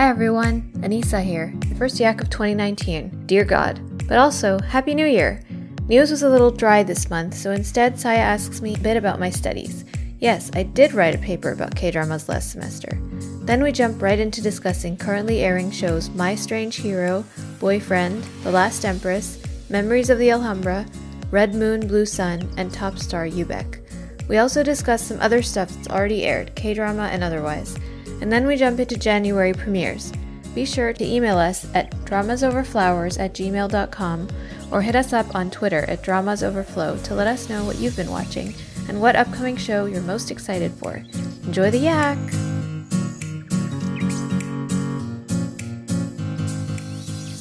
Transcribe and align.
Hi 0.00 0.08
everyone, 0.08 0.62
Anissa 0.76 1.22
here, 1.22 1.52
the 1.68 1.74
first 1.74 2.00
yak 2.00 2.22
of 2.22 2.30
2019. 2.30 3.26
Dear 3.26 3.44
God. 3.44 4.08
But 4.08 4.16
also, 4.16 4.58
Happy 4.60 4.94
New 4.94 5.04
Year! 5.04 5.42
News 5.88 6.10
was 6.10 6.22
a 6.22 6.28
little 6.30 6.50
dry 6.50 6.82
this 6.82 7.10
month, 7.10 7.34
so 7.34 7.50
instead 7.50 8.00
Saya 8.00 8.16
asks 8.16 8.62
me 8.62 8.74
a 8.74 8.78
bit 8.78 8.96
about 8.96 9.20
my 9.20 9.28
studies. 9.28 9.84
Yes, 10.18 10.50
I 10.54 10.62
did 10.62 10.94
write 10.94 11.14
a 11.14 11.18
paper 11.18 11.52
about 11.52 11.76
K 11.76 11.90
dramas 11.90 12.30
last 12.30 12.50
semester. 12.50 12.98
Then 13.42 13.62
we 13.62 13.72
jump 13.72 14.00
right 14.00 14.18
into 14.18 14.40
discussing 14.40 14.96
currently 14.96 15.40
airing 15.40 15.70
shows 15.70 16.08
My 16.08 16.34
Strange 16.34 16.76
Hero, 16.76 17.22
Boyfriend, 17.58 18.22
The 18.42 18.52
Last 18.52 18.86
Empress, 18.86 19.38
Memories 19.68 20.08
of 20.08 20.18
the 20.18 20.30
Alhambra, 20.30 20.86
Red 21.30 21.54
Moon, 21.54 21.86
Blue 21.86 22.06
Sun, 22.06 22.50
and 22.56 22.72
Top 22.72 22.98
Star 22.98 23.26
Yoo-baek. 23.26 23.82
We 24.28 24.38
also 24.38 24.62
discuss 24.62 25.02
some 25.02 25.20
other 25.20 25.42
stuff 25.42 25.68
that's 25.68 25.90
already 25.90 26.24
aired, 26.24 26.54
K 26.54 26.72
drama 26.72 27.10
and 27.12 27.22
otherwise 27.22 27.78
and 28.20 28.30
then 28.30 28.46
we 28.46 28.56
jump 28.56 28.78
into 28.78 28.96
January 28.96 29.52
premieres. 29.52 30.12
Be 30.54 30.64
sure 30.64 30.92
to 30.92 31.04
email 31.04 31.38
us 31.38 31.66
at 31.74 31.90
dramasoverflowers 32.04 33.18
at 33.20 33.34
gmail.com 33.34 34.28
or 34.72 34.82
hit 34.82 34.96
us 34.96 35.12
up 35.12 35.34
on 35.34 35.50
Twitter 35.50 35.84
at 35.88 36.02
dramasoverflow 36.02 37.02
to 37.04 37.14
let 37.14 37.26
us 37.26 37.48
know 37.48 37.64
what 37.64 37.76
you've 37.78 37.96
been 37.96 38.10
watching 38.10 38.54
and 38.88 39.00
what 39.00 39.16
upcoming 39.16 39.56
show 39.56 39.86
you're 39.86 40.02
most 40.02 40.30
excited 40.30 40.72
for. 40.72 41.02
Enjoy 41.44 41.70
the 41.70 41.78
yak! 41.78 42.18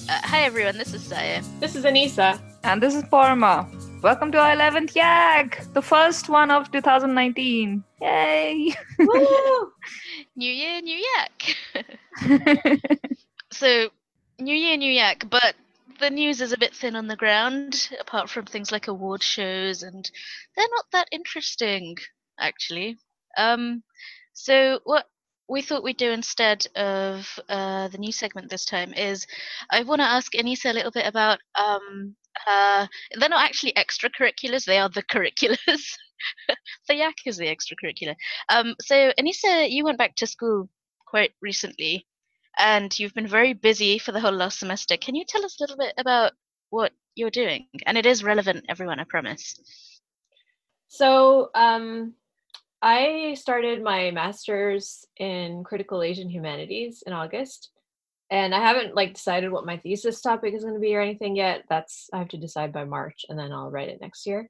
Uh, 0.07 0.21
hi 0.23 0.41
everyone, 0.41 0.77
this 0.77 0.93
is 0.93 1.03
Saya. 1.03 1.41
This 1.59 1.75
is 1.75 1.83
Anissa. 1.85 2.39
And 2.63 2.83
this 2.83 2.93
is 2.93 3.03
Paroma. 3.03 3.67
Welcome 4.01 4.31
to 4.33 4.37
our 4.37 4.55
11th 4.55 4.95
Yak, 4.95 5.65
the 5.73 5.81
first 5.81 6.29
one 6.29 6.51
of 6.51 6.71
2019. 6.71 7.83
Yay! 8.01 8.73
new 10.39 10.51
year, 10.51 10.81
new 10.81 11.05
yak. 11.15 11.55
so, 13.51 13.89
new 14.39 14.55
year, 14.55 14.77
new 14.77 14.91
yak, 14.91 15.25
but 15.29 15.53
the 15.99 16.09
news 16.09 16.39
is 16.39 16.53
a 16.53 16.57
bit 16.57 16.73
thin 16.73 16.95
on 16.95 17.07
the 17.07 17.17
ground, 17.17 17.89
apart 17.99 18.29
from 18.29 18.45
things 18.45 18.71
like 18.71 18.87
award 18.87 19.21
shows, 19.21 19.83
and 19.83 20.09
they're 20.55 20.65
not 20.71 20.85
that 20.93 21.09
interesting, 21.11 21.97
actually. 22.39 22.97
Um, 23.37 23.83
so, 24.33 24.79
what 24.85 25.05
we 25.49 25.61
thought 25.61 25.83
we'd 25.83 25.97
do 25.97 26.11
instead 26.11 26.65
of 26.75 27.27
uh, 27.49 27.89
the 27.89 27.97
new 27.97 28.13
segment 28.13 28.49
this 28.49 28.65
time 28.65 28.93
is 28.93 29.27
I 29.69 29.83
want 29.83 29.99
to 29.99 30.07
ask 30.07 30.31
Anissa 30.33 30.69
a 30.69 30.73
little 30.73 30.91
bit 30.91 31.05
about 31.07 31.39
um, 31.55 32.15
uh, 32.47 32.87
they're 33.15 33.29
not 33.29 33.45
actually 33.45 33.73
extracurriculars; 33.73 34.65
they 34.65 34.79
are 34.79 34.89
the 34.89 35.03
curriculars. 35.03 35.97
the 36.87 36.95
yak 36.95 37.15
is 37.25 37.37
the 37.37 37.47
extracurricular. 37.47 38.15
Um, 38.49 38.75
so, 38.81 39.11
Anissa, 39.19 39.69
you 39.69 39.83
went 39.83 39.97
back 39.97 40.15
to 40.15 40.27
school 40.27 40.69
quite 41.07 41.31
recently, 41.41 42.05
and 42.57 42.97
you've 42.97 43.13
been 43.13 43.27
very 43.27 43.53
busy 43.53 43.99
for 43.99 44.11
the 44.11 44.19
whole 44.19 44.31
last 44.31 44.59
semester. 44.59 44.97
Can 44.97 45.15
you 45.15 45.25
tell 45.27 45.45
us 45.45 45.59
a 45.59 45.63
little 45.63 45.77
bit 45.77 45.93
about 45.97 46.33
what 46.69 46.91
you're 47.15 47.29
doing? 47.29 47.67
And 47.85 47.97
it 47.97 48.05
is 48.05 48.23
relevant, 48.23 48.65
everyone. 48.69 48.99
I 48.99 49.05
promise. 49.05 49.55
So, 50.87 51.49
um, 51.55 52.13
I 52.81 53.35
started 53.37 53.83
my 53.83 54.11
master's 54.11 55.05
in 55.17 55.63
critical 55.63 56.01
Asian 56.01 56.29
humanities 56.29 57.03
in 57.05 57.13
August 57.13 57.71
and 58.31 58.53
I 58.53 58.59
haven't 58.59 58.95
like 58.95 59.13
decided 59.13 59.51
what 59.51 59.65
my 59.65 59.77
thesis 59.77 60.21
topic 60.21 60.53
is 60.53 60.63
going 60.63 60.75
to 60.75 60.79
be 60.79 60.95
or 60.95 61.01
anything 61.01 61.35
yet. 61.35 61.63
That's 61.69 62.09
I 62.13 62.19
have 62.19 62.29
to 62.29 62.37
decide 62.37 62.71
by 62.71 62.85
March, 62.85 63.25
and 63.27 63.37
then 63.37 63.51
I'll 63.51 63.71
write 63.71 63.89
it 63.89 64.01
next 64.01 64.25
year. 64.27 64.49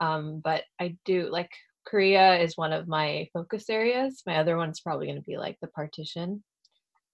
Um, 0.00 0.40
but 0.44 0.64
I 0.80 0.96
do 1.04 1.28
like 1.30 1.50
Korea 1.86 2.38
is 2.38 2.56
one 2.56 2.72
of 2.72 2.88
my 2.88 3.28
focus 3.32 3.68
areas. 3.70 4.22
My 4.26 4.36
other 4.36 4.56
one's 4.56 4.80
probably 4.80 5.06
going 5.06 5.18
to 5.18 5.22
be 5.22 5.38
like 5.38 5.58
the 5.60 5.68
partition 5.68 6.42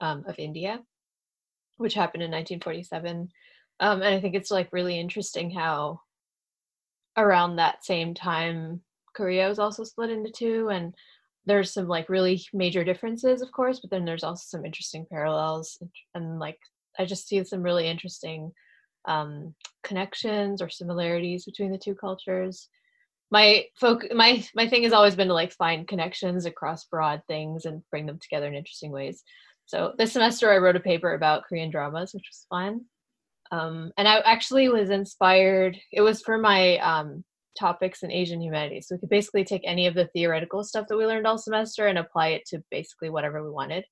um, 0.00 0.24
of 0.26 0.38
India, 0.38 0.80
which 1.76 1.94
happened 1.94 2.22
in 2.22 2.30
1947. 2.30 3.28
Um, 3.80 4.02
and 4.02 4.14
I 4.14 4.20
think 4.20 4.34
it's 4.34 4.50
like 4.50 4.72
really 4.72 4.98
interesting 4.98 5.50
how 5.50 6.00
around 7.16 7.56
that 7.56 7.84
same 7.84 8.14
time 8.14 8.80
Korea 9.14 9.48
was 9.48 9.58
also 9.58 9.84
split 9.84 10.10
into 10.10 10.30
two, 10.30 10.68
and 10.68 10.94
there's 11.46 11.72
some 11.72 11.88
like 11.88 12.08
really 12.08 12.42
major 12.52 12.84
differences, 12.84 13.42
of 13.42 13.50
course, 13.52 13.80
but 13.80 13.90
then 13.90 14.04
there's 14.04 14.24
also 14.24 14.44
some 14.46 14.64
interesting 14.64 15.06
parallels 15.10 15.78
and, 15.80 15.90
and 16.14 16.38
like 16.38 16.58
I 16.98 17.04
just 17.04 17.26
see 17.26 17.42
some 17.44 17.62
really 17.62 17.88
interesting 17.88 18.52
um, 19.06 19.54
connections 19.82 20.62
or 20.62 20.68
similarities 20.68 21.44
between 21.44 21.72
the 21.72 21.78
two 21.78 21.94
cultures. 21.94 22.68
My 23.30 23.64
folk, 23.80 24.04
my 24.14 24.44
my 24.54 24.68
thing 24.68 24.82
has 24.84 24.92
always 24.92 25.16
been 25.16 25.28
to 25.28 25.34
like 25.34 25.52
find 25.52 25.88
connections 25.88 26.44
across 26.44 26.84
broad 26.84 27.22
things 27.26 27.64
and 27.64 27.82
bring 27.90 28.06
them 28.06 28.18
together 28.20 28.46
in 28.46 28.54
interesting 28.54 28.92
ways. 28.92 29.24
So 29.66 29.94
this 29.96 30.12
semester 30.12 30.52
I 30.52 30.58
wrote 30.58 30.76
a 30.76 30.80
paper 30.80 31.14
about 31.14 31.44
Korean 31.44 31.70
dramas, 31.70 32.12
which 32.12 32.28
was 32.30 32.46
fun. 32.50 32.82
Um, 33.50 33.92
and 33.96 34.06
I 34.06 34.20
actually 34.20 34.68
was 34.68 34.90
inspired. 34.90 35.78
It 35.92 36.02
was 36.02 36.22
for 36.22 36.38
my 36.38 36.78
um, 36.78 37.24
topics 37.58 38.02
in 38.02 38.10
Asian 38.10 38.40
humanities. 38.40 38.88
So 38.88 38.94
we 38.94 39.00
could 39.00 39.08
basically 39.08 39.44
take 39.44 39.62
any 39.64 39.86
of 39.86 39.94
the 39.94 40.08
theoretical 40.08 40.64
stuff 40.64 40.86
that 40.88 40.96
we 40.96 41.06
learned 41.06 41.26
all 41.26 41.38
semester 41.38 41.86
and 41.86 41.98
apply 41.98 42.28
it 42.28 42.42
to 42.46 42.62
basically 42.70 43.10
whatever 43.10 43.42
we 43.42 43.50
wanted. 43.50 43.84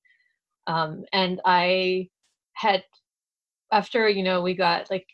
Um, 0.67 1.03
and 1.11 1.41
I 1.45 2.09
had, 2.53 2.83
after, 3.71 4.07
you 4.07 4.23
know, 4.23 4.41
we 4.41 4.53
got 4.55 4.89
like 4.89 5.07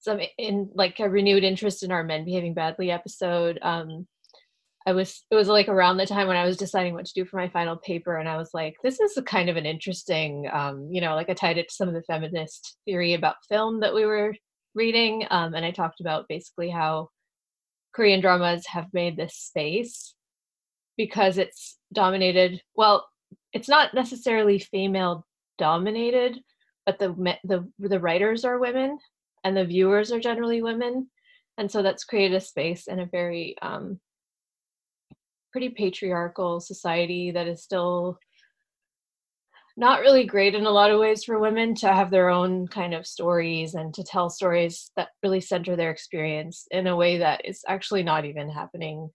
some 0.00 0.20
in 0.38 0.70
like 0.74 0.98
a 1.00 1.08
renewed 1.08 1.44
interest 1.44 1.82
in 1.82 1.92
our 1.92 2.02
men 2.04 2.24
behaving 2.24 2.54
badly 2.54 2.90
episode. 2.90 3.58
Um, 3.62 4.06
I 4.86 4.92
was, 4.92 5.24
it 5.30 5.34
was 5.34 5.48
like 5.48 5.68
around 5.68 5.98
the 5.98 6.06
time 6.06 6.26
when 6.26 6.38
I 6.38 6.46
was 6.46 6.56
deciding 6.56 6.94
what 6.94 7.04
to 7.04 7.12
do 7.14 7.26
for 7.26 7.36
my 7.36 7.50
final 7.50 7.76
paper. 7.76 8.16
And 8.16 8.28
I 8.28 8.38
was 8.38 8.50
like, 8.54 8.76
this 8.82 8.98
is 8.98 9.18
kind 9.26 9.50
of 9.50 9.56
an 9.56 9.66
interesting, 9.66 10.48
um, 10.50 10.88
you 10.90 11.02
know, 11.02 11.14
like 11.14 11.28
I 11.28 11.34
tied 11.34 11.58
it 11.58 11.68
to 11.68 11.74
some 11.74 11.88
of 11.88 11.94
the 11.94 12.02
feminist 12.02 12.78
theory 12.86 13.12
about 13.12 13.44
film 13.46 13.80
that 13.80 13.94
we 13.94 14.06
were 14.06 14.34
reading. 14.74 15.26
Um, 15.30 15.52
and 15.54 15.66
I 15.66 15.70
talked 15.70 16.00
about 16.00 16.28
basically 16.28 16.70
how 16.70 17.10
Korean 17.92 18.20
dramas 18.20 18.66
have 18.66 18.86
made 18.92 19.16
this 19.16 19.34
space 19.34 20.14
because 20.96 21.38
it's 21.38 21.78
dominated. 21.92 22.60
Well, 22.74 23.08
it's 23.52 23.68
not 23.68 23.94
necessarily 23.94 24.58
female 24.58 25.26
dominated, 25.58 26.40
but 26.86 26.98
the 26.98 27.36
the 27.44 27.68
the 27.78 28.00
writers 28.00 28.44
are 28.44 28.58
women 28.58 28.98
and 29.44 29.56
the 29.56 29.64
viewers 29.64 30.12
are 30.12 30.20
generally 30.20 30.62
women, 30.62 31.10
and 31.58 31.70
so 31.70 31.82
that's 31.82 32.04
created 32.04 32.36
a 32.36 32.40
space 32.40 32.86
in 32.86 33.00
a 33.00 33.06
very 33.06 33.56
um, 33.62 33.98
pretty 35.52 35.70
patriarchal 35.70 36.60
society 36.60 37.30
that 37.32 37.48
is 37.48 37.62
still 37.62 38.18
not 39.76 40.00
really 40.00 40.24
great 40.24 40.54
in 40.54 40.66
a 40.66 40.70
lot 40.70 40.90
of 40.90 41.00
ways 41.00 41.24
for 41.24 41.38
women 41.38 41.74
to 41.76 41.92
have 41.92 42.10
their 42.10 42.28
own 42.28 42.66
kind 42.68 42.94
of 42.94 43.06
stories 43.06 43.74
and 43.74 43.94
to 43.94 44.04
tell 44.04 44.28
stories 44.28 44.90
that 44.96 45.08
really 45.22 45.40
center 45.40 45.76
their 45.76 45.90
experience 45.90 46.66
in 46.70 46.86
a 46.86 46.96
way 46.96 47.18
that 47.18 47.44
is 47.44 47.62
actually 47.68 48.02
not 48.02 48.24
even 48.24 48.50
happening 48.50 49.10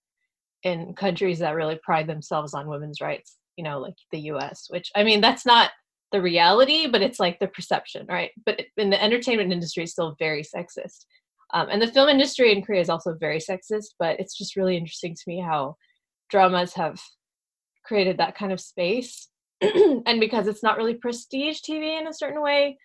in 0.63 0.93
countries 0.95 1.39
that 1.39 1.55
really 1.55 1.79
pride 1.83 2.07
themselves 2.07 2.53
on 2.53 2.67
women's 2.67 3.01
rights, 3.01 3.37
you 3.57 3.63
know, 3.63 3.79
like 3.79 3.95
the 4.11 4.19
US, 4.31 4.65
which 4.69 4.91
I 4.95 5.03
mean, 5.03 5.21
that's 5.21 5.45
not 5.45 5.71
the 6.11 6.21
reality, 6.21 6.87
but 6.87 7.01
it's 7.01 7.19
like 7.19 7.39
the 7.39 7.47
perception, 7.47 8.05
right? 8.07 8.31
But 8.45 8.61
in 8.77 8.89
the 8.89 9.01
entertainment 9.01 9.51
industry, 9.51 9.83
it's 9.83 9.91
still 9.91 10.15
very 10.17 10.43
sexist. 10.43 11.05
Um, 11.53 11.67
and 11.69 11.81
the 11.81 11.87
film 11.87 12.09
industry 12.09 12.51
in 12.51 12.63
Korea 12.63 12.81
is 12.81 12.89
also 12.89 13.15
very 13.19 13.39
sexist, 13.39 13.93
but 13.99 14.19
it's 14.19 14.37
just 14.37 14.55
really 14.55 14.77
interesting 14.77 15.13
to 15.13 15.23
me 15.27 15.39
how 15.39 15.75
dramas 16.29 16.73
have 16.73 16.99
created 17.85 18.17
that 18.17 18.35
kind 18.35 18.51
of 18.51 18.59
space 18.59 19.29
and 20.05 20.19
because 20.19 20.47
it's 20.47 20.63
not 20.63 20.77
really 20.77 20.95
prestige 20.95 21.59
TV 21.61 21.99
in 21.99 22.07
a 22.07 22.13
certain 22.13 22.41
way, 22.41 22.77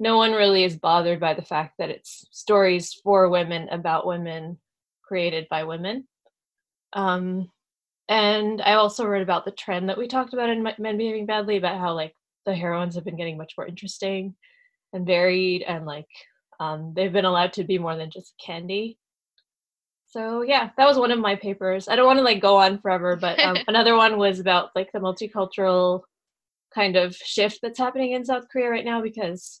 no 0.00 0.16
one 0.16 0.32
really 0.32 0.64
is 0.64 0.76
bothered 0.76 1.20
by 1.20 1.34
the 1.34 1.42
fact 1.42 1.74
that 1.78 1.90
it's 1.90 2.26
stories 2.30 2.94
for 3.02 3.28
women 3.28 3.68
about 3.70 4.06
women 4.06 4.58
created 5.02 5.46
by 5.48 5.64
women. 5.64 6.06
Um, 6.92 7.50
and 8.08 8.60
I 8.60 8.74
also 8.74 9.06
read 9.06 9.22
about 9.22 9.44
the 9.44 9.50
trend 9.50 9.88
that 9.88 9.98
we 9.98 10.08
talked 10.08 10.34
about 10.34 10.50
in 10.50 10.62
Men 10.62 10.98
Behaving 10.98 11.26
Badly 11.26 11.56
about 11.56 11.80
how 11.80 11.94
like 11.94 12.14
the 12.44 12.54
heroines 12.54 12.94
have 12.94 13.04
been 13.04 13.16
getting 13.16 13.38
much 13.38 13.54
more 13.56 13.66
interesting 13.66 14.34
and 14.92 15.06
varied, 15.06 15.62
and 15.62 15.86
like 15.86 16.08
um, 16.60 16.92
they've 16.94 17.12
been 17.12 17.24
allowed 17.24 17.54
to 17.54 17.64
be 17.64 17.78
more 17.78 17.96
than 17.96 18.10
just 18.10 18.34
candy 18.44 18.98
so 20.14 20.42
yeah 20.42 20.70
that 20.76 20.86
was 20.86 20.98
one 20.98 21.10
of 21.10 21.18
my 21.18 21.34
papers. 21.34 21.88
I 21.88 21.96
don't 21.96 22.06
want 22.06 22.18
to 22.18 22.24
like 22.24 22.40
go 22.40 22.56
on 22.56 22.78
forever 22.78 23.16
but 23.16 23.38
um, 23.40 23.56
another 23.68 23.96
one 23.96 24.16
was 24.16 24.38
about 24.38 24.70
like 24.74 24.90
the 24.92 25.00
multicultural 25.00 26.02
kind 26.72 26.96
of 26.96 27.16
shift 27.16 27.58
that's 27.62 27.78
happening 27.78 28.12
in 28.12 28.24
south 28.24 28.44
korea 28.50 28.68
right 28.68 28.84
now 28.84 29.00
because 29.00 29.60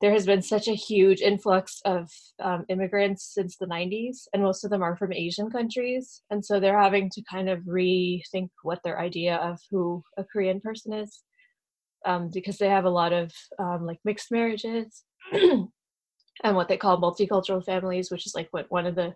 there 0.00 0.12
has 0.12 0.26
been 0.26 0.42
such 0.42 0.68
a 0.68 0.74
huge 0.74 1.20
influx 1.20 1.80
of 1.84 2.10
um, 2.40 2.64
immigrants 2.68 3.34
since 3.34 3.56
the 3.56 3.66
90s 3.66 4.28
and 4.32 4.42
most 4.42 4.64
of 4.64 4.70
them 4.70 4.82
are 4.82 4.96
from 4.96 5.12
asian 5.12 5.50
countries. 5.50 6.22
And 6.30 6.44
so 6.44 6.60
they're 6.60 6.80
having 6.80 7.10
to 7.10 7.22
kind 7.28 7.48
of 7.48 7.60
rethink 7.60 8.50
what 8.62 8.80
their 8.84 9.00
idea 9.00 9.36
of 9.36 9.58
who 9.70 10.02
a 10.16 10.24
korean 10.24 10.60
person 10.60 10.92
is 10.92 11.22
um, 12.06 12.30
because 12.32 12.58
they 12.58 12.68
have 12.68 12.84
a 12.84 12.90
lot 12.90 13.12
of 13.12 13.32
um, 13.58 13.86
like 13.86 13.98
mixed 14.04 14.30
marriages 14.30 15.04
and 15.32 15.68
what 16.42 16.68
they 16.68 16.76
call 16.76 17.00
multicultural 17.00 17.64
families 17.64 18.10
which 18.10 18.26
is 18.26 18.34
like 18.34 18.48
what 18.52 18.66
one 18.70 18.86
of 18.86 18.94
the 18.94 19.14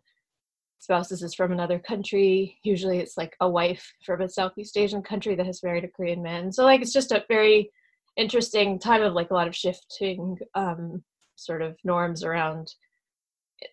spouses 0.83 1.23
is 1.23 1.33
from 1.33 1.53
another 1.53 1.79
country. 1.79 2.59
Usually 2.65 2.99
it's 2.99 3.17
like 3.17 3.37
a 3.41 3.49
wife 3.49 3.93
from 4.05 4.21
a 4.21 4.29
Southeast 4.29 4.77
Asian 4.77 5.01
country 5.01 5.37
that 5.37 5.47
has 5.47 5.63
married 5.63 5.85
a 5.85 5.89
Korean 5.89 6.23
man. 6.23 6.51
So 6.51 6.65
like 6.65 6.83
it's 6.83 6.93
just 6.93 7.13
a 7.13 7.25
very 7.29 7.71
interesting 8.17 8.81
time 8.81 9.01
of 9.03 9.13
like 9.13 9.31
a 9.31 9.35
lot 9.35 9.47
of 9.47 9.55
shifting 9.55 10.37
um, 10.57 11.05
sort 11.37 11.63
of 11.63 11.77
norms 11.85 12.25
around 12.25 12.75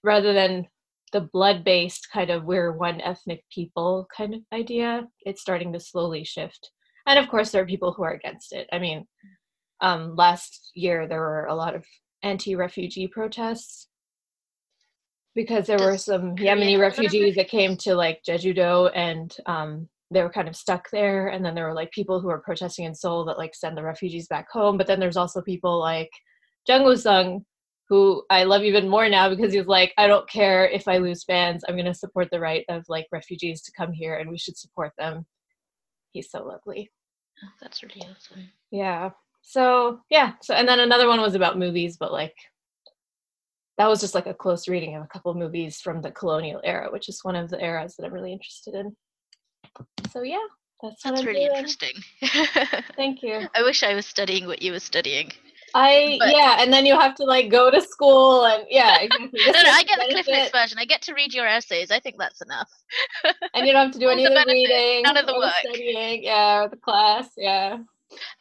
rather 0.03 0.33
than 0.33 0.67
the 1.11 1.21
blood 1.21 1.63
based 1.63 2.07
kind 2.13 2.29
of 2.29 2.43
we're 2.43 2.71
one 2.71 3.01
ethnic 3.01 3.43
people 3.51 4.07
kind 4.15 4.35
of 4.35 4.41
idea 4.53 5.07
it's 5.21 5.41
starting 5.41 5.73
to 5.73 5.79
slowly 5.79 6.23
shift 6.23 6.69
and 7.07 7.17
of 7.17 7.27
course 7.27 7.49
there 7.49 7.63
are 7.63 7.67
people 7.67 7.91
who 7.91 8.03
are 8.03 8.13
against 8.13 8.53
it 8.53 8.69
i 8.71 8.77
mean 8.77 9.07
um, 9.81 10.15
last 10.15 10.71
year 10.75 11.07
there 11.07 11.21
were 11.21 11.45
a 11.45 11.55
lot 11.55 11.73
of 11.73 11.83
anti-refugee 12.21 13.07
protests 13.07 13.87
because 15.39 15.67
there 15.67 15.79
were 15.79 15.97
some 15.97 16.35
Yemeni 16.35 16.77
refugees 16.77 17.33
that 17.35 17.47
came 17.47 17.77
to 17.77 17.95
like 17.95 18.21
Jeju-do 18.27 18.87
and 18.87 19.33
um, 19.45 19.87
they 20.11 20.21
were 20.21 20.29
kind 20.29 20.49
of 20.49 20.55
stuck 20.55 20.89
there. 20.91 21.29
And 21.29 21.45
then 21.45 21.55
there 21.55 21.65
were 21.65 21.73
like 21.73 21.91
people 21.91 22.19
who 22.19 22.27
were 22.27 22.41
protesting 22.41 22.83
in 22.83 22.93
Seoul 22.93 23.23
that 23.23 23.37
like 23.37 23.55
send 23.55 23.77
the 23.77 23.83
refugees 23.83 24.27
back 24.27 24.47
home. 24.51 24.77
But 24.77 24.85
then 24.85 24.99
there's 24.99 25.15
also 25.15 25.41
people 25.41 25.79
like 25.79 26.09
Jung 26.67 26.83
Woo-sung, 26.83 27.45
who 27.87 28.21
I 28.29 28.43
love 28.43 28.63
even 28.63 28.89
more 28.89 29.07
now 29.07 29.29
because 29.29 29.53
he's 29.53 29.65
like, 29.65 29.93
I 29.97 30.07
don't 30.07 30.29
care 30.29 30.67
if 30.67 30.89
I 30.89 30.97
lose 30.97 31.23
fans. 31.23 31.63
I'm 31.65 31.75
going 31.75 31.85
to 31.85 31.93
support 31.93 32.27
the 32.33 32.41
right 32.41 32.65
of 32.67 32.83
like 32.89 33.07
refugees 33.09 33.61
to 33.61 33.71
come 33.77 33.93
here 33.93 34.15
and 34.15 34.29
we 34.29 34.37
should 34.37 34.57
support 34.57 34.91
them. 34.97 35.25
He's 36.11 36.29
so 36.29 36.43
lovely. 36.43 36.91
Oh, 37.41 37.47
that's 37.61 37.81
really 37.81 38.01
awesome. 38.01 38.49
Yeah. 38.71 39.11
So 39.41 40.01
yeah. 40.09 40.33
So 40.41 40.53
and 40.53 40.67
then 40.67 40.81
another 40.81 41.07
one 41.07 41.21
was 41.21 41.35
about 41.35 41.57
movies, 41.57 41.95
but 41.97 42.11
like 42.11 42.35
that 43.79 43.87
was 43.87 44.01
just 44.01 44.13
like 44.13 44.27
a 44.27 44.33
close 44.33 44.67
reading 44.67 44.97
of 44.97 45.03
a 45.03 45.07
couple 45.07 45.31
of 45.31 45.37
movies 45.37 45.79
from 45.79 46.01
the 46.01 46.11
colonial 46.11 46.59
era, 46.65 46.91
which 46.91 47.07
is 47.07 47.23
one 47.23 47.37
of 47.37 47.49
the 47.49 47.63
eras 47.63 47.95
that 47.95 48.05
I'm 48.05 48.13
really 48.13 48.33
interested 48.33 48.75
in. 48.75 48.93
So 50.11 50.21
yeah, 50.21 50.45
that's 50.83 51.01
that's 51.01 51.23
really 51.23 51.45
doing. 51.45 51.55
interesting. 51.55 51.93
Thank 52.97 53.23
you. 53.23 53.47
I 53.55 53.63
wish 53.63 53.81
I 53.81 53.93
was 53.93 54.05
studying 54.05 54.47
what 54.47 54.61
you 54.61 54.73
were 54.73 54.81
studying. 54.81 55.31
I 55.73 56.17
But- 56.19 56.35
yeah, 56.35 56.57
and 56.59 56.73
then 56.73 56.85
you 56.85 56.99
have 56.99 57.15
to 57.15 57.23
like 57.23 57.49
go 57.49 57.71
to 57.71 57.79
school 57.79 58.45
and 58.47 58.65
yeah, 58.69 58.97
exactly. 59.01 59.39
No, 59.45 59.51
no, 59.53 59.69
I 59.69 59.83
get 59.83 59.99
the 59.99 60.13
Cliff 60.13 60.27
Notes 60.27 60.51
version. 60.51 60.77
I 60.77 60.83
get 60.83 61.01
to 61.03 61.13
read 61.13 61.33
your 61.33 61.47
essays. 61.47 61.89
I 61.89 62.01
think 62.01 62.17
that's 62.19 62.41
enough. 62.41 62.69
and 63.53 63.65
you 63.65 63.71
don't 63.71 63.85
have 63.85 63.93
to 63.93 63.99
do 63.99 64.07
all 64.07 64.11
any 64.11 64.25
of 64.25 64.31
the 64.31 64.35
benefit, 64.35 64.51
reading, 64.51 65.03
none 65.03 65.15
of 65.15 65.25
the 65.25 65.35
work. 65.35 65.53
studying, 65.63 66.21
yeah, 66.21 66.63
or 66.63 66.67
the 66.67 66.75
class, 66.75 67.29
yeah. 67.37 67.77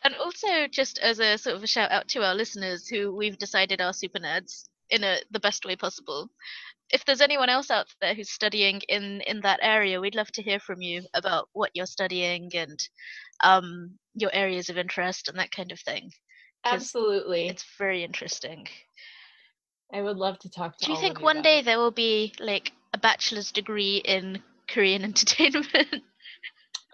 And 0.03 0.17
also, 0.17 0.67
just 0.69 0.99
as 0.99 1.21
a 1.21 1.39
sort 1.39 1.55
of 1.55 1.63
a 1.63 1.69
shout 1.69 1.93
out 1.93 2.09
to 2.09 2.25
our 2.25 2.35
listeners 2.35 2.89
who 2.89 3.15
we've 3.15 3.39
decided 3.39 3.81
are 3.81 3.93
super 3.93 4.19
nerds 4.19 4.65
in 4.91 5.05
a, 5.05 5.19
the 5.31 5.41
best 5.41 5.65
way 5.65 5.77
possible. 5.77 6.29
If 6.91 7.05
there's 7.05 7.21
anyone 7.21 7.51
else 7.51 7.71
out 7.71 7.87
there 8.01 8.15
who's 8.15 8.31
studying 8.31 8.81
in 8.89 9.21
in 9.27 9.41
that 9.43 9.61
area, 9.63 10.01
we'd 10.01 10.15
love 10.15 10.33
to 10.33 10.43
hear 10.43 10.59
from 10.59 10.81
you 10.81 11.03
about 11.15 11.49
what 11.53 11.71
you're 11.75 11.87
studying 11.87 12.51
and 12.55 12.79
um, 13.45 13.99
your 14.15 14.31
areas 14.33 14.71
of 14.71 14.79
interest 14.79 15.29
and 15.29 15.39
that 15.39 15.51
kind 15.51 15.71
of 15.71 15.81
thing. 15.81 16.11
Absolutely. 16.65 17.49
It's 17.49 17.65
very 17.79 18.05
interesting. 18.05 18.67
I 19.93 20.03
would 20.03 20.17
love 20.17 20.39
to 20.41 20.51
talk 20.51 20.77
to 20.79 20.85
Do 20.85 20.93
you 20.93 20.99
think 20.99 21.19
of 21.19 21.23
one 21.23 21.43
day 21.43 21.61
it. 21.61 21.65
there 21.65 21.79
will 21.79 21.91
be 21.91 22.33
like 22.39 22.73
a 22.93 22.99
bachelor's 22.99 23.53
degree 23.53 24.03
in 24.05 24.43
Korean 24.69 25.05
entertainment? 25.05 26.03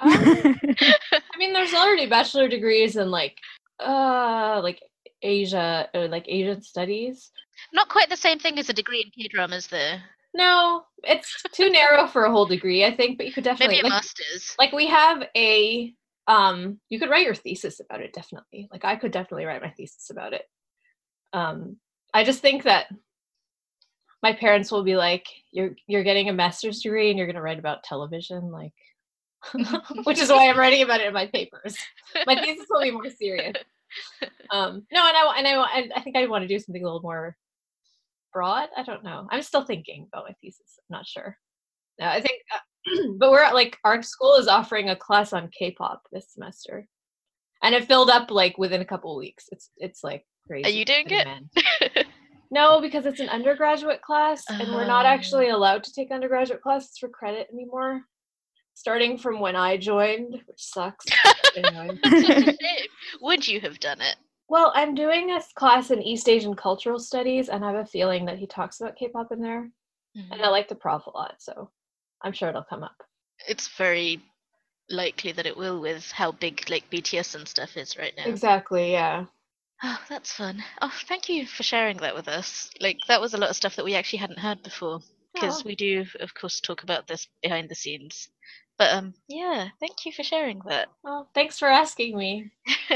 Um, 0.01 0.11
I 0.11 1.39
mean, 1.39 1.53
there's 1.53 1.75
already 1.75 2.07
bachelor 2.07 2.49
degrees 2.49 2.97
in 2.97 3.11
like, 3.11 3.39
uh, 3.81 4.61
like 4.63 4.81
Asia 5.23 5.89
or 5.95 6.09
like 6.09 6.27
Asian 6.29 6.63
studies. 6.63 7.31
Not 7.75 7.89
quite 7.89 8.09
the 8.09 8.17
same 8.17 8.39
thing 8.39 8.59
as 8.59 8.69
a 8.71 8.73
degree 8.73 9.03
in 9.03 9.11
K 9.11 9.29
dramas, 9.29 9.67
though. 9.67 9.97
No, 10.33 10.85
it's 11.03 11.43
too 11.53 11.71
narrow 11.71 12.07
for 12.07 12.25
a 12.25 12.31
whole 12.31 12.47
degree, 12.47 12.85
I 12.85 12.95
think. 12.95 13.19
But 13.19 13.27
you 13.27 13.33
could 13.33 13.45
definitely 13.45 13.77
Maybe 13.77 13.89
a 13.89 13.91
like, 13.91 14.03
master's. 14.03 14.55
like 14.59 14.73
we 14.73 14.87
have 14.87 15.25
a 15.37 15.93
um. 16.29 16.81
You 16.89 16.99
could 16.99 17.11
write 17.11 17.27
your 17.27 17.35
thesis 17.35 17.81
about 17.81 18.01
it. 18.01 18.13
Definitely, 18.13 18.69
like 18.73 18.85
I 18.85 18.97
could 18.97 19.13
definitely 19.13 19.45
write 19.45 19.63
my 19.63 19.71
thesis 19.71 20.11
about 20.11 20.33
it. 20.33 20.43
Um, 21.33 21.77
I 22.15 22.23
just 22.25 22.41
think 22.41 22.63
that 22.63 22.87
my 24.23 24.33
parents 24.33 24.71
will 24.71 24.85
be 24.85 24.97
like, 24.97 25.27
"You're 25.51 25.75
you're 25.89 26.05
getting 26.05 26.29
a 26.29 26.33
master's 26.33 26.81
degree 26.81 27.11
and 27.11 27.19
you're 27.19 27.27
going 27.27 27.37
to 27.37 27.43
write 27.43 27.59
about 27.59 27.83
television," 27.83 28.53
like, 28.53 28.73
which 30.05 30.19
is 30.21 30.31
why 30.31 30.49
I'm 30.49 30.59
writing 30.59 30.83
about 30.83 31.01
it 31.01 31.09
in 31.09 31.15
my 31.15 31.27
papers. 31.27 31.77
my 32.27 32.37
thesis 32.37 32.67
will 32.71 32.83
be 32.83 32.93
more 32.93 33.11
serious. 33.11 33.57
Um, 34.51 34.85
no, 34.93 35.07
and 35.07 35.17
I 35.17 35.35
and 35.39 35.47
I 35.47 35.79
and 35.79 35.93
I 35.95 36.01
think 36.01 36.17
I 36.17 36.27
want 36.27 36.43
to 36.43 36.49
do 36.49 36.59
something 36.59 36.83
a 36.83 36.85
little 36.85 37.01
more 37.01 37.37
broad. 38.35 38.69
I 38.77 38.83
don't 38.83 39.03
know. 39.05 39.27
I'm 39.31 39.41
still 39.43 39.65
thinking 39.65 40.07
about 40.13 40.27
my 40.29 40.35
thesis. 40.43 40.79
I'm 40.79 40.97
not 40.99 41.07
sure. 41.07 41.39
No, 41.99 42.07
I 42.09 42.21
think, 42.21 42.43
uh, 42.55 43.13
but 43.19 43.31
we're 43.31 43.43
at, 43.43 43.55
like 43.55 43.79
our 43.85 44.03
school 44.03 44.35
is 44.35 44.49
offering 44.49 44.91
a 44.91 44.97
class 44.97 45.33
on 45.33 45.49
K-pop 45.59 46.03
this 46.13 46.33
semester, 46.33 46.87
and 47.63 47.75
it 47.75 47.87
filled 47.87 48.11
up 48.11 48.31
like 48.31 48.59
within 48.59 48.83
a 48.83 48.85
couple 48.85 49.13
of 49.13 49.19
weeks. 49.19 49.47
It's 49.53 49.71
it's 49.79 50.05
like 50.05 50.27
crazy. 50.47 50.67
Are 50.67 50.73
you 50.73 50.85
doing 50.85 51.07
it? 51.09 52.07
No, 52.51 52.81
because 52.81 53.07
it's 53.07 53.21
an 53.21 53.29
undergraduate 53.31 54.03
class, 54.03 54.45
and 54.49 54.69
we're 54.75 54.87
not 54.87 55.07
Oh. 55.07 55.09
actually 55.09 55.49
allowed 55.49 55.83
to 55.85 55.93
take 55.93 56.11
undergraduate 56.13 56.61
classes 56.63 56.97
for 57.01 57.09
credit 57.09 57.49
anymore. 57.53 58.03
Starting 58.75 59.17
from 59.19 59.41
when 59.41 59.57
I 59.57 59.77
joined, 59.77 60.35
which 60.47 60.59
sucks. 60.59 61.05
anyway. 61.57 61.97
Such 62.05 62.29
a 62.29 62.43
shame. 62.45 62.87
Would 63.23 63.47
you 63.49 63.61
have 63.61 63.79
done 63.81 64.01
it? 64.01 64.17
Well, 64.49 64.73
I'm 64.75 64.95
doing 64.95 65.31
a 65.31 65.41
class 65.55 65.91
in 65.91 66.03
East 66.03 66.29
Asian 66.29 66.55
cultural 66.55 66.99
studies, 66.99 67.49
and 67.49 67.65
I 67.65 67.73
have 67.73 67.81
a 67.81 67.87
feeling 67.87 68.25
that 68.27 68.39
he 68.39 68.47
talks 68.47 68.81
about 68.81 68.97
K-pop 68.97 69.33
in 69.33 69.41
there, 69.41 69.71
and 70.31 70.43
I 70.43 70.49
like 70.49 70.69
the 70.69 70.75
prof 70.75 71.07
a 71.07 71.11
lot, 71.11 71.37
so 71.41 71.71
I'm 72.23 72.33
sure 72.33 72.51
it'll 72.51 72.63
come 72.65 72.83
up. 72.85 73.03
It's 73.49 73.69
very 73.69 74.21
likely 74.91 75.33
that 75.33 75.47
it 75.47 75.57
will 75.57 75.81
with 75.81 76.11
how 76.13 76.33
big 76.33 76.69
like 76.69 76.89
BTS 76.91 77.35
and 77.35 77.49
stuff 77.49 77.77
is 77.77 77.97
right 77.97 78.13
now. 78.17 78.27
Exactly, 78.29 78.93
yeah. 78.93 79.27
Oh, 79.83 79.99
that's 80.09 80.33
fun. 80.33 80.63
Oh, 80.83 80.93
thank 81.09 81.29
you 81.29 81.47
for 81.47 81.63
sharing 81.63 81.97
that 81.99 82.15
with 82.15 82.29
us. 82.29 82.71
Like 82.81 82.99
that 83.09 83.21
was 83.21 83.35
a 83.35 83.39
lot 83.39 83.51
of 83.51 83.57
stuff 83.57 83.77
that 83.77 83.85
we 83.85 83.95
actually 83.95 84.21
hadn't 84.21 84.39
heard 84.39 84.63
before 84.63 85.01
because 85.35 85.63
Oh. 85.63 85.69
we 85.69 85.75
do, 85.75 86.07
of 86.21 86.33
course, 86.35 86.61
talk 86.61 86.83
about 86.85 87.07
this 87.07 87.27
behind 87.43 87.69
the 87.69 87.75
scenes. 87.75 88.29
But 88.79 88.93
um, 88.93 89.15
yeah, 89.29 89.69
thank 89.81 90.07
you 90.07 90.13
for 90.13 90.23
sharing 90.23 90.61
that. 90.69 90.89
Well, 91.03 91.29
thanks 91.35 91.59
for 91.59 91.69
asking 91.69 92.17
me. 92.17 92.51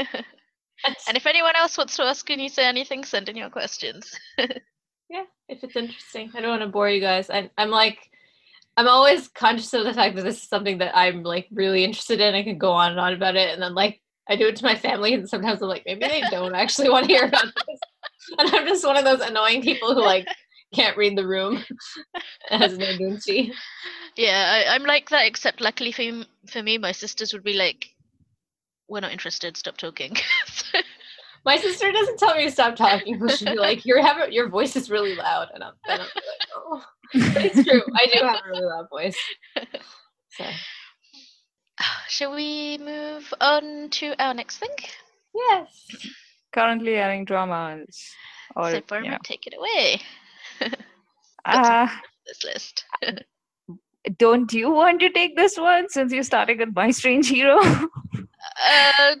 and 1.07 1.17
if 1.17 1.25
anyone 1.25 1.55
else 1.55 1.77
wants 1.77 1.95
to 1.97 2.03
ask 2.03 2.25
can 2.25 2.39
you 2.39 2.49
say 2.49 2.65
anything, 2.65 3.03
send 3.03 3.29
in 3.29 3.35
your 3.35 3.49
questions. 3.49 4.17
yeah, 4.37 5.23
if 5.47 5.63
it's 5.63 5.75
interesting, 5.75 6.31
I 6.35 6.41
don't 6.41 6.49
want 6.49 6.61
to 6.61 6.67
bore 6.67 6.89
you 6.89 7.01
guys. 7.01 7.29
I, 7.29 7.49
I'm 7.57 7.69
like, 7.69 7.97
I'm 8.77 8.87
always 8.87 9.27
conscious 9.27 9.73
of 9.73 9.83
the 9.83 9.93
fact 9.93 10.15
that 10.15 10.23
this 10.23 10.37
is 10.41 10.47
something 10.47 10.77
that 10.77 10.95
I'm 10.97 11.23
like 11.23 11.47
really 11.51 11.83
interested 11.83 12.21
in. 12.21 12.35
I 12.35 12.43
can 12.43 12.57
go 12.57 12.71
on 12.71 12.91
and 12.91 12.99
on 12.99 13.13
about 13.13 13.35
it, 13.35 13.53
and 13.53 13.61
then 13.61 13.73
like 13.73 14.01
I 14.29 14.35
do 14.35 14.47
it 14.47 14.55
to 14.57 14.65
my 14.65 14.75
family, 14.75 15.13
and 15.13 15.27
sometimes 15.27 15.61
I'm 15.61 15.67
like, 15.69 15.83
maybe 15.85 16.07
they 16.07 16.21
don't 16.31 16.55
actually 16.55 16.89
want 16.89 17.07
to 17.07 17.13
hear 17.13 17.25
about 17.25 17.45
this, 17.45 17.79
and 18.37 18.55
I'm 18.55 18.67
just 18.67 18.85
one 18.85 18.97
of 18.97 19.03
those 19.03 19.21
annoying 19.21 19.61
people 19.61 19.93
who 19.93 20.01
like 20.01 20.27
can't 20.73 20.95
read 20.97 21.17
the 21.17 21.27
room. 21.27 21.63
Has 22.49 22.77
no 22.77 22.85
nunchi. 22.85 23.51
Yeah, 24.15 24.63
I, 24.67 24.75
I'm 24.75 24.83
like 24.83 25.09
that. 25.09 25.25
Except 25.25 25.61
luckily 25.61 25.91
for 25.91 26.25
for 26.47 26.61
me, 26.63 26.77
my 26.77 26.91
sisters 26.91 27.33
would 27.33 27.43
be 27.43 27.53
like, 27.53 27.87
"We're 28.87 28.99
not 29.01 29.11
interested. 29.11 29.57
Stop 29.57 29.77
talking." 29.77 30.15
So- 30.45 30.68
My 31.45 31.57
sister 31.57 31.91
doesn't 31.91 32.19
tell 32.19 32.35
me 32.35 32.45
to 32.45 32.51
stop 32.51 32.75
talking, 32.75 33.19
but 33.19 33.31
she'll 33.37 33.51
be 33.53 33.59
like, 33.59 33.85
"Your 33.85 34.01
have 34.01 34.31
your 34.31 34.49
voice 34.49 34.75
is 34.75 34.89
really 34.89 35.15
loud," 35.15 35.49
and 35.53 35.63
I'm, 35.63 35.73
then 35.87 35.99
I'll 36.01 36.07
be 36.07 36.21
like, 36.27 36.47
"Oh, 36.55 36.85
it's 37.43 37.63
true. 37.67 37.81
I 37.95 38.05
do 38.07 38.19
have 38.25 38.41
a 38.45 38.49
really 38.49 38.65
loud 38.65 38.87
voice." 38.89 39.17
So 40.31 40.45
Shall 42.07 42.33
we 42.35 42.77
move 42.77 43.33
on 43.41 43.89
to 43.91 44.13
our 44.21 44.33
next 44.33 44.57
thing? 44.57 44.69
yes, 45.33 45.87
Currently 46.53 46.95
airing 46.95 47.25
dramas. 47.25 48.11
Or, 48.55 48.69
so, 48.71 48.75
you 48.77 48.81
Paroma, 48.83 49.09
know, 49.11 49.17
take 49.23 49.45
it 49.47 49.53
away. 49.57 50.01
uh, 51.45 51.87
This 52.27 52.43
list. 52.43 52.85
Don't 54.17 54.51
you 54.53 54.71
want 54.71 54.99
to 55.01 55.09
take 55.09 55.35
this 55.35 55.57
one 55.57 55.89
since 55.89 56.13
you're 56.13 56.23
starting 56.23 56.59
with 56.59 56.75
My 56.75 56.91
Strange 56.91 57.29
Hero? 57.29 57.59
Uh, 58.61 59.15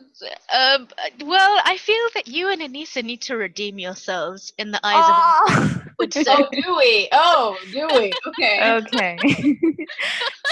um, 0.53 0.87
uh, 0.97 1.25
well, 1.25 1.61
I 1.63 1.77
feel 1.77 2.03
that 2.13 2.27
you 2.27 2.49
and 2.49 2.61
Anissa 2.61 3.03
need 3.03 3.21
to 3.23 3.37
redeem 3.37 3.79
yourselves 3.79 4.51
in 4.57 4.71
the 4.71 4.79
eyes 4.83 4.95
Ah! 4.97 5.75
of 5.75 5.89
would 5.99 6.13
oh, 6.27 6.47
do 6.51 6.75
we? 6.77 7.09
Oh, 7.11 7.57
do 7.71 7.87
we? 7.93 8.13
Okay. 8.27 8.73
okay. 8.73 9.17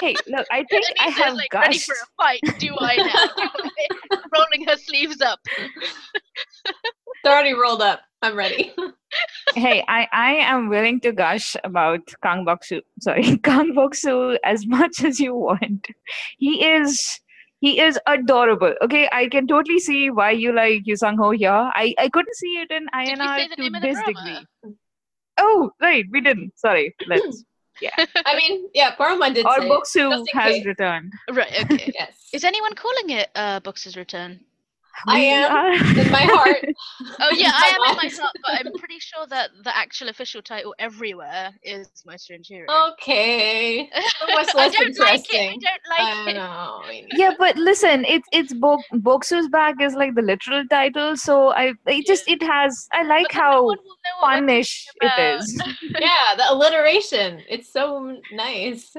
hey, 0.02 0.16
look, 0.28 0.46
I 0.52 0.64
think 0.66 0.86
I 1.00 1.08
Anissa's, 1.10 1.18
have 1.18 1.34
like 1.36 1.54
ready 1.54 1.80
for 1.80 1.94
a 1.94 2.08
fight. 2.18 2.42
Do 2.60 2.76
I 2.80 2.96
now? 2.98 4.20
Rolling 4.34 4.68
her 4.68 4.76
sleeves 4.76 5.22
up. 5.22 5.40
It's 6.66 7.26
already 7.26 7.54
rolled 7.54 7.82
up. 7.82 8.02
I'm 8.22 8.36
ready. 8.36 8.74
Hey, 9.56 9.84
I, 9.88 10.08
I 10.12 10.32
am 10.34 10.70
willing 10.70 11.00
to 11.02 11.12
gush 11.12 11.56
about 11.64 12.02
Kang 12.22 12.46
Boksu, 12.46 12.82
sorry, 13.00 13.38
Kang 13.44 13.74
Boksu 13.74 14.38
as 14.44 14.66
much 14.68 15.04
as 15.04 15.20
you 15.20 15.34
want. 15.36 15.88
He 16.38 16.66
is 16.66 17.20
he 17.60 17.80
is 17.82 18.00
adorable. 18.06 18.76
Okay, 18.84 19.10
I 19.12 19.28
can 19.30 19.48
totally 19.48 19.80
see 19.80 20.12
why 20.12 20.32
you 20.32 20.54
like 20.54 20.82
Yoo 20.86 20.96
Seung-ho 20.96 21.32
here. 21.32 21.50
I, 21.52 21.96
I 21.98 22.10
couldn't 22.10 22.36
see 22.36 22.62
it 22.62 22.70
in 22.70 22.86
INR 22.94 23.56
to 23.56 23.62
name 23.62 23.74
of 23.74 23.82
the 23.82 23.88
this 23.88 24.04
degree. 24.06 24.46
Oh, 25.40 25.72
right, 25.82 26.06
we 26.12 26.22
didn't. 26.22 26.58
Sorry. 26.58 26.96
Let's 27.08 27.44
yeah. 27.82 28.06
I 28.26 28.36
mean, 28.36 28.70
yeah, 28.76 28.92
Paroma 28.96 29.34
did 29.34 29.46
or 29.46 29.58
Boksu 29.60 30.24
has 30.34 30.54
case. 30.54 30.66
returned. 30.66 31.14
Right. 31.32 31.64
Okay. 31.64 31.94
Yes. 32.00 32.30
Is 32.34 32.44
anyone 32.44 32.74
calling 32.76 33.10
it 33.10 33.30
uh, 33.36 33.60
Box's 33.62 33.96
Return? 33.96 34.42
I 35.06 35.20
oh, 35.50 35.90
am 35.92 36.00
in 36.00 36.12
my 36.12 36.24
heart. 36.24 36.66
Oh 37.20 37.30
yeah, 37.36 37.52
I 37.54 37.68
am 37.76 37.92
in 37.92 37.98
my 37.98 38.10
heart, 38.16 38.36
but 38.44 38.54
I'm 38.66 38.74
pretty 38.74 39.00
sure 39.00 39.28
that 39.28 39.52
the 39.64 39.76
actual 39.76 40.10
official 40.10 40.42
title 40.42 40.74
everywhere 40.80 41.52
is 41.64 41.88
My 42.06 42.16
Strange 42.16 42.48
Hero. 42.48 42.66
Okay. 42.94 43.90
Much 44.34 44.48
I 44.56 44.58
less 44.58 44.74
don't 44.74 45.00
like 45.00 45.26
it. 45.34 45.36
I 45.36 45.58
don't 45.58 45.82
I 45.98 46.26
like 46.26 46.28
it. 46.28 46.34
know. 46.34 46.82
Yeah, 47.16 47.32
but 47.38 47.56
listen, 47.58 48.06
it's 48.06 48.28
it's 48.32 48.54
Bo- 48.54 48.82
Boksu's 48.94 49.50
back 49.50 49.76
is 49.82 49.94
like 49.94 50.16
the 50.16 50.22
literal 50.22 50.66
title, 50.68 51.16
so 51.16 51.50
I 51.50 51.74
it 51.86 52.06
just 52.06 52.28
it 52.28 52.42
has 52.44 52.88
I 52.94 53.04
like 53.04 53.28
But 53.30 53.34
then 53.34 53.44
no 53.44 53.44
how 53.44 53.66
one 53.66 53.78
will 53.84 53.98
know 54.06 54.16
what 54.20 54.42
we're 54.42 54.48
punish 54.48 54.88
it 55.02 55.06
about. 55.06 55.42
Yeah, 56.00 56.36
the 56.38 56.46
alliteration. 56.52 57.44
It's 57.50 57.72
so 57.72 58.18
nice. 58.32 58.94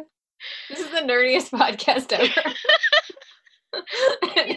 This 0.68 0.80
is 0.80 0.90
the 0.90 1.00
nerdiest 1.00 1.50
podcast 1.50 2.12
ever. 2.12 2.54
Too 3.74 3.82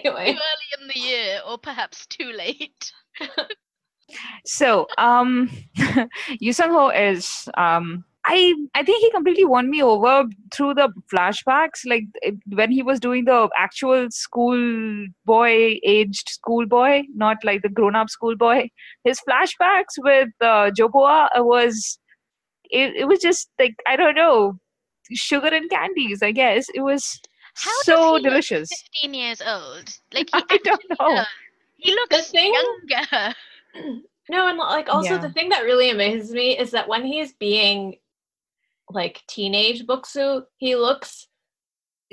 early 0.06 0.38
in 0.82 0.88
the 0.88 1.00
year, 1.00 1.42
or 1.48 1.58
perhaps 1.58 2.06
too 2.08 2.32
late. 2.32 2.92
So, 4.46 4.88
um, 4.98 5.50
Yoo 6.40 6.52
Seung-ho 6.54 6.90
is 6.90 7.50
um. 7.58 8.04
I 8.24 8.54
I 8.76 8.84
think 8.84 9.02
he 9.04 9.10
completely 9.10 9.46
won 9.46 9.70
me 9.72 9.82
over 9.82 10.26
through 10.54 10.76
the 10.76 10.90
flashbacks, 11.12 11.82
like 11.88 12.04
it- 12.22 12.36
when 12.54 12.72
he 12.72 12.84
was 12.84 13.00
doing 13.00 13.26
the 13.26 13.50
actual 13.58 14.08
school 14.12 15.08
boy 15.26 15.80
aged 15.84 16.30
schoolboy, 16.30 17.02
not 17.16 17.38
like 17.44 17.64
the 17.64 17.70
grown 17.70 17.96
up 17.96 18.12
schoolboy. 18.12 18.68
His 19.04 19.20
flashbacks 19.28 19.98
with 19.98 20.30
uh, 20.40 20.70
Jo 20.78 20.88
Bo-ah 20.90 21.30
was 21.38 21.98
it, 22.72 22.96
it 22.96 23.08
was 23.08 23.20
just 23.20 23.50
like 23.60 23.76
I 23.88 23.96
don't 23.96 24.16
know 24.16 24.60
sugar 25.14 25.48
and 25.48 25.70
candies. 25.70 26.22
I 26.24 26.32
guess 26.32 26.68
it 26.76 26.82
was 26.82 27.20
How 27.62 27.72
does 27.72 27.86
so 27.86 27.96
he 28.06 28.12
look 28.14 28.24
delicious. 28.24 28.70
15 29.02 29.14
years 29.14 29.42
old. 29.42 29.90
Like 30.14 30.30
he 30.34 30.42
I 30.42 30.58
don't 30.64 30.82
actually 30.92 30.96
know. 31.00 31.16
does. 31.16 31.28
He 31.78 31.92
looks 31.94 32.32
thing- 32.32 32.54
younger. 32.90 33.36
No, 34.30 34.48
and 34.48 34.58
like 34.58 34.90
also 34.90 35.16
Yeah. 35.16 35.18
the 35.18 35.32
thing 35.32 35.50
that 35.50 35.64
really 35.64 35.90
amazes 35.90 36.32
me 36.32 36.58
is 36.58 36.72
that 36.72 36.88
when 36.88 37.06
he's 37.06 37.34
being 37.34 37.98
like 38.90 39.22
teenage 39.28 39.86
Boksu, 39.86 40.44
he 40.58 40.76
looks 40.76 41.28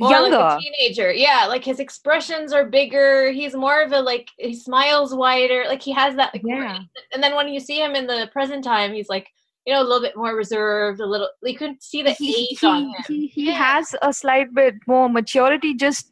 more 0.01 0.11
like 0.11 0.31
Younger. 0.33 0.57
a 0.57 0.61
teenager. 0.61 1.13
Yeah, 1.13 1.47
like 1.49 1.65
his 1.65 1.81
expressions 1.81 2.53
are 2.53 2.65
bigger. 2.65 3.31
He's 3.33 3.55
more 3.55 3.83
of 3.83 3.93
a 3.93 4.01
like 4.01 4.29
he 4.39 4.55
smiles 4.55 5.15
wider. 5.15 5.65
Like 5.67 5.83
he 5.83 5.93
has 5.93 6.15
that 6.17 6.33
like 6.35 6.45
more 6.45 6.63
Yeah. 6.63 6.81
and 7.13 7.23
then 7.23 7.35
when 7.35 7.49
you 7.49 7.59
see 7.61 7.81
him 7.81 7.95
in 7.95 8.07
the 8.07 8.29
present 8.33 8.63
time, 8.65 8.93
he's 8.93 9.09
like 9.09 9.29
you 9.67 9.75
know 9.75 9.83
a 9.83 9.85
little 9.85 10.01
bit 10.01 10.17
more 10.17 10.35
reserved, 10.35 11.01
a 11.01 11.07
little. 11.07 11.29
You 11.43 11.57
can 11.57 11.79
see 11.81 12.03
the 12.03 12.13
he, 12.13 12.49
age 12.53 12.65
on 12.65 12.85
he, 12.85 12.91
him. 12.91 13.05
he, 13.09 13.27
he 13.29 13.47
Yeah. 13.49 13.75
has 13.77 13.95
a 14.03 14.13
slight 14.13 14.53
bit 14.55 14.75
more 14.87 15.09
maturity 15.09 15.75
just 15.75 16.11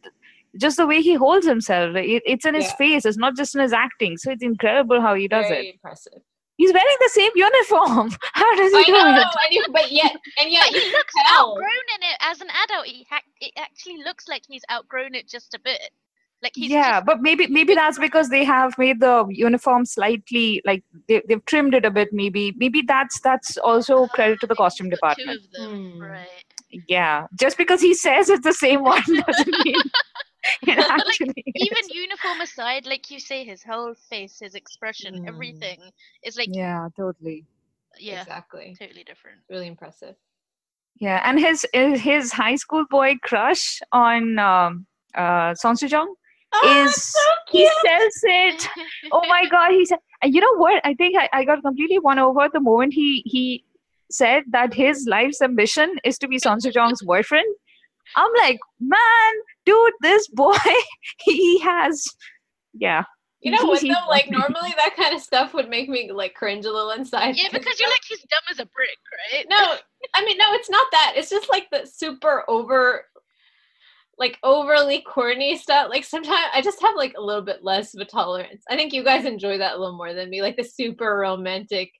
just 0.58 0.78
the 0.78 0.86
way 0.86 1.02
he 1.02 1.12
holds 1.14 1.46
himself 1.46 1.94
it, 1.96 2.22
it's 2.24 2.46
in 2.46 2.54
his 2.54 2.64
Yeah. 2.64 2.76
face 2.76 3.04
it's 3.04 3.18
not 3.18 3.36
just 3.36 3.54
in 3.54 3.60
his 3.60 3.74
acting 3.74 4.16
so 4.16 4.30
it's 4.30 4.42
incredible 4.42 5.02
how 5.02 5.14
he 5.14 5.28
does 5.28 5.46
Very 5.48 5.68
it 5.68 5.74
impressive. 5.74 6.14
he's 6.56 6.72
wearing 6.72 6.96
the 7.00 7.10
same 7.12 7.30
uniform 7.34 8.10
how 8.32 8.56
does 8.56 8.72
he 8.72 8.78
I 8.78 8.82
do 8.84 8.92
know, 8.92 9.16
it 9.16 9.26
and 9.26 9.50
you, 9.50 9.64
but 9.70 9.92
yet, 9.92 10.12
and 10.40 10.50
yet, 10.50 10.64
he 10.64 10.90
looks 10.92 11.12
tell. 11.26 11.50
outgrown 11.50 11.86
in 11.96 12.02
it 12.10 12.16
as 12.20 12.40
an 12.40 12.48
adult. 12.64 12.86
He 12.86 13.06
ha- 13.10 13.20
it 13.42 13.52
actually 13.58 13.98
looks 14.02 14.28
like 14.28 14.42
he's 14.48 14.62
outgrown 14.72 15.14
it 15.14 15.28
just 15.28 15.52
a 15.54 15.60
bit. 15.60 15.78
Like 16.42 16.52
he's 16.54 16.70
yeah 16.70 17.00
just 17.00 17.06
but 17.06 17.20
maybe 17.22 17.46
maybe 17.48 17.74
that's 17.74 17.98
because 17.98 18.28
they 18.28 18.44
have 18.44 18.76
made 18.78 19.00
the 19.00 19.26
uniform 19.30 19.84
slightly 19.86 20.62
like 20.64 20.84
they, 21.08 21.22
they've 21.28 21.44
trimmed 21.46 21.74
it 21.74 21.84
a 21.84 21.90
bit 21.90 22.12
maybe 22.12 22.52
maybe 22.56 22.82
that's 22.82 23.20
that's 23.20 23.56
also 23.58 24.06
credit 24.08 24.40
to 24.40 24.46
the 24.46 24.54
costume 24.54 24.88
got 24.90 25.16
two 25.16 25.24
department 25.24 25.40
of 25.44 25.50
them, 25.52 25.92
Hmm. 25.92 26.02
right? 26.02 26.44
yeah 26.88 27.26
just 27.38 27.56
because 27.56 27.80
he 27.80 27.94
says 27.94 28.28
it's 28.28 28.44
the 28.44 28.52
same 28.52 28.82
one 28.82 29.02
doesn't 29.26 29.64
mean 29.64 29.80
it 30.62 30.78
like, 30.78 30.90
actually 30.90 31.44
Even 31.56 31.88
uniform 31.92 32.40
aside, 32.40 32.86
like 32.86 33.10
you 33.10 33.18
say, 33.18 33.44
his 33.44 33.62
whole 33.62 33.94
face, 33.94 34.38
his 34.40 34.54
expression, 34.54 35.14
Mm. 35.14 35.28
everything 35.28 35.80
is 36.22 36.36
like 36.36 36.48
yeah 36.52 36.88
totally 36.96 37.44
yeah, 37.98 38.20
Exactly. 38.20 38.76
totally 38.78 39.04
different. 39.04 39.38
Really 39.48 39.66
impressive. 39.66 40.16
Yeah, 41.00 41.20
and 41.24 41.38
his 41.40 41.64
his- 41.72 42.00
his 42.00 42.32
high 42.32 42.56
school 42.56 42.84
boy 42.90 43.14
crush 43.22 43.80
on 43.92 44.38
um, 44.38 44.86
uh, 45.14 45.54
song 45.54 45.76
Son 45.76 46.06
Soo-jung 46.62 46.86
is 46.86 47.14
he 47.50 47.70
sells 47.84 48.20
it. 48.22 48.68
Oh 49.12 49.26
my 49.28 49.46
god, 49.50 49.70
he 49.70 49.84
said. 49.84 49.98
And 50.22 50.34
you 50.34 50.40
know 50.40 50.56
what? 50.56 50.80
I 50.84 50.94
think 50.94 51.16
I, 51.18 51.28
I 51.32 51.44
got 51.44 51.62
completely 51.62 51.98
won 51.98 52.18
over 52.18 52.48
the 52.52 52.60
moment 52.60 52.94
he 52.94 53.22
he 53.26 53.64
said 54.10 54.44
that 54.50 54.72
his 54.72 55.06
life's 55.08 55.42
ambition 55.42 55.96
is 56.04 56.18
to 56.18 56.28
be 56.28 56.38
Son 56.38 56.60
Soo-jung's 56.60 57.02
boyfriend. 57.02 57.46
I'm 58.14 58.30
like, 58.38 58.58
man, 58.78 59.32
dude, 59.64 59.92
this 60.00 60.28
boy, 60.28 60.56
he 61.24 61.58
has, 61.60 62.04
yeah. 62.72 63.02
You 63.40 63.52
know 63.52 63.64
what 63.64 63.80
though? 63.80 64.08
Like 64.08 64.30
normally 64.30 64.74
that 64.76 64.96
kind 64.96 65.14
of 65.14 65.20
stuff 65.20 65.54
would 65.54 65.68
make 65.68 65.88
me 65.88 66.10
like 66.10 66.34
cringe 66.34 66.64
a 66.64 66.72
little 66.72 66.90
inside. 66.90 67.36
Yeah, 67.36 67.48
because 67.52 67.78
you're 67.78 67.90
like 67.90 68.00
he's 68.08 68.18
dumb 68.22 68.42
as 68.50 68.58
a 68.58 68.66
brick, 68.66 68.98
right? 69.32 69.46
no, 69.48 69.76
I 70.14 70.24
mean 70.24 70.36
no, 70.36 70.46
it's 70.54 70.70
not 70.70 70.86
that. 70.90 71.12
It's 71.16 71.30
just 71.30 71.48
like 71.48 71.68
the 71.70 71.86
super 71.86 72.42
over 72.48 73.04
like 74.18 74.38
overly 74.42 75.02
corny 75.02 75.56
stuff. 75.56 75.88
Like 75.90 76.04
sometimes 76.04 76.48
I 76.54 76.62
just 76.62 76.80
have 76.80 76.94
like 76.96 77.14
a 77.16 77.22
little 77.22 77.42
bit 77.42 77.62
less 77.62 77.94
of 77.94 78.00
a 78.00 78.04
tolerance. 78.04 78.64
I 78.70 78.76
think 78.76 78.92
you 78.92 79.04
guys 79.04 79.24
enjoy 79.24 79.58
that 79.58 79.74
a 79.74 79.78
little 79.78 79.96
more 79.96 80.14
than 80.14 80.30
me. 80.30 80.42
Like 80.42 80.56
the 80.56 80.64
super 80.64 81.16
romantic. 81.18 81.90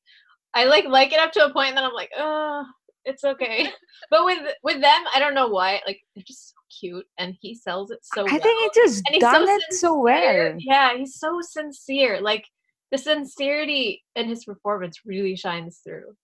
I 0.55 0.65
like 0.65 0.87
like 0.87 1.13
it 1.13 1.21
up 1.21 1.33
to 1.33 1.45
a 1.45 1.53
point 1.53 1.69
and 1.71 1.77
then 1.77 1.85
I'm 1.85 1.93
like, 1.93 2.11
oh, 2.17 2.65
it's 3.05 3.25
okay. 3.25 3.69
but 4.11 4.25
with 4.25 4.39
with 4.63 4.81
them, 4.81 5.05
I 5.15 5.19
don't 5.19 5.35
know 5.35 5.49
why. 5.49 5.81
Like 5.87 6.01
they're 6.15 6.25
just 6.27 6.49
so 6.51 6.55
cute 6.81 7.07
and 7.19 7.35
he 7.41 7.55
sells 7.55 7.91
it 7.91 8.01
so 8.03 8.23
I 8.23 8.33
well. 8.33 8.41
think 8.41 8.75
he 8.75 8.81
just 8.81 9.05
done 9.21 9.47
so 9.47 9.55
it 9.55 9.63
so 9.75 9.99
well. 9.99 10.55
Yeah, 10.59 10.97
he's 10.97 11.19
so 11.19 11.41
sincere. 11.43 12.21
Like 12.21 12.47
the 12.93 12.99
sincerity 12.99 14.05
in 14.15 14.29
his 14.29 14.45
performance 14.45 15.01
really 15.05 15.37
shines 15.37 15.81
through. 15.85 16.15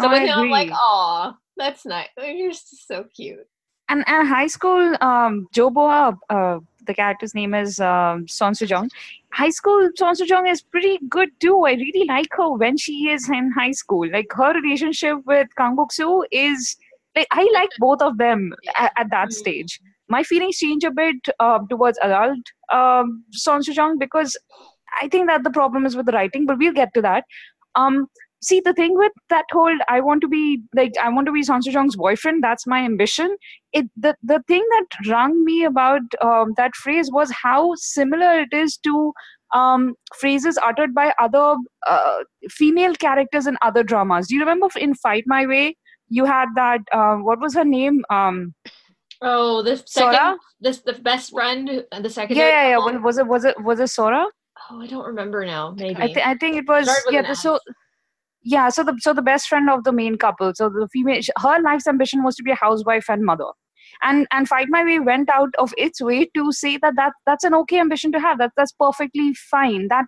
So 0.00 0.06
Oh, 0.06 0.10
with 0.10 0.22
I 0.22 0.26
him, 0.26 0.38
I'm 0.38 0.50
like, 0.50 0.68
agree. 0.68 0.76
aw, 0.80 1.34
that's 1.56 1.84
nice. 1.84 2.08
You're 2.18 2.50
just 2.50 2.86
so 2.86 3.04
cute. 3.14 3.46
And 3.88 4.04
and 4.06 4.28
high 4.28 4.46
school 4.48 4.96
um 5.00 5.46
Jo 5.52 5.70
Bo-ah 5.70 6.12
uh 6.30 6.58
the 6.86 6.94
character's 6.94 7.34
name 7.34 7.54
is 7.54 7.78
um 7.80 8.26
Son 8.28 8.54
Soo-jung. 8.54 8.90
High 9.32 9.50
school 9.50 9.88
Son 9.96 10.14
Soo-jung 10.16 10.46
is 10.46 10.62
pretty 10.62 10.98
good 11.08 11.28
too. 11.40 11.64
I 11.66 11.72
really 11.74 12.04
like 12.08 12.28
her 12.32 12.50
when 12.52 12.76
she 12.76 13.08
is 13.10 13.28
in 13.28 13.50
high 13.52 13.72
school. 13.72 14.10
Like 14.10 14.26
her 14.32 14.52
relationship 14.54 15.18
with 15.26 15.48
Kang 15.56 15.76
Bok-soo 15.76 16.24
is 16.30 16.76
like 17.14 17.28
I 17.30 17.48
like 17.54 17.70
both 17.78 18.02
of 18.02 18.18
them 18.18 18.52
at, 18.76 18.92
at 18.96 19.10
that 19.10 19.28
Mhm. 19.28 19.32
stage. 19.32 19.80
My 20.08 20.22
feelings 20.22 20.58
change 20.58 20.84
a 20.84 20.90
bit 20.90 21.16
uh, 21.40 21.58
towards 21.70 21.98
adult 22.02 22.52
um 22.72 23.24
Son 23.32 23.62
Soo-jung 23.62 23.98
because 23.98 24.36
I 25.02 25.08
think 25.08 25.26
that 25.28 25.44
the 25.44 25.50
problem 25.50 25.86
is 25.86 25.96
with 25.96 26.06
the 26.06 26.12
writing, 26.12 26.46
but 26.46 26.58
we'll 26.58 26.72
get 26.82 26.94
to 26.94 27.02
that. 27.02 27.24
Um 27.74 28.06
see 28.42 28.60
the 28.60 28.72
thing 28.74 28.96
with 28.96 29.12
that 29.30 29.44
whole 29.50 29.76
I 29.88 30.00
want 30.00 30.20
to 30.22 30.28
be 30.28 30.62
like 30.74 30.92
I 31.02 31.08
want 31.08 31.26
to 31.26 31.32
be 31.32 31.42
Son 31.42 31.62
Soo-jung's 31.62 31.96
boyfriend, 31.96 32.42
that's 32.44 32.66
my 32.66 32.80
ambition 32.84 33.36
it 33.72 33.86
the, 33.96 34.14
the 34.22 34.42
thing 34.48 34.64
that 34.70 35.10
rung 35.10 35.44
me 35.44 35.64
about 35.64 36.02
um, 36.22 36.54
that 36.56 36.74
phrase 36.74 37.10
was 37.12 37.32
how 37.42 37.74
similar 37.76 38.40
it 38.40 38.52
is 38.52 38.76
to 38.78 39.12
um, 39.54 39.94
phrases 40.18 40.58
uttered 40.62 40.94
by 40.94 41.12
other 41.20 41.56
uh, 41.86 42.18
female 42.50 42.94
characters 42.94 43.46
in 43.46 43.56
other 43.62 43.82
dramas. 43.82 44.26
Do 44.28 44.34
you 44.34 44.40
remember 44.40 44.68
in 44.76 44.94
Fight 44.94 45.24
My 45.26 45.46
Way? 45.46 45.76
You 46.08 46.24
had 46.24 46.48
that. 46.56 46.80
Uh, 46.92 47.16
what 47.16 47.40
was 47.40 47.54
her 47.54 47.64
name? 47.64 48.04
Um, 48.10 48.54
Oh, 49.22 49.62
the 49.62 49.76
Sora? 49.86 50.12
second, 50.12 50.38
this 50.60 50.80
the 50.80 50.92
best 50.92 51.30
friend, 51.30 51.84
the 52.00 52.10
second. 52.10 52.36
yeah, 52.36 52.48
yeah, 52.48 52.68
yeah. 52.70 52.98
Was, 52.98 53.16
it? 53.18 53.26
Was 53.26 53.44
it? 53.44 53.62
Was 53.62 53.80
it 53.80 53.88
Sora? 53.88 54.26
Oh, 54.70 54.80
I 54.82 54.86
don't 54.86 55.06
remember 55.06 55.44
now. 55.46 55.74
Maybe. 55.76 55.96
I, 55.96 56.06
th- 56.06 56.26
I 56.26 56.34
think 56.34 56.56
it 56.56 56.68
was. 56.68 56.90
Yeah. 57.10 57.22
The, 57.22 57.34
so. 57.34 57.58
Yeah. 58.46 58.70
So 58.70 58.84
the 58.84 58.96
so 59.00 59.12
the 59.12 59.22
best 59.22 59.48
friend 59.48 59.70
of 59.70 59.84
the 59.84 59.92
main 59.92 60.16
couple. 60.18 60.52
So 60.54 60.70
the 60.70 60.88
female. 60.92 61.20
Her 61.38 61.60
life's 61.60 61.86
ambition 61.88 62.24
was 62.24 62.36
to 62.36 62.44
be 62.44 62.52
a 62.52 62.56
housewife 62.66 63.10
and 63.16 63.24
mother. 63.32 63.50
and 64.08 64.26
and 64.36 64.48
fight 64.50 64.68
my 64.74 64.80
way 64.86 64.96
went 65.08 65.30
out 65.34 65.54
of 65.64 65.74
its 65.86 66.00
way 66.08 66.16
to 66.38 66.52
say 66.52 66.70
that, 66.84 66.94
that 66.96 67.12
that's 67.28 67.44
an 67.48 67.54
okay 67.58 67.80
ambition 67.84 68.12
to 68.16 68.20
have 68.24 68.38
that 68.42 68.52
that's 68.60 68.72
perfectly 68.84 69.26
fine 69.52 69.86
that 69.92 70.06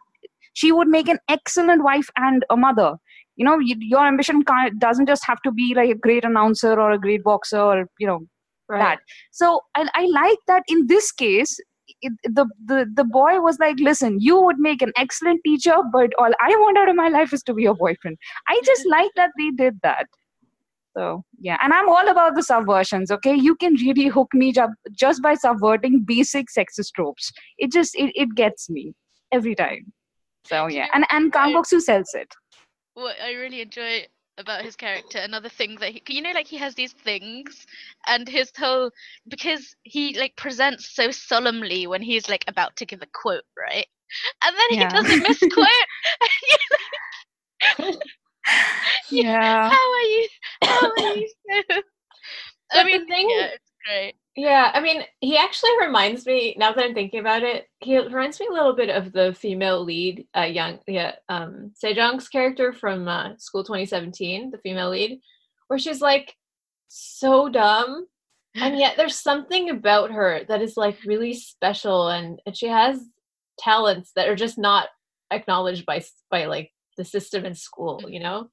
she 0.63 0.73
would 0.79 0.89
make 0.97 1.09
an 1.15 1.21
excellent 1.37 1.85
wife 1.89 2.11
and 2.25 2.45
a 2.57 2.57
mother 2.65 2.89
you 3.37 3.47
know 3.49 3.55
you, 3.71 3.77
your 3.95 4.07
ambition 4.07 4.43
doesn't 4.87 5.07
just 5.15 5.27
have 5.33 5.41
to 5.49 5.53
be 5.61 5.69
like 5.81 5.91
a 5.97 6.01
great 6.09 6.29
announcer 6.33 6.73
or 6.87 6.91
a 6.97 6.99
great 7.07 7.25
boxer 7.31 7.61
or 7.71 7.87
you 7.99 8.07
know 8.13 8.21
Right. 8.71 8.81
that 8.81 8.99
so 9.33 9.63
I, 9.75 9.89
I 9.95 10.07
like 10.07 10.39
that 10.47 10.63
in 10.69 10.87
this 10.89 11.11
case 11.13 11.59
it, 12.03 12.13
the, 12.25 12.47
the 12.65 12.87
the 12.95 13.05
boy 13.05 13.41
was 13.41 13.59
like 13.59 13.77
listen 13.81 14.19
you 14.21 14.41
would 14.41 14.59
make 14.59 14.83
an 14.83 14.93
excellent 14.97 15.41
teacher 15.45 15.77
but 15.93 16.11
all 16.19 16.31
i 16.41 16.51
want 16.51 16.79
out 16.79 16.89
of 16.89 16.97
my 16.97 17.09
life 17.09 17.33
is 17.33 17.43
to 17.43 17.55
be 17.55 17.63
your 17.63 17.75
boyfriend. 17.75 18.17
I 18.49 18.61
just 18.65 18.87
like 18.97 19.11
that 19.17 19.31
they 19.39 19.51
did 19.51 19.79
that. 19.83 20.07
So 20.97 21.23
yeah. 21.39 21.59
And 21.63 21.73
i'm 21.73 21.89
all 21.89 22.09
about 22.09 22.35
the 22.35 22.43
subversions 22.43 23.11
okay? 23.11 23.35
You 23.35 23.55
can 23.57 23.75
really 23.75 24.07
hook 24.07 24.29
me 24.35 24.53
up 24.55 24.71
just 24.93 25.23
by 25.23 25.35
subverting 25.35 26.05
basic 26.05 26.47
sexist 26.57 26.93
tropes. 26.95 27.33
It 27.59 27.73
just 27.73 27.95
it, 27.95 28.13
it 28.15 28.35
gets 28.35 28.69
me 28.69 28.95
every 29.33 29.55
time. 29.55 29.93
So 30.47 30.67
yeah. 30.67 30.87
And 30.93 31.05
and 31.11 31.33
Kang 31.33 31.55
Boksu 31.55 31.81
sells 31.81 32.15
it. 32.15 32.35
What 32.95 33.17
I 33.23 33.33
really 33.33 33.61
enjoy 33.61 34.07
about 34.39 34.63
his 34.65 34.77
character, 34.77 35.19
another 35.19 35.49
thing 35.49 35.77
that 35.81 35.91
he, 35.91 36.03
you 36.09 36.23
know, 36.23 36.33
like 36.33 36.47
he 36.47 36.57
has 36.57 36.75
these 36.75 36.93
things, 36.93 37.67
and 38.07 38.29
his 38.29 38.51
whole 38.59 38.91
because 39.29 39.75
he 39.83 40.19
like 40.19 40.35
presents 40.37 40.95
so 40.95 41.11
solemnly 41.11 41.87
when 41.87 42.03
he's 42.03 42.29
like 42.29 42.45
about 42.49 42.77
to 42.77 42.87
give 42.87 43.03
a 43.03 43.07
quote, 43.15 43.45
right? 43.59 43.87
and 44.43 44.57
then 44.57 44.67
Yeah. 44.71 44.79
he 44.79 44.87
does 44.87 45.11
a 45.11 45.17
misquote. 45.23 45.67
Yeah. 49.11 49.69
How 49.71 49.93
are 49.93 50.03
you? 50.03 50.29
How 50.63 50.91
are 50.91 50.99
you? 51.17 51.29
So... 51.51 51.63
I 52.73 52.83
But 52.83 52.85
the 52.91 52.99
mean, 52.99 53.07
thing- 53.07 53.29
yeah, 53.31 53.47
it's 53.47 53.73
great. 53.87 54.15
Yeah, 54.39 54.71
I 54.73 54.81
mean, 54.81 55.03
he 55.21 55.37
actually 55.37 55.73
reminds 55.81 56.25
me. 56.25 56.55
Now 56.57 56.73
that 56.73 56.85
I'm 56.85 56.95
thinking 56.95 57.19
about 57.19 57.43
it, 57.43 57.67
he 57.81 57.99
reminds 57.99 58.39
me 58.39 58.47
a 58.49 58.53
little 58.55 58.73
bit 58.73 58.89
of 58.89 59.13
the 59.13 59.35
female 59.35 59.83
lead, 59.83 60.29
uh, 60.37 60.43
young, 60.43 60.79
yeah, 60.87 61.17
um, 61.29 61.73
Se-jeong's 61.75 62.29
character 62.29 62.73
from 62.73 63.09
uh, 63.09 63.37
School 63.39 63.65
2017, 63.65 64.53
the 64.53 64.59
female 64.59 64.91
lead, 64.91 65.19
where 65.67 65.79
she's 65.81 66.01
like 66.01 66.37
so 66.87 67.49
dumb, 67.49 68.07
and 68.55 68.79
yet 68.79 68.97
there's 68.97 69.19
something 69.19 69.71
about 69.71 70.13
her 70.13 70.43
that 70.49 70.63
is 70.63 70.77
like 70.77 70.99
really 71.05 71.35
special, 71.35 72.07
and 72.07 72.41
and 72.47 72.57
she 72.57 72.69
has 72.69 73.01
talents 73.59 74.13
that 74.15 74.29
are 74.29 74.37
just 74.37 74.57
not 74.57 74.87
acknowledged 75.33 75.85
by 75.85 76.01
by 76.31 76.45
like 76.47 76.71
the 76.97 77.05
system 77.05 77.45
in 77.45 77.57
school, 77.57 78.05
you 78.09 78.21
know. 78.21 78.51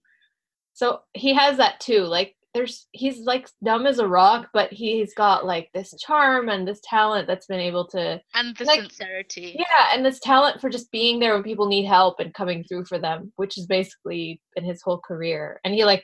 So 0.73 1.01
he 1.13 1.35
has 1.35 1.57
that 1.57 1.79
too. 1.79 2.05
Like 2.05 2.35
there's 2.55 2.87
he's 2.93 3.19
like 3.19 3.47
dumb 3.63 3.85
as 3.85 3.99
a 3.99 4.07
rock, 4.07 4.47
but 4.53 4.71
he's 4.73 5.13
got 5.13 5.45
like 5.45 5.69
this 5.75 5.93
charm 5.99 6.49
and 6.49 6.67
this 6.67 6.79
talent 6.83 7.27
that's 7.27 7.45
been 7.45 7.59
able 7.59 7.85
to 7.89 8.19
and 8.33 8.55
the 8.57 8.63
Like- 8.65 8.79
sincerity. 8.81 9.55
yeah, 9.59 9.89
and 9.93 10.03
this 10.03 10.19
talent 10.19 10.59
for 10.61 10.69
just 10.69 10.89
being 10.91 11.19
there 11.19 11.33
when 11.35 11.43
people 11.43 11.67
need 11.67 11.85
help 11.85 12.19
and 12.19 12.33
coming 12.33 12.63
through 12.63 12.85
for 12.85 12.97
them, 12.97 13.31
which 13.35 13.57
is 13.57 13.67
basically 13.67 14.41
been 14.55 14.63
his 14.65 14.81
whole 14.81 14.99
career. 14.99 15.59
And 15.63 15.73
he 15.75 15.85
like 15.85 16.03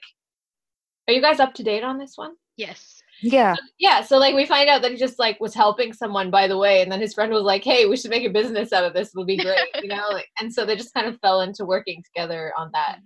are 1.08 1.14
you 1.14 1.22
guys 1.22 1.40
up 1.40 1.54
to 1.56 1.64
date 1.64 1.84
on 1.84 1.98
this 1.98 2.14
one? 2.16 2.34
Yes. 2.58 3.02
Yeah. 3.24 3.56
Yeah, 3.80 4.02
so 4.02 4.18
like 4.18 4.36
we 4.36 4.46
find 4.46 4.70
out 4.70 4.82
that 4.82 4.92
he 4.92 4.98
just 4.98 5.20
like 5.20 5.40
was 5.40 5.54
helping 5.54 5.94
someone 5.94 6.30
by 6.32 6.48
the 6.48 6.58
way, 6.58 6.82
and 6.82 6.92
then 6.92 7.00
his 7.00 7.14
friend 7.14 7.32
was 7.32 7.44
like, 7.44 7.64
"Hey, 7.64 7.86
we 7.86 7.96
should 7.98 8.12
make 8.12 8.24
a 8.26 8.30
business 8.30 8.74
out 8.74 8.84
of 8.84 8.94
this. 8.94 9.10
It'll 9.14 9.26
be 9.26 9.38
great," 9.38 9.58
you 9.82 9.88
know. 9.88 10.08
Like, 10.12 10.28
and 10.40 10.54
so 10.54 10.66
they 10.66 10.76
just 10.76 10.94
kind 10.94 11.08
of 11.08 11.20
fell 11.22 11.42
into 11.42 11.66
working 11.66 12.04
together 12.04 12.52
on 12.58 12.70
that, 12.74 12.98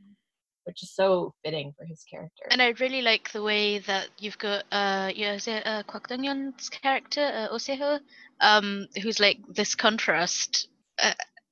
which 0.66 0.84
is 0.84 0.94
so 0.94 1.34
fitting 1.44 1.74
for 1.78 1.86
his 1.86 2.04
character. 2.12 2.44
And 2.52 2.62
I 2.62 2.74
really 2.80 3.02
like 3.02 3.32
the 3.32 3.42
way 3.44 3.80
that 3.80 4.10
you've 4.20 4.38
got 4.38 4.64
uh 4.72 5.12
yeah, 5.16 5.34
is 5.34 5.48
it 5.48 5.66
uh 5.66 5.84
Kwak 5.84 6.08
Dong-yeon's 6.08 6.70
character, 6.70 7.22
uh, 7.22 7.54
Oseho, 7.56 8.00
um, 8.42 8.88
who's 9.02 9.20
like 9.20 9.38
this 9.50 9.76
contrast. 9.76 10.68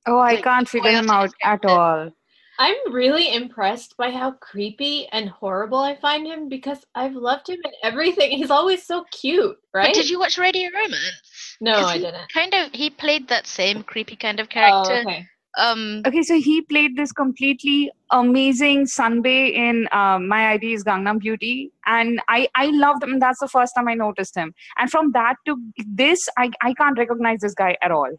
Oh, 0.06 0.18
I 0.18 0.34
Like, 0.34 0.44
can't 0.44 0.68
figure 0.68 0.90
him 0.90 1.06
poetic 1.06 1.32
out 1.44 1.64
at 1.64 1.70
all. 1.70 2.10
I'm 2.58 2.92
really 2.92 3.34
impressed 3.34 3.96
by 3.96 4.10
how 4.12 4.32
creepy 4.32 5.08
and 5.10 5.28
horrible 5.28 5.78
I 5.78 5.96
find 5.96 6.24
him 6.26 6.48
because 6.48 6.84
I've 6.94 7.14
loved 7.14 7.48
him 7.48 7.58
in 7.64 7.72
everything. 7.82 8.30
He's 8.30 8.50
always 8.50 8.86
so 8.86 9.04
cute, 9.10 9.56
right? 9.72 9.88
But 9.88 9.94
did 9.94 10.08
you 10.08 10.20
watch 10.20 10.38
Radio 10.38 10.70
Romance? 10.72 11.56
No, 11.60 11.74
I 11.74 11.98
didn't. 11.98 12.32
Kind 12.32 12.54
of, 12.54 12.70
he 12.72 12.90
played 12.90 13.26
that 13.28 13.46
same 13.48 13.82
creepy 13.82 14.14
kind 14.16 14.38
of 14.38 14.46
Oh, 14.46 14.54
character. 14.54 15.08
okay. 15.08 15.26
Um, 15.56 16.02
Okay, 16.06 16.22
so 16.22 16.40
he 16.40 16.62
played 16.62 16.96
this 16.96 17.12
completely 17.12 17.90
amazing 18.10 18.86
sunbae 18.86 19.52
in 19.52 19.88
uh, 19.92 20.18
My 20.18 20.52
ID 20.52 20.72
is 20.72 20.84
Gangnam 20.84 21.20
Beauty, 21.20 21.72
and 21.86 22.20
I 22.28 22.48
I 22.54 22.66
loved 22.66 23.04
him. 23.04 23.18
That's 23.18 23.40
the 23.40 23.48
first 23.48 23.74
time 23.74 23.88
I 23.88 23.94
noticed 23.94 24.36
him, 24.36 24.54
and 24.78 24.90
from 24.90 25.12
that 25.12 25.36
to 25.46 25.56
this, 25.86 26.28
I 26.36 26.50
I 26.60 26.74
can't 26.74 26.98
recognize 26.98 27.40
this 27.40 27.54
guy 27.54 27.76
at 27.82 27.90
all. 27.90 28.10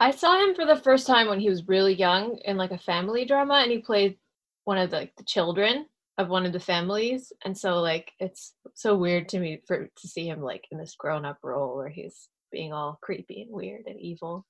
I 0.00 0.10
saw 0.10 0.36
him 0.42 0.54
for 0.54 0.66
the 0.66 0.76
first 0.76 1.06
time 1.06 1.28
when 1.28 1.40
he 1.40 1.48
was 1.48 1.68
really 1.68 1.94
young 1.94 2.36
in 2.44 2.56
like 2.56 2.72
a 2.72 2.78
family 2.78 3.24
drama, 3.24 3.60
and 3.62 3.70
he 3.70 3.78
played 3.78 4.18
one 4.64 4.78
of 4.78 4.90
the, 4.90 4.96
like 4.96 5.16
the 5.16 5.24
children 5.24 5.86
of 6.18 6.28
one 6.28 6.44
of 6.44 6.52
the 6.52 6.60
families, 6.60 7.32
and 7.44 7.56
so 7.56 7.80
like 7.80 8.12
it's 8.18 8.54
so 8.74 8.94
weird 8.94 9.28
to 9.30 9.38
me 9.38 9.62
for 9.66 9.88
to 9.96 10.08
see 10.08 10.28
him 10.28 10.42
like 10.42 10.66
in 10.70 10.78
this 10.78 10.96
grown 10.96 11.24
up 11.24 11.38
role 11.42 11.76
where 11.76 11.88
he's 11.88 12.28
being 12.50 12.72
all 12.72 12.98
creepy 13.00 13.42
and 13.42 13.50
weird 13.50 13.86
and 13.86 13.98
evil. 13.98 14.44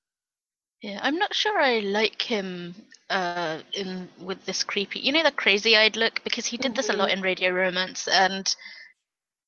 Yeah, 0.83 0.99
I'm 1.01 1.17
not 1.17 1.33
sure 1.33 1.61
I 1.61 1.79
like 1.79 2.21
him 2.21 2.75
uh, 3.09 3.59
in 3.71 4.09
with 4.19 4.45
this 4.45 4.63
creepy, 4.65 4.99
you 4.99 5.13
know, 5.13 5.23
the 5.23 5.31
crazy-eyed 5.31 5.95
look 5.95 6.21
because 6.25 6.45
he 6.45 6.57
did 6.57 6.75
this 6.75 6.89
a 6.89 6.93
lot 6.93 7.09
in 7.09 7.21
Radio 7.21 7.51
Romance, 7.51 8.09
and 8.09 8.53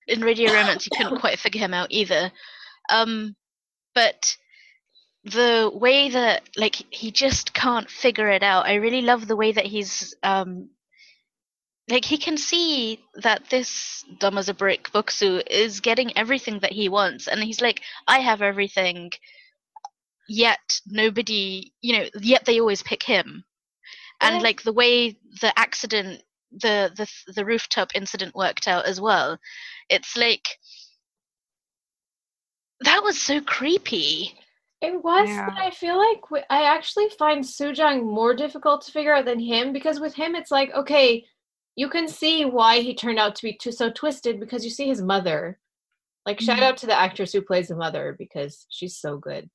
in 0.08 0.21
Radio 0.21 0.54
Romance 0.54 0.86
you 0.86 0.98
couldn't 0.98 1.19
quite 1.19 1.38
figure 1.38 1.60
him 1.60 1.74
out 1.74 1.88
either. 1.91 2.32
Um, 2.89 3.36
but 3.93 4.38
the 5.26 5.69
way 5.74 6.08
that 6.10 6.43
like 6.56 6.76
he 6.89 7.12
just 7.12 7.54
can't 7.54 7.89
figure 7.89 8.30
it 8.30 8.43
out. 8.43 8.65
I 8.65 8.76
really 8.76 9.02
love 9.02 9.28
the 9.28 9.36
way 9.36 9.52
that 9.52 9.65
he's 9.65 10.15
um 10.24 10.69
like 11.89 12.06
he 12.06 12.17
can 12.17 12.38
see 12.38 13.04
that 13.15 13.50
this 13.50 14.06
dumb 14.19 14.38
as 14.38 14.48
a 14.48 14.54
brick 14.54 14.89
Boksu 14.93 15.43
is 15.50 15.82
getting 15.82 16.17
everything 16.17 16.60
that 16.60 16.71
he 16.71 16.89
wants 16.89 17.28
and 17.28 17.43
he's 17.43 17.62
like 17.62 17.82
I 18.08 18.19
have 18.19 18.41
everything 18.41 19.12
yet 20.28 20.80
nobody 20.88 21.72
you 21.82 21.98
know 21.98 22.06
yet 22.22 22.46
they 22.46 22.60
always 22.60 22.84
pick 22.84 23.04
him 23.04 23.44
and 24.22 24.36
Yeah. 24.36 24.42
like 24.42 24.64
the 24.64 24.74
way 24.74 25.18
the 25.42 25.54
accident 25.58 26.24
the 26.52 26.92
the 26.96 27.34
the 27.34 27.46
rooftop 27.46 27.90
incident 27.96 28.36
worked 28.36 28.68
out 28.68 28.86
as 28.86 29.00
well 29.02 29.38
it's 29.90 30.16
like 30.18 30.48
that 32.82 33.04
was 33.04 33.20
so 33.22 33.42
creepy 33.42 34.34
It 34.82 35.02
was, 35.04 35.28
Yeah. 35.30 35.46
but 35.46 35.58
I 35.58 35.72
feel 35.72 35.98
like 35.98 36.44
I 36.50 36.64
actually 36.64 37.10
find 37.18 37.44
Sujang 37.44 38.04
more 38.04 38.36
difficult 38.36 38.82
to 38.84 38.92
figure 38.92 39.14
out 39.14 39.26
than 39.26 39.40
him 39.40 39.74
because 39.74 40.00
with 40.00 40.14
him 40.14 40.36
it's 40.36 40.52
like 40.52 40.72
okay, 40.76 41.26
you 41.76 41.90
can 41.90 42.08
see 42.08 42.46
why 42.46 42.80
he 42.82 42.94
turned 42.94 43.18
out 43.20 43.36
to 43.36 43.44
be 43.44 43.54
too, 43.58 43.72
so 43.72 43.90
twisted 43.90 44.40
because 44.40 44.64
you 44.64 44.70
see 44.70 44.88
his 44.88 45.02
mother. 45.02 45.60
Like 46.26 46.40
shout 46.42 46.60
Mhm. 46.60 46.64
out 46.64 46.78
to 46.78 46.86
the 46.88 46.94
actress 47.00 47.34
who 47.34 47.42
plays 47.42 47.70
the 47.70 47.76
mother 47.76 48.16
because 48.20 48.66
she's 48.70 48.98
so 48.98 49.18
good. 49.18 49.50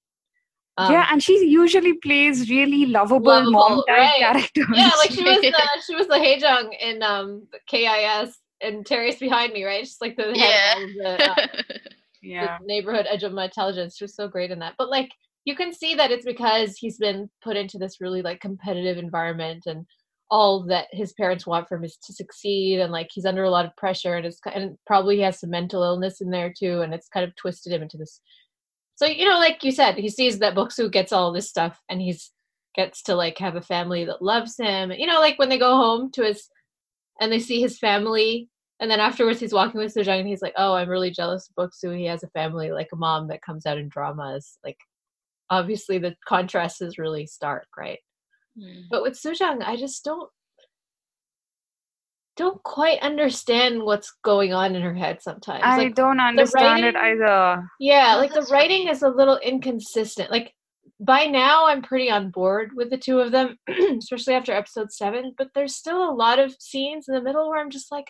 Um, 0.81 0.93
yeah, 0.93 1.07
and 1.11 1.23
she 1.23 1.47
usually 1.47 1.95
plays 1.95 2.49
really 2.49 2.87
lovable, 2.87 3.27
Lovable, 3.27 3.53
mom 3.53 3.85
type 3.87 3.99
right. 3.99 4.19
characters. 4.19 4.67
yeah, 4.73 4.91
like 4.99 5.11
she 5.11 5.23
was 5.23 5.41
the 5.41 5.55
she 5.87 5.95
was 5.95 6.07
the 6.09 6.15
Haejung 6.15 6.71
in 6.81 7.03
um 7.03 7.47
KIS 7.69 8.39
and 8.63 8.85
Terius 8.85 9.19
Behind 9.19 9.53
Me, 9.53 9.65
right? 9.65 9.87
She's 9.87 10.01
like 10.01 10.17
the 10.17 10.35
head 10.39 10.83
of 10.83 10.89
the, 10.95 11.31
uh, 11.31 11.47
yeah. 12.23 12.59
the 12.59 12.67
neighborhood 12.67 13.07
edge 13.11 13.25
of 13.25 13.33
my 13.33 13.45
intelligence. 13.45 13.97
She 13.97 14.05
was 14.05 14.15
so 14.15 14.27
great 14.27 14.51
in 14.51 14.59
that. 14.61 14.75
But 14.79 14.89
like 14.91 15.11
you 15.45 15.55
can 15.55 15.73
see 15.73 15.95
that 15.95 16.11
it's 16.11 16.25
because 16.25 16.77
he's 16.77 16.99
been 16.99 17.29
put 17.43 17.57
into 17.57 17.79
this 17.79 18.01
really 18.01 18.23
like 18.23 18.41
competitive 18.41 18.97
environment 18.99 19.65
and 19.67 19.87
all 20.31 20.65
that 20.67 20.87
his 20.93 21.13
parents 21.15 21.47
want 21.47 21.69
from 21.69 21.79
him 21.79 21.85
is 21.85 21.97
to 21.97 22.13
succeed 22.13 22.79
and 22.79 22.93
like 22.93 23.09
he's 23.13 23.25
under 23.27 23.45
a 23.45 23.51
lot 23.51 23.65
of 23.67 23.77
pressure 23.77 24.15
and 24.15 24.25
it's 24.25 24.39
ki- 24.41 24.53
and 24.55 24.79
probably 24.87 25.17
he 25.17 25.23
has 25.23 25.41
some 25.41 25.51
mental 25.51 25.83
illness 25.83 26.21
in 26.21 26.31
there 26.31 26.53
too 26.57 26.83
and 26.83 26.95
it's 26.95 27.09
kind 27.09 27.25
of 27.27 27.35
twisted 27.35 27.73
him 27.73 27.83
into 27.83 27.97
this 27.97 28.21
so 29.01 29.07
you 29.07 29.29
know 29.29 29.39
like 29.39 29.65
you 29.65 29.73
said 29.73 29.97
he 29.97 30.09
sees 30.09 30.39
that 30.39 30.55
Boksu 30.55 30.91
gets 30.91 31.13
all 31.13 31.33
this 31.33 31.49
stuff 31.49 31.81
and 31.89 32.01
he's 32.01 32.33
gets 32.75 33.03
to 33.03 33.15
like 33.15 33.39
have 33.39 33.57
a 33.57 33.63
family 33.63 34.05
that 34.05 34.23
loves 34.23 34.57
him 34.57 34.93
you 34.93 35.07
know 35.07 35.19
like 35.19 35.39
when 35.39 35.49
they 35.49 35.59
go 35.59 35.77
home 35.77 36.11
to 36.13 36.23
his 36.23 36.49
and 37.21 37.33
they 37.33 37.39
see 37.39 37.61
his 37.61 37.79
family 37.79 38.49
and 38.81 38.91
then 38.91 38.99
afterwards 38.99 39.39
he's 39.39 39.53
walking 39.53 39.79
with 39.79 39.95
Sejong 39.95 40.21
and 40.21 40.29
he's 40.29 40.41
like, 40.41 40.55
Oh, 40.57 40.73
I'm 40.73 40.89
really 40.89 41.11
jealous 41.11 41.49
of 41.49 41.71
Boksu. 41.71 41.97
He 41.97 42.07
has 42.07 42.23
a 42.23 42.29
family 42.29 42.73
like 42.73 42.89
a 42.93 42.97
mom 42.97 43.29
that 43.29 43.43
comes 43.43 43.67
out 43.67 43.79
in 43.79 43.89
dramas. 43.91 44.59
Like 44.65 44.79
obviously 45.51 45.99
the 45.99 46.17
contrast 46.27 46.81
is 46.81 46.99
really 46.99 47.27
stark, 47.27 47.67
right? 47.77 47.99
Hmm. 48.59 48.83
But 48.91 49.03
with 49.03 49.21
Sujang, 49.21 49.63
I 49.63 49.77
just 49.77 50.03
don't 50.03 50.31
don't 52.41 52.63
quite 52.63 52.99
understand 53.01 53.83
what's 53.83 54.15
going 54.25 54.55
on 54.55 54.75
in 54.75 54.81
her 54.81 54.95
head 54.95 55.21
sometimes. 55.21 55.63
I 55.63 55.77
like 55.77 55.95
don't 55.95 56.19
understand 56.19 56.87
it 56.87 56.97
either. 56.97 57.69
yeah, 57.79 58.15
like 58.15 58.33
the 58.33 58.49
writing 58.51 58.87
funny. 58.87 58.91
is 58.91 59.03
a 59.03 59.11
little 59.11 59.37
inconsistent. 59.37 60.31
Like 60.31 60.55
by 60.99 61.27
now 61.27 61.67
I'm 61.67 61.83
pretty 61.83 62.11
on 62.11 62.31
board 62.31 62.71
with 62.75 62.89
the 62.89 62.97
two 62.97 63.21
of 63.21 63.31
them, 63.31 63.59
especially 63.99 64.33
after 64.33 64.53
episode 64.53 64.91
7, 64.91 65.35
but 65.37 65.49
there's 65.55 65.77
still 65.77 66.03
a 66.09 66.15
lot 66.15 66.39
of 66.39 66.57
scenes 66.59 67.09
in 67.09 67.15
the 67.15 67.21
middle 67.21 67.51
where 67.51 67.61
I'm 67.61 67.69
just 67.69 67.93
like 67.93 68.07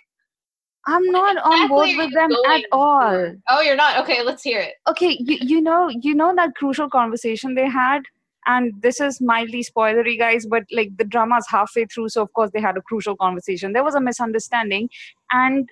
I'm 0.86 1.04
not 1.06 1.36
on 1.36 1.68
board 1.68 1.90
with 1.96 2.14
them 2.14 2.30
at 2.48 2.64
all. 2.70 3.00
for? 3.00 3.36
Oh, 3.50 3.60
you're 3.60 3.76
not. 3.76 4.00
Okay, 4.02 4.22
let's 4.22 4.44
hear 4.44 4.60
it. 4.60 4.74
okay 4.88 5.18
you, 5.18 5.38
you 5.40 5.60
know 5.60 5.88
you 5.88 6.14
know 6.14 6.32
that 6.36 6.54
crucial 6.54 6.88
conversation 6.88 7.56
they 7.56 7.68
had 7.68 8.02
and 8.46 8.72
this 8.80 9.00
is 9.00 9.20
mildly 9.20 9.64
spoilery 9.64 10.18
guys 10.18 10.46
but 10.46 10.64
like 10.72 10.90
the 10.96 11.04
drama's 11.04 11.46
halfway 11.48 11.84
through 11.86 12.08
so 12.08 12.22
of 12.22 12.32
course 12.32 12.50
they 12.52 12.60
had 12.60 12.76
a 12.76 12.82
crucial 12.82 13.16
conversation 13.16 13.72
there 13.72 13.84
was 13.84 13.94
a 13.94 14.00
misunderstanding 14.00 14.88
and 15.30 15.68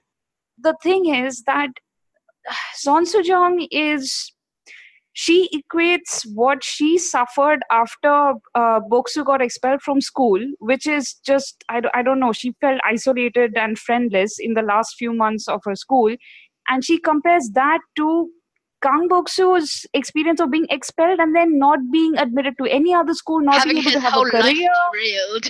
the 0.61 0.74
thing 0.83 1.07
is 1.14 1.42
that 1.44 1.70
Son 2.74 3.07
Soo-jung 3.07 3.66
is 3.70 4.33
she 5.20 5.48
equates 5.52 6.24
what 6.33 6.62
she 6.62 6.96
suffered 6.96 7.61
after 7.72 8.35
uh, 8.54 8.78
Boksu 8.88 9.24
got 9.24 9.42
expelled 9.42 9.83
from 9.83 10.00
school, 10.00 10.38
which 10.61 10.87
is 10.87 11.14
just, 11.26 11.64
I, 11.68 11.83
I 11.92 12.02
don't 12.02 12.20
know, 12.20 12.33
she 12.33 12.54
felt 12.61 12.81
isolated 12.85 13.57
and 13.57 13.76
friendless 13.76 14.38
in 14.38 14.54
the 14.54 14.62
last 14.62 14.94
few 14.96 15.12
months 15.12 15.48
of 15.48 15.61
her 15.64 15.74
school. 15.74 16.14
And 16.68 16.85
she 16.85 17.00
compares 17.00 17.50
that 17.54 17.81
to 17.96 18.31
Kang 18.82 19.08
Boksu's 19.08 19.86
experience 19.92 20.40
of 20.40 20.50
being 20.50 20.66
expelled 20.70 21.18
and 21.18 21.34
then 21.34 21.58
not 21.58 21.80
being 21.92 22.16
admitted 22.16 22.54
to 22.58 22.70
any 22.70 22.94
other 22.94 23.12
school, 23.12 23.40
not 23.40 23.58
having 23.58 23.74
being 23.74 23.88
able 23.88 23.92
to 23.92 24.00
have 24.00 24.14
a 24.14 24.30
career. 24.30 24.68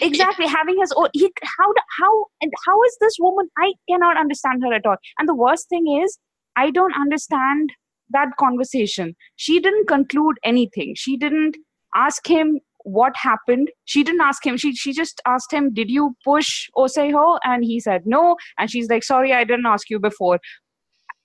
exactly 0.02 0.46
having 0.46 0.78
his 0.80 0.92
own 0.96 1.08
he, 1.12 1.30
how 1.58 1.72
how 1.98 2.26
and 2.40 2.52
how 2.66 2.82
is 2.84 2.96
this 3.00 3.14
woman 3.18 3.48
i 3.58 3.72
cannot 3.88 4.16
understand 4.16 4.62
her 4.64 4.72
at 4.72 4.86
all. 4.86 4.96
And 5.18 5.28
the 5.28 5.34
worst 5.34 5.68
thing 5.68 6.00
is 6.02 6.18
i 6.56 6.70
don't 6.70 6.94
understand 6.94 7.70
that 8.10 8.28
conversation. 8.38 9.14
She 9.36 9.60
didn't 9.60 9.86
conclude 9.86 10.36
anything. 10.42 10.94
She 10.96 11.18
didn't 11.18 11.58
ask 11.94 12.26
him 12.26 12.60
what 12.84 13.12
happened. 13.16 13.68
She 13.84 14.02
didn't 14.02 14.22
ask 14.22 14.46
him 14.46 14.56
she 14.56 14.74
she 14.74 14.92
just 14.92 15.20
asked 15.26 15.52
him 15.52 15.74
did 15.74 15.90
you 15.90 16.14
push 16.24 16.68
oseho 16.76 17.38
and 17.44 17.62
he 17.64 17.78
said 17.80 18.02
no. 18.06 18.36
And 18.58 18.70
she's 18.70 18.88
like 18.88 19.04
sorry 19.04 19.34
i 19.34 19.44
didn't 19.44 19.66
ask 19.66 19.90
you 19.90 20.00
before. 20.00 20.38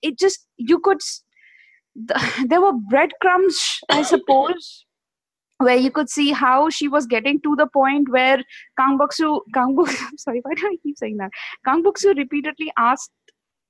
It 0.02 0.18
just 0.18 0.46
you 0.58 0.78
could 0.80 0.98
there 2.46 2.60
were 2.60 2.72
breadcrumbs 2.90 3.80
i 3.90 4.02
suppose 4.02 4.84
where 5.58 5.76
you 5.76 5.90
could 5.90 6.10
see 6.10 6.32
how 6.32 6.68
she 6.68 6.88
was 6.88 7.06
getting 7.06 7.40
to 7.42 7.54
the 7.56 7.66
point 7.66 8.08
where 8.10 8.42
Kang 8.78 8.98
Boksu, 8.98 9.40
Kang 9.54 9.76
Boksu, 9.76 10.02
I'm 10.08 10.18
sorry, 10.18 10.40
why 10.42 10.54
do 10.54 10.66
I 10.66 10.76
keep 10.82 10.98
saying 10.98 11.16
that? 11.18 11.30
Kang 11.64 11.82
Boksu 11.82 12.16
repeatedly 12.16 12.72
asked, 12.76 13.10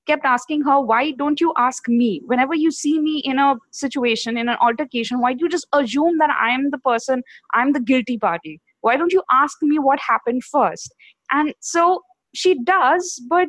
kept 0.06 0.24
asking 0.24 0.62
her, 0.62 0.80
why 0.80 1.12
don't 1.12 1.40
you 1.40 1.52
ask 1.56 1.88
me? 1.88 2.22
Whenever 2.26 2.54
you 2.54 2.70
see 2.70 2.98
me 3.00 3.22
in 3.24 3.38
a 3.38 3.56
situation, 3.72 4.36
in 4.36 4.48
an 4.48 4.56
altercation, 4.60 5.20
why 5.20 5.34
do 5.34 5.44
you 5.44 5.48
just 5.48 5.66
assume 5.72 6.18
that 6.18 6.30
I'm 6.30 6.70
the 6.70 6.78
person, 6.78 7.22
I'm 7.52 7.72
the 7.72 7.80
guilty 7.80 8.18
party? 8.18 8.60
Why 8.80 8.96
don't 8.96 9.12
you 9.12 9.22
ask 9.30 9.56
me 9.62 9.78
what 9.78 9.98
happened 10.00 10.44
first? 10.44 10.94
And 11.30 11.54
so 11.60 12.02
she 12.34 12.62
does, 12.62 13.22
but 13.28 13.48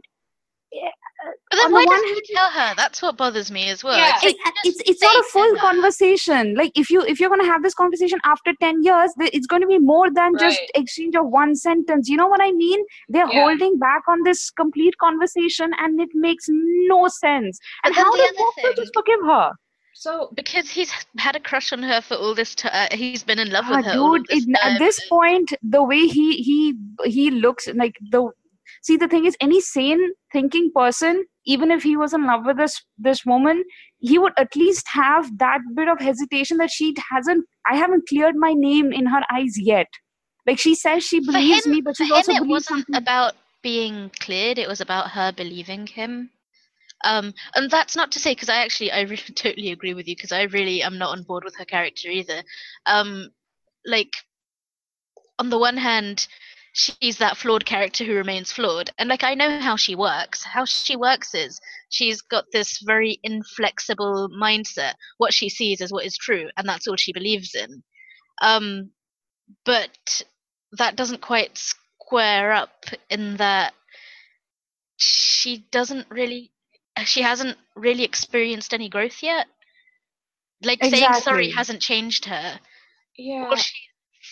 eh, 0.73 0.91
but 1.23 1.57
then 1.57 1.71
why 1.71 1.85
doesn't 1.85 2.07
he 2.07 2.33
tell 2.33 2.49
her? 2.49 2.73
That's 2.75 3.01
what 3.01 3.17
bothers 3.17 3.49
me 3.51 3.69
as 3.69 3.83
well. 3.83 3.97
Yeah. 3.97 4.13
It's, 4.23 4.39
it's, 4.63 4.89
it's 4.89 5.01
not 5.01 5.15
a 5.15 5.23
full 5.23 5.55
conversation. 5.55 6.55
Like 6.55 6.71
if 6.75 6.89
you 6.89 7.01
if 7.01 7.19
you're 7.19 7.29
going 7.29 7.41
to 7.41 7.47
have 7.47 7.63
this 7.63 7.73
conversation 7.73 8.19
after 8.25 8.53
ten 8.61 8.83
years, 8.83 9.11
it's 9.19 9.47
going 9.47 9.61
to 9.61 9.67
be 9.67 9.79
more 9.79 10.11
than 10.11 10.33
right. 10.33 10.41
just 10.41 10.61
exchange 10.75 11.15
of 11.15 11.27
one 11.27 11.55
sentence. 11.55 12.09
You 12.09 12.17
know 12.17 12.27
what 12.27 12.41
I 12.41 12.51
mean? 12.51 12.83
They're 13.09 13.31
yeah. 13.31 13.43
holding 13.43 13.77
back 13.79 14.03
on 14.07 14.23
this 14.23 14.49
complete 14.51 14.97
conversation, 14.97 15.71
and 15.79 15.99
it 15.99 16.09
makes 16.13 16.45
no 16.49 17.07
sense. 17.07 17.59
And 17.83 17.95
how 17.95 18.11
does 18.15 18.33
Walker 18.37 18.73
just 18.75 18.93
forgive 18.93 19.19
her? 19.25 19.51
So 19.93 20.29
because 20.35 20.69
he's 20.69 20.91
had 21.17 21.37
a 21.37 21.39
crush 21.39 21.71
on 21.71 21.81
her 21.81 22.01
for 22.01 22.15
all 22.15 22.35
this 22.35 22.53
time, 22.53 22.71
uh, 22.73 22.95
he's 22.95 23.23
been 23.23 23.39
in 23.39 23.49
love 23.49 23.69
with 23.69 23.85
her. 23.85 23.93
Dude, 23.93 24.25
this 24.27 24.45
it, 24.45 24.57
at 24.61 24.77
this 24.77 25.07
point, 25.07 25.53
the 25.63 25.81
way 25.81 26.05
he 26.07 26.33
he 26.43 26.73
he 27.05 27.31
looks 27.31 27.67
like 27.73 27.95
the 28.11 28.29
see 28.85 28.97
the 28.97 29.07
thing 29.07 29.25
is 29.25 29.37
any 29.41 29.59
sane 29.61 30.11
thinking 30.31 30.71
person 30.75 31.23
even 31.45 31.71
if 31.71 31.83
he 31.83 31.95
was 31.97 32.13
in 32.13 32.25
love 32.25 32.45
with 32.45 32.57
this 32.57 32.81
this 32.97 33.25
woman 33.25 33.63
he 33.99 34.17
would 34.19 34.33
at 34.37 34.55
least 34.55 34.87
have 34.93 35.29
that 35.37 35.61
bit 35.75 35.87
of 35.87 35.99
hesitation 35.99 36.57
that 36.57 36.71
she 36.71 36.93
hasn't 37.11 37.45
i 37.71 37.75
haven't 37.75 38.07
cleared 38.07 38.35
my 38.35 38.53
name 38.53 38.91
in 38.91 39.05
her 39.05 39.21
eyes 39.31 39.57
yet 39.57 39.87
like 40.47 40.59
she 40.59 40.75
says 40.75 41.03
she 41.03 41.19
believes 41.19 41.65
him, 41.65 41.71
me 41.73 41.81
but 41.81 41.97
she 41.97 42.11
also 42.11 42.33
it 42.33 42.47
wasn't 42.47 42.85
something. 42.85 42.95
about 42.95 43.33
being 43.63 44.11
cleared 44.19 44.59
it 44.59 44.67
was 44.67 44.81
about 44.81 45.11
her 45.11 45.31
believing 45.31 45.87
him 45.87 46.29
um, 47.03 47.33
and 47.53 47.69
that's 47.69 47.95
not 47.95 48.11
to 48.13 48.19
say 48.19 48.31
because 48.31 48.49
I 48.49 48.63
actually 48.63 48.91
I 48.91 49.01
really 49.01 49.17
totally 49.35 49.71
agree 49.71 49.93
with 49.93 50.07
you 50.07 50.15
because 50.15 50.31
I 50.31 50.43
really 50.43 50.81
am 50.81 50.97
not 50.97 51.11
on 51.11 51.23
board 51.23 51.43
with 51.43 51.55
her 51.57 51.65
character 51.65 52.09
either. 52.09 52.41
Um, 52.85 53.29
like 53.85 54.11
on 55.37 55.49
the 55.49 55.59
one 55.59 55.77
hand, 55.77 56.27
she's 56.75 57.17
that 57.19 57.37
flawed 57.37 57.65
character 57.65 58.03
who 58.03 58.13
remains 58.13 58.51
flawed. 58.51 58.91
And 58.99 59.09
like 59.09 59.23
i 59.23 59.33
know 59.33 59.59
how 59.59 59.77
she 59.77 59.95
works. 59.95 60.43
How 60.43 60.65
she 60.65 60.95
works 60.95 61.33
is 61.33 61.59
she's 61.89 62.21
got 62.21 62.45
this 62.51 62.79
very 62.79 63.17
inflexible 63.23 64.29
mindset. 64.29 64.93
What 65.17 65.33
she 65.33 65.49
sees 65.49 65.81
is 65.81 65.91
what 65.91 66.05
is 66.05 66.17
true 66.17 66.49
and 66.57 66.67
that's 66.67 66.87
all 66.87 66.97
she 66.97 67.13
believes 67.13 67.55
in. 67.55 67.81
Um 68.41 68.91
but 69.63 70.23
that 70.73 70.97
doesn't 70.97 71.21
quite 71.21 71.57
square 71.57 72.51
up 72.51 72.85
in 73.09 73.37
that 73.37 73.73
she 74.97 75.65
doesn't 75.71 76.07
really 76.09 76.51
she 77.05 77.21
hasn't 77.21 77.57
really 77.75 78.03
experienced 78.03 78.73
any 78.73 78.89
growth 78.89 79.23
yet. 79.23 79.47
Like 80.61 80.83
exactly. 80.83 80.99
saying 80.99 81.21
sorry 81.21 81.51
hasn't 81.51 81.81
changed 81.81 82.25
her. 82.25 82.59
Yeah. 83.17 83.47
All 83.49 83.55
she 83.55 83.73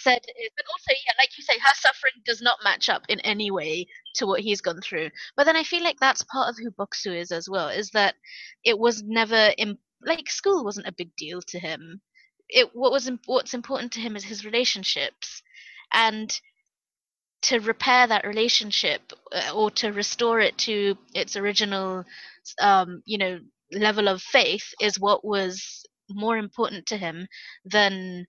said 0.04 0.20
is, 0.40 0.50
but 0.56 0.66
also, 0.70 0.92
yeah, 1.06 1.14
like 1.18 1.30
you 1.38 1.44
say, 1.44 1.58
her 1.60 1.74
suffering 1.76 2.14
does 2.26 2.42
not 2.42 2.64
match 2.64 2.90
up 2.90 3.04
in 3.10 3.20
any 3.22 3.52
way 3.52 3.88
to 4.16 4.28
what 4.28 4.42
he's 4.42 4.62
gone 4.62 4.82
through. 4.82 5.10
But 5.36 5.46
then 5.46 5.56
I 5.56 5.64
feel 5.64 5.84
like 5.84 6.00
that's 6.00 6.24
part 6.24 6.50
of 6.50 6.58
who 6.58 6.72
Boksu 6.72 7.16
is 7.16 7.32
as 7.32 7.50
well, 7.50 7.70
is 7.70 7.90
that 7.92 8.16
it 8.64 8.78
was 8.78 9.04
never 9.04 9.52
in, 9.58 9.78
like 10.06 10.30
school 10.30 10.64
wasn't 10.64 10.88
a 10.88 10.94
big 10.94 11.16
deal 11.16 11.42
to 11.48 11.60
him. 11.60 12.02
It 12.50 12.70
what 12.74 12.92
was 12.92 13.10
what's 13.26 13.54
important 13.54 13.94
to 13.94 14.00
him 14.02 14.16
is 14.16 14.24
his 14.26 14.46
relationships, 14.46 15.42
and 15.94 16.32
to 17.44 17.60
repair 17.60 18.08
that 18.08 18.26
relationship 18.26 19.02
uh, 19.34 19.52
or 19.54 19.70
to 19.72 19.92
restore 19.92 20.40
it 20.40 20.58
to 20.58 20.98
its 21.14 21.36
original, 21.36 22.04
um, 22.60 23.02
you 23.06 23.18
know, 23.18 23.40
level 23.72 24.08
of 24.08 24.22
faith 24.22 24.74
is 24.82 25.00
what 25.00 25.26
was 25.26 25.86
more 26.10 26.38
important 26.38 26.86
to 26.88 26.98
him 26.98 27.28
than 27.66 28.26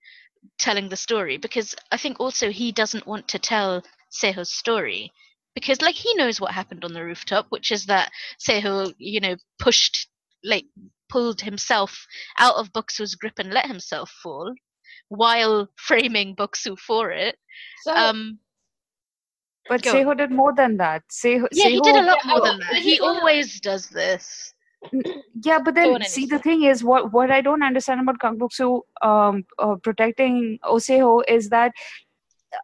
telling 0.57 0.89
the 0.89 0.95
story 0.95 1.37
because 1.37 1.75
I 1.91 1.97
think 1.97 2.19
also 2.19 2.49
he 2.49 2.71
doesn't 2.71 3.07
want 3.07 3.27
to 3.29 3.39
tell 3.39 3.83
Seho's 4.11 4.51
story 4.51 5.11
because 5.53 5.81
like 5.81 5.95
he 5.95 6.13
knows 6.15 6.39
what 6.41 6.51
happened 6.51 6.83
on 6.83 6.93
the 6.93 7.03
rooftop, 7.03 7.47
which 7.49 7.71
is 7.71 7.85
that 7.87 8.11
Seho, 8.39 8.93
you 8.97 9.19
know, 9.19 9.35
pushed 9.59 10.07
like 10.43 10.65
pulled 11.09 11.41
himself 11.41 12.05
out 12.39 12.55
of 12.55 12.73
Boksu's 12.73 13.15
grip 13.15 13.33
and 13.39 13.51
let 13.51 13.67
himself 13.67 14.09
fall 14.23 14.53
while 15.09 15.69
framing 15.75 16.35
Boksu 16.35 16.77
for 16.77 17.11
it. 17.11 17.37
So, 17.83 17.95
um, 17.95 18.39
but 19.69 19.81
Seho 19.81 20.17
did 20.17 20.31
more 20.31 20.53
than 20.53 20.77
that. 20.77 21.03
Seho, 21.09 21.47
yeah, 21.51 21.67
Seho, 21.67 21.71
he 21.71 21.81
did 21.81 21.95
a 21.95 22.03
lot 22.03 22.25
more 22.25 22.41
than 22.41 22.59
that. 22.59 22.75
He 22.81 22.99
always 22.99 23.59
does 23.59 23.89
this 23.89 24.54
yeah 25.43 25.59
but 25.59 25.75
then 25.75 26.01
see 26.03 26.25
the 26.25 26.39
thing 26.39 26.63
is 26.63 26.83
what 26.83 27.11
what 27.11 27.31
i 27.31 27.41
don't 27.41 27.63
understand 27.63 28.01
about 28.01 28.19
kang 28.19 28.37
boksu 28.37 28.81
um 29.01 29.43
uh, 29.59 29.75
protecting 29.83 30.59
oseho 30.63 31.21
is 31.27 31.49
that 31.49 31.71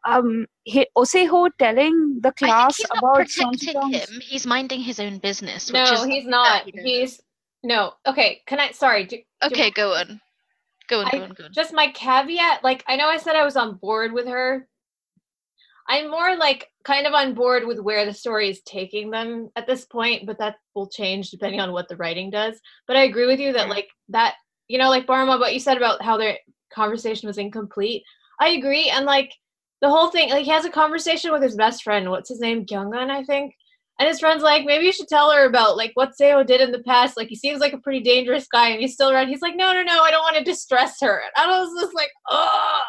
um 0.05 0.45
he, 0.63 0.87
oseho 0.97 1.49
telling 1.59 2.19
the 2.21 2.31
class 2.33 2.77
he's 2.77 2.85
about 2.97 3.15
protecting 3.15 3.91
him 3.91 4.21
he's 4.21 4.45
minding 4.45 4.79
his 4.79 4.99
own 4.99 5.17
business 5.17 5.71
no 5.71 6.05
he's 6.05 6.25
not. 6.25 6.63
he's 6.73 7.21
no 7.63 7.93
okay 8.07 8.41
can 8.45 8.59
i 8.59 8.71
sorry 8.71 9.05
do, 9.05 9.17
okay 9.43 9.69
do, 9.69 9.73
go 9.73 9.93
on. 9.93 10.19
Go 10.87 10.99
on, 11.01 11.09
go 11.11 11.23
on 11.23 11.29
go 11.31 11.43
on. 11.45 11.53
just 11.53 11.73
my 11.73 11.87
caveat 11.91 12.63
like 12.63 12.83
i 12.87 12.95
know 12.95 13.07
i 13.07 13.17
said 13.17 13.35
i 13.35 13.43
was 13.43 13.55
on 13.55 13.75
board 13.75 14.11
with 14.13 14.27
her 14.27 14.67
I'm 15.87 16.09
more 16.09 16.35
like 16.37 16.67
kind 16.83 17.05
of 17.05 17.13
on 17.13 17.33
board 17.33 17.65
with 17.65 17.79
where 17.79 18.05
the 18.05 18.13
story 18.13 18.49
is 18.49 18.61
taking 18.61 19.11
them 19.11 19.49
at 19.55 19.67
this 19.67 19.85
point, 19.85 20.25
but 20.25 20.37
that 20.39 20.55
will 20.75 20.87
change 20.87 21.29
depending 21.29 21.59
on 21.59 21.71
what 21.71 21.87
the 21.89 21.97
writing 21.97 22.29
does. 22.29 22.59
But 22.87 22.97
I 22.97 23.03
agree 23.03 23.27
with 23.27 23.39
you 23.39 23.53
that 23.53 23.69
like 23.69 23.89
that, 24.09 24.35
you 24.67 24.77
know, 24.77 24.89
like 24.89 25.07
Paroma, 25.07 25.37
what 25.37 25.53
you 25.53 25.59
said 25.59 25.77
about 25.77 26.01
how 26.01 26.17
their 26.17 26.37
conversation 26.73 27.27
was 27.27 27.37
incomplete. 27.37 28.03
I 28.39 28.49
agree, 28.49 28.89
and 28.89 29.05
like 29.05 29.31
the 29.81 29.89
whole 29.89 30.09
thing, 30.09 30.29
like 30.29 30.45
he 30.45 30.51
has 30.51 30.65
a 30.65 30.69
conversation 30.69 31.31
with 31.31 31.41
his 31.41 31.55
best 31.55 31.83
friend. 31.83 32.09
What's 32.09 32.29
his 32.29 32.39
name? 32.39 32.65
Gyeongun, 32.65 33.09
I 33.09 33.23
think. 33.23 33.53
And 33.99 34.07
his 34.07 34.19
friend's 34.19 34.41
like, 34.41 34.65
maybe 34.65 34.85
you 34.85 34.91
should 34.91 35.07
tell 35.07 35.31
her 35.31 35.45
about 35.45 35.77
like 35.77 35.91
what 35.93 36.13
Seo 36.19 36.45
did 36.45 36.61
in 36.61 36.71
the 36.71 36.81
past. 36.83 37.17
Like 37.17 37.27
he 37.27 37.35
seems 37.35 37.59
like 37.59 37.73
a 37.73 37.77
pretty 37.79 37.99
dangerous 37.99 38.47
guy, 38.47 38.69
and 38.69 38.81
he's 38.81 38.93
still 38.93 39.11
around. 39.11 39.27
He's 39.27 39.41
like, 39.41 39.55
no, 39.55 39.73
no, 39.73 39.83
no, 39.83 40.01
I 40.01 40.09
don't 40.09 40.23
want 40.23 40.37
to 40.37 40.43
distress 40.43 40.97
her. 41.01 41.21
And 41.37 41.51
I 41.51 41.59
was 41.59 41.81
just 41.81 41.93
like, 41.93 42.09
oh 42.29 42.79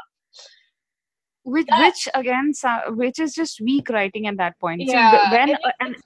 which 1.45 1.69
which 1.79 2.09
again 2.15 2.53
which 2.91 3.19
is 3.19 3.35
just 3.35 3.61
weak 3.61 3.89
writing 3.89 4.27
at 4.27 4.37
that 4.37 4.59
point. 4.59 4.83
Yeah, 4.85 5.11
so 5.11 5.37
when 5.37 5.51
a, 5.51 5.59
an, 5.81 5.97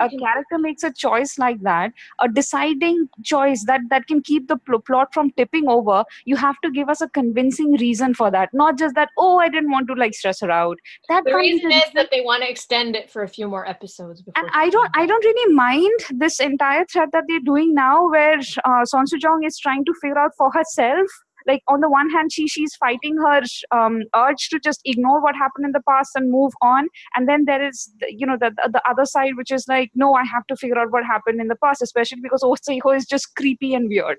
a, 0.00 0.08
character 0.18 0.58
makes 0.58 0.82
a 0.82 0.92
choice 0.92 1.38
like 1.38 1.60
that 1.62 1.92
a 2.20 2.28
deciding 2.28 3.08
choice 3.22 3.64
that 3.64 3.80
that 3.90 4.06
can 4.06 4.22
keep 4.22 4.48
the 4.48 4.56
pl- 4.56 4.80
plot 4.80 5.12
from 5.12 5.30
tipping 5.32 5.68
over 5.68 6.04
you 6.24 6.36
have 6.36 6.56
to 6.62 6.70
give 6.70 6.88
us 6.88 7.00
a 7.00 7.08
convincing 7.08 7.72
reason 7.74 8.14
for 8.14 8.30
that. 8.30 8.50
Not 8.52 8.78
just 8.78 8.94
that 8.94 9.10
oh 9.18 9.38
i 9.38 9.48
didn't 9.48 9.70
want 9.70 9.88
to 9.88 9.94
like 9.94 10.14
stress 10.14 10.40
her 10.40 10.50
out. 10.50 10.78
That 11.08 11.24
the 11.24 11.34
reason 11.34 11.72
is 11.72 11.90
that 11.94 12.08
they 12.10 12.20
want 12.20 12.42
to 12.42 12.50
extend 12.50 12.96
it 12.96 13.10
for 13.10 13.22
a 13.22 13.28
few 13.28 13.48
more 13.48 13.66
episodes 13.68 14.22
and 14.36 14.48
i 14.52 14.68
don't 14.70 14.90
i 14.94 15.06
don't 15.06 15.24
really 15.24 15.54
mind 15.54 16.00
this 16.10 16.40
entire 16.40 16.84
thread 16.86 17.08
that 17.12 17.24
they're 17.28 17.40
doing 17.40 17.74
now 17.74 18.08
where 18.08 18.38
uh, 18.64 18.84
son 18.84 19.06
soo-jung 19.06 19.44
is 19.44 19.58
trying 19.58 19.84
to 19.84 19.94
figure 20.00 20.18
out 20.18 20.32
for 20.36 20.50
herself 20.52 21.06
like 21.46 21.62
on 21.68 21.80
the 21.80 21.90
one 21.90 22.10
hand 22.10 22.32
she 22.32 22.46
she's 22.48 22.74
fighting 22.76 23.16
her 23.16 23.42
um, 23.70 24.02
urge 24.14 24.48
to 24.50 24.58
just 24.58 24.80
ignore 24.84 25.22
what 25.22 25.34
happened 25.36 25.66
in 25.66 25.72
the 25.72 25.82
past 25.88 26.10
and 26.14 26.30
move 26.30 26.52
on. 26.62 26.88
And 27.14 27.28
then 27.28 27.44
there 27.46 27.66
is 27.66 27.90
you 28.08 28.26
know 28.26 28.36
the, 28.38 28.50
the 28.72 28.82
other 28.88 29.04
side 29.04 29.36
which 29.36 29.50
is 29.50 29.66
like 29.68 29.90
no 29.94 30.14
i 30.14 30.24
have 30.24 30.46
to 30.46 30.56
figure 30.56 30.78
out 30.78 30.90
what 30.90 31.04
happened 31.04 31.40
in 31.40 31.48
the 31.48 31.56
past 31.56 31.82
especially 31.82 32.20
because 32.20 32.42
Oseho 32.50 32.96
is 32.96 33.06
just 33.06 33.34
creepy 33.36 33.74
and 33.74 33.88
weird. 33.88 34.18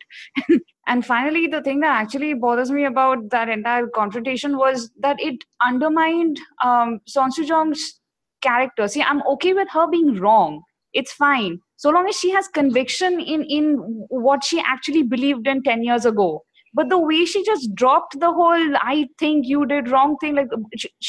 And 0.89 1.05
finally 1.05 1.47
the 1.47 1.61
thing 1.61 1.81
that 1.81 2.01
actually 2.01 2.33
bothers 2.33 2.71
me 2.71 2.85
about 2.85 3.29
that 3.31 3.49
entire 3.49 3.87
confrontation 3.87 4.57
was 4.57 4.89
that 5.01 5.17
it 5.19 5.43
undermined 5.61 6.39
um, 6.63 7.01
Son 7.07 7.29
Soo-jung's 7.29 7.99
character. 8.41 8.87
See 8.87 9.01
i'm 9.01 9.21
okay 9.33 9.53
with 9.53 9.67
her 9.71 9.87
being 9.89 10.15
wrong. 10.19 10.61
It's 10.93 11.11
fine. 11.11 11.59
So 11.75 11.89
long 11.89 12.07
as 12.07 12.17
she 12.17 12.31
has 12.31 12.47
conviction 12.47 13.19
in 13.19 13.43
in 13.43 13.75
what 14.09 14.43
she 14.43 14.61
actually 14.65 15.03
believed 15.03 15.47
in 15.47 15.61
10 15.63 15.83
years 15.83 16.05
ago 16.05 16.43
but 16.77 16.89
the 16.89 16.99
way 17.09 17.25
she 17.25 17.43
just 17.49 17.73
dropped 17.81 18.19
the 18.23 18.31
whole 18.39 18.77
i 18.89 18.95
think 19.23 19.47
you 19.53 19.65
did 19.71 19.89
wrong 19.93 20.15
thing 20.21 20.35
like 20.39 20.53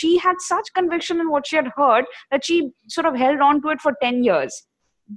she 0.00 0.16
had 0.26 0.44
such 0.46 0.72
conviction 0.78 1.20
in 1.24 1.30
what 1.34 1.46
she 1.46 1.60
had 1.60 1.70
heard 1.76 2.04
that 2.30 2.44
she 2.50 2.58
sort 2.96 3.10
of 3.10 3.20
held 3.24 3.46
on 3.48 3.62
to 3.62 3.74
it 3.76 3.86
for 3.86 3.94
10 4.02 4.24
years 4.30 4.62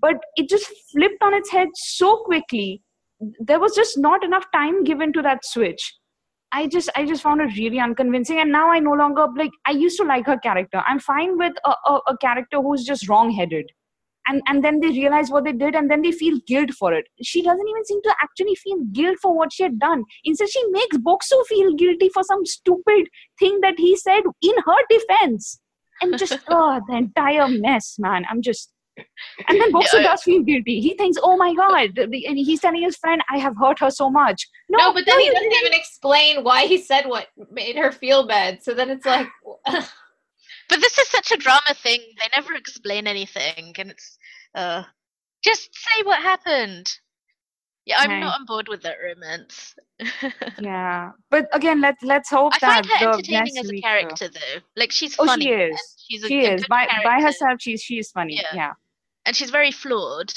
but 0.05 0.29
it 0.43 0.49
just 0.49 0.71
flipped 0.91 1.23
on 1.29 1.39
its 1.41 1.51
head 1.57 1.81
so 1.85 2.11
quickly 2.25 2.67
there 3.51 3.63
was 3.63 3.81
just 3.81 3.97
not 4.09 4.29
enough 4.29 4.45
time 4.59 4.83
given 4.91 5.17
to 5.17 5.27
that 5.29 5.51
switch 5.53 5.91
I 6.53 6.67
just 6.67 6.89
I 6.95 7.05
just 7.05 7.23
found 7.23 7.41
it 7.41 7.57
really 7.57 7.79
unconvincing, 7.79 8.39
and 8.39 8.51
now 8.51 8.69
I 8.71 8.79
no 8.79 8.91
longer 8.91 9.27
like. 9.37 9.51
I 9.65 9.71
used 9.71 9.97
to 9.99 10.03
like 10.03 10.25
her 10.25 10.37
character. 10.37 10.81
I'm 10.85 10.99
fine 10.99 11.37
with 11.37 11.53
a, 11.65 11.73
a, 11.85 11.99
a 12.07 12.17
character 12.17 12.61
who's 12.61 12.83
just 12.83 13.07
wrong-headed, 13.07 13.71
and 14.27 14.41
and 14.47 14.63
then 14.63 14.79
they 14.79 14.89
realize 14.89 15.29
what 15.29 15.45
they 15.45 15.53
did, 15.53 15.75
and 15.75 15.89
then 15.89 16.01
they 16.01 16.11
feel 16.11 16.39
guilt 16.47 16.71
for 16.71 16.93
it. 16.93 17.05
She 17.21 17.41
doesn't 17.41 17.67
even 17.67 17.85
seem 17.85 18.01
to 18.03 18.15
actually 18.21 18.55
feel 18.55 18.79
guilt 18.91 19.17
for 19.21 19.35
what 19.35 19.53
she 19.53 19.63
had 19.63 19.79
done. 19.79 20.03
Instead, 20.23 20.49
she 20.49 20.65
makes 20.69 20.97
Boksu 20.97 21.45
feel 21.47 21.73
guilty 21.75 22.09
for 22.09 22.23
some 22.23 22.45
stupid 22.45 23.07
thing 23.39 23.59
that 23.61 23.75
he 23.77 23.95
said 23.95 24.21
in 24.41 24.55
her 24.65 24.81
defense, 24.89 25.59
and 26.01 26.17
just 26.17 26.37
oh, 26.49 26.81
the 26.87 26.95
entire 26.95 27.47
mess, 27.47 27.95
man. 27.99 28.25
I'm 28.29 28.41
just 28.41 28.71
and 29.47 29.59
then 29.59 29.71
Boksu 29.71 29.93
Yeah, 29.93 30.03
does 30.03 30.23
feel 30.23 30.43
guilty. 30.43 30.79
He 30.81 30.93
thinks, 30.95 31.17
"Oh 31.21 31.37
my 31.37 31.53
god!" 31.53 31.97
And 31.97 32.37
he's 32.37 32.59
telling 32.59 32.81
his 32.81 32.97
friend, 32.97 33.21
"I 33.29 33.37
have 33.37 33.55
hurt 33.57 33.79
her 33.79 33.89
so 33.89 34.09
much." 34.09 34.47
No, 34.69 34.77
No, 34.77 34.93
but 34.93 35.05
then 35.05 35.19
he 35.19 35.29
doesn't 35.29 35.51
even 35.51 35.73
explain 35.73 36.43
why 36.43 36.65
he 36.65 36.77
said 36.77 37.05
what 37.05 37.27
made 37.51 37.77
her 37.77 37.91
feel 37.91 38.27
bad. 38.27 38.63
So 38.63 38.73
then 38.73 38.89
it's 38.89 39.05
like, 39.05 39.27
But 40.71 40.79
this 40.81 40.97
is 40.97 41.07
such 41.09 41.31
a 41.31 41.37
drama 41.37 41.73
thing. 41.75 41.99
They 42.19 42.27
never 42.35 42.53
explain 42.55 43.05
anything, 43.05 43.73
and 43.77 43.91
it's 43.91 44.17
uh, 44.55 44.83
just 45.43 45.69
say 45.75 46.01
what 46.03 46.19
happened. 46.21 46.89
Yeah, 47.85 47.95
I'm 47.99 48.09
Right. 48.09 48.19
not 48.21 48.39
on 48.39 48.45
board 48.45 48.67
with 48.69 48.81
that 48.83 48.97
romance. 49.03 49.75
Yeah, 50.61 51.11
but 51.29 51.47
again, 51.53 51.81
let's 51.81 52.01
let's 52.03 52.29
hope 52.29 52.53
I 52.55 52.59
find 52.59 52.85
her 52.85 52.99
the 52.99 53.11
entertaining 53.11 53.57
as 53.57 53.67
a 53.69 53.71
week, 53.71 53.83
character, 53.83 54.27
though. 54.29 54.61
Like 54.75 54.91
she's 54.91 55.15
Oh, 55.19 55.23
she 55.23 55.27
funny. 55.27 55.51
and 55.53 55.73
is. 55.73 55.95
She's 56.07 56.23
a, 56.23 56.27
she 56.27 56.45
a 56.45 56.53
is 56.55 56.61
good 56.61 56.69
by 56.69 56.87
by 57.03 57.21
herself. 57.21 57.57
She's 57.59 57.81
she 57.81 57.97
is 57.99 58.09
funny. 58.11 58.35
Yeah. 58.35 58.55
Yeah. 58.55 58.71
and 59.25 59.35
she's 59.35 59.49
very 59.51 59.71
flawed. 59.71 60.31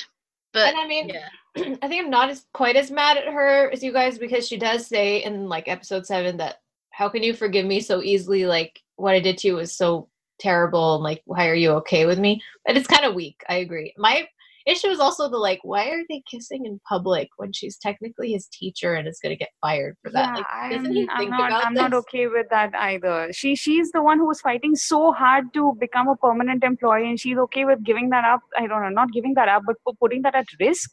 But 0.52 0.68
and 0.68 0.78
I 0.78 0.86
mean, 0.88 1.08
yeah, 1.10 1.28
I 1.82 1.88
think 1.88 2.04
I'm 2.04 2.10
not 2.10 2.30
as 2.30 2.44
quite 2.54 2.76
as 2.76 2.90
mad 2.90 3.16
at 3.18 3.26
her 3.32 3.70
as 3.70 3.82
you 3.82 3.92
guys 3.92 4.18
because 4.18 4.48
she 4.48 4.56
does 4.56 4.86
say 4.86 5.22
in 5.22 5.48
like 5.48 5.68
episode 5.68 6.06
seven 6.06 6.38
that 6.38 6.56
how 6.90 7.08
can 7.08 7.22
you 7.22 7.34
forgive 7.34 7.66
me 7.66 7.80
so 7.80 8.02
easily? 8.02 8.46
Like 8.46 8.80
what 8.96 9.14
I 9.14 9.20
did 9.20 9.38
to 9.38 9.48
you 9.48 9.54
was 9.56 9.76
so 9.76 10.08
terrible, 10.44 10.94
and 10.96 11.02
like 11.02 11.22
why 11.24 11.48
are 11.48 11.54
you 11.54 11.70
okay 11.80 12.06
with 12.06 12.18
me? 12.18 12.40
But 12.66 12.76
it's 12.76 12.86
kind 12.86 13.04
of 13.04 13.14
weak. 13.14 13.42
I 13.48 13.56
agree. 13.56 13.94
My 13.96 14.26
issue 14.66 14.88
is 14.88 15.00
also 15.00 15.28
the 15.28 15.36
like 15.36 15.60
why 15.62 15.88
are 15.90 16.02
they 16.08 16.22
kissing 16.30 16.64
in 16.64 16.80
public 16.88 17.28
when 17.36 17.52
she's 17.52 17.76
technically 17.76 18.32
his 18.32 18.46
teacher 18.46 18.94
and 18.94 19.06
is 19.06 19.20
going 19.22 19.30
to 19.30 19.36
get 19.36 19.50
fired 19.60 19.96
for 20.02 20.10
that? 20.10 20.28
Yeah, 20.28 20.34
like, 20.36 20.46
I'm, 20.50 21.08
I'm 21.10 21.30
not. 21.30 21.52
I'm 21.52 21.74
this? 21.74 21.82
not 21.82 21.94
okay 21.94 22.26
with 22.28 22.46
that 22.50 22.74
either. 22.74 23.32
She 23.32 23.56
she's 23.56 23.90
the 23.92 24.02
one 24.02 24.18
who 24.18 24.26
was 24.26 24.40
fighting 24.40 24.74
so 24.76 25.12
hard 25.12 25.52
to 25.54 25.76
become 25.80 26.08
a 26.08 26.16
permanent 26.16 26.64
employee, 26.64 27.08
and 27.08 27.18
she's 27.18 27.38
okay 27.38 27.64
with 27.64 27.82
giving 27.84 28.10
that 28.10 28.24
up. 28.24 28.40
I 28.58 28.66
don't 28.66 28.82
know, 28.82 28.88
not 28.90 29.12
giving 29.12 29.34
that 29.34 29.48
up, 29.48 29.62
but 29.66 29.76
putting 30.00 30.22
that 30.22 30.34
at 30.34 30.46
risk. 30.60 30.90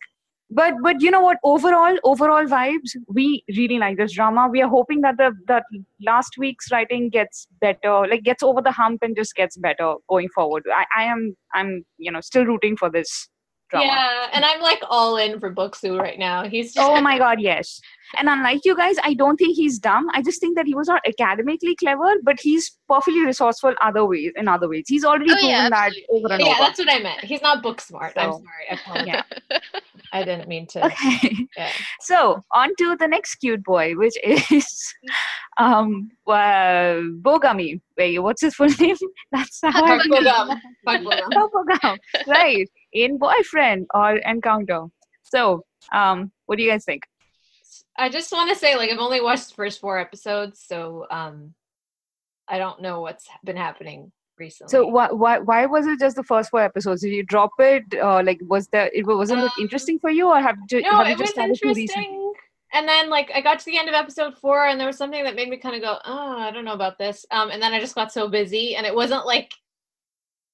But 0.54 0.74
but 0.84 1.02
you 1.02 1.10
know 1.12 1.22
what? 1.22 1.38
Overall, 1.44 1.98
overall 2.04 2.46
vibes. 2.46 2.92
We 3.08 3.44
really 3.58 3.80
like 3.80 3.98
this 3.98 4.12
drama. 4.14 4.50
We 4.52 4.62
are 4.62 4.70
hoping 4.70 5.02
that 5.02 5.18
the 5.18 5.32
that 5.48 5.64
last 6.02 6.36
week's 6.38 6.72
writing 6.72 7.10
gets 7.10 7.48
better, 7.62 8.06
like 8.08 8.24
gets 8.24 8.44
over 8.44 8.62
the 8.62 8.72
hump 8.72 9.02
and 9.02 9.16
just 9.16 9.34
gets 9.36 9.56
better 9.58 9.96
going 10.10 10.28
forward. 10.36 10.64
I, 10.74 10.86
I 10.98 11.04
am 11.06 11.36
I'm 11.54 11.86
you 11.98 12.12
know 12.12 12.20
still 12.22 12.46
rooting 12.46 12.76
for 12.76 12.90
this 12.92 13.30
drama. 13.70 13.86
Yeah, 13.86 14.28
and 14.34 14.44
I'm 14.44 14.60
like 14.62 14.82
all 14.90 15.16
in 15.16 15.40
for 15.40 15.54
Boksu 15.54 15.98
right 15.98 16.20
now. 16.20 16.44
He's 16.48 16.74
just 16.74 16.86
Oh 16.86 17.00
my 17.00 17.18
god, 17.18 17.40
yes. 17.40 17.80
And 18.18 18.28
unlike 18.28 18.66
you 18.66 18.76
guys, 18.76 18.98
I 19.04 19.14
don't 19.14 19.38
think 19.38 19.56
he's 19.56 19.80
dumb. 19.80 20.08
I 20.14 20.22
just 20.22 20.42
think 20.42 20.58
that 20.58 20.66
he 20.66 20.76
was 20.76 20.90
not 20.90 21.02
academically 21.08 21.78
clever, 21.78 22.16
but 22.24 22.42
he's 22.42 22.78
perfectly 22.90 23.26
resourceful 23.26 23.74
other 23.82 24.06
ways 24.06 24.34
in 24.36 24.50
other 24.50 24.68
ways. 24.68 24.84
He's 24.88 25.06
already 25.06 25.32
Oh, 25.32 25.36
proven 25.36 25.50
yeah, 25.50 25.70
that 25.70 25.94
over 26.10 26.28
and 26.34 26.42
yeah, 26.42 26.48
over. 26.48 26.56
Yeah, 26.56 26.60
that's 26.60 26.80
what 26.80 26.92
I 26.92 27.00
meant. 27.00 27.24
He's 27.24 27.42
not 27.42 27.64
book 27.64 27.80
smart. 27.80 28.14
I'm 28.18 28.34
sorry. 28.34 29.06
Yeah. 29.08 29.24
I 30.14 30.24
didn't 30.24 30.48
mean 30.48 30.68
to. 30.68 30.86
Okay. 30.86 31.48
Yeah. 31.58 31.72
So 32.02 32.42
on 32.54 32.76
to 32.78 32.96
the 32.98 33.08
next 33.08 33.36
cute 33.36 33.64
boy, 33.64 33.94
which 33.96 34.14
is 34.24 34.94
um 35.58 36.10
uh, 36.28 37.02
Bogami. 37.22 37.82
Wait, 37.98 38.20
what's 38.20 38.42
his 38.42 38.56
full 38.56 38.68
name? 38.80 38.96
That's 39.32 39.60
how 39.64 39.84
I 39.84 39.88
Park 39.88 40.02
Bo-gum. 40.10 40.62
Park 40.86 41.04
Bo-gum. 41.04 41.30
Oh, 41.36 41.50
Bogam. 41.54 41.98
Right. 42.28 42.70
In 42.94 43.18
boyfriend 43.18 43.88
or 43.94 44.18
encounter. 44.18 44.86
So 45.24 45.64
um 45.94 46.32
what 46.46 46.58
do 46.58 46.64
you 46.64 46.72
guys 46.72 46.86
think? 46.86 47.04
I 47.98 48.10
just 48.10 48.32
want 48.32 48.50
to 48.50 48.56
say, 48.56 48.76
like, 48.76 48.90
I've 48.90 49.00
only 49.00 49.22
watched 49.22 49.50
the 49.50 49.56
first 49.56 49.80
four 49.80 50.00
episodes, 50.00 50.64
so 50.66 51.06
um, 51.12 51.54
I 52.48 52.58
don't 52.58 52.82
know 52.82 53.02
what's 53.02 53.28
been 53.44 53.58
happening 53.58 54.12
recently. 54.42 54.72
So 54.74 54.86
why 54.96 55.08
why 55.12 55.40
why 55.50 55.66
was 55.66 55.86
it 55.88 56.00
just 56.00 56.16
the 56.18 56.24
first 56.32 56.50
four 56.52 56.62
episodes? 56.62 57.02
Did 57.02 57.14
you 57.20 57.24
drop 57.24 57.52
it? 57.60 57.84
Uh, 58.10 58.22
like 58.30 58.40
was 58.54 58.68
that 58.76 58.94
it 58.94 59.06
wasn't 59.06 59.44
it 59.48 59.54
Um, 59.58 59.64
interesting 59.66 60.00
for 60.00 60.10
you, 60.10 60.28
or 60.28 60.40
have 60.48 60.58
you, 60.70 60.82
no, 60.82 60.92
have 60.98 61.08
you 61.08 61.14
it 61.14 61.18
just 61.18 61.36
was 61.38 61.56
started 61.56 61.60
too 61.62 61.70
recently? 61.74 62.04
interesting. 62.04 62.34
And 62.74 62.88
then, 62.88 63.10
like, 63.10 63.30
I 63.36 63.42
got 63.42 63.60
to 63.60 63.66
the 63.66 63.78
end 63.78 63.90
of 63.90 63.96
episode 63.96 64.38
four, 64.38 64.66
and 64.68 64.80
there 64.80 64.88
was 64.88 64.98
something 64.98 65.24
that 65.26 65.36
made 65.36 65.50
me 65.50 65.58
kind 65.58 65.76
of 65.76 65.82
go, 65.82 65.98
"Oh, 66.06 66.38
I 66.38 66.52
don't 66.52 66.64
know 66.64 66.72
about 66.74 66.98
this." 66.98 67.26
Um, 67.30 67.52
and 67.52 67.62
then 67.62 67.74
I 67.74 67.80
just 67.82 67.96
got 67.96 68.14
so 68.14 68.30
busy, 68.30 68.76
and 68.78 68.86
it 68.86 68.96
wasn't 68.96 69.26
like 69.26 69.52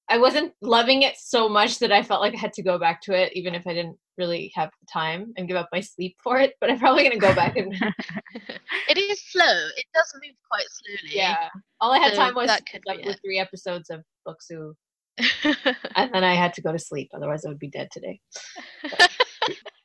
I 0.10 0.17
wasn't 0.17 0.54
loving 0.62 1.02
it 1.04 1.15
so 1.17 1.47
much 1.50 1.80
that 1.80 1.91
I 1.91 2.02
felt 2.02 2.21
like 2.21 2.34
I 2.34 2.39
had 2.39 2.54
to 2.54 2.63
go 2.63 2.80
back 2.80 3.02
to 3.04 3.13
it, 3.13 3.34
even 3.36 3.54
if 3.54 3.67
I 3.67 3.73
didn't 3.73 3.97
really 4.17 4.52
have 4.56 4.71
the 4.82 4.88
time 4.91 5.34
and 5.38 5.47
give 5.47 5.58
up 5.58 5.69
my 5.71 5.82
sleep 5.82 6.15
for 6.23 6.39
it. 6.39 6.54
But 6.60 6.71
I'm 6.71 6.80
probably 6.80 7.04
gonna 7.04 7.17
go 7.30 7.36
back 7.36 7.56
and 7.58 7.71
it 8.89 8.97
is 8.97 9.21
slow. 9.32 9.58
It 9.78 9.86
does 9.93 10.12
move 10.23 10.36
quite 10.50 10.65
slowly. 10.69 11.15
yeah. 11.15 11.50
All 11.80 11.92
I 11.92 12.00
had 12.00 12.13
So 12.13 12.18
time 12.18 12.36
was 12.36 12.50
like 12.86 13.06
with 13.06 13.20
three 13.24 13.40
episodes 13.40 13.90
of 13.90 14.02
Boksu, 14.28 14.74
and 15.96 16.13
then 16.13 16.24
I 16.24 16.34
had 16.34 16.54
to 16.56 16.62
go 16.62 16.72
to 16.72 16.80
sleep. 16.80 17.10
Otherwise, 17.13 17.46
I 17.46 17.50
would 17.50 17.60
be 17.60 17.70
dead 17.70 17.90
today. 17.92 18.20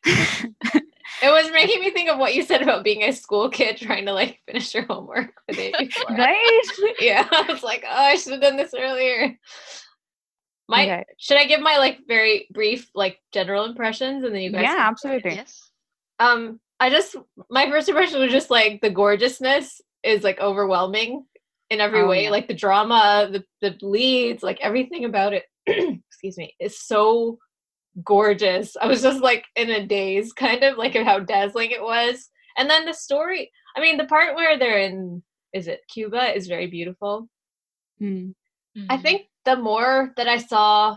It 1.22 1.30
was 1.30 1.52
making 1.52 1.80
me 1.80 1.90
think 1.90 2.10
of 2.10 2.18
what 2.18 2.34
you 2.34 2.42
said 2.42 2.62
about 2.62 2.82
being 2.82 3.04
a 3.04 3.12
school 3.12 3.48
kid 3.48 3.76
trying 3.76 4.06
to 4.06 4.12
like 4.12 4.40
finish 4.44 4.74
your 4.74 4.84
homework 4.86 5.30
the 5.46 5.54
day 5.54 5.72
before. 5.78 6.16
right? 6.16 6.60
yeah, 6.98 7.28
I 7.30 7.44
was 7.48 7.62
like, 7.62 7.84
oh, 7.88 7.94
I 7.94 8.16
should 8.16 8.32
have 8.32 8.42
done 8.42 8.56
this 8.56 8.74
earlier. 8.76 9.38
My 10.68 10.82
Okay. 10.82 11.04
should 11.18 11.36
I 11.36 11.44
give 11.44 11.60
my 11.60 11.76
like 11.76 12.00
very 12.08 12.48
brief 12.52 12.90
like 12.96 13.18
general 13.32 13.66
impressions 13.66 14.24
and 14.24 14.34
then 14.34 14.42
you 14.42 14.50
guys? 14.50 14.62
Yeah, 14.62 14.76
absolutely. 14.78 15.34
yes. 15.34 15.70
Um, 16.18 16.58
I 16.80 16.90
just 16.90 17.14
my 17.50 17.70
first 17.70 17.88
impression 17.88 18.18
was 18.18 18.32
just 18.32 18.50
like 18.50 18.80
the 18.80 18.90
gorgeousness 18.90 19.80
is 20.02 20.24
like 20.24 20.40
overwhelming 20.40 21.24
in 21.72 21.80
every 21.80 22.02
Oh, 22.02 22.08
way. 22.08 22.24
yeah. 22.24 22.30
Like 22.30 22.48
the 22.48 22.54
drama, 22.54 23.28
the 23.32 23.44
the 23.60 23.76
leads, 23.84 24.42
like 24.42 24.60
everything 24.60 25.04
about 25.04 25.32
it. 25.32 25.44
excuse 25.66 26.36
me, 26.36 26.54
is 26.60 26.78
so 26.78 27.38
gorgeous. 28.04 28.76
I 28.80 28.86
was 28.86 29.02
just 29.02 29.20
like 29.22 29.44
in 29.56 29.70
a 29.70 29.86
daze, 29.86 30.32
kind 30.46 30.62
of 30.62 30.76
like 30.78 30.94
of 30.94 31.04
how 31.06 31.18
dazzling 31.20 31.70
it 31.70 31.82
was. 31.82 32.28
And 32.56 32.68
then 32.68 32.84
the 32.84 32.92
story. 32.94 33.50
I 33.76 33.80
mean, 33.80 33.96
the 33.96 34.04
part 34.06 34.34
where 34.36 34.58
they're 34.58 34.78
in 34.78 35.22
is 35.52 35.66
it 35.68 35.80
Cuba 35.92 36.34
is 36.36 36.46
very 36.46 36.66
beautiful. 36.66 37.28
Hmm. 37.98 38.30
I 38.88 38.96
Mhm. 38.96 39.02
think 39.02 39.22
the 39.44 39.56
more 39.56 40.12
that 40.16 40.28
I 40.28 40.38
saw 40.38 40.96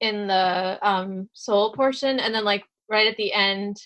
in 0.00 0.26
the 0.28 0.78
um 0.82 1.28
Seoul 1.32 1.72
portion 1.72 2.20
and 2.20 2.34
then 2.34 2.44
like 2.44 2.64
right 2.88 3.06
at 3.08 3.16
the 3.16 3.32
end 3.32 3.76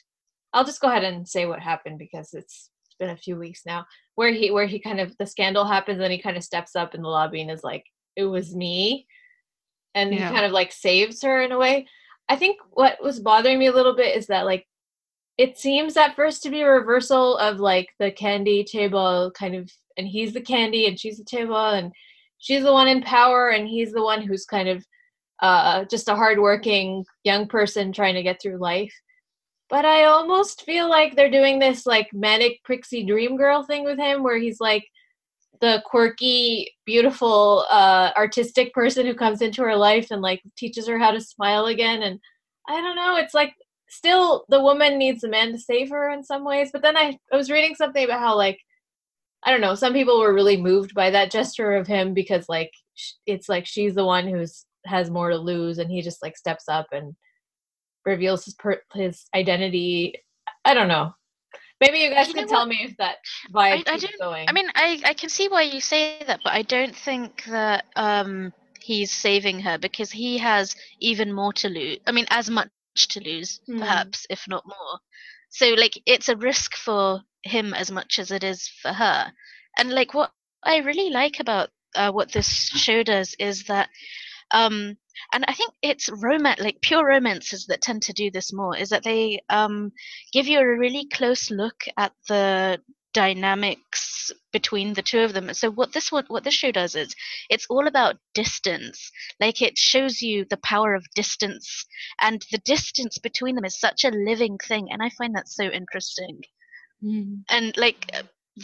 I'll 0.52 0.64
just 0.64 0.80
go 0.80 0.88
ahead 0.88 1.04
and 1.04 1.26
say 1.28 1.46
what 1.46 1.60
happened 1.60 1.98
because 1.98 2.34
it's 2.34 2.68
been 3.00 3.10
a 3.10 3.16
few 3.16 3.36
weeks 3.36 3.62
now 3.66 3.84
where 4.14 4.30
he 4.32 4.52
where 4.52 4.66
he 4.66 4.78
kind 4.78 5.00
of 5.00 5.16
the 5.18 5.26
scandal 5.26 5.64
happens 5.64 6.00
and 6.00 6.12
he 6.12 6.20
kind 6.22 6.36
of 6.36 6.44
steps 6.44 6.76
up 6.76 6.94
in 6.94 7.02
the 7.02 7.08
lobby 7.08 7.40
and 7.40 7.50
is 7.50 7.64
like 7.64 7.84
it 8.14 8.24
was 8.24 8.54
me 8.54 9.06
and 9.96 10.14
Yeah. 10.14 10.28
he 10.28 10.34
kind 10.34 10.46
of 10.46 10.52
like 10.52 10.70
saves 10.70 11.20
her 11.22 11.42
in 11.42 11.50
a 11.50 11.58
way. 11.58 11.86
I 12.28 12.36
think 12.36 12.58
what 12.70 13.02
was 13.02 13.18
bothering 13.18 13.58
me 13.58 13.66
a 13.66 13.72
little 13.72 13.96
bit 13.96 14.16
is 14.16 14.28
that 14.28 14.44
like 14.46 14.66
it 15.38 15.58
seems 15.58 15.96
at 15.96 16.14
first 16.14 16.42
to 16.44 16.50
be 16.50 16.60
a 16.60 16.68
reversal 16.70 17.36
of 17.38 17.58
like 17.58 17.88
the 17.98 18.12
candy 18.12 18.62
table 18.62 19.32
kind 19.34 19.56
of 19.56 19.68
and 19.96 20.06
he's 20.06 20.32
the 20.32 20.40
candy 20.40 20.86
and 20.86 21.00
she's 21.00 21.16
the 21.18 21.24
table 21.24 21.56
and 21.56 21.92
she's 22.38 22.62
the 22.62 22.72
one 22.72 22.86
in 22.88 23.02
power 23.02 23.48
and 23.48 23.66
he's 23.66 23.90
the 23.92 24.02
one 24.02 24.22
who's 24.22 24.44
kind 24.44 24.68
of 24.68 24.84
uh, 25.42 25.84
just 25.90 26.08
a 26.08 26.14
hardworking 26.14 27.04
young 27.24 27.48
person 27.48 27.92
trying 27.92 28.14
to 28.14 28.22
get 28.22 28.40
through 28.40 28.58
life. 28.58 28.92
But 29.70 29.84
I 29.84 30.04
almost 30.04 30.62
feel 30.62 30.90
like 30.90 31.14
they're 31.14 31.30
doing 31.30 31.58
this 31.58 31.86
like 31.86 32.08
manic 32.12 32.60
pixie 32.66 33.04
dream 33.04 33.36
girl 33.36 33.62
thing 33.62 33.84
with 33.84 33.98
him 33.98 34.22
where 34.22 34.38
he's 34.38 34.60
like 34.60 34.84
the 35.60 35.82
quirky, 35.86 36.72
beautiful, 36.86 37.66
uh, 37.70 38.10
artistic 38.16 38.72
person 38.74 39.06
who 39.06 39.14
comes 39.14 39.42
into 39.42 39.62
her 39.62 39.76
life 39.76 40.10
and 40.10 40.22
like 40.22 40.42
teaches 40.56 40.88
her 40.88 40.98
how 40.98 41.12
to 41.12 41.20
smile 41.20 41.66
again. 41.66 42.02
And 42.02 42.18
I 42.68 42.80
don't 42.80 42.96
know, 42.96 43.16
it's 43.16 43.34
like 43.34 43.54
still 43.88 44.44
the 44.48 44.62
woman 44.62 44.98
needs 44.98 45.20
the 45.20 45.28
man 45.28 45.52
to 45.52 45.58
save 45.58 45.90
her 45.90 46.10
in 46.10 46.24
some 46.24 46.44
ways. 46.44 46.70
But 46.72 46.82
then 46.82 46.96
I, 46.96 47.18
I 47.32 47.36
was 47.36 47.50
reading 47.50 47.74
something 47.76 48.04
about 48.04 48.20
how 48.20 48.36
like 48.36 48.58
I 49.42 49.50
don't 49.50 49.60
know. 49.60 49.74
Some 49.74 49.92
people 49.92 50.20
were 50.20 50.34
really 50.34 50.56
moved 50.56 50.94
by 50.94 51.10
that 51.10 51.30
gesture 51.30 51.74
of 51.74 51.86
him 51.86 52.12
because, 52.12 52.46
like, 52.48 52.70
it's 53.26 53.48
like 53.48 53.66
she's 53.66 53.94
the 53.94 54.04
one 54.04 54.28
who's 54.28 54.66
has 54.86 55.10
more 55.10 55.30
to 55.30 55.38
lose, 55.38 55.78
and 55.78 55.90
he 55.90 56.02
just 56.02 56.22
like 56.22 56.36
steps 56.36 56.64
up 56.68 56.86
and 56.92 57.14
reveals 58.04 58.44
his 58.44 58.54
per- 58.54 58.82
his 58.94 59.26
identity. 59.34 60.14
I 60.64 60.74
don't 60.74 60.88
know. 60.88 61.14
Maybe 61.80 61.98
you 61.98 62.10
guys 62.10 62.28
You 62.28 62.34
can 62.34 62.46
tell 62.46 62.60
what? 62.60 62.68
me 62.68 62.78
if 62.82 62.96
that 62.98 63.16
vibe 63.52 63.84
I 63.86 63.98
keeps 63.98 64.02
don't- 64.02 64.20
going. 64.20 64.46
I 64.48 64.52
mean, 64.52 64.68
I, 64.74 65.00
I 65.04 65.14
can 65.14 65.30
see 65.30 65.48
why 65.48 65.62
you 65.62 65.80
say 65.80 66.22
that, 66.26 66.40
but 66.44 66.52
I 66.52 66.62
don't 66.62 66.94
think 66.94 67.44
that 67.44 67.86
um 67.96 68.52
he's 68.82 69.10
saving 69.12 69.60
her 69.60 69.78
because 69.78 70.10
he 70.10 70.38
has 70.38 70.74
even 71.00 71.32
more 71.32 71.52
to 71.54 71.68
lose. 71.68 71.98
I 72.06 72.12
mean, 72.12 72.26
as 72.30 72.50
much 72.50 72.68
to 72.96 73.20
lose, 73.20 73.60
Hmm. 73.66 73.78
perhaps, 73.78 74.26
if 74.30 74.46
not 74.48 74.64
more. 74.66 74.98
So 75.50 75.68
like 75.70 76.00
it's 76.06 76.28
a 76.28 76.36
risk 76.36 76.76
for 76.76 77.20
him 77.44 77.72
as 77.74 77.90
much 77.90 78.18
as 78.18 78.30
it 78.30 78.44
is 78.44 78.68
for 78.82 78.92
her. 78.92 79.32
And 79.78 79.90
like 79.92 80.12
what 80.14 80.32
I 80.62 80.78
really 80.78 81.10
like 81.10 81.40
about 81.40 81.70
uh, 81.94 82.12
what 82.12 82.32
this 82.32 82.46
show 82.68 83.02
does 83.02 83.34
is 83.38 83.64
that 83.64 83.88
um 84.52 84.96
and 85.32 85.44
i 85.48 85.52
think 85.52 85.72
it's 85.82 86.08
romance 86.08 86.60
like 86.60 86.80
pure 86.80 87.06
romances 87.06 87.66
that 87.66 87.80
tend 87.82 88.02
to 88.02 88.12
do 88.12 88.30
this 88.30 88.52
more 88.52 88.76
is 88.76 88.88
that 88.90 89.04
they 89.04 89.40
um 89.48 89.92
give 90.32 90.46
you 90.46 90.58
a 90.58 90.78
really 90.78 91.06
close 91.12 91.50
look 91.50 91.84
at 91.96 92.12
the 92.28 92.78
dynamics 93.12 94.30
between 94.52 94.94
the 94.94 95.02
two 95.02 95.20
of 95.20 95.32
them. 95.32 95.52
So 95.54 95.70
what 95.70 95.92
this 95.92 96.12
one 96.12 96.24
what 96.28 96.44
this 96.44 96.54
show 96.54 96.70
does 96.70 96.94
is 96.94 97.14
it's 97.48 97.66
all 97.68 97.86
about 97.86 98.16
distance. 98.34 99.10
Like 99.40 99.62
it 99.62 99.78
shows 99.78 100.22
you 100.22 100.44
the 100.48 100.58
power 100.58 100.94
of 100.94 101.04
distance 101.14 101.86
and 102.20 102.42
the 102.50 102.58
distance 102.58 103.18
between 103.18 103.56
them 103.56 103.64
is 103.64 103.78
such 103.78 104.04
a 104.04 104.10
living 104.10 104.58
thing 104.58 104.88
and 104.90 105.02
I 105.02 105.10
find 105.10 105.34
that 105.34 105.48
so 105.48 105.64
interesting. 105.64 106.40
Mm. 107.02 107.42
And 107.48 107.76
like 107.76 108.12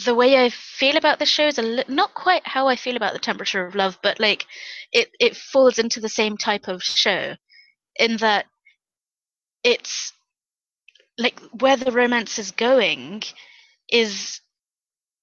the 0.05 0.15
way 0.15 0.43
I 0.43 0.49
feel 0.49 0.97
about 0.97 1.19
the 1.19 1.25
show 1.25 1.47
is 1.47 1.57
a 1.57 1.61
li- 1.63 1.83
not 1.87 2.13
quite 2.13 2.45
how 2.47 2.67
I 2.67 2.75
feel 2.75 2.95
about 2.97 3.13
the 3.13 3.19
temperature 3.19 3.65
of 3.65 3.75
love, 3.75 3.97
but 4.03 4.19
like 4.19 4.45
it 4.91 5.09
it 5.19 5.35
falls 5.35 5.79
into 5.79 5.99
the 5.99 6.09
same 6.09 6.37
type 6.37 6.67
of 6.67 6.83
show 6.83 7.35
in 7.97 8.17
that 8.17 8.45
it's 9.63 10.13
like 11.17 11.39
where 11.59 11.77
the 11.77 11.91
romance 11.91 12.37
is 12.39 12.51
going 12.51 13.23
is 13.89 14.41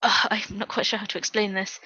uh, 0.03 0.29
I'm 0.31 0.59
not 0.59 0.69
quite 0.69 0.87
sure 0.87 0.99
how 0.99 1.07
to 1.07 1.19
explain 1.19 1.55
this. 1.55 1.81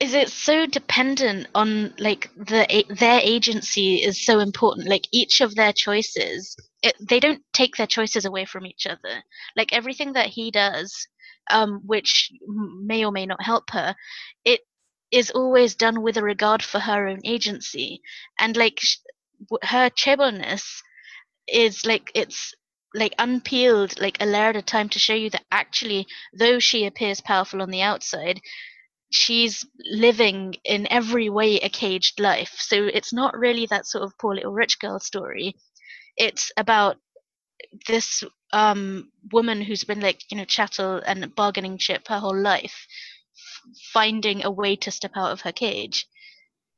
Is 0.00 0.14
it 0.14 0.30
so 0.30 0.66
dependent 0.66 1.46
on 1.54 1.94
like 1.98 2.30
the 2.36 2.84
their 2.90 3.20
agency 3.22 4.02
is 4.02 4.24
so 4.24 4.40
important? 4.40 4.88
Like 4.88 5.06
each 5.12 5.40
of 5.40 5.54
their 5.54 5.72
choices, 5.72 6.56
it, 6.82 6.94
they 7.00 7.20
don't 7.20 7.42
take 7.52 7.76
their 7.76 7.86
choices 7.86 8.24
away 8.24 8.44
from 8.44 8.66
each 8.66 8.86
other. 8.86 9.22
Like 9.56 9.72
everything 9.72 10.12
that 10.14 10.26
he 10.26 10.50
does, 10.50 11.06
um, 11.50 11.80
which 11.84 12.30
may 12.46 13.04
or 13.04 13.12
may 13.12 13.26
not 13.26 13.42
help 13.42 13.70
her, 13.70 13.94
it 14.44 14.60
is 15.10 15.30
always 15.30 15.74
done 15.74 16.02
with 16.02 16.16
a 16.16 16.22
regard 16.22 16.62
for 16.62 16.78
her 16.78 17.06
own 17.06 17.20
agency, 17.24 18.00
and 18.38 18.56
like 18.56 18.80
her 19.62 19.90
chaebol-ness 19.90 20.82
is 21.48 21.84
like 21.84 22.10
it's 22.14 22.54
like 22.94 23.14
unpeeled 23.18 24.00
like 24.00 24.16
a 24.20 24.26
layer 24.26 24.50
at 24.50 24.56
a 24.56 24.62
time 24.62 24.88
to 24.88 24.98
show 24.98 25.14
you 25.14 25.30
that 25.30 25.44
actually 25.50 26.06
though 26.38 26.58
she 26.58 26.84
appears 26.86 27.20
powerful 27.22 27.62
on 27.62 27.70
the 27.70 27.80
outside 27.80 28.40
she's 29.12 29.64
living 29.90 30.54
in 30.64 30.90
every 30.90 31.28
way 31.28 31.56
a 31.56 31.68
caged 31.68 32.18
life. 32.18 32.54
So 32.56 32.84
it's 32.86 33.12
not 33.12 33.36
really 33.38 33.66
that 33.66 33.86
sort 33.86 34.04
of 34.04 34.12
poor 34.18 34.34
little 34.34 34.52
rich 34.52 34.78
girl 34.80 34.98
story. 34.98 35.54
It's 36.16 36.50
about 36.56 36.96
this 37.86 38.24
um 38.52 39.10
woman 39.30 39.60
who's 39.60 39.84
been 39.84 40.00
like 40.00 40.20
you 40.30 40.36
know 40.36 40.44
chattel 40.44 41.00
and 41.06 41.34
bargaining 41.34 41.78
chip 41.78 42.08
her 42.08 42.18
whole 42.18 42.36
life 42.38 42.86
finding 43.92 44.44
a 44.44 44.50
way 44.50 44.76
to 44.76 44.90
step 44.90 45.12
out 45.16 45.32
of 45.32 45.40
her 45.42 45.52
cage 45.52 46.06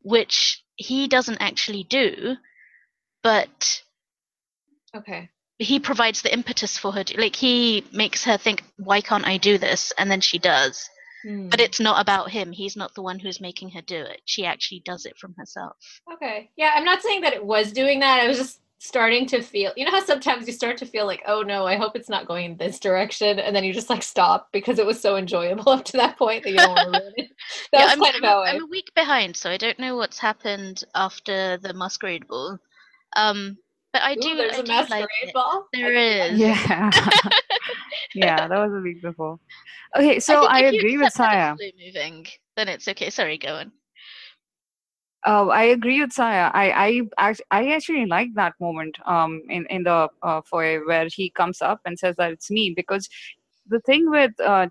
which 0.03 0.63
he 0.77 1.09
doesn't 1.09 1.39
actually 1.41 1.85
do 1.85 2.37
but 3.23 3.83
okay 4.97 5.29
he 5.59 5.79
provides 5.79 6.21
the 6.23 6.33
impetus 6.33 6.77
for 6.77 6.93
her 6.93 7.05
to, 7.05 7.21
like 7.21 7.37
he 7.37 7.85
makes 7.93 8.25
her 8.25 8.37
think 8.37 8.63
why 8.77 9.01
can't 9.01 9.27
i 9.27 9.37
do 9.37 9.59
this 9.59 9.93
and 9.99 10.11
then 10.11 10.21
she 10.21 10.39
does 10.39 10.89
Hmm. 11.27 11.49
but 11.49 11.59
it's 11.59 11.81
not 11.81 12.03
about 12.03 12.31
him 12.31 12.53
he's 12.53 12.77
not 12.77 12.95
the 12.95 13.01
one 13.01 13.19
who's 13.19 13.41
making 13.41 13.71
her 13.71 13.81
do 13.81 13.97
it 13.97 14.21
she 14.27 14.45
actually 14.45 14.83
does 14.85 15.07
it 15.07 15.17
from 15.19 15.35
herself 15.39 15.75
Okay. 16.13 16.51
Yeah, 16.57 16.73
I'm 16.77 16.85
not 16.85 17.01
saying 17.03 17.23
that 17.23 17.33
it 17.33 17.45
was 17.45 17.73
doing 17.73 18.01
that. 18.01 18.21
I 18.21 18.29
was 18.29 18.37
just 18.39 18.61
starting 18.85 19.27
to 19.27 19.41
feel, 19.41 19.73
you 19.77 19.85
know 19.87 19.91
how 19.91 20.05
sometimes 20.05 20.47
you 20.47 20.53
start 20.53 20.77
to 20.77 20.85
feel 20.85 21.07
like, 21.07 21.23
oh 21.27 21.41
no, 21.41 21.65
I 21.67 21.77
hope 21.77 21.97
it's 21.97 22.11
not 22.11 22.27
going 22.27 22.57
this 22.59 22.79
direction. 22.79 23.39
And 23.39 23.57
then 23.57 23.65
you 23.65 23.73
just 23.73 23.89
like 23.89 24.03
stop 24.03 24.49
because 24.53 24.79
it 24.79 24.85
was 24.85 25.01
so 25.01 25.17
enjoyable 25.17 25.69
up 25.71 25.87
to 25.87 25.97
that 25.97 26.19
point 26.19 26.45
that 26.45 26.51
you 26.51 26.59
don't 26.59 26.69
want 26.77 26.95
to 26.95 27.01
ruin 27.01 27.13
it. 27.17 27.31
That 27.73 27.79
yeah, 27.81 27.85
was 27.85 27.93
I'm, 27.95 28.01
kind 28.01 28.17
of 28.17 28.23
I'm, 28.23 28.29
how 28.29 28.39
a, 28.39 28.43
I. 28.43 28.51
I'm 28.51 28.63
a 28.63 28.67
week 28.67 28.91
behind 28.95 29.37
so 29.37 29.51
i 29.51 29.57
don't 29.57 29.79
know 29.79 29.97
what's 29.97 30.19
happened 30.19 30.85
after 30.95 31.57
the 31.59 31.73
masquerade 31.73 32.27
ball 32.29 32.59
um 33.17 33.57
but 33.93 34.03
i 34.03 34.13
Ooh, 34.13 34.21
do 34.21 34.37
there's 34.37 34.57
I 34.57 34.59
a 34.59 34.63
do 34.63 34.73
masquerade 34.73 35.01
like 35.25 35.35
ball. 35.35 35.67
there 35.73 35.97
I- 35.97 36.27
Yeah. 36.29 36.91
yeah, 38.15 38.49
that 38.49 38.59
was 38.59 38.73
a 38.73 38.81
week 38.83 39.03
before. 39.03 39.39
Okay, 39.97 40.21
so 40.21 40.41
think 40.41 40.53
I, 40.53 40.61
agree 40.65 40.99
with 40.99 41.07
accept 41.09 41.33
Saya. 41.33 41.57
moving 41.85 42.27
then 42.57 42.69
it's 42.69 42.87
okay 42.89 43.11
sorry 43.11 43.39
go 43.39 43.55
on 43.57 43.73
Uh, 45.27 45.47
I 45.49 45.63
agree 45.65 46.01
with 46.01 46.13
Saya. 46.13 46.51
I 46.53 47.03
I 47.19 47.35
I 47.51 47.71
actually 47.73 48.05
like 48.05 48.29
that 48.35 48.53
moment 48.61 48.99
um 49.07 49.41
in 49.49 49.65
in 49.71 49.85
the 49.85 50.09
uh, 50.23 50.43
foyer 50.43 50.85
where 50.87 51.09
he 51.11 51.31
comes 51.31 51.63
up 51.63 51.81
and 51.87 51.99
says 51.99 52.17
that 52.17 52.33
it's 52.33 52.51
me 52.51 52.75
because 52.77 53.09
the 53.69 53.81
thing 53.81 54.11
with 54.11 54.33
uh, 54.41 54.67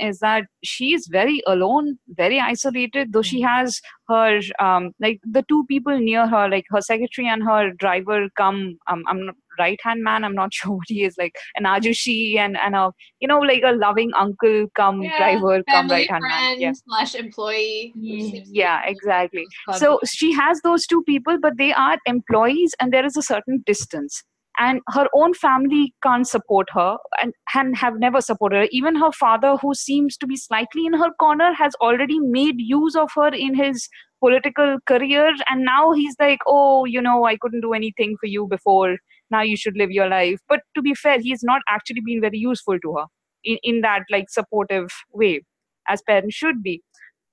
is 0.00 0.18
that 0.20 0.44
she 0.62 0.94
is 0.94 1.08
very 1.10 1.42
alone, 1.46 1.98
very 2.08 2.38
isolated. 2.40 3.12
Though 3.12 3.22
she 3.22 3.40
has 3.40 3.80
her 4.08 4.40
um 4.58 4.92
like 5.00 5.20
the 5.24 5.44
two 5.48 5.64
people 5.68 5.98
near 5.98 6.26
her, 6.26 6.48
like 6.48 6.64
her 6.70 6.80
secretary 6.80 7.28
and 7.28 7.42
her 7.42 7.72
driver, 7.78 8.28
come. 8.36 8.78
Um, 8.88 9.02
I'm 9.08 9.26
not 9.26 9.34
right 9.58 9.78
hand 9.82 10.02
man. 10.02 10.24
I'm 10.24 10.34
not 10.34 10.54
sure 10.58 10.72
what 10.72 10.86
he 10.88 11.04
is 11.04 11.16
like 11.18 11.34
an 11.56 11.64
ajushi 11.64 12.36
and 12.38 12.56
and 12.56 12.74
a 12.74 12.90
you 13.20 13.28
know 13.28 13.38
like 13.40 13.62
a 13.64 13.72
loving 13.72 14.10
uncle 14.16 14.66
come 14.74 15.02
Yeah, 15.02 15.16
driver 15.18 15.62
come 15.68 15.88
right 15.88 16.10
hand 16.10 16.22
man. 16.22 16.60
Yeah. 16.60 16.72
slash 16.86 17.14
employee. 17.14 17.92
which 17.94 18.04
Ye- 18.04 18.30
seems 18.32 18.50
to 18.50 18.58
yeah, 18.58 18.80
exactly. 18.86 19.46
So 19.72 20.00
she 20.06 20.32
has 20.32 20.60
those 20.62 20.86
two 20.86 21.02
people, 21.04 21.38
but 21.40 21.58
they 21.58 21.72
are 21.72 21.98
employees, 22.06 22.74
and 22.80 22.92
there 22.92 23.04
is 23.04 23.16
a 23.16 23.22
certain 23.22 23.62
distance. 23.66 24.22
And 24.58 24.80
her 24.88 25.06
own 25.14 25.32
family 25.34 25.94
can't 26.02 26.28
support 26.28 26.68
her 26.72 26.98
and, 27.22 27.32
and 27.54 27.76
have 27.76 27.98
never 27.98 28.20
supported 28.20 28.56
her. 28.56 28.68
Even 28.70 28.94
her 28.96 29.12
father, 29.12 29.56
who 29.56 29.74
seems 29.74 30.16
to 30.18 30.26
be 30.26 30.36
slightly 30.36 30.84
in 30.86 30.92
her 30.92 31.10
corner, 31.18 31.52
has 31.54 31.74
already 31.80 32.18
made 32.18 32.56
use 32.58 32.94
of 32.94 33.10
her 33.16 33.28
in 33.28 33.54
his 33.54 33.88
political 34.22 34.78
career. 34.86 35.32
And 35.48 35.64
now 35.64 35.92
he's 35.92 36.14
like, 36.20 36.40
oh, 36.46 36.84
you 36.84 37.00
know, 37.00 37.24
I 37.24 37.36
couldn't 37.36 37.62
do 37.62 37.72
anything 37.72 38.16
for 38.20 38.26
you 38.26 38.46
before. 38.46 38.98
Now 39.30 39.40
you 39.42 39.56
should 39.56 39.76
live 39.76 39.90
your 39.90 40.08
life. 40.08 40.40
But 40.48 40.60
to 40.74 40.82
be 40.82 40.94
fair, 40.94 41.20
he's 41.20 41.42
not 41.42 41.62
actually 41.68 42.02
been 42.04 42.20
very 42.20 42.38
useful 42.38 42.78
to 42.80 42.94
her 42.98 43.04
in, 43.44 43.58
in 43.62 43.80
that 43.80 44.02
like 44.10 44.28
supportive 44.28 44.90
way, 45.12 45.42
as 45.88 46.02
parents 46.02 46.34
should 46.34 46.62
be. 46.62 46.82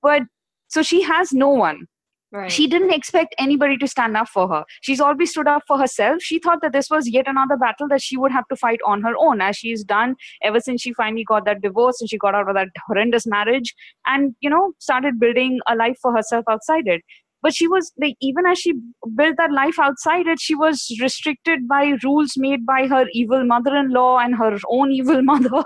But 0.02 0.22
so 0.68 0.82
she 0.82 1.02
has 1.02 1.32
no 1.32 1.48
one 1.48 1.86
right. 2.32 2.50
she 2.50 2.66
didn't 2.66 2.92
expect 2.92 3.34
anybody 3.38 3.76
to 3.78 3.88
stand 3.88 4.16
up 4.16 4.28
for 4.28 4.48
her. 4.48 4.64
She's 4.80 5.00
always 5.00 5.30
stood 5.30 5.48
up 5.48 5.62
for 5.66 5.78
herself. 5.78 6.22
She 6.22 6.38
thought 6.38 6.60
that 6.62 6.72
this 6.72 6.90
was 6.90 7.08
yet 7.08 7.28
another 7.28 7.56
battle 7.56 7.88
that 7.88 8.02
she 8.02 8.16
would 8.16 8.32
have 8.32 8.46
to 8.48 8.56
fight 8.56 8.80
on 8.86 9.02
her 9.02 9.14
own, 9.18 9.40
as 9.40 9.56
she's 9.56 9.84
done 9.84 10.16
ever 10.42 10.60
since 10.60 10.82
she 10.82 10.92
finally 10.94 11.24
got 11.24 11.44
that 11.44 11.62
divorce 11.62 12.00
and 12.00 12.08
she 12.08 12.18
got 12.18 12.34
out 12.34 12.48
of 12.48 12.54
that 12.54 12.68
horrendous 12.86 13.26
marriage 13.26 13.74
and, 14.06 14.34
you 14.40 14.50
know, 14.50 14.72
started 14.78 15.18
building 15.18 15.60
a 15.68 15.76
life 15.76 15.98
for 16.00 16.14
herself 16.14 16.44
outside 16.48 16.86
it. 16.86 17.02
But 17.40 17.54
she 17.54 17.68
was 17.68 17.92
like, 18.00 18.16
even 18.20 18.46
as 18.46 18.58
she 18.58 18.72
built 19.14 19.36
that 19.38 19.52
life 19.52 19.78
outside 19.80 20.26
it, 20.26 20.40
she 20.40 20.54
was 20.56 20.90
restricted 21.00 21.68
by 21.68 21.94
rules 22.02 22.32
made 22.36 22.66
by 22.66 22.88
her 22.88 23.06
evil 23.12 23.44
mother 23.44 23.76
in 23.76 23.90
law 23.90 24.18
and 24.18 24.34
her 24.36 24.56
own 24.68 24.90
evil 25.00 25.22
mother. 25.22 25.62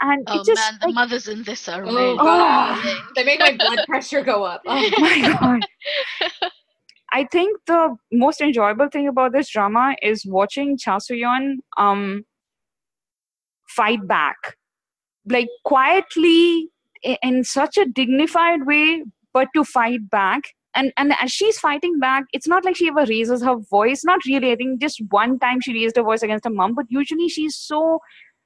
And 0.00 0.26
oh 0.28 0.40
it 0.40 0.46
just, 0.46 0.72
man 0.72 0.78
the 0.80 0.86
like, 0.86 0.94
mothers 0.94 1.28
in 1.28 1.42
this 1.42 1.68
are 1.68 1.82
Oh, 1.82 1.84
really 1.84 2.16
God. 2.16 2.78
annoying. 2.78 3.02
They 3.14 3.24
make 3.24 3.40
my 3.40 3.56
blood 3.56 3.80
pressure 3.86 4.22
go 4.22 4.44
up. 4.44 4.62
Oh, 4.66 4.82
oh 4.82 5.00
my 5.00 5.38
God. 5.40 5.60
I 7.12 7.24
think 7.24 7.58
the 7.66 7.96
most 8.12 8.40
enjoyable 8.40 8.88
thing 8.88 9.08
about 9.08 9.32
this 9.32 9.50
drama 9.50 9.96
is 10.00 10.24
watching 10.24 10.78
Cha 10.78 10.98
Soo-hyun 10.98 11.56
um 11.76 12.24
fight 13.68 14.06
back, 14.06 14.56
like 15.28 15.48
quietly 15.64 16.68
in 17.02 17.44
such 17.44 17.76
a 17.76 17.84
dignified 17.84 18.64
way, 18.66 19.04
but 19.32 19.48
to 19.54 19.64
fight 19.64 20.08
back. 20.10 20.42
And 20.74 20.92
and 20.96 21.12
as 21.20 21.30
she's 21.32 21.58
fighting 21.58 21.98
back, 21.98 22.24
it's 22.32 22.46
not 22.46 22.64
like 22.64 22.76
she 22.76 22.88
ever 22.88 23.04
raises 23.06 23.42
her 23.42 23.56
voice. 23.70 24.04
Not 24.04 24.20
really. 24.24 24.52
I 24.52 24.56
think 24.56 24.80
just 24.80 25.02
one 25.10 25.38
time 25.38 25.60
she 25.60 25.72
raised 25.72 25.96
her 25.96 26.02
voice 26.02 26.22
against 26.22 26.44
her 26.44 26.50
mom, 26.50 26.74
but 26.74 26.86
usually 26.88 27.28
she's 27.28 27.56
so 27.56 27.98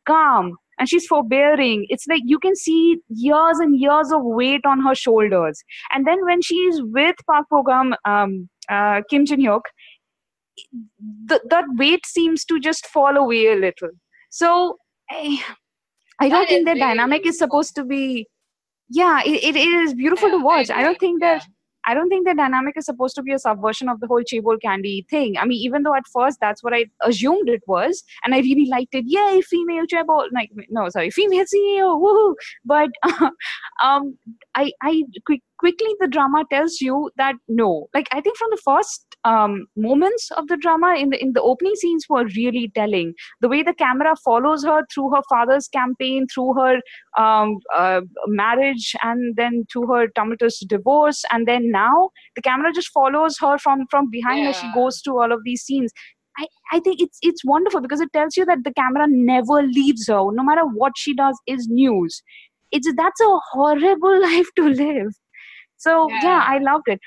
calm 0.06 0.56
and 0.78 0.88
she's 0.88 1.06
forbearing. 1.06 1.86
It's 1.88 2.06
like 2.06 2.22
you 2.24 2.38
can 2.38 2.56
see 2.56 2.98
years 3.08 3.58
and 3.58 3.78
years 3.78 4.12
of 4.12 4.22
weight 4.22 4.62
on 4.66 4.80
her 4.80 4.94
shoulders. 4.94 5.62
And 5.92 6.06
then 6.06 6.24
when 6.24 6.42
she's 6.42 6.80
with 6.82 7.16
Park 7.26 7.46
Bo-gum, 7.50 7.94
um, 8.04 8.48
uh, 8.68 9.02
Kim 9.10 9.26
Jin 9.26 9.40
Hyuk, 9.40 9.62
th- 11.28 11.42
that 11.50 11.64
weight 11.76 12.06
seems 12.06 12.44
to 12.46 12.58
just 12.58 12.86
fall 12.86 13.16
away 13.16 13.46
a 13.46 13.56
little. 13.56 13.90
So 14.30 14.78
I, 15.10 15.42
I 16.20 16.28
don't 16.28 16.40
That 16.40 16.48
think 16.48 16.60
is 16.60 16.64
the 16.64 16.70
really 16.70 16.80
dynamic 16.80 17.26
is 17.26 17.38
supposed 17.38 17.74
to 17.76 17.84
be. 17.84 18.26
Yeah, 18.88 19.22
it, 19.24 19.56
it 19.56 19.56
is 19.56 19.94
beautiful 19.94 20.30
to 20.30 20.38
watch. 20.38 20.70
I, 20.70 20.82
don't 20.82 20.98
think 21.00 21.20
that 21.20 21.44
I 21.86 21.94
don't 21.94 22.08
think 22.08 22.26
the 22.26 22.34
dynamic 22.34 22.76
is 22.76 22.86
supposed 22.86 23.14
to 23.16 23.22
be 23.22 23.32
a 23.32 23.38
subversion 23.38 23.88
of 23.88 24.00
the 24.00 24.06
whole 24.06 24.22
chaebol 24.22 24.60
candy 24.60 25.06
thing. 25.10 25.36
I 25.38 25.44
mean, 25.44 25.60
even 25.62 25.82
though 25.82 25.94
at 25.94 26.06
first 26.06 26.38
that's 26.40 26.62
what 26.62 26.74
I 26.74 26.86
assumed 27.02 27.48
it 27.48 27.62
was, 27.66 28.02
and 28.24 28.34
I 28.34 28.38
really 28.38 28.66
liked 28.66 28.94
it. 28.94 29.04
Yay, 29.06 29.40
female 29.42 29.86
chaebol! 29.86 30.28
Like, 30.32 30.50
no, 30.70 30.88
sorry, 30.88 31.10
female 31.10 31.44
CEO, 31.44 32.00
woohoo! 32.00 32.34
But 32.64 32.90
um, 33.82 34.16
I 34.54 34.72
I 34.82 35.04
quick, 35.26 35.42
quickly 35.58 35.94
the 36.00 36.08
drama 36.08 36.44
tells 36.50 36.80
you 36.80 37.10
that 37.16 37.34
no. 37.48 37.88
Like 37.94 38.08
i 38.12 38.20
think 38.20 38.36
from 38.36 38.50
the 38.50 38.60
first 38.64 39.14
um, 39.24 39.66
moments 39.76 40.30
of 40.36 40.48
the 40.48 40.56
drama 40.56 40.94
in 40.98 41.10
the 41.10 41.20
in 41.20 41.32
the 41.32 41.42
opening 41.42 41.74
scenes 41.76 42.06
were 42.08 42.26
really 42.36 42.70
telling. 42.74 43.14
The 43.40 43.48
way 43.48 43.62
the 43.62 43.74
camera 43.74 44.14
follows 44.24 44.64
her 44.64 44.82
through 44.92 45.10
her 45.14 45.22
father's 45.28 45.68
campaign 45.68 46.26
through 46.32 46.54
her 46.54 46.80
um, 47.18 47.58
uh, 47.74 48.02
marriage 48.26 48.94
and 49.02 49.34
then 49.36 49.64
to 49.72 49.86
her 49.86 50.08
tumultuous 50.08 50.60
divorce 50.60 51.24
and 51.30 51.48
then 51.48 51.70
now 51.70 52.10
the 52.36 52.42
camera 52.42 52.72
just 52.72 52.88
follows 52.88 53.38
her 53.40 53.58
from 53.58 53.86
from 53.90 54.10
behind 54.10 54.42
yeah. 54.42 54.50
as 54.50 54.56
she 54.56 54.70
goes 54.74 55.00
to 55.02 55.18
all 55.18 55.32
of 55.32 55.40
these 55.44 55.62
scenes. 55.62 55.92
I, 56.36 56.46
I 56.72 56.80
think 56.80 57.00
it's 57.00 57.18
it's 57.22 57.44
wonderful 57.44 57.80
because 57.80 58.00
it 58.00 58.12
tells 58.12 58.36
you 58.36 58.44
that 58.44 58.64
the 58.64 58.74
camera 58.74 59.06
never 59.08 59.62
leaves 59.62 60.08
her. 60.08 60.30
No 60.32 60.42
matter 60.42 60.66
what 60.66 60.92
she 60.96 61.14
does 61.14 61.38
is 61.46 61.66
news. 61.68 62.22
It's 62.72 62.92
that's 62.96 63.20
a 63.20 63.38
horrible 63.52 64.22
life 64.30 64.48
to 64.56 64.68
live 64.68 65.14
so 65.76 66.08
yeah, 66.10 66.20
yeah. 66.22 66.44
I 66.46 66.58
loved 66.58 66.88
it. 66.88 67.00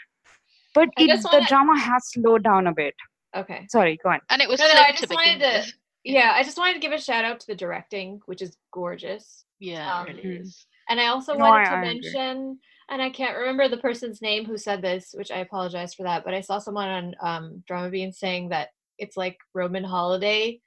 But 0.74 0.90
it, 0.98 1.08
the 1.08 1.30
wanted... 1.32 1.48
drama 1.48 1.80
has 1.80 2.12
slowed 2.12 2.44
down 2.44 2.68
a 2.68 2.74
bit. 2.74 2.94
Okay. 3.36 3.66
Sorry 3.70 4.00
go 4.04 4.10
on. 4.10 4.20
And 4.30 4.42
it 4.42 4.50
was 4.50 4.60
no, 4.60 4.68
no, 4.68 4.74
I 4.74 4.92
just 4.92 5.10
wanted 5.10 5.40
to 5.40 5.66
yeah. 6.04 6.34
I 6.36 6.44
just 6.44 6.58
wanted 6.58 6.74
to 6.74 6.80
give 6.80 6.92
a 6.92 7.00
shout 7.00 7.26
out 7.26 7.40
to 7.42 7.48
the 7.48 7.56
directing 7.56 8.20
which 8.26 8.42
is 8.42 8.58
gorgeous. 8.72 9.46
Yeah 9.60 10.02
um, 10.02 10.08
it 10.08 10.24
really 10.24 10.38
is. 10.38 10.68
and 10.88 11.00
i 11.00 11.08
also 11.08 11.34
no, 11.34 11.46
wanted 11.46 11.68
I, 11.68 11.72
to 11.72 11.76
I 11.78 11.82
mention 11.82 12.60
and 12.90 13.02
I 13.02 13.10
can't 13.10 13.38
remember 13.38 13.68
the 13.68 13.78
person's 13.78 14.22
name 14.22 14.46
who 14.46 14.58
said 14.58 14.82
this, 14.82 15.14
which 15.14 15.30
I 15.30 15.40
apologize 15.40 15.94
for 15.94 16.04
that. 16.04 16.24
But 16.24 16.34
I 16.34 16.42
saw 16.42 16.58
someone 16.58 16.88
on 16.88 17.16
um, 17.22 17.64
Drama 17.68 17.90
Bean 17.90 18.14
saying 18.14 18.50
that 18.50 18.70
it's 18.98 19.18
like 19.18 19.38
Roman 19.54 19.84
holiday, 19.84 20.62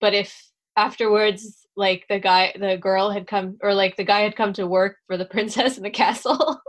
but 0.00 0.14
if 0.14 0.50
afterwards 0.76 1.66
like 1.76 2.06
the 2.08 2.20
guy 2.20 2.54
the 2.58 2.76
girl 2.76 3.10
had 3.10 3.26
come 3.26 3.58
or 3.62 3.74
like 3.74 3.96
the 3.96 4.04
guy 4.04 4.20
had 4.20 4.36
come 4.36 4.52
to 4.52 4.66
work 4.66 4.96
for 5.08 5.16
the 5.16 5.24
princess 5.34 5.76
in 5.76 5.82
the 5.82 5.90
castle 5.90 6.60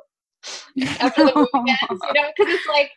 after 1.00 1.26
the 1.26 1.36
movie 1.36 1.72
ends, 1.90 2.04
you 2.08 2.22
know, 2.22 2.30
because 2.36 2.54
it's 2.54 2.68
like 2.68 2.92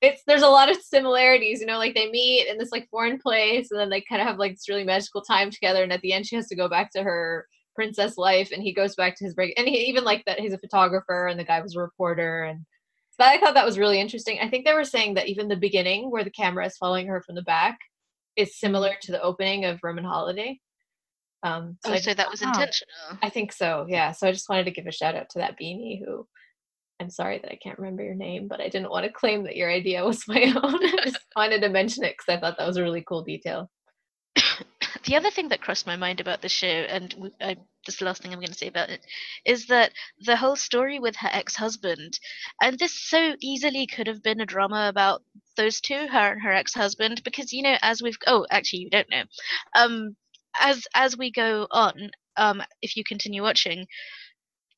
it's 0.00 0.22
there's 0.26 0.42
a 0.42 0.48
lot 0.48 0.70
of 0.70 0.76
similarities, 0.76 1.60
you 1.60 1.66
know, 1.66 1.78
like 1.78 1.94
they 1.94 2.10
meet 2.10 2.46
in 2.46 2.58
this 2.58 2.72
like 2.72 2.88
foreign 2.90 3.18
place 3.18 3.70
and 3.70 3.80
then 3.80 3.90
they 3.90 4.00
kind 4.00 4.20
of 4.20 4.28
have 4.28 4.38
like 4.38 4.52
this 4.52 4.68
really 4.68 4.84
magical 4.84 5.22
time 5.22 5.50
together 5.50 5.82
and 5.82 5.92
at 5.92 6.00
the 6.00 6.12
end 6.12 6.26
she 6.26 6.36
has 6.36 6.48
to 6.48 6.56
go 6.56 6.68
back 6.68 6.90
to 6.92 7.02
her 7.02 7.46
princess 7.74 8.16
life 8.16 8.50
and 8.52 8.62
he 8.62 8.72
goes 8.72 8.94
back 8.94 9.16
to 9.16 9.24
his 9.24 9.34
break 9.34 9.52
and 9.56 9.66
he 9.66 9.76
even 9.78 10.04
like 10.04 10.24
that 10.26 10.38
he's 10.38 10.52
a 10.52 10.58
photographer 10.58 11.26
and 11.26 11.40
the 11.40 11.44
guy 11.44 11.60
was 11.60 11.74
a 11.74 11.80
reporter 11.80 12.44
and 12.44 12.64
so 13.18 13.24
I 13.24 13.38
thought 13.38 13.54
that 13.54 13.64
was 13.64 13.78
really 13.78 14.00
interesting. 14.00 14.38
I 14.42 14.48
think 14.48 14.64
they 14.64 14.72
were 14.72 14.84
saying 14.84 15.14
that 15.14 15.28
even 15.28 15.46
the 15.46 15.56
beginning, 15.56 16.10
where 16.10 16.24
the 16.24 16.30
camera 16.30 16.66
is 16.66 16.76
following 16.76 17.06
her 17.06 17.22
from 17.22 17.36
the 17.36 17.42
back, 17.42 17.78
is 18.36 18.58
similar 18.58 18.94
to 19.02 19.12
the 19.12 19.22
opening 19.22 19.64
of 19.64 19.78
Roman 19.84 20.02
Holiday. 20.02 20.58
Um, 21.44 21.76
so, 21.84 21.92
oh, 21.92 21.96
so 21.96 22.14
that 22.14 22.30
was 22.30 22.42
intentional. 22.42 23.18
I 23.22 23.28
think 23.28 23.52
so. 23.52 23.86
Yeah. 23.88 24.10
So 24.12 24.26
I 24.26 24.32
just 24.32 24.48
wanted 24.48 24.64
to 24.64 24.72
give 24.72 24.86
a 24.86 24.92
shout 24.92 25.14
out 25.14 25.28
to 25.30 25.38
that 25.38 25.56
beanie 25.60 26.04
who. 26.04 26.26
I'm 27.00 27.10
sorry 27.10 27.38
that 27.38 27.50
I 27.50 27.56
can't 27.56 27.78
remember 27.78 28.04
your 28.04 28.14
name, 28.14 28.46
but 28.48 28.60
I 28.60 28.68
didn't 28.68 28.90
want 28.90 29.04
to 29.04 29.12
claim 29.12 29.44
that 29.44 29.56
your 29.56 29.70
idea 29.70 30.04
was 30.04 30.24
my 30.28 30.42
own. 30.42 30.84
I 30.84 31.04
just 31.04 31.18
wanted 31.36 31.60
to 31.62 31.68
mention 31.68 32.04
it 32.04 32.16
because 32.16 32.36
I 32.36 32.40
thought 32.40 32.56
that 32.58 32.66
was 32.66 32.76
a 32.76 32.82
really 32.82 33.04
cool 33.06 33.22
detail. 33.22 33.70
the 35.04 35.16
other 35.16 35.30
thing 35.30 35.48
that 35.48 35.60
crossed 35.60 35.86
my 35.86 35.96
mind 35.96 36.20
about 36.20 36.40
the 36.40 36.48
show, 36.48 36.66
and 36.66 37.32
I, 37.40 37.56
this 37.86 37.96
the 37.96 38.04
last 38.04 38.22
thing 38.22 38.32
I'm 38.32 38.38
going 38.38 38.48
to 38.48 38.54
say 38.54 38.68
about 38.68 38.90
it, 38.90 39.04
is 39.44 39.66
that 39.66 39.92
the 40.20 40.36
whole 40.36 40.56
story 40.56 40.98
with 40.98 41.16
her 41.16 41.30
ex-husband, 41.32 42.18
and 42.62 42.78
this 42.78 42.94
so 42.94 43.34
easily 43.40 43.86
could 43.86 44.06
have 44.06 44.22
been 44.22 44.40
a 44.40 44.46
drama 44.46 44.88
about 44.88 45.22
those 45.56 45.80
two, 45.80 46.06
her 46.08 46.32
and 46.32 46.42
her 46.42 46.52
ex-husband, 46.52 47.22
because 47.24 47.52
you 47.52 47.62
know, 47.62 47.76
as 47.82 48.02
we've 48.02 48.18
oh, 48.26 48.46
actually, 48.50 48.80
you 48.80 48.90
don't 48.90 49.10
know, 49.10 49.24
um, 49.76 50.16
as 50.60 50.86
as 50.94 51.18
we 51.18 51.30
go 51.30 51.66
on, 51.70 52.10
um, 52.36 52.62
if 52.82 52.96
you 52.96 53.04
continue 53.04 53.42
watching, 53.42 53.86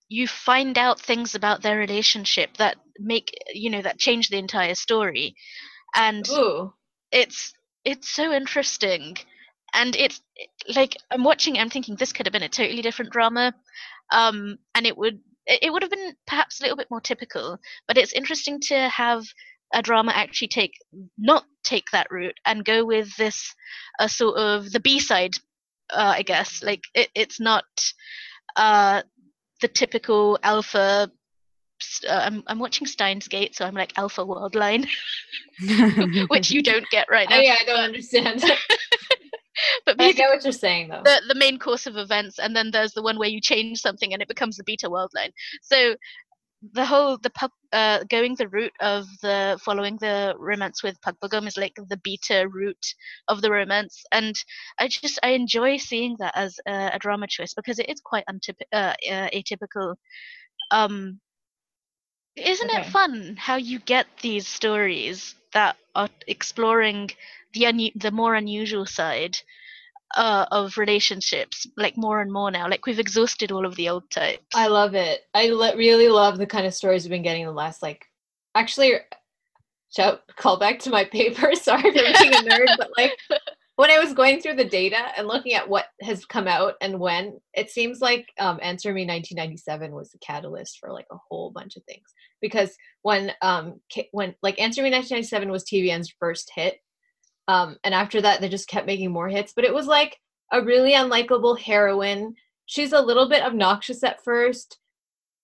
you 0.09 0.29
find 0.29 0.79
out 0.79 1.01
things 1.01 1.35
about 1.35 1.63
their 1.63 1.79
relationship 1.79 2.57
that 2.59 2.77
make 2.99 3.33
you 3.53 3.71
know 3.71 3.83
that 3.83 3.99
change 3.99 4.29
the 4.29 4.39
entire 4.39 4.75
story, 4.75 5.35
and 5.95 6.29
Ooh. 6.31 6.73
it's 7.13 7.53
it's 7.85 8.09
so 8.09 8.33
interesting. 8.33 9.17
And 9.75 9.95
it's 9.97 10.21
like 10.75 10.97
i'm 11.11 11.23
watching 11.25 11.59
i'm 11.59 11.71
thinking 11.71 11.97
this 11.97 12.13
could 12.13 12.27
have 12.27 12.33
been 12.33 12.43
a 12.43 12.49
totally 12.49 12.83
different 12.83 13.13
drama. 13.13 13.55
Um 14.13 14.59
and 14.75 14.87
it 14.87 14.97
would 14.97 15.21
it 15.47 15.73
would 15.73 15.83
have 15.83 15.91
been 15.91 16.15
perhaps 16.27 16.61
a 16.61 16.65
little 16.65 16.77
bit 16.77 16.91
more 16.91 17.01
typical. 17.01 17.59
But 17.87 17.99
it's 17.99 18.13
interesting 18.13 18.61
to 18.69 18.89
have 18.89 19.25
a 19.75 19.83
drama 19.83 20.13
actually 20.15 20.49
take 20.49 20.73
not 21.19 21.45
take 21.65 21.91
that 21.93 22.07
route 22.11 22.39
and 22.45 22.65
go 22.65 22.85
with 22.85 23.15
this 23.17 23.55
uh, 23.99 24.09
sort 24.09 24.39
of 24.39 24.71
the 24.73 24.81
b 24.81 24.99
side 24.99 25.35
uh, 25.91 26.15
i 26.17 26.23
guess. 26.23 26.63
Like 26.63 26.85
it, 26.95 27.11
it's 27.15 27.41
not 27.41 27.65
uh 28.57 29.03
the 29.61 29.69
typical 29.69 30.39
alpha 30.43 31.11
uh, 32.09 32.23
I'm, 32.25 32.43
I'm 32.47 32.59
watching 32.59 32.87
Steins 32.87 33.29
Gate, 33.29 33.55
so 33.55 33.67
I'm 33.67 33.75
like 33.75 33.93
Alpha 33.99 34.25
World 34.25 34.55
Line, 34.55 34.87
which 36.29 36.51
you 36.51 36.63
don't 36.63 36.89
get 36.91 37.07
right 37.11 37.29
now. 37.29 37.37
Oh, 37.37 37.41
yeah, 37.41 37.57
I 37.61 37.65
don't 37.65 37.81
understand. 37.81 38.43
but 39.87 40.01
I 40.01 40.13
get 40.13 40.31
what 40.31 40.43
you're 40.43 40.53
saying 40.53 40.89
though. 40.89 41.03
The, 41.05 41.21
the 41.29 41.35
main 41.35 41.59
course 41.59 41.87
of 41.87 41.97
events, 41.97 42.39
and 42.39 42.57
then 42.57 42.71
there's 42.71 42.93
the 42.93 43.03
one 43.03 43.19
where 43.19 43.29
you 43.29 43.41
change 43.41 43.81
something 43.81 44.13
and 44.13 44.23
it 44.23 44.29
becomes 44.29 44.57
the 44.57 44.65
beta 44.65 44.89
world 44.89 45.11
line. 45.15 45.33
So 45.61 45.97
the 46.73 46.85
whole 46.85 47.19
the 47.19 47.31
pub 47.31 47.51
uh, 47.73 48.05
going 48.09 48.35
the 48.35 48.49
route 48.49 48.73
of 48.81 49.07
the 49.23 49.59
following 49.63 49.97
the 49.99 50.35
romance 50.39 50.83
with 50.83 51.01
Park 51.03 51.17
Bo-gum 51.21 51.47
is 51.47 51.57
like 51.57 51.75
the 51.89 51.99
beta 52.03 52.49
route 52.49 52.95
of 53.29 53.43
the 53.43 53.51
romance, 53.51 54.05
and 54.13 54.35
I 54.79 54.89
just 54.89 55.19
I 55.23 55.31
enjoy 55.31 55.77
seeing 55.77 56.17
that 56.19 56.33
as 56.37 56.59
a, 56.67 56.91
a 56.95 56.99
drama 56.99 57.27
choice 57.27 57.55
because 57.55 57.79
it 57.79 57.89
is 57.89 58.01
quite 58.01 58.25
uh, 58.29 58.35
uh, 58.73 58.95
atypical. 59.31 59.97
Um, 60.71 61.21
isn't 62.37 62.71
okay. 62.71 62.81
it 62.81 62.87
fun 62.87 63.37
how 63.39 63.57
you 63.57 63.79
get 63.79 64.07
these 64.21 64.47
stories 64.47 65.35
that 65.53 65.77
are 65.95 66.11
exploring 66.27 67.11
the 67.53 67.67
un- 67.67 67.91
the 67.97 68.11
more 68.11 68.35
unusual 68.35 68.87
side 68.87 69.39
uh, 70.15 70.47
of 70.53 70.79
relationships 70.79 71.67
like 71.77 71.97
more 71.97 72.21
and 72.21 72.33
more 72.33 72.51
now. 72.51 72.69
Like 72.69 72.87
we've 72.87 72.99
exhausted 72.99 73.51
all 73.51 73.67
of 73.67 73.77
the 73.77 73.89
old 73.89 74.11
types. 74.11 74.45
I 74.55 74.69
love 74.69 74.95
it. 74.95 75.23
I 75.35 75.49
le- 75.49 75.77
really 75.77 76.09
love 76.09 76.39
the 76.39 76.47
kind 76.47 76.67
of 76.67 76.75
stories 76.75 77.05
we've 77.05 77.11
been 77.11 77.23
getting 77.23 77.43
in 77.43 77.49
the 77.49 77.53
last 77.53 77.83
like 77.83 78.05
actually 78.55 78.95
shout 79.95 80.21
call 80.37 80.59
back 80.59 80.79
to 80.81 80.91
my 80.91 81.05
paper. 81.05 81.55
Sorry 81.55 81.83
for 81.83 81.93
being 81.93 82.35
a 82.35 82.49
nerd 82.49 82.77
but 82.79 82.91
like 82.97 83.17
when 83.77 83.91
i 83.91 83.99
was 83.99 84.15
going 84.15 84.41
through 84.41 84.57
the 84.57 84.65
data 84.65 84.97
and 85.19 85.29
looking 85.29 85.53
at 85.53 85.69
what 85.69 85.87
has 86.01 86.25
come 86.25 86.49
out 86.49 86.75
and 86.81 86.99
when 86.99 87.39
it 87.53 87.71
seems 87.71 88.01
like 88.01 88.27
um, 88.41 88.59
answer 88.63 88.89
me 88.89 89.03
1997 89.03 89.93
was 89.93 90.11
the 90.11 90.19
catalyst 90.19 90.79
for 90.79 90.93
like 90.93 91.07
a 91.13 91.19
whole 91.29 91.51
bunch 91.51 91.77
of 91.77 91.85
things. 91.85 92.07
Because 92.41 92.75
when 93.03 93.33
um 93.43 93.81
when 94.13 94.35
like 94.43 94.61
answer 94.61 94.83
me 94.83 94.91
1997 94.91 95.51
was 95.51 95.65
tvn's 95.65 96.15
first 96.19 96.51
hit 96.55 96.79
um, 97.49 97.77
and 97.85 97.95
after 97.95 98.21
that, 98.21 98.41
they 98.41 98.49
just 98.49 98.69
kept 98.69 98.87
making 98.87 99.13
more 99.13 99.29
hits. 99.29 99.53
But 99.55 99.65
it 99.65 99.75
was 99.75 99.87
like 99.87 100.19
a 100.53 100.63
really 100.63 100.93
unlikable 100.93 101.59
heroine. 101.59 102.35
She's 102.67 102.93
a 102.93 103.01
little 103.01 103.29
bit 103.29 103.43
obnoxious 103.43 104.03
at 104.03 104.23
first. 104.25 104.79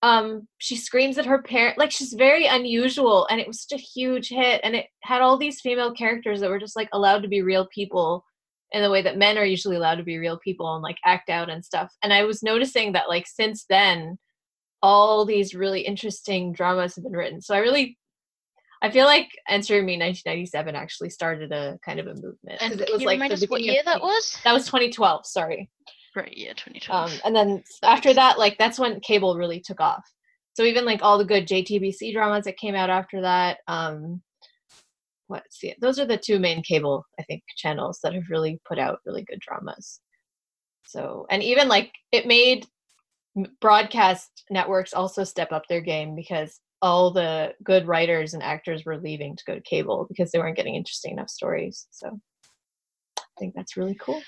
Um, 0.01 0.47
she 0.57 0.75
screams 0.75 1.17
at 1.17 1.25
her 1.25 1.41
parent, 1.41 1.77
like 1.77 1.91
she's 1.91 2.11
very 2.11 2.45
unusual, 2.45 3.25
and 3.29 3.39
it 3.39 3.47
was 3.47 3.61
such 3.61 3.79
a 3.79 3.81
huge 3.81 4.27
hit. 4.27 4.59
And 4.63 4.75
it 4.75 4.87
had 5.01 5.21
all 5.21 5.37
these 5.37 5.61
female 5.61 5.93
characters 5.93 6.41
that 6.41 6.49
were 6.49 6.59
just 6.59 6.75
like 6.75 6.89
allowed 6.91 7.23
to 7.23 7.29
be 7.29 7.41
real 7.41 7.67
people 7.73 8.25
in 8.73 8.81
the 8.81 8.89
way 8.89 9.01
that 9.01 9.17
men 9.17 9.37
are 9.37 9.45
usually 9.45 9.77
allowed 9.77 9.95
to 9.95 10.03
be 10.03 10.17
real 10.17 10.39
people 10.39 10.73
and 10.73 10.83
like 10.83 10.97
act 11.05 11.29
out 11.29 11.49
and 11.49 11.63
stuff. 11.63 11.93
And 12.03 12.11
I 12.11 12.23
was 12.23 12.43
noticing 12.43 12.91
that 12.93 13.07
like 13.07 13.27
since 13.27 13.65
then, 13.69 14.17
all 14.81 15.25
these 15.25 15.55
really 15.55 15.81
interesting 15.81 16.51
dramas 16.51 16.95
have 16.95 17.05
been 17.05 17.13
written. 17.13 17.39
So 17.39 17.55
I 17.55 17.59
really 17.59 17.97
I 18.83 18.91
feel 18.91 19.05
like 19.05 19.29
Answering 19.47 19.85
Me 19.85 19.93
1997 19.93 20.75
actually 20.75 21.09
started 21.09 21.53
a 21.53 21.79
kind 21.85 22.01
of 22.01 22.07
a 22.07 22.15
movement. 22.15 22.61
And 22.61 22.81
it 22.81 22.89
was 22.91 23.03
like 23.03 23.17
the 23.29 23.47
what 23.47 23.63
year 23.63 23.81
that 23.85 24.01
was? 24.01 24.37
That 24.43 24.51
was 24.51 24.65
2012. 24.65 25.25
Sorry. 25.25 25.69
Right. 26.13 26.33
Yeah, 26.35 26.49
2012. 26.49 27.11
Um, 27.11 27.19
and 27.23 27.33
then 27.33 27.63
after 27.81 28.13
that, 28.13 28.37
like 28.37 28.57
that's 28.57 28.77
when 28.77 28.99
cable 28.99 29.37
really 29.37 29.61
took 29.61 29.79
off. 29.79 30.03
So 30.55 30.63
even 30.63 30.83
like 30.83 31.01
all 31.01 31.17
the 31.17 31.25
good 31.25 31.47
JTBC 31.47 32.13
dramas 32.13 32.43
that 32.43 32.57
came 32.57 32.75
out 32.75 32.89
after 32.89 33.21
that. 33.21 33.59
Um, 33.67 34.21
what? 35.27 35.43
See, 35.49 35.73
those 35.79 35.97
are 35.97 36.05
the 36.05 36.17
two 36.17 36.37
main 36.37 36.61
cable 36.61 37.05
I 37.17 37.23
think 37.23 37.41
channels 37.55 37.99
that 38.03 38.13
have 38.13 38.29
really 38.29 38.59
put 38.67 38.79
out 38.79 38.99
really 39.05 39.23
good 39.23 39.39
dramas. 39.39 40.01
So 40.85 41.25
and 41.29 41.41
even 41.41 41.69
like 41.69 41.93
it 42.11 42.27
made 42.27 42.67
broadcast 43.61 44.43
networks 44.49 44.93
also 44.93 45.23
step 45.23 45.53
up 45.53 45.63
their 45.67 45.81
game 45.81 46.15
because 46.15 46.59
all 46.83 47.11
the 47.11 47.53
good 47.63 47.87
writers 47.87 48.33
and 48.33 48.43
actors 48.43 48.83
were 48.83 48.97
leaving 48.97 49.37
to 49.37 49.43
go 49.47 49.55
to 49.55 49.61
cable 49.61 50.05
because 50.09 50.31
they 50.31 50.37
weren't 50.37 50.57
getting 50.57 50.75
interesting 50.75 51.13
enough 51.13 51.29
stories. 51.29 51.87
So 51.91 52.19
I 53.17 53.39
think 53.39 53.53
that's 53.55 53.77
really 53.77 53.95
cool 53.95 54.21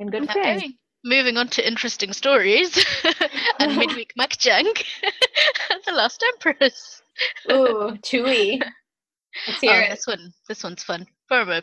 and 0.00 0.10
good. 0.10 0.28
Okay. 0.30 0.72
Moving 1.04 1.36
on 1.36 1.48
to 1.48 1.66
interesting 1.66 2.14
stories 2.14 2.84
and 3.60 3.76
midweek 3.76 4.14
makjang, 4.18 4.64
the 5.86 5.92
Last 5.92 6.24
Empress. 6.34 7.02
Ooh, 7.52 7.96
Tui. 8.02 8.60
Let's 9.46 9.60
hear 9.60 9.72
oh, 9.74 9.80
it. 9.80 9.90
This 9.90 10.06
one, 10.06 10.32
this 10.48 10.64
one's 10.64 10.82
fun. 10.82 11.06
Paroma, 11.28 11.62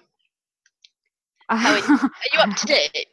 how 1.49 1.73
are 1.73 1.79
you, 1.79 1.93
are 1.95 2.09
you 2.31 2.39
up 2.39 2.55
to 2.55 2.67
date? 2.67 3.07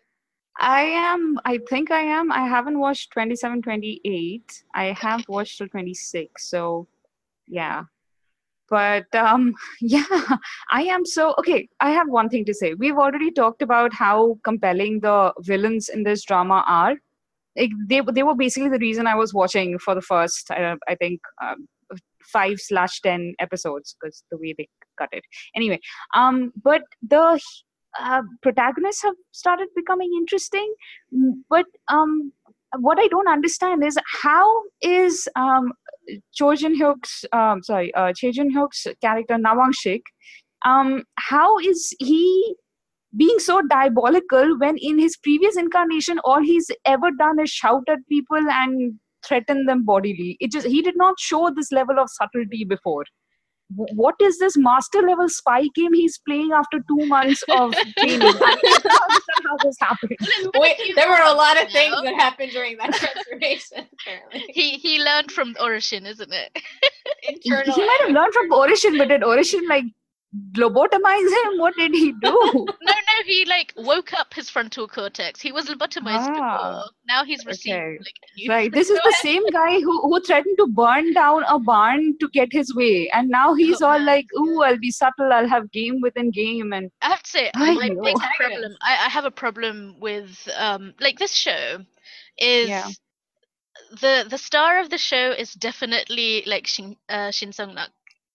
I 0.59 0.83
am. 0.83 1.39
I 1.45 1.59
think 1.69 1.91
I 1.91 2.01
am. 2.01 2.31
I 2.31 2.47
haven't 2.47 2.79
watched 2.79 3.13
27, 3.13 3.63
28. 3.63 4.65
I 4.75 4.85
have 4.93 5.25
watched 5.29 5.59
till 5.59 5.69
26. 5.69 6.51
So, 6.51 6.87
yeah. 7.47 7.85
But 8.69 9.15
um, 9.15 9.55
yeah, 9.81 10.05
I 10.71 10.83
am 10.85 11.05
so 11.05 11.35
okay. 11.39 11.69
I 11.81 11.91
have 11.91 12.09
one 12.09 12.29
thing 12.29 12.45
to 12.47 12.55
say. 12.55 12.75
We've 12.75 12.97
already 12.97 13.31
talked 13.31 13.63
about 13.63 13.93
how 13.93 14.39
compelling 14.45 15.01
the 15.01 15.33
villains 15.41 15.89
in 15.89 16.05
this 16.05 16.25
drama 16.25 16.65
are. 16.67 16.95
Like, 17.57 17.71
they 17.87 18.01
they 18.13 18.23
were 18.23 18.35
basically 18.35 18.71
the 18.71 18.79
reason 18.79 19.07
I 19.07 19.15
was 19.15 19.35
watching 19.35 19.79
for 19.79 19.95
the 19.95 20.01
first. 20.01 20.51
Uh, 20.51 20.77
I 20.89 20.95
think 20.95 21.21
um, 21.43 21.69
five 22.23 22.59
slash 22.61 23.01
ten 23.03 23.35
episodes 23.39 23.95
because 24.01 24.25
the 24.31 24.39
way 24.39 24.55
they 24.57 24.69
cut 24.99 25.11
it. 25.13 25.25
Anyway, 25.55 25.81
um, 26.15 26.53
but 26.63 26.83
the 27.03 27.39
uh, 28.01 28.23
protagonists 28.43 29.03
have 29.03 29.15
started 29.33 29.69
becoming 29.77 30.11
interesting. 30.17 30.75
Mm, 31.15 31.43
but 31.49 31.67
um, 31.89 32.33
what 32.79 32.99
i 32.99 33.07
don't 33.09 33.29
understand 33.29 33.85
is 33.85 33.99
how 34.23 34.63
is 34.81 35.29
um, 35.37 35.73
Choi 36.33 36.57
Jin-hyuk's 36.57 37.25
um, 37.31 37.63
sorry 37.63 37.93
uh, 37.95 38.13
Choi 38.17 38.33
Jin-hyuk's 38.33 38.87
character 39.03 39.37
Na 39.37 39.55
Wang-sik 39.55 40.03
um, 40.65 41.03
how 41.17 41.59
is 41.59 41.95
he 41.99 42.55
being 43.17 43.39
so 43.39 43.61
diabolical 43.69 44.59
when 44.59 44.77
in 44.79 44.99
his 44.99 45.17
previous 45.17 45.57
incarnation 45.57 46.19
all 46.25 46.43
he's 46.43 46.71
ever 46.87 47.11
done 47.11 47.39
is 47.41 47.51
shout 47.51 47.83
at 47.89 47.99
people 48.09 48.39
and 48.39 48.99
threaten 49.27 49.67
them 49.67 49.85
bodily? 49.85 50.37
It 50.41 50.53
just 50.53 50.67
he 50.67 50.83
did 50.83 50.97
not 50.97 51.19
show 51.19 51.51
this 51.55 51.73
level 51.73 51.99
of 51.99 52.09
subtlety 52.11 52.65
before 52.65 53.05
what 53.75 54.15
is 54.21 54.39
this 54.39 54.57
master 54.57 55.01
level 55.03 55.29
spy 55.29 55.63
game 55.75 55.95
he's 55.95 56.19
playing 56.27 56.51
after 56.53 56.79
two 56.79 57.07
months 57.07 57.43
of 57.51 57.73
training? 57.99 58.21
how 58.21 59.57
this 59.63 59.77
happened. 59.81 60.17
Wait, 60.57 60.77
there 60.95 61.09
were 61.09 61.23
a 61.25 61.33
lot 61.33 61.61
of 61.63 61.71
things 61.71 61.95
that 62.03 62.15
happened 62.15 62.53
during 62.53 62.77
that 62.79 62.93
transformation. 62.95 63.87
Apparently, 64.01 64.45
he 64.49 64.73
he 64.73 64.99
learned 65.03 65.33
from 65.33 65.55
Orichin, 65.55 66.07
isn't 66.07 66.33
it? 66.33 66.59
Internal 67.29 67.75
he 67.75 67.81
might 67.81 68.01
have 68.03 68.11
learned 68.11 68.33
from 68.33 68.51
Orichin, 68.51 68.99
but 68.99 69.09
did 69.09 69.23
Orichin 69.23 69.69
like 69.69 69.85
lobotomize 70.57 71.45
him? 71.45 71.59
What 71.59 71.75
did 71.77 71.93
he 71.95 72.13
do? 72.13 72.17
no, 72.23 72.93
no, 72.93 73.17
he 73.27 73.45
like 73.45 73.73
woke 73.77 74.13
up 74.15 74.33
his 74.35 74.49
frontal 74.49 74.89
cortex. 74.89 75.41
He 75.41 75.53
was 75.53 75.67
lobotomized 75.67 76.29
ah, 76.29 76.29
before. 76.29 76.85
Now 77.07 77.25
he's 77.25 77.45
received 77.45 77.77
okay. 77.77 77.99
like 77.99 78.49
Right. 78.49 78.73
This 78.73 78.89
is 78.91 78.99
the 79.05 79.17
same 79.21 79.47
guy 79.51 79.81
who, 79.81 80.01
who 80.01 80.21
threatened 80.23 80.57
to 80.59 80.67
burn 80.69 81.13
down 81.13 81.45
a 81.49 81.59
barn 81.59 82.17
to 82.21 82.29
get 82.31 82.49
his 82.51 82.75
way. 82.75 83.11
And 83.13 83.29
now 83.29 83.55
he's 83.55 83.83
oh, 83.83 83.89
all 83.89 83.99
man. 83.99 84.07
like, 84.07 84.27
ooh, 84.39 84.63
I'll 84.63 84.79
be 84.79 84.91
subtle, 84.91 85.33
I'll 85.33 85.49
have 85.49 85.71
game 85.71 86.01
within 86.01 86.31
game 86.31 86.73
and 86.73 86.91
I 87.03 87.11
have 87.11 87.23
to 87.23 87.31
say 87.31 87.51
I 87.55 87.75
my 87.75 87.89
know. 87.89 88.03
big 88.03 88.17
problem 88.39 88.73
I, 88.83 89.07
I 89.07 89.09
have 89.09 89.25
a 89.25 89.31
problem 89.31 89.97
with 90.01 90.49
um 90.57 90.95
like 91.01 91.19
this 91.19 91.33
show 91.33 91.79
is 92.39 92.69
yeah 92.69 92.89
the 94.01 94.27
the 94.29 94.39
star 94.39 94.81
of 94.81 94.91
the 94.91 94.99
show 94.99 95.31
is 95.31 95.53
definitely 95.55 96.43
like 96.47 96.67
Shin 96.67 96.97
uh, 97.09 97.31
Shin 97.31 97.53
Sung-rok. 97.53 97.91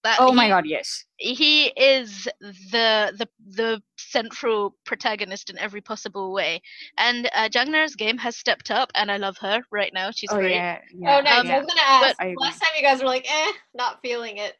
That 0.08 0.22
oh 0.22 0.30
he, 0.30 0.38
my 0.38 0.48
god, 0.48 0.66
yes. 0.66 1.04
He 1.18 1.66
is 1.76 2.30
the 2.72 3.12
the 3.18 3.28
the 3.46 3.82
central 3.98 4.74
protagonist 4.86 5.50
in 5.50 5.58
every 5.58 5.82
possible 5.82 6.32
way. 6.32 6.62
And 6.98 7.30
uh, 7.36 7.50
Jang 7.50 7.76
game 7.98 8.18
has 8.18 8.38
stepped 8.38 8.72
up, 8.72 8.90
and 8.96 9.12
I 9.12 9.18
love 9.18 9.36
her 9.42 9.60
right 9.70 9.92
now. 9.94 10.12
She's 10.12 10.32
oh, 10.32 10.38
great. 10.38 10.52
Yeah, 10.52 10.80
yeah. 10.98 11.18
Oh, 11.18 11.20
nice. 11.20 11.42
Um, 11.42 11.48
I 11.48 11.60
was 11.60 11.68
gonna 11.68 11.82
ask. 11.86 12.40
last 12.40 12.60
time 12.60 12.70
you 12.78 12.84
guys 12.84 13.02
were 13.02 13.08
like, 13.08 13.26
eh, 13.30 13.52
not 13.76 14.00
feeling 14.02 14.38
it. 14.38 14.56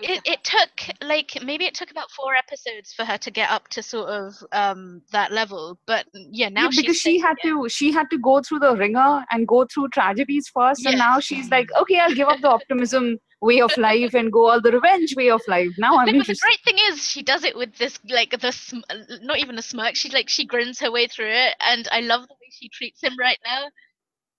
It, 0.00 0.22
it 0.24 0.42
took 0.42 0.96
like 1.02 1.36
maybe 1.44 1.66
it 1.66 1.74
took 1.74 1.90
about 1.90 2.10
four 2.10 2.34
episodes 2.34 2.94
for 2.94 3.04
her 3.04 3.18
to 3.18 3.30
get 3.30 3.50
up 3.50 3.68
to 3.68 3.82
sort 3.82 4.08
of 4.08 4.34
um 4.52 5.02
that 5.12 5.32
level 5.32 5.78
but 5.86 6.06
yeah 6.14 6.48
now 6.48 6.62
yeah, 6.62 6.80
because 6.80 6.96
she 6.96 7.18
had 7.18 7.34
to 7.42 7.68
she 7.68 7.92
had 7.92 8.06
to 8.10 8.16
go 8.18 8.40
through 8.40 8.60
the 8.60 8.74
ringer 8.74 9.22
and 9.30 9.46
go 9.46 9.66
through 9.66 9.88
tragedies 9.88 10.48
first 10.48 10.80
yes. 10.82 10.92
and 10.92 10.98
now 10.98 11.20
she's 11.20 11.50
like 11.50 11.68
okay 11.78 12.00
i'll 12.00 12.14
give 12.14 12.26
up 12.26 12.40
the 12.40 12.48
optimism 12.48 13.18
way 13.40 13.60
of 13.60 13.76
life 13.76 14.14
and 14.14 14.32
go 14.32 14.50
all 14.50 14.60
the 14.60 14.72
revenge 14.72 15.14
way 15.16 15.30
of 15.30 15.42
life. 15.48 15.70
Now 15.78 15.96
I'm 15.96 16.08
interested. 16.08 16.36
The 16.36 16.46
great 16.46 16.64
thing 16.64 16.76
is 16.90 17.06
she 17.06 17.22
does 17.22 17.44
it 17.44 17.56
with 17.56 17.76
this 17.76 17.98
like 18.08 18.38
this 18.40 18.74
not 19.22 19.38
even 19.38 19.58
a 19.58 19.62
smirk. 19.62 19.96
She 19.96 20.10
like 20.10 20.28
she 20.28 20.44
grins 20.44 20.78
her 20.80 20.90
way 20.90 21.06
through 21.06 21.30
it, 21.30 21.54
and 21.60 21.88
I 21.92 22.00
love 22.00 22.22
the 22.22 22.34
way 22.34 22.48
she 22.50 22.68
treats 22.68 23.02
him 23.02 23.16
right 23.18 23.38
now. 23.44 23.66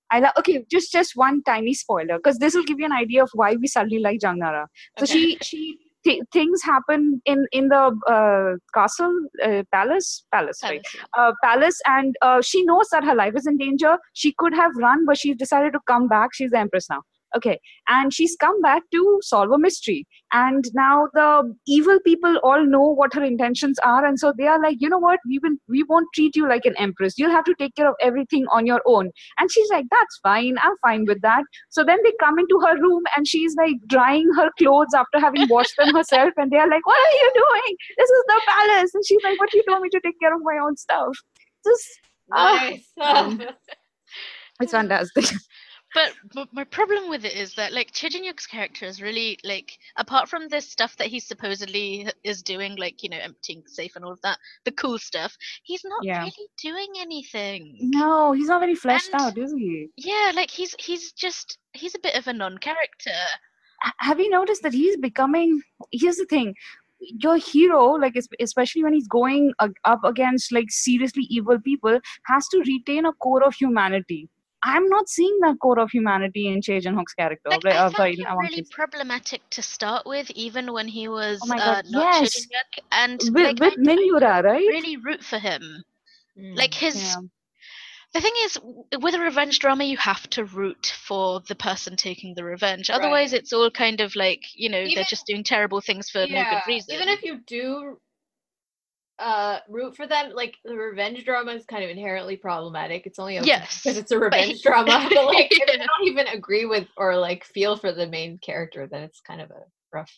I 0.10 0.20
love. 0.20 0.34
Okay, 0.40 0.66
just 0.72 0.92
just 0.92 1.16
one 1.16 1.44
tiny 1.44 1.74
spoiler 1.74 2.18
because 2.18 2.38
this 2.38 2.56
will 2.56 2.64
give 2.64 2.80
you 2.80 2.86
an 2.86 2.94
idea 2.94 3.24
of 3.24 3.30
why 3.34 3.56
we 3.56 3.68
suddenly 3.68 4.00
like 4.00 4.22
Jang 4.22 4.40
Nara. 4.40 4.68
So 4.98 5.04
okay. 5.04 5.14
she 5.14 5.38
she 5.42 5.78
th- 6.04 6.24
things 6.32 6.64
happen 6.64 7.22
in 7.26 7.46
in 7.52 7.68
the 7.68 7.84
uh, 8.08 8.58
castle 8.74 9.14
uh, 9.44 9.64
palace 9.72 10.26
palace, 10.32 10.60
palace 10.60 10.64
right 10.64 10.86
uh, 11.18 11.34
palace 11.44 11.80
and 11.86 12.16
uh, 12.22 12.42
she 12.42 12.64
knows 12.64 12.88
that 12.92 13.04
her 13.04 13.16
life 13.16 13.34
is 13.36 13.46
in 13.46 13.58
danger. 13.58 13.98
She 14.14 14.34
could 14.38 14.54
have 14.54 14.72
run, 14.78 15.06
but 15.06 15.18
she's 15.18 15.36
decided 15.36 15.74
to 15.74 15.80
come 15.88 16.08
back. 16.08 16.30
She's 16.34 16.52
the 16.52 16.60
empress 16.60 16.90
now 16.90 17.04
okay. 17.36 17.60
And 17.88 18.14
she's 18.14 18.36
come 18.40 18.62
back 18.62 18.84
to 18.92 19.20
solve 19.22 19.52
a 19.52 19.58
mystery. 19.58 20.06
And 20.34 20.66
now 20.74 21.08
the 21.14 21.56
evil 21.68 22.00
people 22.06 22.38
all 22.44 22.66
know 22.66 22.82
what 22.82 23.14
her 23.14 23.24
intentions 23.24 23.80
are. 23.84 24.06
And 24.06 24.20
so 24.20 24.34
they 24.38 24.48
are 24.48 24.62
like 24.62 24.78
you 24.80 24.90
know 24.90 24.98
what? 25.00 25.20
We 25.28 25.40
will 25.40 25.56
we 25.68 25.84
won't 25.84 26.08
treat 26.14 26.36
you 26.36 26.48
like 26.48 26.66
an 26.66 26.76
empress. 26.78 27.18
You'll 27.18 27.32
have 27.32 27.46
to 27.46 27.56
take 27.60 27.76
care 27.76 27.90
of 27.90 27.96
everything 28.02 28.46
on 28.52 28.66
your 28.66 28.82
own. 28.86 29.12
And 29.40 29.52
she's 29.52 29.70
like 29.70 29.86
that's 29.90 30.20
fine. 30.24 30.58
I'm 30.62 30.76
fine 30.82 31.06
with 31.06 31.22
that. 31.22 31.44
So 31.70 31.84
then 31.84 32.00
they 32.04 32.14
come 32.20 32.40
into 32.40 32.60
her 32.66 32.80
room 32.82 33.04
and 33.16 33.28
she's 33.28 33.56
like 33.56 33.76
drying 33.88 34.30
her 34.36 34.50
clothes 34.58 34.94
after 34.96 35.20
having 35.20 35.48
washed 35.50 35.76
them 35.78 35.96
herself. 35.96 36.34
And 36.38 36.52
they 36.52 36.58
are 36.58 36.70
like 36.70 36.86
what 36.86 36.98
are 36.98 37.18
you 37.18 37.32
doing? 37.36 37.78
This 37.98 38.10
is 38.10 38.24
the 38.28 38.42
palace. 38.48 38.92
And 38.94 39.06
she's 39.06 39.24
like 39.24 39.40
what 39.40 39.54
you 39.54 39.64
told 39.68 39.82
me 39.82 39.90
to 39.90 40.00
take 40.02 40.20
care 40.22 40.36
of 40.36 40.42
my 40.44 40.60
own 40.64 40.76
stuff? 40.78 41.16
Just 41.66 42.00
nice. 42.30 42.88
um, 43.02 43.42
it's 44.62 44.72
fantastic 44.72 45.26
but, 45.94 46.14
my 46.52 46.64
problem 46.64 47.10
with 47.10 47.26
it 47.26 47.36
is 47.36 47.54
that 47.56 47.74
like 47.74 47.92
Choi 47.92 48.10
character 48.50 48.86
is 48.86 49.02
really 49.02 49.38
like 49.44 49.78
apart 49.96 50.30
from 50.30 50.48
this 50.48 50.70
stuff 50.70 50.96
that 50.98 51.08
he 51.08 51.20
supposedly 51.20 52.08
is 52.24 52.42
doing, 52.42 52.76
like 52.76 53.04
you 53.04 53.10
know 53.10 53.18
emptying 53.18 53.62
the 53.64 53.70
safe 53.70 53.96
and 53.96 54.06
all 54.06 54.12
of 54.12 54.22
that, 54.22 54.38
the 54.66 54.72
cool 54.72 54.98
stuff, 55.00 55.36
he's 55.64 55.84
not 55.86 56.04
yeah. 56.04 56.20
really 56.20 56.50
doing 56.62 56.88
anything. 57.00 57.78
No, 57.80 58.34
he's 58.34 58.48
not 58.48 58.62
really 58.62 58.76
fleshed 58.76 59.10
and, 59.14 59.22
out, 59.22 59.38
is 59.38 59.54
he? 59.54 59.88
Yeah, 59.98 60.32
like 60.36 60.50
he's 60.50 60.76
he's 60.80 61.12
just 61.12 61.58
he's 61.74 61.96
a 61.96 62.00
bit 62.00 62.16
of 62.16 62.28
a 62.28 62.34
non-character. 62.34 63.12
Have 64.00 64.20
you 64.20 64.30
noticed 64.30 64.64
that 64.64 64.74
he's 64.74 64.98
becoming? 64.98 65.62
Here's 65.92 66.18
the 66.18 66.26
thing 66.26 66.56
your 67.00 67.38
hero 67.38 67.92
like 67.92 68.18
especially 68.42 68.84
when 68.84 68.92
he's 68.92 69.08
going 69.08 69.54
up 69.60 70.04
against 70.04 70.52
like 70.52 70.66
seriously 70.70 71.28
evil 71.30 71.60
people 71.60 72.00
has 72.26 72.48
to 72.48 72.58
retain 72.66 73.06
a 73.06 73.14
core 73.14 73.44
of 73.44 73.54
humanity 73.54 74.28
I'm 74.64 74.90
not 74.90 75.08
seeing 75.08 75.38
that 75.42 75.58
core 75.62 75.80
of 75.80 75.92
humanity 75.92 76.48
in 76.48 76.62
Choi 76.62 76.80
Jin-hyuk's 76.80 77.14
character. 77.14 77.50
Like, 77.50 77.66
I 77.66 77.78
uh, 77.78 77.90
found 77.92 78.16
him 78.18 78.38
really 78.40 78.66
problematic 78.72 79.42
to 79.52 79.62
start 79.62 80.06
with, 80.06 80.32
even 80.32 80.74
when 80.74 80.88
he 80.88 81.08
was 81.08 81.40
oh 81.44 81.54
uh, 81.54 81.82
not 81.90 82.24
yes. 82.24 82.34
Choi 82.34 82.42
Jin 82.42 82.86
And 82.92 83.20
with, 83.34 83.46
like, 83.46 83.60
with 83.60 83.78
Min 83.78 84.04
Yura, 84.06 84.42
right? 84.44 84.68
Really 84.68 84.98
root 84.98 85.24
for 85.24 85.38
him. 85.38 85.84
Mm, 86.38 86.58
like 86.58 86.74
his. 86.74 86.96
Yeah. 86.96 87.22
The 88.14 88.22
thing 88.22 88.34
is, 88.44 88.58
with 89.00 89.14
a 89.16 89.20
revenge 89.20 89.60
drama, 89.60 89.84
you 89.84 89.98
have 89.98 90.28
to 90.32 90.46
root 90.46 90.94
for 91.06 91.42
the 91.48 91.56
person 91.56 91.96
taking 91.96 92.34
the 92.36 92.44
revenge. 92.44 92.90
Otherwise, 92.90 93.34
right. 93.34 93.42
it's 93.42 93.52
all 93.54 93.70
kind 93.70 94.00
of 94.02 94.16
like 94.16 94.42
you 94.56 94.70
know 94.70 94.80
even, 94.80 94.96
they're 94.96 95.04
just 95.04 95.28
doing 95.28 95.44
terrible 95.44 95.82
things 95.82 96.10
for 96.10 96.24
yeah, 96.24 96.44
no 96.44 96.50
good 96.50 96.62
reason. 96.68 96.96
Even 96.96 97.10
if 97.10 97.22
you 97.24 97.42
do 97.46 98.00
uh 99.20 99.60
root 99.68 99.96
for 99.96 100.06
them 100.08 100.32
like 100.34 100.56
the 100.64 100.76
revenge 100.76 101.24
drama 101.26 101.52
is 101.52 101.66
kind 101.66 101.84
of 101.84 101.90
inherently 101.90 102.38
problematic. 102.38 103.06
It's 103.06 103.20
only 103.20 103.40
okay 103.40 103.48
yes. 103.48 103.82
because 103.82 103.98
it's 103.98 104.12
a 104.12 104.20
revenge 104.20 104.62
drama 104.62 105.08
but 105.14 105.26
like 105.26 105.52
if 105.52 105.58
you 105.58 105.66
don't 105.66 106.08
even 106.08 106.28
agree 106.28 106.66
with 106.66 106.88
or 106.98 107.18
like 107.18 107.44
feel 107.44 107.78
for 107.78 107.92
the 107.92 108.08
main 108.08 108.38
character 108.38 108.88
then 108.88 109.04
it's 109.04 109.20
kind 109.22 109.42
of 109.42 109.50
a 109.52 109.64
rough 109.94 110.12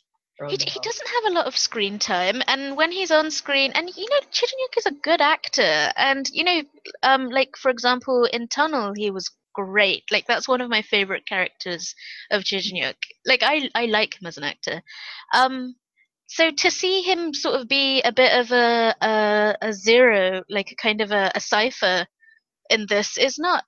he, 0.47 0.55
he 0.55 0.79
doesn't 0.79 1.07
have 1.09 1.31
a 1.31 1.35
lot 1.35 1.47
of 1.47 1.57
screen 1.57 1.99
time 1.99 2.41
and 2.47 2.77
when 2.77 2.93
he's 2.93 3.11
on 3.11 3.29
screen 3.29 3.73
and 3.75 3.89
you 3.97 4.07
know 4.09 4.19
Jin 4.31 4.49
is 4.77 4.85
a 4.85 4.91
good 4.91 5.19
actor 5.19 5.91
and 5.97 6.29
you 6.31 6.45
know 6.45 6.61
um 7.03 7.27
like 7.27 7.57
for 7.57 7.69
example 7.69 8.23
in 8.31 8.47
tunnel 8.47 8.93
he 8.95 9.11
was 9.11 9.29
great. 9.53 10.03
Like 10.11 10.25
that's 10.27 10.47
one 10.47 10.61
of 10.61 10.69
my 10.69 10.81
favorite 10.81 11.25
characters 11.25 11.95
of 12.31 12.43
Jin 12.43 12.93
like 13.25 13.43
i 13.43 13.69
i 13.75 13.85
like 13.85 14.19
him 14.19 14.27
as 14.27 14.37
an 14.37 14.43
actor. 14.43 14.81
Um 15.33 15.75
so 16.29 16.51
to 16.51 16.69
see 16.69 17.01
him 17.01 17.33
sort 17.33 17.59
of 17.59 17.67
be 17.67 18.01
a 18.03 18.11
bit 18.11 18.31
of 18.39 18.51
a 18.51 18.95
a, 19.01 19.55
a 19.63 19.73
zero, 19.73 20.43
like 20.47 20.71
a 20.71 20.75
kind 20.75 21.01
of 21.01 21.11
a, 21.11 21.31
a 21.33 21.39
cipher 21.39 22.05
in 22.69 22.85
this, 22.87 23.17
is 23.17 23.39
not 23.39 23.63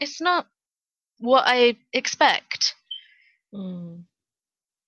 it's 0.00 0.20
not 0.20 0.46
what 1.18 1.44
I 1.46 1.76
expect. 1.92 2.74
Mm. 3.54 4.04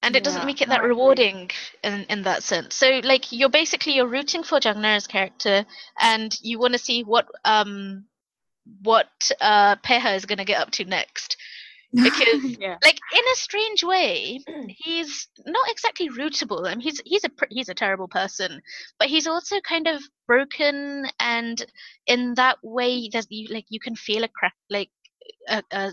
And 0.02 0.16
it 0.16 0.20
yeah, 0.20 0.24
doesn't 0.24 0.46
make 0.46 0.62
it 0.62 0.70
that 0.70 0.82
rewarding 0.82 1.50
in, 1.84 2.06
in 2.08 2.22
that 2.22 2.42
sense. 2.42 2.74
So 2.74 3.00
like 3.04 3.32
you're 3.32 3.50
basically 3.50 3.94
you're 3.94 4.08
rooting 4.08 4.42
for 4.42 4.58
Jang 4.58 4.80
Nara's 4.80 5.06
character 5.06 5.66
and 6.00 6.34
you 6.40 6.58
want 6.58 6.72
to 6.72 6.78
see 6.78 7.02
what 7.02 7.26
um 7.44 8.06
what 8.82 9.30
uh 9.42 9.76
Pyeha 9.76 10.16
is 10.16 10.24
gonna 10.24 10.46
get 10.46 10.60
up 10.60 10.70
to 10.72 10.84
next. 10.86 11.36
Because 11.92 12.44
yeah. 12.60 12.76
like 12.84 12.98
in 13.12 13.24
a 13.32 13.36
strange 13.36 13.82
way 13.82 14.40
he's 14.68 15.28
not 15.46 15.70
exactly 15.70 16.08
rootable 16.10 16.66
I 16.66 16.70
mean, 16.70 16.80
he's 16.80 17.00
he's 17.04 17.24
a 17.24 17.30
he's 17.50 17.68
a 17.68 17.74
terrible 17.74 18.08
person 18.08 18.60
but 18.98 19.08
he's 19.08 19.26
also 19.26 19.60
kind 19.60 19.86
of 19.86 20.02
broken 20.26 21.06
and 21.18 21.64
in 22.06 22.34
that 22.34 22.58
way 22.62 23.08
there's 23.10 23.26
you 23.30 23.48
like 23.52 23.66
you 23.68 23.80
can 23.80 23.96
feel 23.96 24.24
a 24.24 24.28
crack 24.28 24.54
like 24.70 24.90
a, 25.48 25.62
a, 25.72 25.92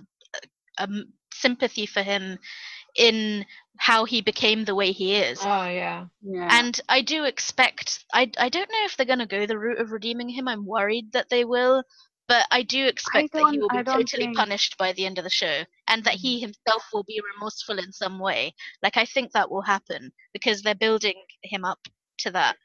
a 0.80 0.88
sympathy 1.34 1.86
for 1.86 2.02
him 2.02 2.40
in 2.98 3.46
how 3.78 4.06
he 4.06 4.22
became 4.22 4.64
the 4.64 4.76
way 4.76 4.92
he 4.92 5.16
is 5.16 5.40
Oh 5.42 5.68
yeah. 5.68 6.06
yeah. 6.22 6.48
and 6.52 6.80
I 6.88 7.02
do 7.02 7.26
expect 7.26 8.06
I 8.14 8.32
I 8.38 8.50
don't 8.50 8.70
know 8.72 8.86
if 8.86 8.96
they're 8.96 9.06
going 9.06 9.20
to 9.20 9.26
go 9.26 9.46
the 9.46 9.60
route 9.60 9.80
of 9.80 9.92
redeeming 9.92 10.30
him. 10.30 10.48
I'm 10.48 10.66
worried 10.66 11.12
that 11.12 11.30
they 11.30 11.44
will, 11.44 11.84
but 12.28 12.48
I 12.52 12.64
do 12.64 12.86
expect 12.88 13.34
that 13.34 13.40
he 13.52 13.60
will 13.60 13.70
be 13.70 13.78
totally 14.04 14.24
think- 14.26 14.38
punished 14.38 14.78
by 14.78 14.94
the 14.94 15.06
end 15.06 15.18
of 15.18 15.24
the 15.24 15.30
show 15.30 15.64
and 15.88 16.04
that 16.06 16.16
he 16.16 16.40
himself 16.40 16.84
will 16.94 17.04
be 17.04 17.22
remorseful 17.34 17.78
in 17.80 17.92
some 17.92 18.20
way. 18.20 18.54
Like 18.82 18.98
I 18.98 19.06
think 19.06 19.32
that 19.32 19.50
will 19.52 19.62
happen 19.62 20.12
because 20.34 20.62
they're 20.62 20.76
building 20.76 21.16
him 21.44 21.64
up 21.66 21.80
to 22.20 22.32
that. 22.32 22.56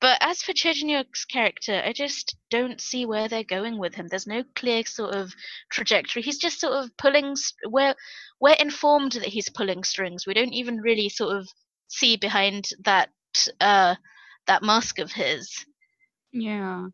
But 0.00 0.18
as 0.20 0.42
for 0.42 0.52
Choi 0.52 0.72
Jin-hyuk's 0.72 1.24
character, 1.24 1.80
I 1.84 1.92
just 1.92 2.36
don't 2.50 2.80
see 2.80 3.06
where 3.06 3.28
they're 3.28 3.44
going 3.44 3.78
with 3.78 3.94
him. 3.94 4.08
There's 4.08 4.26
no 4.26 4.42
clear 4.56 4.84
sort 4.84 5.14
of 5.14 5.32
trajectory. 5.70 6.20
He's 6.22 6.38
just 6.38 6.58
sort 6.60 6.72
of 6.74 6.90
pulling. 6.96 7.26
s- 7.32 7.52
We're 7.64 7.94
we're 8.40 8.56
informed 8.58 9.12
that 9.12 9.28
he's 9.28 9.48
pulling 9.48 9.84
strings. 9.84 10.26
We 10.26 10.34
don't 10.34 10.52
even 10.52 10.78
really 10.80 11.08
sort 11.08 11.36
of 11.36 11.48
see 11.86 12.16
behind 12.16 12.68
that 12.84 13.08
uh 13.60 13.94
that 14.48 14.62
mask 14.62 14.98
of 14.98 15.12
his. 15.12 15.64
yeah. 16.32 16.86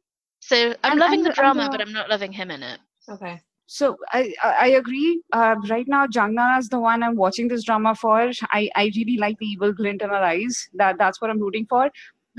So 0.47 0.57
I'm 0.85 0.93
And- 0.93 1.01
loving 1.01 1.21
and 1.21 1.27
the 1.27 1.31
the- 1.31 1.41
drama, 1.41 1.65
the- 1.65 1.71
but 1.71 1.81
I'm 1.81 1.93
not 1.93 2.09
loving 2.15 2.33
him 2.33 2.51
in 2.51 2.63
it. 2.63 2.81
Okay. 3.17 3.35
So 3.67 3.87
I 4.13 4.23
I 4.47 4.51
I 4.65 4.67
agree. 4.79 5.11
Uh, 5.33 5.55
right 5.71 5.87
now, 5.93 6.07
Jang 6.17 6.35
Nara 6.39 6.59
is 6.63 6.69
the 6.75 6.81
one 6.87 7.03
I'm 7.03 7.17
watching 7.27 7.49
this 7.53 7.65
drama 7.69 7.95
for. 8.01 8.17
I 8.59 8.63
I 8.83 8.91
really 8.97 9.17
like 9.23 9.39
the 9.45 9.47
evil 9.55 9.73
glint 9.79 10.03
in 10.09 10.11
her 10.17 10.25
eyes. 10.33 10.59
That 10.83 10.99
that's 10.99 11.21
what 11.23 11.31
I'm 11.35 11.41
rooting 11.45 11.65
for. 11.71 11.85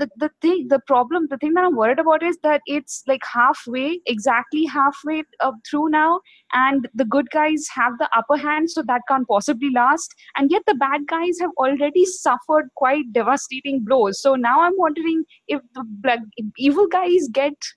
The 0.02 0.06
the 0.22 0.28
thing, 0.44 0.58
the 0.72 0.78
problem, 0.90 1.26
the 1.32 1.38
thing 1.42 1.54
that 1.56 1.64
I'm 1.68 1.76
worried 1.80 2.00
about 2.02 2.22
is 2.30 2.38
that 2.46 2.60
it's 2.74 2.96
like 3.10 3.24
halfway, 3.32 3.86
exactly 4.14 4.62
halfway 4.74 5.16
up 5.48 5.56
through 5.68 5.88
now, 5.94 6.20
and 6.64 6.86
the 7.02 7.06
good 7.14 7.30
guys 7.36 7.66
have 7.78 7.96
the 8.02 8.08
upper 8.20 8.36
hand, 8.42 8.70
so 8.74 8.84
that 8.90 9.06
can't 9.08 9.26
possibly 9.32 9.70
last. 9.78 10.14
And 10.36 10.50
yet 10.56 10.66
the 10.70 10.74
bad 10.82 11.06
guys 11.14 11.40
have 11.46 11.56
already 11.66 12.04
suffered 12.12 12.68
quite 12.82 13.10
devastating 13.20 13.80
blows. 13.88 14.20
So 14.26 14.36
now 14.44 14.60
I'm 14.68 14.78
wondering 14.84 15.24
if 15.48 15.66
the 15.80 15.84
black, 16.06 16.20
evil 16.68 16.86
guys 16.98 17.28
get 17.40 17.72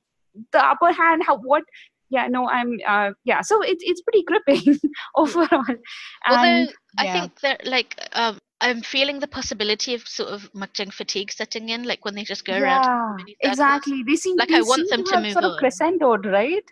the 0.51 0.65
upper 0.65 0.91
hand. 0.91 1.23
How 1.25 1.37
what? 1.37 1.63
yeah 2.11 2.25
no 2.27 2.49
i'm 2.49 2.79
uh 2.87 3.11
yeah 3.23 3.39
so 3.39 3.61
it's 3.61 3.83
it's 3.85 4.01
pretty 4.01 4.23
gripping 4.23 4.79
overall 5.15 5.63
Although 6.27 6.43
and 6.43 6.73
I 6.97 7.05
yeah. 7.05 7.13
think 7.13 7.39
that 7.41 7.67
like 7.67 7.95
um 8.13 8.39
I'm 8.61 8.81
feeling 8.81 9.19
the 9.19 9.27
possibility 9.27 9.93
of 9.93 10.07
sort 10.07 10.29
of 10.29 10.51
Makjang 10.53 10.91
fatigue 10.91 11.31
setting 11.31 11.69
in, 11.69 11.83
like 11.83 12.03
when 12.05 12.15
they 12.15 12.23
just 12.23 12.45
go 12.45 12.53
around 12.53 12.83
yeah 12.83 13.17
circles. 13.17 13.35
exactly 13.41 14.03
they 14.07 14.15
seem 14.15 14.37
Like, 14.37 14.49
they 14.49 14.55
I 14.55 14.61
want 14.61 14.89
them 14.89 15.03
to 15.05 15.13
have 15.13 15.23
move 15.23 15.33
sort 15.33 15.45
of 15.45 15.51
on. 15.51 15.59
crescendoed 15.61 16.25
right 16.31 16.65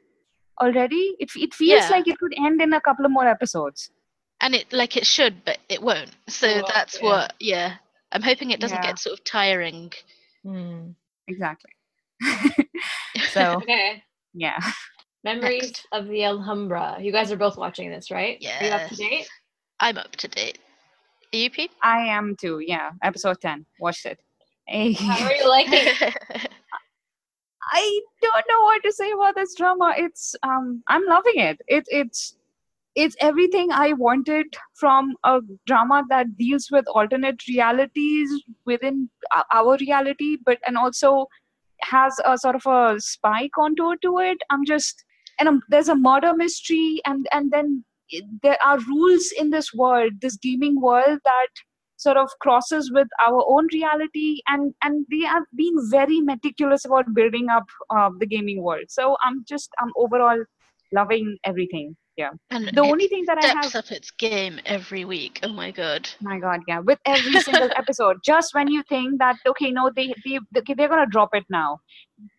already 0.59 1.15
it, 1.19 1.29
it 1.35 1.53
feels 1.53 1.83
Yeah. 1.83 1.89
like 1.91 2.07
it 2.07 2.17
could 2.17 2.33
end 2.43 2.59
in 2.59 2.73
a 2.73 2.81
couple 2.81 3.05
of 3.05 3.11
more 3.11 3.27
episodes 3.27 3.91
and 4.41 4.55
it 4.55 4.73
like 4.73 4.97
it 4.97 5.05
should, 5.05 5.45
but 5.45 5.59
it 5.69 5.81
won't. 5.83 6.11
So 6.29 6.47
It 6.47 6.65
that's 6.73 6.97
yeah. 6.99 7.05
what 7.09 7.33
yeah. 7.39 7.75
I'm 8.11 8.23
hoping 8.23 8.49
it 8.51 8.59
doesn't 8.59 8.83
Yeah. 8.83 8.89
get 8.89 8.99
sort 8.99 9.13
of 9.19 9.23
tiring. 9.23 9.91
Hmm. 10.43 10.91
exactly 11.27 11.71
so 13.31 13.53
Okay. 13.57 14.03
yeah 14.33 14.59
Memories 15.23 15.63
Next. 15.63 15.87
of 15.91 16.07
the 16.07 16.23
Alhambra. 16.23 16.97
You 17.01 17.11
guys 17.11 17.31
are 17.31 17.37
both 17.37 17.57
watching 17.57 17.89
this, 17.89 18.11
right? 18.11 18.37
Yeah. 18.39 18.59
Are 18.61 18.65
you 18.65 18.71
up 18.71 18.89
to 18.89 18.95
date? 18.95 19.27
I'm 19.79 19.97
up 19.97 20.15
to 20.17 20.27
date. 20.27 20.59
Are 21.33 21.37
you 21.37 21.49
Pete? 21.49 21.71
i 21.83 21.99
am 21.99 22.35
too 22.39 22.59
yeah 22.65 22.91
episode 23.03 23.37
10 23.41 23.65
watched 23.79 24.05
it 24.05 24.19
hey. 24.67 24.93
How 24.93 25.25
are 25.27 25.35
you 25.35 25.49
liking 25.49 25.73
it? 25.73 26.15
I 27.73 28.01
don't 28.21 28.45
know 28.49 28.61
what 28.63 28.81
to 28.83 28.91
say 28.93 29.11
about 29.11 29.35
this 29.35 29.53
drama. 29.55 29.93
It's 29.97 30.35
um 30.43 30.83
I'm 30.87 31.05
loving 31.05 31.37
it. 31.37 31.59
It 31.67 31.83
it's 31.87 32.35
it's 32.95 33.15
everything 33.19 33.71
I 33.71 33.93
wanted 33.93 34.45
from 34.75 35.13
a 35.23 35.41
drama 35.65 36.03
that 36.09 36.37
deals 36.37 36.69
with 36.71 36.85
alternate 36.87 37.45
realities 37.47 38.31
within 38.65 39.09
our 39.53 39.77
reality, 39.77 40.37
but 40.45 40.59
and 40.65 40.77
also 40.77 41.27
has 41.81 42.19
a 42.25 42.37
sort 42.37 42.55
of 42.55 42.65
a 42.65 42.99
spy 42.99 43.49
contour 43.55 43.95
to 44.01 44.19
it. 44.19 44.37
I'm 44.49 44.65
just 44.65 45.03
and 45.39 45.47
um, 45.47 45.61
there's 45.69 45.89
a 45.89 45.95
murder 45.95 46.33
mystery, 46.35 47.01
and 47.05 47.27
and 47.31 47.51
then 47.51 47.83
there 48.41 48.57
are 48.65 48.79
rules 48.79 49.31
in 49.37 49.49
this 49.49 49.73
world, 49.73 50.13
this 50.21 50.37
gaming 50.37 50.81
world 50.81 51.19
that 51.23 51.47
sort 51.97 52.17
of 52.17 52.29
crosses 52.41 52.91
with 52.91 53.07
our 53.19 53.43
own 53.47 53.67
reality 53.73 54.39
and 54.47 54.73
and 54.83 55.05
they 55.09 55.25
have 55.25 55.43
been 55.55 55.75
very 55.89 56.21
meticulous 56.21 56.85
about 56.85 57.13
building 57.13 57.49
up 57.49 57.65
uh, 57.89 58.09
the 58.19 58.25
gaming 58.25 58.61
world 58.61 58.85
so 58.87 59.17
i'm 59.23 59.43
just 59.47 59.71
i'm 59.79 59.91
overall 59.97 60.43
loving 60.93 61.37
everything 61.43 61.95
yeah 62.17 62.31
and 62.49 62.67
the 62.73 62.81
only 62.81 63.07
thing 63.07 63.23
that 63.27 63.37
i 63.43 63.47
have 63.47 63.75
up 63.75 63.91
its 63.91 64.11
game 64.11 64.59
every 64.65 65.05
week. 65.05 65.39
Oh 65.43 65.53
my 65.53 65.71
god. 65.71 66.09
my 66.21 66.39
god 66.39 66.61
yeah 66.67 66.79
with 66.79 66.99
every 67.05 67.39
single 67.41 67.69
episode 67.77 68.17
just 68.25 68.53
when 68.53 68.67
you 68.67 68.83
think 68.89 69.19
that 69.19 69.35
okay 69.47 69.71
no 69.71 69.91
they, 69.95 70.13
they 70.25 70.39
they're 70.75 70.87
gonna 70.89 71.05
drop 71.05 71.29
it 71.33 71.45
now 71.49 71.79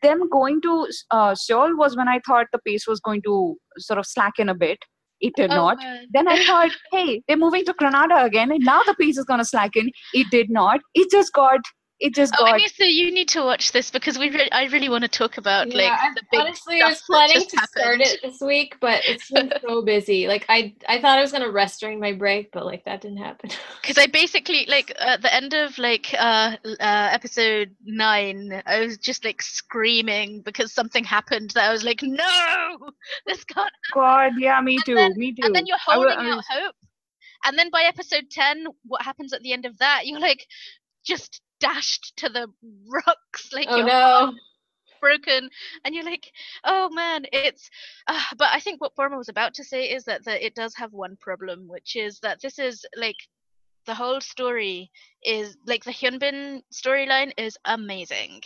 them 0.03 0.29
going 0.29 0.61
to 0.63 0.87
uh, 1.13 1.35
seoul 1.35 1.77
was 1.77 1.97
when 1.97 2.09
i 2.09 2.21
thought 2.27 2.47
the 2.53 2.59
pace 2.67 2.87
was 2.87 3.01
going 3.01 3.23
to 3.23 3.57
sort 3.79 3.99
of 3.99 4.07
slacken 4.07 4.49
a 4.49 4.55
bit 4.55 4.79
it 5.21 5.33
did 5.37 5.51
Oh, 5.51 5.57
not 5.57 5.79
man. 5.79 6.07
then 6.13 6.29
I 6.29 6.45
thought, 6.45 6.71
hey, 6.93 7.23
they're 7.27 7.37
moving 7.37 7.65
to 7.65 7.73
Granada 7.77 8.25
again, 8.25 8.53
and 8.53 8.65
now 8.65 8.83
the 8.85 8.95
pace 8.95 9.19
is 9.19 9.25
gonna 9.25 9.45
slacken. 9.45 9.91
It 10.15 10.29
did 10.31 10.49
not. 10.49 10.81
It 10.95 11.11
just 11.11 11.33
got. 11.33 11.59
It 12.01 12.15
just 12.15 12.33
Oh, 12.39 12.45
got. 12.45 12.61
Anissa, 12.61 12.89
you 12.93 13.11
need 13.11 13.29
to 13.31 13.43
watch 13.43 13.73
this 13.73 13.91
because 13.91 14.19
we 14.19 14.31
re- 14.31 14.49
I 14.53 14.67
really 14.67 14.89
want 14.89 15.03
to 15.03 15.09
talk 15.09 15.37
about 15.37 15.69
like 15.69 15.99
the 16.15 16.23
big 16.31 16.41
honestly 16.41 16.81
I 16.81 16.91
was 16.91 17.03
planning 17.03 17.43
to 17.43 17.49
start 17.49 17.67
happened. 17.75 18.03
it 18.03 18.21
this 18.23 18.41
week, 18.41 18.77
but 18.81 19.03
it's 19.05 19.29
been 19.29 19.53
so 19.67 19.83
busy. 19.83 20.29
Like 20.29 20.47
I 20.49 20.75
I 20.89 21.01
thought 21.01 21.19
I 21.19 21.21
was 21.23 21.33
gonna 21.33 21.51
rest 21.51 21.81
during 21.81 21.99
my 21.99 22.13
break, 22.13 22.53
but 22.53 22.65
like 22.65 22.85
that 22.85 23.01
didn't 23.01 23.17
happen. 23.19 23.51
because 23.83 23.99
I 23.99 24.07
basically 24.07 24.65
like 24.69 24.93
at 25.01 25.23
the 25.23 25.35
end 25.35 25.55
of 25.55 25.77
like 25.77 26.15
uh, 26.17 26.57
uh 26.65 27.09
episode 27.13 27.75
nine, 27.85 28.63
I 28.65 28.79
was 28.79 28.99
just 28.99 29.25
like 29.25 29.43
screaming 29.43 30.43
because 30.43 30.73
something 30.73 31.03
happened 31.03 31.51
that 31.57 31.69
I 31.69 31.73
was 31.73 31.83
like, 31.83 32.01
no, 32.03 32.79
this 33.27 33.43
can't. 33.43 33.73
God, 33.93 34.33
yeah, 34.39 34.61
me 34.61 34.79
too. 34.85 34.95
then- 34.95 35.15
me 35.17 35.33
too. 35.33 35.43
And 35.45 35.55
then 35.55 35.67
you're 35.67 35.79
holding 35.85 36.13
I 36.17 36.31
out 36.31 36.45
hope, 36.49 36.77
and 37.45 37.59
then 37.59 37.71
by 37.71 37.83
episode 37.83 38.31
ten, 38.31 38.67
what 38.87 39.03
happens 39.03 39.33
at 39.33 39.43
the 39.43 39.53
end 39.53 39.65
of 39.67 39.77
that? 39.79 40.03
You're 40.07 40.21
like 40.21 40.47
just 41.05 41.41
dashed 41.61 42.17
to 42.17 42.29
the 42.29 42.49
rocks, 42.89 43.51
like 43.53 43.67
oh 43.69 43.83
no. 43.83 44.35
broken 45.01 45.49
and 45.85 45.95
you're 45.95 46.05
like 46.05 46.31
oh 46.65 46.89
man 46.91 47.25
it's 47.33 47.71
uh, 48.09 48.21
but 48.39 48.49
i 48.53 48.61
think 48.61 48.81
what 48.81 48.95
Paroma 48.95 49.17
was 49.17 49.29
about 49.29 49.55
to 49.55 49.65
say 49.65 49.91
is 49.91 50.05
that, 50.05 50.25
that 50.25 50.45
it 50.45 50.55
does 50.55 50.75
have 50.77 50.93
one 50.93 51.17
problem 51.21 51.69
which 51.69 51.97
is 51.97 52.19
that 52.21 52.41
this 52.43 52.59
is 52.59 52.85
like 52.97 53.17
the 53.87 53.95
whole 53.95 54.21
story 54.21 54.91
is 55.25 55.57
like 55.67 55.83
the 55.85 55.93
Hyunbin 55.93 56.61
storyline 56.73 57.33
is 57.39 57.57
amazing 57.65 58.43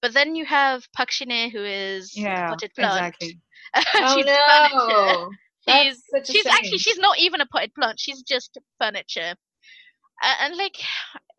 but 0.00 0.12
then 0.12 0.36
you 0.36 0.44
have 0.44 0.86
Park 0.92 1.10
Shin-hye 1.10 1.48
who 1.48 1.64
is 1.64 2.16
yeah, 2.16 2.48
potted 2.48 2.72
plant 2.74 3.14
exactly. 3.14 3.40
Oh 3.96 4.16
she's 4.16 4.26
no. 4.26 5.30
That's 5.66 6.02
She's- 6.06 6.30
she's 6.30 6.46
actually 6.46 6.78
she's 6.78 6.98
not 6.98 7.18
even 7.18 7.40
a 7.40 7.46
potted 7.46 7.74
plant 7.74 7.98
she's 7.98 8.22
just 8.22 8.58
furniture 8.78 9.34
uh, 10.22 10.34
and 10.42 10.56
like 10.56 10.76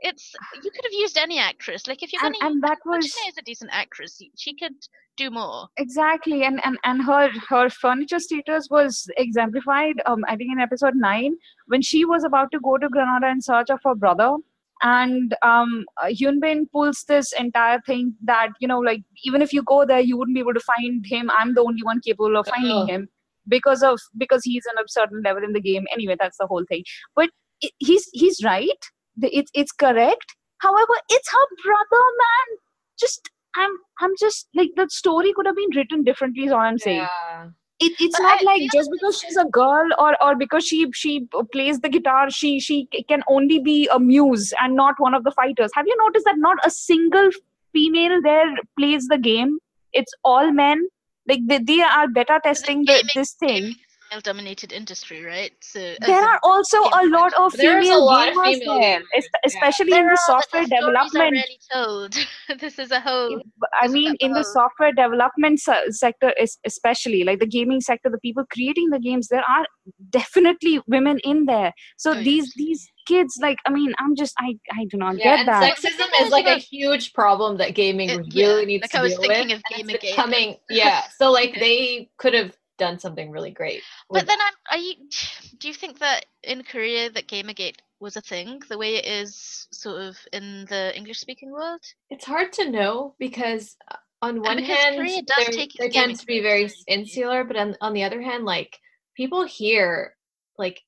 it's 0.10 0.26
you 0.64 0.72
could 0.76 0.86
have 0.90 0.94
used 1.04 1.18
any 1.18 1.38
actress 1.40 1.88
like 1.88 2.02
if 2.04 2.14
you're 2.14 2.24
And, 2.26 2.36
gonna 2.40 2.52
and 2.54 2.64
that 2.64 2.78
was 2.86 3.06
Shin-hye 3.06 3.30
is 3.30 3.38
a 3.38 3.46
decent 3.50 3.72
actress 3.74 4.22
she 4.44 4.54
could 4.62 4.74
do 5.18 5.30
more 5.32 5.68
exactly, 5.78 6.44
and 6.44 6.64
and 6.66 6.78
and 6.84 7.04
her 7.10 7.30
her 7.50 7.70
furniture 7.70 8.20
status 8.20 8.68
was 8.70 9.08
exemplified. 9.18 10.02
Um, 10.06 10.26
I 10.28 10.36
think 10.36 10.52
in 10.52 10.60
episode 10.60 10.96
nine 10.96 11.36
when 11.68 11.82
she 11.82 12.04
was 12.14 12.26
about 12.30 12.52
to 12.52 12.60
go 12.60 12.78
to 12.78 12.90
Granada 12.90 13.30
in 13.30 13.42
search 13.42 13.70
of 13.70 13.80
her 13.86 13.96
brother. 13.96 14.36
And 14.82 15.34
um, 15.42 15.86
uh, 16.04 16.08
Hyunbin 16.08 16.70
pulls 16.70 17.06
this 17.08 17.32
entire 17.44 17.80
thing 17.90 18.14
that 18.26 18.50
you 18.60 18.68
know, 18.68 18.80
like 18.80 19.04
even 19.24 19.42
if 19.42 19.54
you 19.54 19.64
go 19.64 19.86
there, 19.86 20.02
you 20.02 20.18
wouldn't 20.18 20.36
be 20.36 20.42
able 20.42 20.54
to 20.54 20.66
find 20.72 21.06
him. 21.06 21.32
I'm 21.38 21.54
the 21.54 21.62
only 21.62 21.82
one 21.92 22.02
capable 22.02 22.36
of 22.42 22.46
finding 22.48 22.82
Oh. 22.82 22.86
him 22.86 23.08
because 23.48 23.84
of 23.84 24.00
because 24.18 24.44
he's 24.44 24.66
in 24.74 24.78
a 24.78 24.84
certain 24.88 25.22
level 25.30 25.44
in 25.46 25.54
the 25.54 25.62
game. 25.62 25.88
Anyway, 25.94 26.18
that's 26.20 26.38
the 26.44 26.48
whole 26.48 26.66
thing. 26.68 26.84
But 27.16 27.30
he's 27.78 28.10
he's 28.12 28.44
right. 28.44 28.92
The- 29.18 29.36
It's 29.36 29.52
it's 29.54 29.72
correct. 29.72 30.36
However, 30.60 30.94
it's 31.10 31.30
her 31.32 31.48
brother, 31.64 32.04
man. 32.24 32.58
Just 33.00 33.30
I'm 33.56 33.72
I'm 34.00 34.14
just 34.20 34.48
like 34.56 34.70
the 34.76 34.88
story 34.90 35.34
could 35.34 35.46
have 35.46 35.56
been 35.56 35.76
written 35.76 36.04
differently. 36.04 36.46
Is 36.46 36.52
all 36.52 36.60
I'm 36.60 36.78
saying. 36.78 37.02
Yeah. 37.02 37.48
It, 37.82 37.92
it's 38.00 38.18
But 38.18 38.24
not 38.24 38.42
I 38.42 38.44
like 38.46 38.60
feel 38.60 38.70
just 38.74 38.90
because 38.92 39.20
she's 39.20 39.36
a 39.36 39.46
girl 39.46 39.90
or 39.98 40.16
or 40.24 40.36
because 40.36 40.66
she 40.66 40.90
she 40.94 41.28
plays 41.52 41.80
the 41.82 41.90
guitar, 41.90 42.30
she 42.30 42.60
she 42.60 42.88
can 43.10 43.22
only 43.28 43.60
be 43.60 43.90
a 43.92 44.00
muse 44.00 44.54
and 44.62 44.76
not 44.76 44.96
one 44.98 45.14
of 45.14 45.26
the 45.26 45.32
fighters. 45.32 45.72
Have 45.76 45.86
you 45.86 45.98
noticed 46.06 46.26
that 46.26 46.38
not 46.38 46.58
a 46.66 46.70
single 46.70 47.30
female 47.74 48.22
there 48.22 48.50
plays 48.80 49.08
the 49.08 49.18
game? 49.18 49.60
It's 49.92 50.14
all 50.24 50.52
men. 50.52 50.88
Like 51.28 51.42
they, 51.48 51.58
they 51.58 51.82
are 51.82 52.08
beta 52.08 52.40
testing 52.44 52.86
the, 52.86 53.04
this 53.14 53.34
thing. 53.34 53.76
Male-dominated 54.12 54.72
industry, 54.72 55.24
right? 55.24 55.52
So 55.62 55.96
there 56.02 56.24
are 56.24 56.40
also 56.44 56.78
a 56.78 57.06
lot 57.08 57.34
of 57.34 57.54
There's 57.54 57.86
a 57.86 57.90
female 57.90 58.06
lot 58.06 58.28
of 58.30 58.36
gamers 58.36 58.54
female 58.60 58.80
there, 58.80 59.00
gamers, 59.00 59.04
es- 59.18 59.28
yeah. 59.34 59.40
especially 59.46 59.98
in 59.98 60.08
the 60.08 60.18
software 60.26 60.64
the 60.64 60.68
stories 60.68 60.82
are 60.82 60.92
development. 60.92 61.34
rarely 61.34 61.60
told. 61.74 62.18
this 62.60 62.80
is 62.80 62.92
a 62.92 63.00
whole. 63.00 63.34
in- 63.34 63.40
b- 63.40 63.68
I 63.82 63.86
Isn't 63.86 63.94
mean, 63.94 64.16
in 64.20 64.34
the 64.34 64.44
software 64.44 64.92
development 64.94 65.60
sector, 65.90 66.34
especially 66.66 67.24
like 67.24 67.40
the 67.40 67.48
gaming 67.48 67.82
sector, 67.82 68.10
the 68.10 68.20
people 68.20 68.44
creating 68.52 68.90
the 68.90 69.00
games, 69.00 69.28
there 69.28 69.44
are 69.48 69.66
definitely 70.10 70.82
women 70.88 71.20
in 71.24 71.46
there. 71.46 71.74
So 71.98 72.12
Oh, 72.12 72.16
these 72.16 72.46
yes. 72.46 72.54
these 72.56 72.92
kids, 73.08 73.38
like, 73.42 73.58
I 73.66 73.70
mean, 73.72 73.94
I'm 74.00 74.16
just, 74.16 74.34
I, 74.40 74.56
I 74.72 74.86
do 74.90 74.98
not 74.98 75.18
Yeah, 75.18 75.36
get 75.36 75.40
and 75.40 75.48
that. 75.50 75.78
sexism 75.78 76.08
is 76.26 76.32
like 76.32 76.48
a 76.48 76.56
huge 76.56 77.14
problem 77.14 77.58
that 77.58 77.76
gaming 77.76 78.10
It- 78.10 78.18
really 78.18 78.62
yeah, 78.62 78.66
needs 78.66 78.82
like 78.84 78.92
to 78.92 79.00
I 79.00 79.02
was 79.04 79.12
deal 79.14 79.22
thinking 79.22 79.48
with. 79.50 79.58
of 79.58 79.64
and 79.72 79.80
it's 79.92 80.04
becoming 80.04 80.58
yeah. 80.70 81.04
So 81.18 81.32
like 81.32 81.54
they 81.60 82.10
could 82.18 82.34
have 82.34 82.56
done 82.78 83.00
something 83.00 83.32
really 83.32 83.52
great. 83.52 83.82
with 84.10 84.22
But 84.22 84.28
then, 84.28 84.38
I'm, 84.42 84.54
are 84.72 84.82
you? 84.82 84.96
Do 85.58 85.68
you 85.68 85.74
think 85.74 86.00
that 86.00 86.26
in 86.44 86.64
Korea 86.64 87.10
that 87.10 87.28
Gamergate 87.28 87.78
was 88.00 88.18
a 88.18 88.22
thing, 88.22 88.62
the 88.70 88.78
way 88.78 88.96
it 88.96 89.06
is 89.06 89.68
sort 89.72 90.02
of 90.02 90.18
in 90.34 90.66
the 90.70 90.96
English-speaking 90.96 91.52
world? 91.52 91.82
It's 92.10 92.26
hard 92.26 92.52
to 92.54 92.70
know 92.70 93.16
because 93.20 93.78
uh, 93.90 93.96
on 94.22 94.42
one 94.42 94.58
because 94.58 94.78
hand 94.78 94.98
Korea 94.98 95.22
does 95.22 95.46
there- 95.46 95.54
take 95.54 95.76
its 95.76 95.80
they 95.80 95.90
tend 95.90 96.20
to 96.20 96.26
be 96.26 96.42
very 96.42 96.68
very 96.68 96.74
insular, 96.88 97.44
but 97.44 97.58
on, 97.58 97.76
on 97.82 97.94
the 97.94 98.04
other 98.04 98.22
hand, 98.22 98.46
like 98.46 98.80
people 99.16 99.46
here, 99.46 100.16
like 100.58 100.82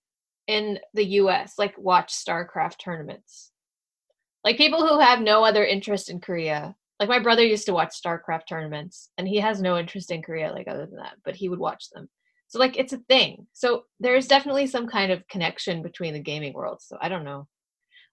in 0.48 0.80
the 0.94 1.06
U.S., 1.06 1.56
like 1.58 1.78
watch 1.78 2.14
StarCraft 2.14 2.78
tournaments. 2.80 3.52
Like 4.44 4.58
people 4.58 4.88
who 4.88 5.00
have 5.00 5.20
no 5.20 5.44
other 5.44 5.66
interest 5.66 6.10
in 6.10 6.20
Korea. 6.22 6.76
Like 7.00 7.10
my 7.10 7.20
brother 7.20 7.44
used 7.44 7.66
to 7.68 7.74
watch 7.74 8.02
StarCraft 8.02 8.48
tournaments, 8.50 9.10
and 9.18 9.28
he 9.28 9.38
has 9.38 9.62
no 9.62 9.78
interest 9.78 10.12
in 10.12 10.24
Korea, 10.24 10.52
like 10.52 10.68
other 10.68 10.86
than 10.86 10.98
that, 10.98 11.16
but 11.24 11.36
he 11.36 11.50
would 11.50 11.60
watch 11.60 11.90
them. 11.92 12.10
So 12.48 12.60
like 12.60 12.78
it's 12.78 12.94
a 12.94 12.98
thing. 13.10 13.46
So 13.54 13.84
there's 14.00 14.28
definitely 14.28 14.68
some 14.68 14.88
kind 14.88 15.12
of 15.12 15.28
connection 15.28 15.84
between 15.84 16.14
the 16.14 16.20
gaming 16.20 16.54
worlds. 16.54 16.86
So 16.88 16.98
I 17.02 17.10
don't 17.10 17.26
know 17.26 17.48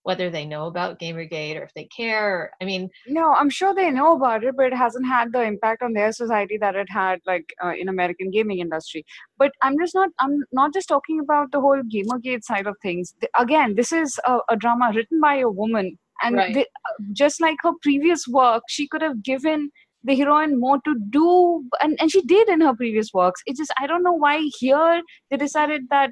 whether 0.03 0.28
they 0.28 0.45
know 0.45 0.66
about 0.66 0.99
Gamergate 1.01 1.57
or 1.59 1.62
if 1.62 1.72
they 1.74 1.85
care. 1.87 2.53
I 2.61 2.66
mean, 2.66 2.91
No, 3.07 3.32
I'm 3.35 3.49
sure 3.49 3.74
they 3.74 3.91
know 3.91 4.14
about 4.14 4.45
it, 4.45 4.55
but 4.55 4.66
it 4.66 4.76
hasn't 4.76 5.07
had 5.07 5.32
the 5.32 5.43
impact 5.43 5.82
on 5.82 5.95
their 5.95 6.12
society 6.12 6.59
that 6.59 6.76
it 6.76 6.89
had, 6.91 7.20
like 7.26 7.55
uh, 7.64 7.72
in 7.78 7.89
American 7.89 8.30
gaming 8.30 8.59
industry. 8.59 9.05
But 9.39 9.53
I'm 9.62 9.78
just 9.78 9.95
not. 9.95 10.11
I'm 10.20 10.45
not 10.53 10.74
just 10.74 10.89
talking 10.89 11.20
about 11.20 11.53
the 11.53 11.61
whole 11.61 11.80
GamerGate 11.82 12.45
side 12.45 12.66
of 12.66 12.76
things. 12.82 13.14
Th- 13.20 13.30
Again, 13.39 13.74
this 13.76 13.93
is 13.93 14.20
a, 14.26 14.39
a 14.51 14.57
drama 14.57 14.93
written 14.95 15.20
by 15.20 15.37
a 15.37 15.49
woman, 15.49 15.99
and 16.25 16.37
Right. 16.37 16.55
the- 16.55 16.68
just 17.12 17.41
like 17.41 17.57
her 17.62 17.72
previous 17.83 18.27
work, 18.27 18.62
she 18.68 18.89
could 18.89 19.03
have 19.03 19.22
given 19.22 19.70
the 20.03 20.14
heroine 20.16 20.59
more 20.61 20.79
to 20.85 20.95
do, 21.11 21.64
and, 21.83 21.97
and 22.01 22.11
she 22.11 22.20
did 22.22 22.49
in 22.49 22.61
her 22.61 22.75
previous 22.75 23.09
works. 23.14 23.41
It's 23.47 23.59
just 23.59 23.72
I 23.81 23.87
don't 23.87 24.03
know 24.03 24.12
why 24.12 24.37
here 24.61 25.03
they 25.31 25.37
decided 25.37 25.83
that 25.91 26.11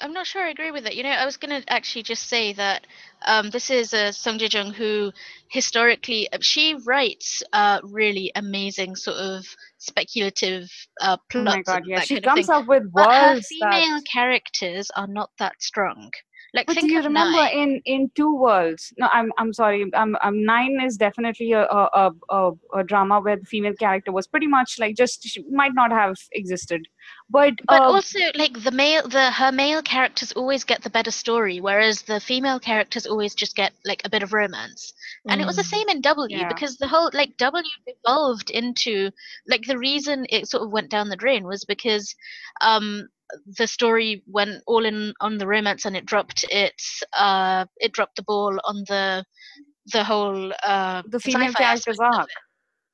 I'm 0.00 0.12
not 0.12 0.26
sure 0.26 0.42
I 0.42 0.50
agree 0.50 0.72
with 0.72 0.86
it. 0.86 0.94
You 0.96 1.04
know, 1.04 1.10
I 1.10 1.24
was 1.24 1.36
going 1.36 1.62
to 1.62 1.72
actually 1.72 2.02
just 2.02 2.24
say 2.28 2.52
that 2.54 2.84
um, 3.26 3.50
this 3.50 3.70
is 3.70 3.94
uh, 3.94 4.10
Song 4.10 4.38
Jae-jung 4.40 4.72
who 4.72 5.12
historically 5.50 6.28
uh, 6.32 6.38
she 6.40 6.74
writes 6.84 7.44
uh, 7.52 7.78
really 7.84 8.32
amazing 8.34 8.96
sort 8.96 9.18
of 9.18 9.44
speculative 9.78 10.68
uh, 11.00 11.16
oh 11.16 11.24
plots. 11.30 11.44
my 11.44 11.62
god, 11.62 11.82
yeah, 11.86 12.00
she 12.00 12.20
comes 12.20 12.48
up 12.48 12.66
with 12.66 12.82
words 12.82 12.92
But 12.94 13.12
her 13.14 13.26
worlds 13.28 13.46
that. 13.60 13.70
female 13.72 14.00
characters 14.12 14.90
are 14.96 15.06
not 15.06 15.30
that 15.38 15.62
strong. 15.62 16.10
Like 16.54 16.68
But 16.68 16.78
think 16.78 16.86
do 16.86 16.86
you 16.88 17.02
of 17.02 17.04
remember 17.04 17.38
Nine. 17.38 17.50
in 17.52 17.80
in 17.84 18.10
Two 18.14 18.34
Worlds? 18.36 18.92
No, 18.98 19.08
I'm 19.12 19.32
I'm 19.38 19.52
sorry. 19.52 19.92
Um, 19.94 20.16
um 20.22 20.44
Nine 20.44 20.80
is 20.84 20.96
definitely 20.96 21.52
a 21.52 21.64
a, 21.64 22.12
a 22.30 22.52
a 22.74 22.84
drama 22.84 23.20
where 23.20 23.36
the 23.36 23.46
female 23.46 23.74
character 23.74 24.12
was 24.12 24.26
pretty 24.28 24.46
much 24.46 24.76
like 24.78 24.96
just 24.96 25.22
she 25.24 25.44
might 25.50 25.74
not 25.74 25.90
have 25.92 26.16
existed, 26.32 26.82
but 27.28 27.54
But 27.68 27.84
uh, 27.84 27.92
also, 27.92 28.18
like 28.34 28.62
the 28.62 28.70
male, 28.70 29.06
the 29.08 29.30
her 29.32 29.50
male 29.52 29.82
characters 29.82 30.32
always 30.32 30.64
get 30.64 30.82
the 30.82 30.90
better 30.90 31.10
story, 31.10 31.60
whereas 31.60 32.02
the 32.02 32.20
female 32.20 32.58
characters 32.60 33.06
always 33.06 33.34
just 33.34 33.54
get 33.56 33.74
like 33.84 34.02
a 34.04 34.08
bit 34.10 34.22
of 34.22 34.32
romance. 34.32 34.92
And 35.28 35.40
it 35.40 35.46
was 35.46 35.56
the 35.56 35.62
mm, 35.62 35.74
same 35.74 35.88
in 35.88 36.00
W 36.00 36.44
Yeah. 36.44 36.46
because 36.46 36.76
the 36.78 36.88
whole 36.88 37.10
like 37.12 37.36
W 37.38 37.64
evolved 37.86 38.50
into 38.50 39.10
like 39.46 39.66
the 39.66 39.78
reason 39.78 40.26
it 40.30 40.48
sort 40.48 40.62
of 40.64 40.72
went 40.72 40.90
down 40.90 41.08
the 41.08 41.16
drain 41.16 41.44
was 41.46 41.64
because 41.64 42.14
um 42.60 43.08
the 43.58 43.66
story 43.66 44.22
went 44.26 44.62
all 44.66 44.84
in 44.84 45.14
on 45.20 45.38
the 45.38 45.46
romance 45.46 45.84
and 45.84 45.96
it 45.96 46.06
dropped 46.06 46.44
its 46.50 47.02
uh 47.16 47.64
it 47.78 47.92
dropped 47.92 48.16
the 48.16 48.22
ball 48.22 48.58
on 48.64 48.84
the 48.88 49.24
the 49.92 50.04
whole 50.04 50.52
uh 50.66 51.02
the 51.08 51.20
female 51.20 51.52
character's 51.52 51.98
arc. 51.98 52.28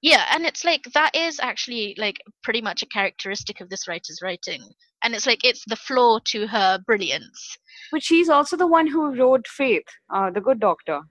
Yeah, 0.03 0.25
and 0.35 0.47
it's 0.47 0.65
like 0.65 0.85
that 0.95 1.15
is 1.15 1.39
actually 1.41 1.95
like 1.99 2.17
pretty 2.43 2.63
much 2.63 2.83
a 2.83 2.87
characteristic 2.87 3.61
of 3.61 3.69
this 3.69 3.87
writer's 3.87 4.21
writing. 4.23 4.63
And 5.03 5.15
it's 5.15 5.27
like 5.27 5.45
it's 5.45 5.65
the 5.67 5.77
flaw 5.77 6.21
to 6.27 6.47
her 6.47 6.79
brilliance. 6.87 7.59
But 7.93 8.03
she's 8.03 8.29
also 8.29 8.57
the 8.57 8.67
one 8.67 8.87
who 8.87 9.15
wrote 9.15 9.47
Faith, 9.47 9.85
uh, 10.15 10.31
the 10.31 10.41
Good 10.41 10.61
Doctor, 10.61 11.03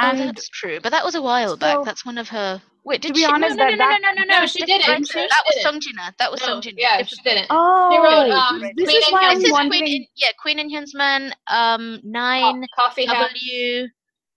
oh, 0.00 0.16
that's 0.16 0.48
true. 0.48 0.80
But 0.82 0.90
that 0.92 1.04
was 1.04 1.14
a 1.14 1.22
while 1.22 1.50
so- 1.50 1.56
back. 1.56 1.84
That's 1.84 2.04
one 2.04 2.18
of 2.18 2.28
her 2.28 2.60
Wait, 2.84 3.00
did 3.00 3.14
be 3.14 3.20
she? 3.20 3.26
honest, 3.26 3.56
no, 3.56 3.64
no, 3.68 3.76
that- 3.76 3.78
no, 3.78 3.84
no, 3.86 3.90
that- 3.90 4.00
no, 4.02 4.12
no, 4.12 4.24
no, 4.34 4.40
No, 4.40 4.46
she 4.46 4.64
didn't. 4.64 4.88
writer. 4.88 5.04
She 5.04 5.18
That 5.20 5.42
was 5.46 5.54
didn't. 5.54 5.62
Song 5.62 5.80
Ji-na. 5.80 6.10
That 6.18 6.30
was 6.32 6.40
No, 6.40 6.46
Song 6.46 6.60
Ji-na. 6.62 6.76
yeah, 6.78 6.96
different 6.98 7.10
she 7.10 7.22
didn't. 7.22 7.46
oh, 7.50 8.02
wrote, 8.02 8.30
um, 8.30 8.60
this 8.76 8.86
Queen 8.86 8.96
is 8.98 9.04
why 9.12 9.20
I'm 9.22 9.34
This 9.36 9.44
is 9.44 9.52
wondering. 9.52 9.82
Queen 9.82 9.96
in, 10.02 10.06
yeah, 10.16 10.28
Queen 10.40 10.58
In-hyun's 10.58 10.94
Man, 10.94 11.32
um, 11.48 12.00
Nine, 12.02 12.62
Co- 12.76 12.84
coffee 12.86 13.06
house. 13.06 13.28
W, 13.32 13.84
uh, 13.84 13.86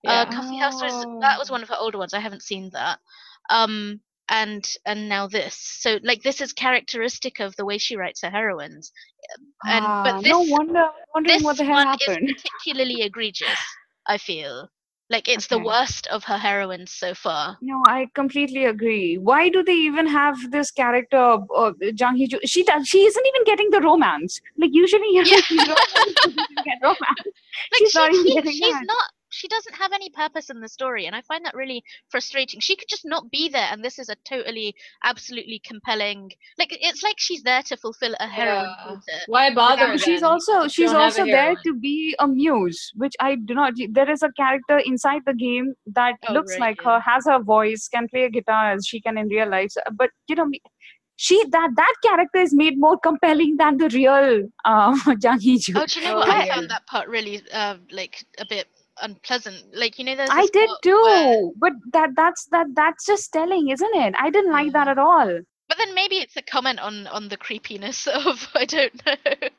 Yeah. 0.03 0.25
Coffee 0.25 0.57
House 0.57 0.79
was 0.81 1.05
that 1.21 1.39
was 1.39 1.49
Oh. 1.49 1.53
one 1.53 1.63
of 1.63 1.69
her 1.69 1.77
older 1.79 1.97
ones. 1.97 2.13
I 2.13 2.19
haven't 2.19 2.43
seen 2.43 2.69
that. 2.73 2.99
Um, 3.49 4.01
and 4.29 4.63
and 4.85 5.07
now 5.09 5.25
this. 5.27 5.55
So 5.55 5.99
like 6.03 6.21
this 6.21 6.41
is 6.41 6.53
characteristic 6.53 7.39
of 7.39 7.55
the 7.55 7.65
way 7.65 7.77
she 7.79 7.95
writes 7.95 8.21
her 8.21 8.29
heroines. 8.29 8.91
And 9.65 9.83
Ah, 9.85 10.03
but 10.03 10.21
no 10.21 10.41
wonder, 10.41 10.87
wondering 11.15 11.37
this 11.37 11.43
what 11.43 11.57
the 11.57 11.63
hell 11.65 11.73
one 11.73 11.87
happened. 11.87 12.29
is 12.29 12.43
particularly 12.43 13.01
egregious. 13.01 13.57
I 14.07 14.17
feel 14.19 14.69
like 15.09 15.27
it's 15.27 15.47
the 15.47 15.59
worst 15.59 16.07
of 16.07 16.23
her 16.23 16.37
heroines 16.37 16.91
so 16.91 17.13
far. 17.13 17.57
No, 17.61 17.83
I 17.87 18.07
completely 18.15 18.65
agree. 18.65 19.17
Why 19.17 19.49
do 19.49 19.63
they 19.63 19.73
even 19.75 20.07
have 20.07 20.35
this 20.51 20.71
character, 20.71 21.37
uh, 21.55 21.71
Jang 21.93 22.15
Hee-joo? 22.15 22.39
She 22.45 22.63
does. 22.63 22.87
She 22.87 23.05
isn't 23.05 23.25
even 23.27 23.43
getting 23.45 23.69
the 23.69 23.81
romance. 23.81 24.41
Like 24.57 24.71
usually, 24.73 25.07
you 25.11 25.23
Yeah. 25.25 25.41
get 26.65 26.77
romance. 26.81 26.99
Like 27.71 27.79
She's 27.79 27.91
she, 27.91 27.97
not 27.99 28.13
even 28.13 28.25
she- 28.25 28.33
getting 28.33 28.51
she's 28.51 28.73
that. 28.73 28.83
not. 28.85 29.11
She 29.35 29.47
doesn't 29.49 29.75
have 29.75 29.91
any 29.93 30.09
purpose 30.09 30.49
in 30.49 30.61
the 30.61 30.69
story, 30.69 31.05
and 31.07 31.15
I 31.15 31.21
find 31.21 31.43
that 31.45 31.55
really 31.55 31.83
frustrating. 32.09 32.59
She 32.61 32.75
could 32.77 32.87
just 32.89 33.05
not 33.05 33.29
be 33.31 33.49
there, 33.49 33.67
and 33.71 33.83
this 33.83 33.99
is 33.99 34.07
a 34.09 34.15
totally, 34.23 34.73
absolutely 35.03 35.59
compelling. 35.65 36.31
Like 36.57 36.69
it's 36.89 37.03
like 37.03 37.15
she's 37.17 37.43
there 37.43 37.61
to 37.63 37.75
fulfill 37.77 38.15
a 38.19 38.27
heroine 38.27 38.73
Yeah. 38.87 39.19
Why 39.27 39.53
bother? 39.53 39.85
And 39.91 39.99
she's 40.01 40.23
also 40.23 40.67
she's 40.69 40.91
don't 40.91 41.01
have 41.01 41.17
a 41.17 41.21
also 41.21 41.25
there 41.25 41.55
to 41.65 41.73
be 41.73 42.15
a 42.19 42.27
muse, 42.27 42.91
which 42.95 43.15
I 43.19 43.35
do 43.35 43.53
not. 43.55 43.73
There 43.89 44.09
is 44.09 44.23
a 44.23 44.31
character 44.43 44.77
inside 44.85 45.21
the 45.25 45.33
game 45.33 45.73
that 45.99 46.15
Oh, 46.29 46.33
looks 46.33 46.53
right, 46.53 46.61
like 46.69 46.77
yeah. 46.83 46.93
her, 46.93 46.99
has 47.01 47.25
her 47.27 47.39
voice, 47.43 47.87
can 47.93 48.07
play 48.07 48.23
a 48.23 48.29
guitar 48.29 48.71
as 48.73 48.85
she 48.87 49.01
can 49.01 49.17
in 49.17 49.27
real 49.27 49.49
life. 49.49 49.71
So- 49.71 49.81
But 49.93 50.11
you 50.29 50.35
know, 50.35 50.45
me- 50.45 50.61
she 51.17 51.43
that 51.51 51.69
that 51.75 51.93
character 52.05 52.39
is 52.39 52.53
made 52.53 52.79
more 52.79 52.97
compelling 52.99 53.55
than 53.57 53.77
the 53.77 53.89
real 53.89 54.47
um, 54.65 55.01
Jang 55.21 55.39
Hee-joo. 55.39 55.73
Oh, 55.81 55.85
do 55.85 55.99
you 55.99 56.05
know 56.05 56.15
Oh, 56.15 56.17
what? 56.19 56.29
I 56.29 56.45
yeah. 56.45 56.55
found 56.55 56.69
that 56.69 56.85
part 56.87 57.07
really, 57.09 57.41
uh, 57.53 57.77
like 57.91 58.25
a 58.37 58.45
bit 58.49 58.67
unpleasant. 59.01 59.63
Like 59.73 59.97
you 59.99 60.05
know, 60.05 60.15
there's 60.15 60.29
I 60.31 60.47
did 60.51 60.69
too, 60.81 61.01
where- 61.03 61.51
but 61.57 61.73
that 61.93 62.11
that's 62.15 62.45
that 62.51 62.67
that's 62.75 63.05
just 63.05 63.31
telling, 63.31 63.69
isn't 63.69 63.95
it? 63.95 64.15
I 64.17 64.29
didn't 64.29 64.51
like 64.51 64.69
mm. 64.69 64.73
that 64.73 64.87
at 64.87 64.97
all. 64.99 65.39
But 65.67 65.77
then 65.77 65.95
maybe 65.95 66.17
it's 66.17 66.37
a 66.37 66.41
comment 66.41 66.79
on 66.79 67.07
on 67.07 67.27
the 67.29 67.37
creepiness 67.37 68.07
of 68.25 68.47
I 68.55 68.65
don't 68.65 69.05
know. 69.05 69.49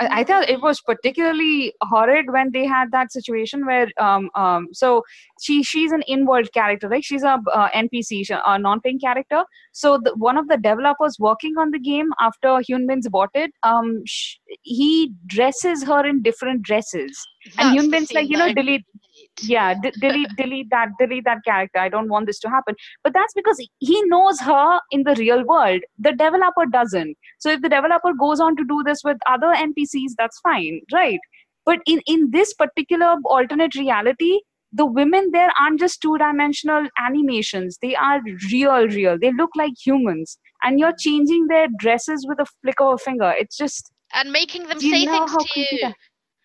I, 0.00 0.20
I 0.20 0.24
thought 0.24 0.48
it 0.48 0.60
was 0.62 0.80
particularly 0.80 1.72
horrid 1.82 2.26
when 2.32 2.50
they 2.52 2.66
had 2.66 2.90
that 2.92 3.12
situation 3.12 3.66
where 3.66 3.88
um 3.98 4.30
um 4.34 4.68
so 4.72 5.02
she 5.40 5.62
she's 5.62 5.92
an 5.92 6.02
in-world 6.06 6.52
character 6.52 6.88
right? 6.88 7.04
She's 7.04 7.22
a 7.22 7.38
uh, 7.52 7.68
npc 7.70 8.24
a 8.30 8.58
non-playing 8.58 9.00
character. 9.00 9.44
So 9.72 9.98
the, 10.02 10.14
one 10.16 10.36
of 10.36 10.48
the 10.48 10.56
developers 10.56 11.16
working 11.18 11.54
on 11.58 11.70
the 11.70 11.78
game 11.78 12.10
after 12.20 12.48
Hyunbin's 12.68 13.08
bought 13.08 13.30
it 13.34 13.52
um 13.62 14.02
sh- 14.06 14.36
he 14.62 15.12
dresses 15.26 15.84
her 15.84 16.06
in 16.06 16.22
different 16.22 16.62
dresses. 16.62 17.26
And 17.58 17.76
the 17.76 17.82
Hyunbin's 17.82 18.12
like 18.12 18.28
you 18.28 18.36
know 18.36 18.52
delete. 18.52 18.84
Yeah 19.42 19.74
d- 19.74 19.92
delete 20.00 20.34
delete 20.36 20.68
that 20.70 20.88
delete 20.98 21.24
that 21.24 21.38
character. 21.44 21.78
I 21.78 21.88
don't 21.88 22.08
want 22.08 22.26
this 22.26 22.38
to 22.40 22.48
happen. 22.48 22.74
But 23.04 23.14
that's 23.14 23.32
because 23.34 23.58
he 23.78 24.02
knows 24.06 24.40
her 24.40 24.80
in 24.90 25.04
the 25.04 25.14
real 25.16 25.44
world. 25.44 25.82
The 25.98 26.12
developer 26.12 26.66
doesn't. 26.70 27.16
So 27.38 27.50
if 27.50 27.62
the 27.62 27.68
developer 27.68 28.12
goes 28.18 28.40
on 28.40 28.56
to 28.56 28.64
do 28.64 28.82
this 28.84 29.00
with 29.04 29.18
other 29.28 29.52
npcs 29.54 30.12
that's 30.18 30.38
fine 30.40 30.80
right? 30.92 31.18
But 31.64 31.80
in 31.86 32.00
in 32.06 32.30
this 32.30 32.54
particular 32.54 33.16
alternate 33.24 33.74
reality 33.74 34.40
the 34.72 34.86
women 34.86 35.30
there 35.32 35.50
aren't 35.60 35.80
just 35.80 36.00
two 36.00 36.16
dimensional 36.18 36.86
animations. 36.98 37.78
They 37.82 37.94
are 37.96 38.20
real 38.52 38.86
real. 38.88 39.18
They 39.18 39.32
look 39.32 39.50
like 39.56 39.72
humans. 39.84 40.38
And 40.62 40.78
you're 40.78 40.94
changing 40.98 41.46
their 41.48 41.66
dresses 41.78 42.26
with 42.28 42.38
a 42.38 42.46
flick 42.62 42.80
of 42.80 42.94
a 42.94 42.98
finger. 42.98 43.32
It's 43.36 43.56
just 43.56 43.90
and 44.14 44.30
making 44.30 44.66
them 44.68 44.80
say 44.80 45.06
things 45.06 45.32
to 45.36 45.60
you. 45.60 45.92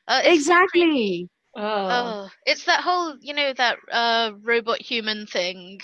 Uh, 0.08 0.22
exactly 0.24 1.30
Oh. 1.56 1.62
Oh, 1.64 2.30
it's 2.46 2.66
that 2.66 2.82
whole, 2.82 3.16
you 3.22 3.34
know, 3.34 3.54
that 3.54 3.78
uh 3.92 4.32
robot 4.44 4.82
human 4.82 5.26
thing. 5.26 5.80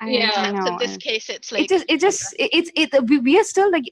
I- 0.00 0.08
Yeah. 0.10 0.30
I 0.34 0.48
Except 0.48 0.54
know, 0.54 0.66
in 0.72 0.78
this 0.78 0.94
I- 0.94 0.98
case, 0.98 1.28
it's 1.28 1.52
like 1.52 1.62
it 1.64 1.68
just 1.68 1.84
it 1.88 2.00
just 2.00 2.34
it- 2.38 2.50
it's 2.58 2.70
it 2.76 3.04
we, 3.08 3.18
we 3.18 3.38
are 3.38 3.44
still 3.44 3.70
like 3.70 3.84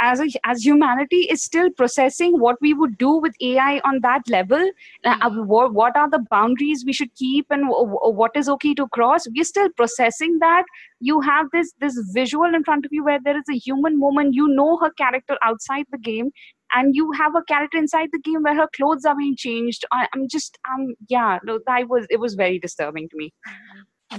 as 0.00 0.20
a, 0.20 0.26
as 0.44 0.64
humanity 0.64 1.20
is 1.34 1.42
still 1.42 1.68
processing 1.70 2.38
what 2.38 2.56
we 2.62 2.72
would 2.72 2.96
do 2.96 3.10
with 3.24 3.34
ai 3.42 3.80
on 3.84 4.00
that 4.00 4.22
level 4.28 4.62
uh, 5.04 5.16
uh, 5.20 5.30
what, 5.52 5.74
what 5.74 5.96
are 5.96 6.08
the 6.08 6.22
boundaries 6.30 6.84
we 6.86 6.94
should 6.94 7.14
keep 7.14 7.46
and 7.50 7.62
w- 7.68 7.90
w- 7.92 8.14
what 8.22 8.30
is 8.36 8.48
okay 8.48 8.72
to 8.74 8.88
cross 8.88 9.26
we're 9.36 9.44
still 9.44 9.68
processing 9.76 10.38
that 10.38 10.64
you 11.00 11.20
have 11.20 11.46
this 11.52 11.74
this 11.78 11.98
visual 12.14 12.54
in 12.54 12.64
front 12.64 12.86
of 12.86 12.92
you 12.92 13.04
where 13.04 13.20
there 13.22 13.36
is 13.36 13.48
a 13.50 13.58
human 13.58 14.00
woman 14.00 14.32
you 14.32 14.48
know 14.48 14.78
her 14.78 14.90
character 14.92 15.36
outside 15.42 15.84
the 15.90 15.98
game 15.98 16.30
and 16.72 16.94
you 16.94 17.12
have 17.12 17.34
a 17.36 17.42
character 17.44 17.78
inside 17.78 18.08
the 18.12 18.20
game 18.20 18.42
where 18.42 18.54
her 18.56 18.68
clothes 18.76 19.04
are 19.04 19.16
being 19.16 19.36
changed. 19.36 19.84
I, 19.92 20.08
i'm 20.14 20.28
just 20.28 20.58
um 20.72 20.94
yeah 21.08 21.38
no 21.44 21.58
that 21.66 21.88
was 21.88 22.06
it 22.10 22.20
was 22.20 22.34
very 22.34 22.58
disturbing 22.58 23.08
to 23.10 23.16
me. 23.16 23.32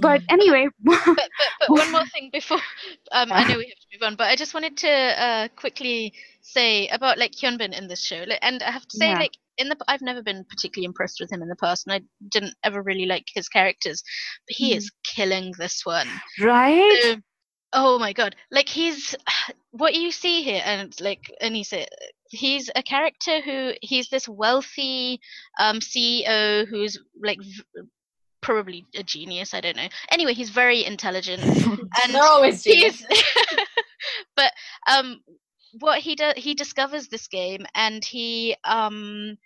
But 0.00 0.22
anyway 0.28 0.68
but, 0.80 1.00
but, 1.16 1.30
but 1.60 1.70
one 1.70 1.90
more 1.92 2.04
thing 2.14 2.30
before 2.32 2.60
um, 3.12 3.32
I 3.32 3.44
know 3.44 3.56
we 3.58 3.64
have 3.66 3.78
to 3.78 3.86
move 3.92 4.02
on, 4.06 4.16
but 4.16 4.28
I 4.28 4.36
just 4.36 4.54
wanted 4.54 4.76
to 4.78 4.90
uh, 4.90 5.48
quickly 5.56 6.12
say 6.42 6.88
about 6.88 7.18
like 7.18 7.32
Hyunbin 7.32 7.76
in 7.76 7.88
this 7.88 8.02
show, 8.04 8.24
like, 8.26 8.38
and 8.42 8.62
I 8.62 8.70
have 8.70 8.86
to 8.86 8.96
say 8.96 9.08
Yeah. 9.08 9.18
like 9.20 9.32
in 9.58 9.68
the 9.68 9.76
I've 9.88 10.02
never 10.02 10.22
been 10.22 10.44
particularly 10.44 10.84
impressed 10.86 11.18
with 11.20 11.32
him 11.32 11.42
in 11.42 11.48
the 11.48 11.56
past, 11.56 11.86
and 11.86 11.94
I 11.94 12.00
didn't 12.30 12.54
ever 12.62 12.82
really 12.82 13.06
like 13.06 13.24
his 13.34 13.48
characters, 13.48 14.02
but 14.46 14.56
he 14.56 14.74
Mhm. 14.74 14.76
is 14.78 14.90
killing 15.14 15.52
this 15.58 15.84
one. 15.86 16.08
right? 16.40 16.98
So, 17.02 17.16
oh 17.72 17.98
my 17.98 18.12
god, 18.12 18.36
like 18.50 18.68
he's 18.68 19.14
what 19.70 19.94
you 19.94 20.10
see 20.12 20.42
here, 20.42 20.62
and 20.64 20.98
like 21.00 21.32
Anissa, 21.42 21.86
he's 22.30 22.70
a 22.74 22.82
character 22.82 23.40
who 23.40 23.72
he's 23.82 24.08
this 24.08 24.28
wealthy 24.28 25.20
um, 25.58 25.78
CEO 25.80 26.66
who's 26.66 26.98
like 27.22 27.38
v- 27.40 27.62
probably 28.40 28.84
a 28.96 29.02
genius. 29.02 29.54
I 29.54 29.60
don't 29.60 29.76
know. 29.76 29.88
Anyway, 30.10 30.34
he's 30.34 30.50
very 30.50 30.84
intelligent 30.84 31.42
and 32.04 32.14
They're 32.14 32.22
always 32.22 32.62
genius. 32.62 33.04
he's 33.08 33.24
but 34.36 34.52
um 34.88 35.20
what 35.80 35.98
he 36.00 36.14
does 36.14 36.34
he 36.36 36.54
discovers 36.54 37.08
this 37.08 37.28
game 37.28 37.66
and 37.74 38.04
he 38.04 38.56
um 38.64 39.36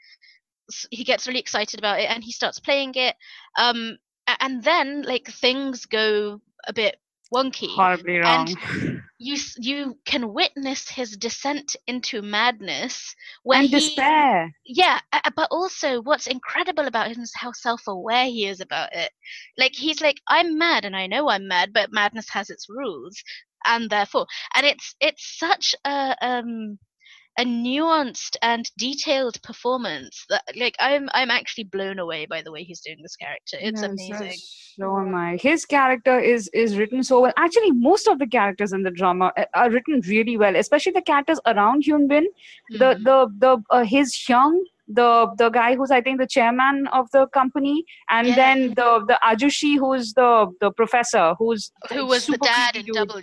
he 0.91 1.03
gets 1.05 1.27
really 1.27 1.41
excited 1.41 1.81
about 1.81 1.99
it 1.99 2.09
and 2.11 2.23
he 2.23 2.31
starts 2.31 2.61
playing 2.61 2.93
it 2.95 3.17
um 3.59 3.97
and 4.41 4.63
then 4.63 5.03
like 5.03 5.27
things 5.27 5.87
go 5.87 6.41
a 6.69 6.73
bit 6.73 6.97
wonky 7.35 7.69
horribly 7.75 8.19
wrong 8.19 8.47
you 9.21 9.37
you 9.59 10.01
can 10.07 10.35
witness 10.35 10.91
his 10.91 11.17
descent 11.19 11.77
into 11.87 12.23
madness 12.23 13.17
when 13.45 13.63
and 13.63 13.71
he 13.71 14.09
despair. 14.11 14.55
Yeah 14.65 15.01
a- 15.13 15.23
a- 15.27 15.33
but 15.37 15.49
also 15.53 16.03
what's 16.03 16.27
incredible 16.29 16.87
about 16.87 17.09
him 17.09 17.23
is 17.23 17.33
how 17.37 17.53
self-aware 17.53 18.27
he 18.27 18.47
is 18.47 18.61
about 18.61 18.95
it. 18.95 19.13
Like 19.59 19.75
he's 19.77 20.01
like 20.03 20.19
i'm 20.29 20.59
mad 20.59 20.85
and 20.85 20.97
i 20.97 21.07
know 21.07 21.29
i'm 21.31 21.49
mad 21.49 21.73
but 21.75 21.93
madness 21.93 22.31
has 22.31 22.51
its 22.51 22.69
rules 22.69 23.23
and 23.67 23.91
therefore 23.91 24.27
and 24.57 24.67
it's 24.67 24.97
it's 25.01 25.39
such 25.39 25.75
a 25.85 26.17
um 26.23 26.79
a 27.41 27.45
nuanced 27.45 28.37
and 28.43 28.71
detailed 28.77 29.41
performance 29.43 30.25
that 30.29 30.43
like 30.57 30.77
i'm 30.81 31.09
i'm 31.15 31.31
actually 31.31 31.65
blown 31.65 31.99
away 31.99 32.27
by 32.27 32.43
the 32.43 32.53
way 32.53 32.63
he's 32.63 32.81
doing 32.81 32.99
this 33.03 33.17
character 33.17 33.57
it's 33.61 33.83
Yes, 33.83 33.93
amazing 33.93 34.39
So 34.79 34.99
am 34.99 35.15
I. 35.15 35.37
His 35.37 35.65
character 35.67 36.19
is 36.19 36.49
is 36.55 36.77
written 36.79 37.03
so 37.03 37.21
well. 37.21 37.33
Actually, 37.37 37.73
most 37.73 38.07
of 38.13 38.19
the 38.19 38.27
characters 38.27 38.73
in 38.73 38.83
the 38.83 38.91
drama 38.91 39.33
uh, 39.37 39.45
are 39.55 39.71
written 39.71 40.01
really 40.09 40.37
well, 40.43 40.57
especially 40.57 40.93
the 40.93 41.03
characters 41.03 41.41
around 41.53 41.85
Hyunbin. 41.89 42.27
The 42.83 42.91
Mhm. 42.91 43.05
the 43.09 43.17
the 43.45 43.53
uh, 43.79 43.85
his 43.85 44.15
Hyung, 44.29 44.57
the 45.01 45.09
the 45.43 45.49
guy 45.51 45.71
who's 45.77 45.91
I 45.91 46.01
think 46.01 46.21
the 46.21 46.27
chairman 46.37 46.87
of 47.01 47.11
the 47.17 47.27
company, 47.39 47.85
and 48.09 48.29
Yeah. 48.29 48.37
then 48.43 48.75
the 48.81 48.89
the 49.13 49.19
Ajushi 49.33 49.73
who's 49.85 50.13
the 50.21 50.31
the 50.61 50.71
professor 50.83 51.35
who's 51.39 51.71
who 51.93 52.07
was 52.07 52.27
the 52.27 52.39
dad 52.39 52.77
in 52.77 52.87
w 52.87 53.23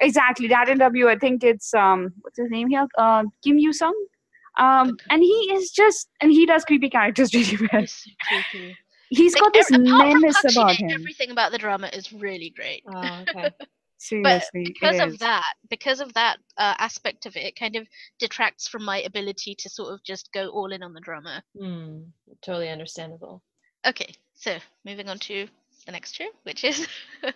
Exactly, 0.00 0.48
Dad 0.48 0.68
in 0.68 0.78
W. 0.78 1.08
I 1.08 1.16
think 1.18 1.44
it's 1.44 1.72
um 1.74 2.12
what's 2.22 2.38
his 2.38 2.50
name 2.50 2.68
here? 2.68 2.86
Uh, 2.98 3.24
Kim 3.44 3.58
Eui-sung. 3.58 3.94
Um, 4.56 4.96
and 5.10 5.22
he 5.22 5.50
is 5.52 5.70
just 5.70 6.08
and 6.20 6.30
he 6.30 6.46
does 6.46 6.64
creepy 6.64 6.88
characters 6.90 7.32
really 7.34 7.56
well. 7.72 7.80
He's 7.82 7.92
so 7.92 8.10
creepy. 8.28 8.76
He's 9.10 9.34
Like, 9.34 9.42
got 9.42 9.52
this 9.52 9.70
menace 9.70 10.40
Park 10.42 10.52
about 10.52 10.76
him. 10.76 10.90
everything 10.90 11.30
about 11.30 11.52
the 11.52 11.58
drama 11.58 11.88
is 11.92 12.12
really 12.12 12.52
great 12.56 12.82
Oh, 12.88 13.22
okay. 13.28 13.50
but 13.52 13.60
Seriously, 13.98 14.62
it 14.62 14.66
because 14.80 15.00
of 15.00 15.08
is. 15.14 15.18
that 15.18 15.44
because 15.70 16.00
of 16.00 16.12
that 16.14 16.38
uh, 16.56 16.74
aspect 16.78 17.26
of 17.26 17.36
it 17.36 17.44
it 17.44 17.56
kind 17.56 17.76
of 17.76 17.86
detracts 18.18 18.66
from 18.68 18.84
my 18.84 19.00
ability 19.02 19.54
to 19.60 19.70
sort 19.70 19.92
of 19.92 20.02
just 20.04 20.32
go 20.32 20.48
all 20.48 20.72
in 20.72 20.82
on 20.82 20.92
the 20.92 21.00
drama 21.00 21.42
Hmm. 21.58 22.00
Totally 22.42 22.68
understandable. 22.70 23.42
okay 23.86 24.12
so 24.34 24.56
moving 24.84 25.08
on 25.08 25.18
to 25.18 25.46
the 25.86 25.92
next 25.92 26.14
show 26.16 26.28
which 26.42 26.64
is 26.64 26.86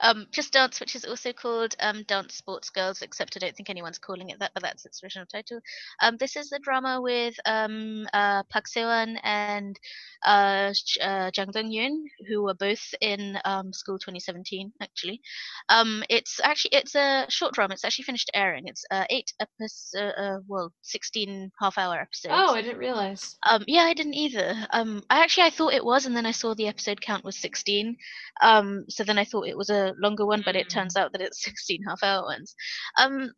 um 0.00 0.26
just 0.30 0.52
dance 0.52 0.80
which 0.80 0.94
is 0.94 1.04
also 1.04 1.32
called 1.32 1.74
um 1.80 2.02
dance 2.04 2.34
sports 2.34 2.70
girls 2.70 3.02
except 3.02 3.36
i 3.36 3.40
don't 3.40 3.56
think 3.56 3.70
anyone's 3.70 3.98
calling 3.98 4.30
it 4.30 4.38
that 4.40 4.50
but 4.54 4.62
that's 4.62 4.84
its 4.86 5.02
original 5.02 5.26
title 5.26 5.60
um 6.02 6.16
this 6.18 6.36
is 6.36 6.48
the 6.50 6.58
drama 6.62 7.00
with 7.00 7.34
um 7.46 8.06
uh 8.12 8.42
Park 8.50 8.68
Se-wan 8.68 9.16
and 9.22 9.78
uh, 10.24 10.72
uh 11.00 11.30
jang 11.30 11.50
dong-yoon 11.50 12.02
who 12.28 12.42
were 12.42 12.54
both 12.54 12.94
in 13.00 13.38
um 13.44 13.72
school 13.72 13.98
2017 13.98 14.72
actually 14.80 15.20
um 15.68 16.02
it's 16.08 16.40
actually 16.42 16.70
it's 16.72 16.94
a 16.94 17.26
short 17.28 17.52
drama 17.54 17.74
it's 17.74 17.84
actually 17.84 18.04
finished 18.04 18.30
airing 18.34 18.64
it's 18.66 18.84
uh 18.90 19.04
eight 19.10 19.32
episodes 19.40 19.94
uh, 19.96 20.38
well 20.46 20.72
16 20.82 21.50
half 21.60 21.78
hour 21.78 21.96
episodes 22.00 22.34
Oh, 22.34 22.54
I 22.54 22.62
didn't 22.62 22.78
realize. 22.78 23.36
um, 23.48 23.64
yeah, 23.66 23.82
I 23.82 23.94
didn't 23.94 24.14
either. 24.14 24.54
Um, 24.70 25.02
I 25.10 25.22
actually 25.22 25.44
I 25.44 25.50
thought 25.50 25.74
it 25.74 25.84
was, 25.84 26.06
and 26.06 26.16
then 26.16 26.26
I 26.26 26.30
saw 26.32 26.54
the 26.54 26.68
episode 26.68 27.00
count 27.00 27.24
was 27.24 27.36
sixteen. 27.36 27.96
Um, 28.42 28.84
so 28.88 29.04
then 29.04 29.18
I 29.18 29.24
thought 29.24 29.46
it 29.48 29.51
was 29.56 29.70
a 29.70 29.94
longer 29.98 30.26
one, 30.26 30.42
but 30.44 30.56
it 30.56 30.68
turns 30.68 30.96
out 30.96 31.12
that 31.12 31.20
it's 31.20 31.44
sixteen 31.44 31.82
half-hour 31.82 32.24
ones. 32.24 32.54
Um, 32.98 33.32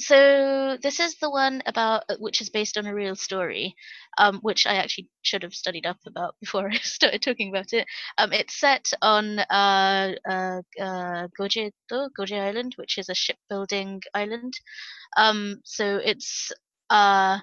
so 0.00 0.78
this 0.82 0.98
is 0.98 1.16
the 1.18 1.30
one 1.30 1.62
about 1.66 2.04
uh, 2.08 2.16
which 2.18 2.40
is 2.40 2.48
based 2.48 2.78
on 2.78 2.86
a 2.86 2.94
real 2.94 3.14
story, 3.14 3.74
um, 4.18 4.38
which 4.40 4.66
I 4.66 4.76
actually 4.76 5.08
should 5.22 5.42
have 5.42 5.54
studied 5.54 5.84
up 5.84 5.98
about 6.06 6.36
before 6.40 6.68
I 6.72 6.78
started 6.78 7.22
talking 7.22 7.50
about 7.50 7.72
it. 7.72 7.86
Um, 8.16 8.32
it's 8.32 8.58
set 8.58 8.90
on 9.02 9.40
uh, 9.40 10.14
uh, 10.28 10.62
uh, 10.80 11.28
Geoje 11.38 11.70
Geoje 11.92 12.40
Island, 12.40 12.74
which 12.76 12.96
is 12.96 13.10
a 13.10 13.14
shipbuilding 13.14 14.00
island. 14.14 14.54
Um, 15.16 15.60
so 15.64 15.96
it's 15.96 16.50
uh 16.88 17.38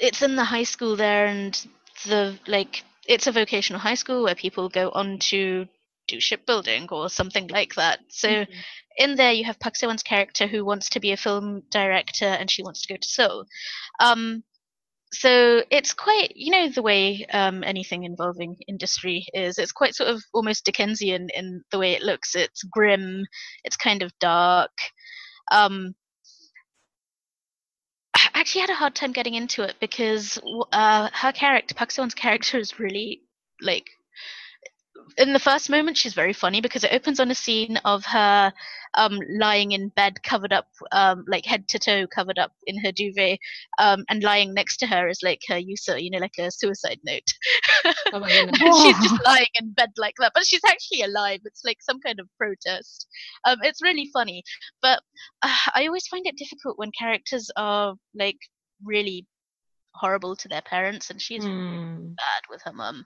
it's 0.00 0.22
in 0.22 0.34
the 0.34 0.44
high 0.44 0.64
school 0.64 0.96
there 0.96 1.26
and 1.26 1.66
the 2.06 2.36
like 2.46 2.82
it's 3.06 3.26
a 3.26 3.32
vocational 3.32 3.80
high 3.80 3.94
school 3.94 4.22
where 4.24 4.34
people 4.34 4.68
go 4.68 4.90
on 4.90 5.18
to 5.18 5.66
do 6.08 6.20
shipbuilding 6.20 6.88
or 6.90 7.08
something 7.08 7.48
like 7.48 7.74
that. 7.76 8.00
So 8.10 8.28
Mm-hmm. 8.30 8.52
in 8.96 9.16
there 9.16 9.32
you 9.32 9.44
have 9.44 9.60
Park 9.60 9.76
Se-wan's 9.76 10.02
character 10.02 10.46
who 10.46 10.64
wants 10.64 10.90
to 10.90 11.00
be 11.00 11.12
a 11.12 11.16
film 11.16 11.62
director 11.70 12.26
and 12.26 12.50
she 12.50 12.62
wants 12.62 12.82
to 12.82 12.92
go 12.92 12.96
to 12.96 13.08
Seoul. 13.08 13.46
Um 14.00 14.42
so 15.12 15.62
it's 15.70 15.92
quite 15.92 16.32
you 16.36 16.52
know 16.52 16.68
the 16.68 16.82
way 16.82 17.26
um, 17.32 17.64
anything 17.64 18.04
involving 18.04 18.56
industry 18.68 19.26
is 19.34 19.58
it's 19.58 19.72
quite 19.72 19.94
sort 19.94 20.08
of 20.08 20.22
almost 20.32 20.64
dickensian 20.64 21.28
in 21.34 21.62
the 21.72 21.78
way 21.78 21.92
it 21.92 22.02
looks. 22.02 22.34
It's 22.36 22.62
grim 22.62 23.24
it's 23.64 23.76
kind 23.76 24.02
of 24.02 24.12
dark. 24.20 24.70
Um 25.50 25.94
actually 28.40 28.62
had 28.62 28.70
a 28.70 28.74
hard 28.74 28.94
time 28.94 29.12
getting 29.12 29.34
into 29.34 29.62
it 29.62 29.76
because 29.80 30.38
uh, 30.72 31.10
her 31.12 31.32
character, 31.32 31.74
Park 31.74 31.90
Se-wan's 31.90 32.14
character, 32.14 32.58
is 32.58 32.78
really 32.78 33.20
like. 33.60 33.90
In 35.18 35.32
the 35.32 35.38
first 35.38 35.68
moment, 35.70 35.96
she's 35.96 36.14
very 36.14 36.32
funny 36.32 36.60
because 36.60 36.84
it 36.84 36.92
opens 36.92 37.20
on 37.20 37.30
a 37.30 37.34
scene 37.34 37.76
of 37.84 38.04
her 38.06 38.52
um, 38.94 39.18
lying 39.38 39.72
in 39.72 39.88
bed, 39.90 40.22
covered 40.22 40.52
up, 40.52 40.66
um, 40.92 41.24
like 41.28 41.44
head 41.44 41.68
to 41.68 41.78
toe, 41.78 42.06
covered 42.06 42.38
up 42.38 42.52
in 42.66 42.78
her 42.78 42.92
duvet, 42.92 43.38
um, 43.78 44.04
and 44.08 44.22
lying 44.22 44.54
next 44.54 44.78
to 44.78 44.86
her 44.86 45.08
is 45.08 45.20
like 45.22 45.40
her 45.48 45.58
user, 45.58 45.98
you 45.98 46.10
know, 46.10 46.18
like 46.18 46.38
a 46.38 46.50
suicide 46.50 47.00
note. 47.04 47.26
Oh 48.12 48.20
my 48.20 48.28
she's 48.82 48.98
just 49.00 49.20
lying 49.24 49.46
in 49.60 49.72
bed 49.72 49.90
like 49.96 50.14
that, 50.18 50.32
but 50.34 50.46
she's 50.46 50.64
actually 50.66 51.02
alive. 51.02 51.40
It's 51.44 51.64
like 51.64 51.78
some 51.82 52.00
kind 52.00 52.18
of 52.20 52.28
protest. 52.38 53.06
Um, 53.44 53.58
it's 53.62 53.82
really 53.82 54.08
funny, 54.12 54.42
but 54.82 55.00
uh, 55.42 55.54
I 55.74 55.86
always 55.86 56.06
find 56.06 56.26
it 56.26 56.36
difficult 56.36 56.78
when 56.78 56.90
characters 56.98 57.50
are 57.56 57.94
like 58.14 58.38
really 58.84 59.26
horrible 59.94 60.36
to 60.36 60.48
their 60.48 60.62
parents, 60.62 61.10
and 61.10 61.20
she's 61.20 61.44
Hmm. 61.44 62.14
bad 62.16 62.42
with 62.50 62.62
her 62.64 62.72
mum. 62.72 63.04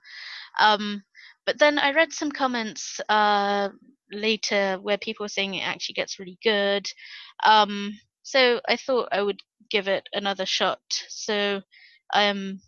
Um, 1.44 1.52
but 1.52 1.58
then 1.58 1.78
I 1.78 1.92
read 1.92 2.12
some 2.12 2.30
comments 2.30 3.00
uh, 3.08 3.68
later 4.12 4.78
where 4.80 4.98
people 4.98 5.24
were 5.24 5.28
saying 5.28 5.54
it 5.54 5.66
actually 5.66 5.94
gets 5.94 6.18
really 6.18 6.38
good. 6.42 6.86
Um, 7.44 7.98
so 8.22 8.60
I 8.68 8.76
thought 8.76 9.08
I 9.12 9.22
would 9.22 9.40
give 9.70 9.88
it 9.88 10.08
another 10.12 10.46
shot. 10.46 10.80
So 11.08 11.60
I'm 12.12 12.60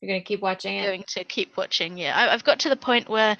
You're 0.00 0.10
gonna 0.10 0.24
keep 0.24 0.40
watching 0.42 0.76
it. 0.76 0.86
going 0.86 1.04
to 1.08 1.24
keep 1.24 1.56
watching. 1.56 1.98
Yeah, 1.98 2.16
I, 2.16 2.32
I've 2.32 2.44
got 2.44 2.60
to 2.60 2.68
the 2.68 2.76
point 2.76 3.08
where 3.08 3.32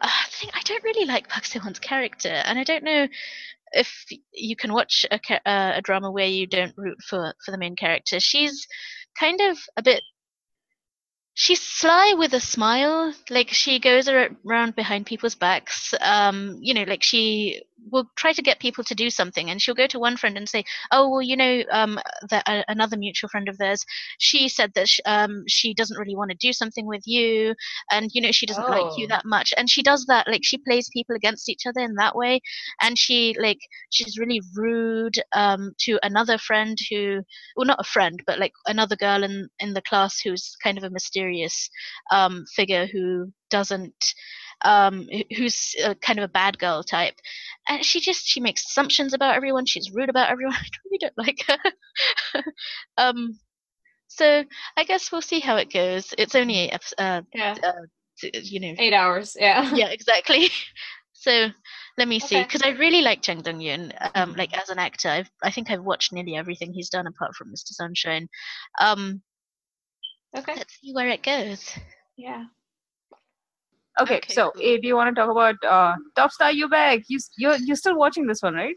uh, 0.00 0.08
I 0.08 0.26
think 0.30 0.52
I 0.56 0.60
don't 0.64 0.84
really 0.84 1.06
like 1.06 1.28
Park 1.28 1.44
Se-wan's 1.44 1.78
character, 1.78 2.28
and 2.28 2.58
I 2.58 2.64
don't 2.64 2.84
know 2.84 3.08
if 3.72 4.04
you 4.32 4.56
can 4.56 4.72
watch 4.72 5.04
a, 5.10 5.18
uh, 5.48 5.72
a 5.76 5.82
drama 5.82 6.10
where 6.10 6.26
you 6.26 6.46
don't 6.46 6.74
root 6.76 6.98
for 7.08 7.34
for 7.44 7.50
the 7.50 7.58
main 7.58 7.76
character. 7.76 8.20
She's 8.20 8.66
kind 9.18 9.40
of 9.40 9.58
a 9.76 9.82
bit 9.82 10.02
she's 11.34 11.60
sly 11.60 12.14
with 12.16 12.32
a 12.32 12.40
smile 12.40 13.12
like 13.28 13.50
she 13.50 13.78
goes 13.80 14.08
around 14.08 14.74
behind 14.76 15.04
people's 15.04 15.34
backs 15.34 15.92
um 16.00 16.56
you 16.60 16.72
know 16.72 16.84
like 16.84 17.02
she 17.02 17.62
will 17.90 18.08
try 18.16 18.32
to 18.32 18.42
get 18.42 18.60
people 18.60 18.84
to 18.84 18.94
do 18.94 19.10
something 19.10 19.50
and 19.50 19.60
she'll 19.60 19.74
go 19.74 19.86
to 19.86 19.98
one 19.98 20.16
friend 20.16 20.36
and 20.36 20.48
say 20.48 20.64
oh 20.92 21.08
well 21.08 21.22
you 21.22 21.36
know 21.36 21.62
um 21.70 21.98
that 22.30 22.42
uh, 22.46 22.62
another 22.68 22.96
mutual 22.96 23.28
friend 23.28 23.48
of 23.48 23.58
theirs 23.58 23.84
she 24.18 24.48
said 24.48 24.72
that 24.74 24.88
sh- 24.88 25.00
um 25.06 25.44
she 25.48 25.74
doesn't 25.74 25.98
really 25.98 26.16
want 26.16 26.30
to 26.30 26.36
do 26.36 26.52
something 26.52 26.86
with 26.86 27.02
you 27.06 27.54
and 27.90 28.10
you 28.12 28.20
know 28.20 28.32
she 28.32 28.46
doesn't 28.46 28.64
oh. 28.66 28.70
like 28.70 28.98
you 28.98 29.04
oh. 29.04 29.08
that 29.08 29.24
much 29.24 29.52
and 29.56 29.68
she 29.68 29.82
does 29.82 30.06
that 30.06 30.26
like 30.28 30.42
she 30.44 30.58
plays 30.58 30.88
people 30.92 31.14
against 31.14 31.48
each 31.48 31.66
other 31.66 31.80
in 31.80 31.94
that 31.94 32.16
way 32.16 32.40
and 32.80 32.98
she 32.98 33.34
like 33.38 33.58
she's 33.90 34.18
really 34.18 34.40
rude 34.56 35.16
um 35.34 35.72
to 35.78 35.98
another 36.02 36.38
friend 36.38 36.78
who 36.90 37.20
well 37.56 37.66
not 37.66 37.80
a 37.80 37.84
friend 37.84 38.22
but 38.26 38.38
like 38.38 38.52
another 38.66 38.96
girl 38.96 39.22
in 39.22 39.48
in 39.60 39.74
the 39.74 39.82
class 39.82 40.20
who's 40.20 40.56
kind 40.62 40.78
of 40.78 40.84
a 40.84 40.90
mysterious 40.90 41.68
um 42.10 42.44
figure 42.54 42.86
who 42.86 43.30
doesn't 43.50 44.14
um, 44.64 45.08
who's 45.36 45.74
a, 45.84 45.94
kind 45.94 46.18
of 46.18 46.24
a 46.24 46.32
bad 46.32 46.58
girl 46.58 46.82
type, 46.82 47.14
and 47.68 47.84
she 47.84 48.00
just 48.00 48.26
she 48.26 48.40
makes 48.40 48.66
assumptions 48.66 49.14
about 49.14 49.36
everyone. 49.36 49.66
She's 49.66 49.92
rude 49.92 50.08
about 50.08 50.30
everyone. 50.30 50.54
I 50.58 50.68
really 50.84 50.98
don't 50.98 51.18
like 51.18 51.44
her. 51.46 52.42
um, 52.98 53.38
so 54.08 54.44
I 54.76 54.84
guess 54.84 55.12
we'll 55.12 55.22
see 55.22 55.40
how 55.40 55.56
it 55.56 55.72
goes. 55.72 56.14
It's 56.18 56.34
only 56.34 56.72
uh, 56.72 57.22
yeah. 57.34 57.54
Uh, 57.62 57.72
you 58.22 58.60
know 58.60 58.74
eight 58.78 58.94
hours. 58.94 59.36
Yeah. 59.38 59.70
Yeah, 59.74 59.88
exactly. 59.88 60.48
so 61.12 61.48
let 61.98 62.08
me 62.08 62.18
see 62.18 62.42
because 62.42 62.62
okay. 62.62 62.70
I 62.70 62.78
really 62.78 63.02
like 63.02 63.22
Jang 63.22 63.42
Dong-yoon. 63.42 63.92
Um, 64.14 64.34
like 64.34 64.56
as 64.56 64.68
an 64.68 64.78
actor, 64.78 65.08
I've, 65.08 65.30
I 65.42 65.50
think 65.50 65.70
I've 65.70 65.82
watched 65.82 66.12
nearly 66.12 66.36
everything 66.36 66.72
he's 66.72 66.90
done 66.90 67.06
apart 67.06 67.34
from 67.34 67.48
Mr. 67.48 67.72
Sunshine. 67.72 68.28
Um, 68.80 69.22
okay. 70.36 70.54
Let's 70.56 70.80
see 70.80 70.92
where 70.92 71.08
it 71.08 71.22
goes. 71.22 71.72
Yeah. 72.16 72.44
Okay, 74.00 74.16
okay 74.16 74.32
so 74.32 74.50
cool. 74.50 74.62
A, 74.62 74.78
do 74.78 74.88
you 74.88 74.96
want 74.96 75.14
to 75.14 75.20
talk 75.20 75.30
about 75.30 75.56
uh, 75.64 75.94
Top 76.16 76.32
Star 76.32 76.50
Yoo-baek? 76.50 77.04
You 77.08 77.18
you're 77.38 77.56
you're 77.56 77.76
still 77.76 77.96
watching 77.96 78.26
this 78.26 78.42
one, 78.42 78.54
right? 78.54 78.76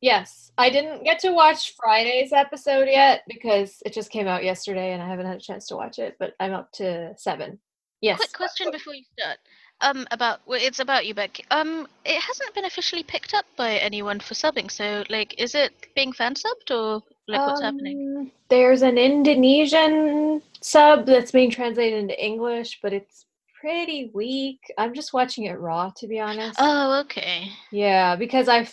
Yes, 0.00 0.52
I 0.58 0.68
didn't 0.68 1.04
get 1.04 1.18
to 1.20 1.32
watch 1.32 1.74
Friday's 1.76 2.32
episode 2.32 2.86
yet 2.88 3.22
because 3.26 3.82
it 3.86 3.94
just 3.94 4.10
came 4.10 4.28
out 4.28 4.44
yesterday 4.44 4.92
and 4.92 5.02
I 5.02 5.08
haven't 5.08 5.26
had 5.26 5.38
a 5.38 5.40
chance 5.40 5.66
to 5.68 5.76
watch 5.76 5.98
it. 5.98 6.16
But 6.18 6.34
I'm 6.38 6.52
up 6.52 6.70
to 6.72 7.14
seven. 7.16 7.58
Yes. 8.02 8.18
Quick 8.18 8.32
question 8.34 8.70
before 8.70 8.94
you 8.94 9.04
start. 9.18 9.38
Um, 9.80 10.06
about 10.10 10.40
well, 10.46 10.60
it's 10.62 10.80
about 10.80 11.06
Yoo-baek. 11.06 11.44
Um, 11.50 11.86
it 12.04 12.20
hasn't 12.20 12.54
been 12.54 12.64
officially 12.64 13.02
picked 13.02 13.34
up 13.34 13.46
by 13.56 13.76
anyone 13.76 14.20
for 14.20 14.34
subbing. 14.34 14.70
So, 14.70 15.04
like, 15.10 15.34
is 15.38 15.54
it 15.54 15.72
being 15.94 16.12
fan 16.12 16.34
subbed 16.34 16.70
or 16.70 17.02
like 17.28 17.40
what's 17.40 17.60
um, 17.60 17.74
happening? 17.74 18.30
There's 18.48 18.82
an 18.82 18.98
Indonesian 18.98 20.42
sub 20.60 21.06
that's 21.06 21.30
being 21.30 21.50
translated 21.50 21.98
into 21.98 22.24
English, 22.24 22.78
but 22.82 22.92
it's 22.92 23.26
pretty 23.66 24.12
weak. 24.14 24.60
I'm 24.78 24.94
just 24.94 25.12
watching 25.12 25.44
it 25.44 25.58
raw, 25.58 25.90
to 25.96 26.06
be 26.06 26.20
honest. 26.20 26.56
Oh, 26.60 27.00
okay. 27.00 27.48
Yeah, 27.72 28.14
because 28.14 28.48
I, 28.48 28.68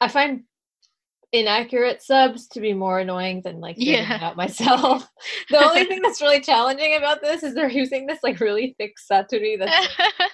I 0.00 0.06
find 0.06 0.44
inaccurate 1.32 2.00
subs 2.00 2.46
to 2.46 2.60
be 2.60 2.72
more 2.72 3.00
annoying 3.00 3.42
than 3.42 3.60
like 3.60 3.74
yeah. 3.76 4.20
out 4.22 4.36
myself. 4.36 5.08
the 5.50 5.64
only 5.64 5.84
thing 5.84 6.00
that's 6.00 6.22
really 6.22 6.40
challenging 6.40 6.94
about 6.96 7.22
this 7.22 7.42
is 7.42 7.54
they're 7.54 7.68
using 7.68 8.06
this 8.06 8.20
like 8.22 8.38
really 8.38 8.76
thick 8.78 8.94
saturi 9.10 9.58
that's 9.58 9.88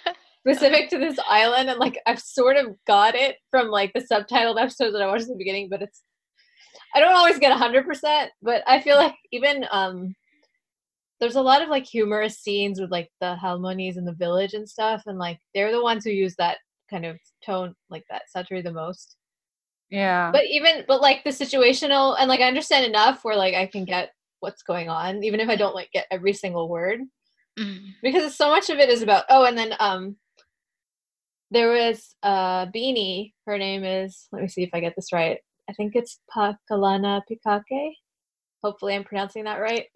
specific 0.40 0.90
to 0.90 0.98
this 0.98 1.18
island, 1.26 1.70
and 1.70 1.78
like 1.78 1.98
I've 2.06 2.20
sort 2.20 2.58
of 2.58 2.76
got 2.86 3.14
it 3.14 3.36
from 3.50 3.68
like 3.68 3.92
the 3.94 4.06
subtitled 4.12 4.60
episodes 4.60 4.92
that 4.92 5.00
I 5.00 5.06
watched 5.06 5.22
at 5.22 5.28
the 5.28 5.36
beginning, 5.38 5.68
but 5.70 5.80
it's 5.80 6.02
I 6.94 7.00
don't 7.00 7.14
always 7.14 7.38
get 7.38 7.56
hundred 7.56 7.86
percent. 7.86 8.30
But 8.42 8.62
I 8.66 8.82
feel 8.82 8.96
like 8.96 9.14
even 9.32 9.64
um 9.70 10.14
there's 11.20 11.36
a 11.36 11.42
lot 11.42 11.62
of 11.62 11.68
like 11.68 11.84
humorous 11.84 12.38
scenes 12.38 12.80
with 12.80 12.90
like 12.90 13.10
the 13.20 13.36
Halmonis 13.42 13.98
in 13.98 14.04
the 14.04 14.12
village 14.12 14.54
and 14.54 14.68
stuff, 14.68 15.02
and 15.06 15.18
like 15.18 15.38
they're 15.54 15.72
the 15.72 15.82
ones 15.82 16.04
who 16.04 16.10
use 16.10 16.34
that 16.36 16.58
kind 16.88 17.04
of 17.04 17.18
tone, 17.44 17.74
like 17.90 18.04
that 18.10 18.22
saturi 18.34 18.64
the 18.64 18.72
most. 18.72 19.16
Yeah. 19.90 20.30
But 20.32 20.46
even 20.46 20.84
but 20.86 21.00
like 21.00 21.24
the 21.24 21.30
situational 21.30 22.16
and 22.18 22.28
like 22.28 22.40
I 22.40 22.48
understand 22.48 22.86
enough 22.86 23.24
where 23.24 23.36
like 23.36 23.54
I 23.54 23.66
can 23.66 23.84
get 23.84 24.12
what's 24.40 24.62
going 24.62 24.88
on, 24.88 25.22
even 25.22 25.40
if 25.40 25.48
I 25.48 25.56
don't 25.56 25.74
like 25.74 25.90
get 25.92 26.06
every 26.10 26.32
single 26.32 26.68
word. 26.68 27.00
Mm. 27.58 27.94
Because 28.02 28.36
so 28.36 28.48
much 28.48 28.70
of 28.70 28.78
it 28.78 28.88
is 28.88 29.02
about 29.02 29.24
oh 29.28 29.44
and 29.44 29.58
then 29.58 29.74
um 29.80 30.16
there 31.50 31.70
was 31.70 32.14
uh 32.22 32.66
Beanie, 32.66 33.32
her 33.46 33.58
name 33.58 33.84
is 33.84 34.28
let 34.32 34.42
me 34.42 34.48
see 34.48 34.62
if 34.62 34.70
I 34.72 34.80
get 34.80 34.94
this 34.96 35.12
right. 35.12 35.38
I 35.68 35.72
think 35.72 35.94
it's 35.94 36.20
Pakalana 36.34 37.22
Pikake. 37.30 37.92
Hopefully 38.62 38.94
I'm 38.94 39.04
pronouncing 39.04 39.44
that 39.44 39.60
right. 39.60 39.86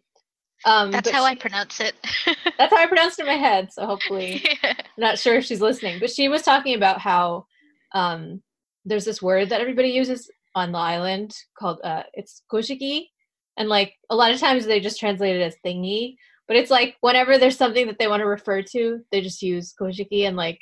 Um, 0.64 0.90
that's 0.90 1.10
how 1.10 1.26
she, 1.26 1.32
I 1.32 1.34
pronounce 1.34 1.80
it. 1.80 1.94
that's 2.58 2.72
how 2.72 2.80
I 2.80 2.86
pronounced 2.86 3.18
it 3.18 3.22
in 3.22 3.28
my 3.28 3.34
head. 3.34 3.72
So 3.72 3.86
hopefully, 3.86 4.44
yeah. 4.62 4.74
I'm 4.78 4.84
not 4.96 5.18
sure 5.18 5.36
if 5.36 5.44
she's 5.44 5.60
listening. 5.60 6.00
But 6.00 6.10
she 6.10 6.28
was 6.28 6.42
talking 6.42 6.74
about 6.74 7.00
how 7.00 7.46
um, 7.94 8.42
there's 8.84 9.04
this 9.04 9.22
word 9.22 9.50
that 9.50 9.60
everybody 9.60 9.88
uses 9.88 10.30
on 10.54 10.72
the 10.72 10.78
island 10.78 11.36
called 11.58 11.80
uh, 11.84 12.04
it's 12.14 12.42
koshiki, 12.50 13.08
and 13.56 13.68
like 13.68 13.94
a 14.10 14.16
lot 14.16 14.32
of 14.32 14.40
times 14.40 14.66
they 14.66 14.80
just 14.80 15.00
translate 15.00 15.36
it 15.36 15.42
as 15.42 15.56
thingy. 15.64 16.16
But 16.46 16.56
it's 16.56 16.70
like 16.70 16.96
whenever 17.00 17.38
there's 17.38 17.56
something 17.56 17.86
that 17.86 17.98
they 17.98 18.08
want 18.08 18.20
to 18.20 18.26
refer 18.26 18.62
to, 18.62 19.00
they 19.10 19.20
just 19.20 19.42
use 19.42 19.74
koshiki 19.78 20.26
and 20.26 20.36
like 20.36 20.58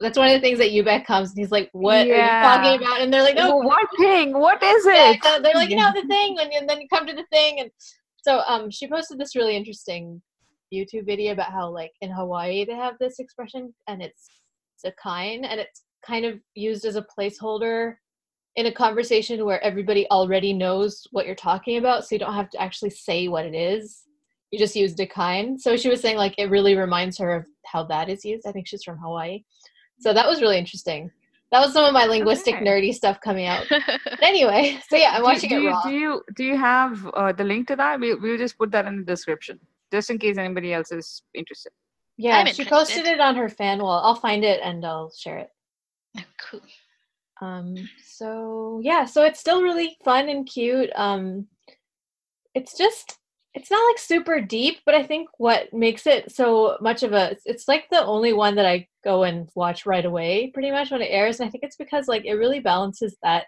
that's 0.00 0.16
one 0.16 0.28
of 0.28 0.32
the 0.32 0.40
things 0.40 0.58
that 0.58 0.72
Yoo-baek 0.72 1.06
comes 1.06 1.30
and 1.30 1.38
he's 1.38 1.50
like, 1.50 1.68
"What 1.72 2.06
yeah. 2.06 2.14
are 2.14 2.16
you 2.16 2.74
talking 2.74 2.86
about?" 2.86 3.00
And 3.02 3.12
they're 3.12 3.22
like, 3.22 3.36
"No, 3.36 3.56
well, 3.56 3.66
what 3.66 3.86
thing? 3.98 4.32
What 4.32 4.62
is 4.62 4.86
it?" 4.86 4.94
Yeah, 4.94 5.36
so 5.36 5.42
they're 5.42 5.54
like, 5.54 5.68
"You 5.68 5.76
know, 5.76 5.92
the 5.94 6.06
thing," 6.06 6.38
and, 6.40 6.50
and 6.52 6.68
then 6.68 6.80
you 6.80 6.88
come 6.88 7.06
to 7.06 7.12
the 7.12 7.26
thing, 7.30 7.60
and 7.60 7.70
so 8.22 8.40
um, 8.40 8.70
she 8.70 8.88
posted 8.88 9.18
this 9.18 9.36
really 9.36 9.56
interesting 9.56 10.20
YouTube 10.72 11.06
video 11.06 11.32
about 11.32 11.52
how 11.52 11.68
like 11.70 11.92
in 12.00 12.10
Hawaii 12.10 12.64
they 12.64 12.74
have 12.74 12.94
this 13.00 13.18
expression 13.18 13.74
and 13.88 14.02
it's 14.02 14.28
it's 14.76 14.84
a 14.84 15.02
kind 15.02 15.44
and 15.44 15.60
it's 15.60 15.82
kind 16.06 16.24
of 16.24 16.38
used 16.54 16.84
as 16.84 16.96
a 16.96 17.06
placeholder 17.18 17.94
in 18.56 18.66
a 18.66 18.72
conversation 18.72 19.44
where 19.44 19.62
everybody 19.62 20.06
already 20.10 20.52
knows 20.52 21.06
what 21.12 21.26
you're 21.26 21.34
talking 21.34 21.78
about, 21.78 22.04
so 22.04 22.14
you 22.14 22.18
don't 22.18 22.34
have 22.34 22.50
to 22.50 22.60
actually 22.60 22.90
say 22.90 23.28
what 23.28 23.46
it 23.46 23.54
is. 23.54 24.02
You 24.50 24.58
just 24.58 24.74
use 24.74 24.94
da 24.94 25.06
kine. 25.06 25.58
So 25.58 25.76
she 25.76 25.88
was 25.88 26.00
saying 26.00 26.16
like 26.16 26.34
it 26.36 26.50
really 26.50 26.76
reminds 26.76 27.18
her 27.18 27.34
of 27.34 27.46
how 27.66 27.84
that 27.84 28.08
is 28.08 28.24
used. 28.24 28.46
I 28.46 28.52
think 28.52 28.66
she's 28.66 28.82
from 28.82 28.98
Hawaii. 28.98 29.44
So 30.00 30.12
that 30.12 30.26
was 30.26 30.40
really 30.40 30.58
interesting 30.58 31.10
that 31.50 31.60
was 31.60 31.72
some 31.72 31.84
of 31.84 31.92
my 31.92 32.04
linguistic 32.04 32.56
okay. 32.56 32.64
nerdy 32.64 32.94
stuff 32.94 33.20
coming 33.20 33.46
out. 33.46 33.66
but 33.70 34.22
anyway, 34.22 34.78
so 34.88 34.96
yeah, 34.96 35.12
I'm 35.14 35.22
watching 35.22 35.50
do, 35.50 35.60
do 35.60 35.66
it 35.66 35.70
raw. 35.70 35.82
Do 35.82 35.90
you 35.90 36.22
do 36.36 36.44
you 36.44 36.56
have 36.56 37.06
uh, 37.14 37.32
the 37.32 37.44
link 37.44 37.68
to 37.68 37.76
that? 37.76 37.98
We 37.98 38.14
we'll 38.14 38.38
just 38.38 38.56
put 38.56 38.70
that 38.72 38.86
in 38.86 38.98
the 38.98 39.04
description, 39.04 39.58
just 39.92 40.10
in 40.10 40.18
case 40.18 40.38
anybody 40.38 40.72
else 40.72 40.92
is 40.92 41.22
interested. 41.34 41.72
Yeah, 42.16 42.38
I'm 42.38 42.46
she 42.46 42.62
interested. 42.62 42.70
posted 42.70 43.06
it 43.06 43.20
on 43.20 43.34
her 43.36 43.48
fan 43.48 43.80
wall. 43.80 44.00
I'll 44.04 44.14
find 44.14 44.44
it 44.44 44.60
and 44.62 44.84
I'll 44.84 45.12
share 45.16 45.38
it. 45.38 45.48
Oh, 46.18 46.24
cool. 46.50 46.60
Um. 47.40 47.74
So 48.04 48.80
yeah, 48.82 49.04
so 49.04 49.24
it's 49.24 49.40
still 49.40 49.62
really 49.62 49.96
fun 50.04 50.28
and 50.28 50.46
cute. 50.46 50.90
Um, 50.94 51.46
it's 52.54 52.76
just 52.76 53.18
it's 53.54 53.70
not 53.70 53.84
like 53.88 53.98
super 53.98 54.40
deep, 54.40 54.78
but 54.86 54.94
I 54.94 55.02
think 55.02 55.28
what 55.38 55.72
makes 55.72 56.06
it 56.06 56.30
so 56.30 56.76
much 56.80 57.02
of 57.02 57.12
a 57.12 57.36
it's 57.44 57.66
like 57.66 57.88
the 57.90 58.04
only 58.04 58.32
one 58.32 58.54
that 58.56 58.66
I 58.66 58.86
go 59.04 59.24
and 59.24 59.48
watch 59.54 59.86
right 59.86 60.04
away 60.04 60.50
pretty 60.52 60.70
much 60.70 60.90
when 60.90 61.02
it 61.02 61.10
airs. 61.10 61.40
And 61.40 61.48
I 61.48 61.50
think 61.50 61.64
it's 61.64 61.76
because 61.76 62.08
like 62.08 62.24
it 62.24 62.34
really 62.34 62.60
balances 62.60 63.16
that 63.22 63.44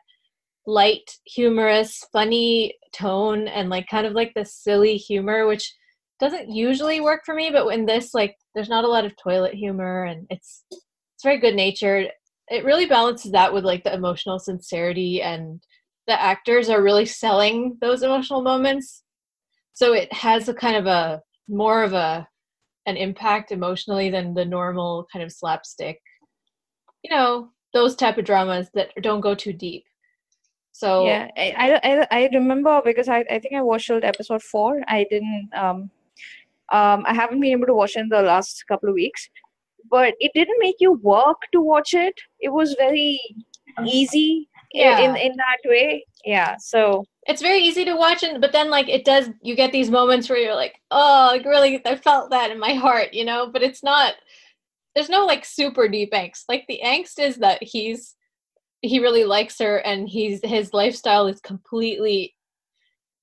light, 0.67 1.19
humorous, 1.27 2.05
funny 2.13 2.75
tone 2.93 3.49
and 3.49 3.69
like 3.69 3.87
kind 3.89 4.07
of 4.07 4.13
like 4.13 4.33
the 4.35 4.45
silly 4.45 4.97
humor, 4.97 5.47
which 5.47 5.75
doesn't 6.21 6.51
usually 6.51 7.01
work 7.01 7.23
for 7.25 7.35
me, 7.35 7.51
but 7.51 7.67
in 7.69 7.87
this 7.87 8.15
like 8.15 8.37
there's 8.55 8.69
not 8.69 8.85
a 8.85 8.89
lot 8.89 9.05
of 9.05 9.17
toilet 9.17 9.55
humor 9.55 10.05
and 10.05 10.27
it's 10.31 10.65
it's 10.71 11.25
very 11.25 11.39
good 11.39 11.55
natured. 11.55 12.09
It 12.49 12.65
really 12.65 12.87
balances 12.87 13.33
that 13.33 13.53
with 13.53 13.65
like 13.65 13.85
the 13.85 13.95
emotional 13.95 14.39
sincerity 14.39 15.23
and 15.23 15.63
the 16.07 16.21
actors 16.21 16.69
are 16.69 16.83
really 16.83 17.07
selling 17.07 17.77
those 17.81 18.03
emotional 18.03 18.43
moments 18.43 19.03
so 19.73 19.93
it 19.93 20.13
has 20.13 20.49
a 20.49 20.55
kind 20.55 20.77
of 20.77 20.87
a 20.87 21.21
more 21.49 21.83
of 21.83 21.93
a 21.93 22.27
an 22.87 22.97
impact 22.97 23.53
emotionally 23.53 24.11
than 24.11 24.35
the 24.35 24.45
normal 24.45 25.07
kind 25.13 25.25
of 25.25 25.33
slapstick 25.33 26.01
you 27.03 27.11
know 27.15 27.51
those 27.73 27.95
type 27.97 28.19
of 28.19 28.25
dramas 28.25 28.69
that 28.75 28.91
don't 29.01 29.23
go 29.23 29.35
too 29.35 29.53
deep. 29.53 29.85
So 30.73 31.05
yeah 31.07 31.29
i 31.37 31.81
i, 31.83 32.07
I 32.11 32.31
remember 32.33 32.81
because 32.85 33.09
I, 33.09 33.25
I 33.31 33.39
think 33.39 33.55
i 33.55 33.63
watched 33.63 33.91
episode 33.91 34.43
four. 34.43 34.81
I 34.89 35.07
didn't 35.11 35.51
um 35.55 35.91
um 36.73 37.05
i 37.07 37.13
haven't 37.13 37.41
been 37.41 37.53
able 37.53 37.67
to 37.67 37.75
watch 37.75 37.97
it 37.97 38.01
in 38.01 38.09
the 38.09 38.23
last 38.23 38.65
couple 38.69 38.89
of 38.89 38.95
weeks 38.95 39.29
but 39.91 40.15
it 40.21 40.33
didn't 40.35 40.57
make 40.59 40.77
you 40.81 40.93
work 40.93 41.43
to 41.53 41.61
watch 41.61 41.95
it. 41.95 42.15
It 42.41 42.51
was 42.51 42.75
very 42.79 43.21
easy 43.87 44.49
yeah. 44.73 45.01
in 45.01 45.17
in 45.17 45.37
that 45.37 45.59
way. 45.65 46.05
Yeah 46.25 46.57
so 46.59 47.05
it's 47.27 47.43
very 47.43 47.61
easy 47.61 47.85
to 47.85 47.95
watch 47.95 48.23
and 48.23 48.41
but 48.41 48.53
then 48.53 48.71
like 48.71 48.89
it 48.89 49.05
does 49.05 49.31
you 49.43 49.55
get 49.55 49.73
these 49.73 49.91
moments 49.91 50.29
where 50.29 50.39
you're 50.39 50.55
like 50.55 50.75
oh 50.91 51.29
like 51.33 51.45
really 51.45 51.81
i 51.87 51.95
felt 51.95 52.31
that 52.31 52.51
in 52.51 52.59
my 52.59 52.75
heart 52.75 53.13
you 53.13 53.25
know? 53.25 53.49
But 53.53 53.63
it's 53.63 53.83
not 53.83 54.15
there's 54.95 55.09
no 55.09 55.25
like 55.25 55.45
super 55.45 55.89
deep 55.89 56.13
angst. 56.13 56.45
Like 56.49 56.65
the 56.69 56.81
angst 56.85 57.19
is 57.19 57.37
that 57.37 57.63
he's 57.63 58.15
he 58.83 58.99
really 58.99 59.25
likes 59.25 59.59
her 59.59 59.79
and 59.79 60.09
he's 60.09 60.41
his 60.45 60.75
lifestyle 60.75 61.27
is 61.27 61.41
completely 61.41 62.35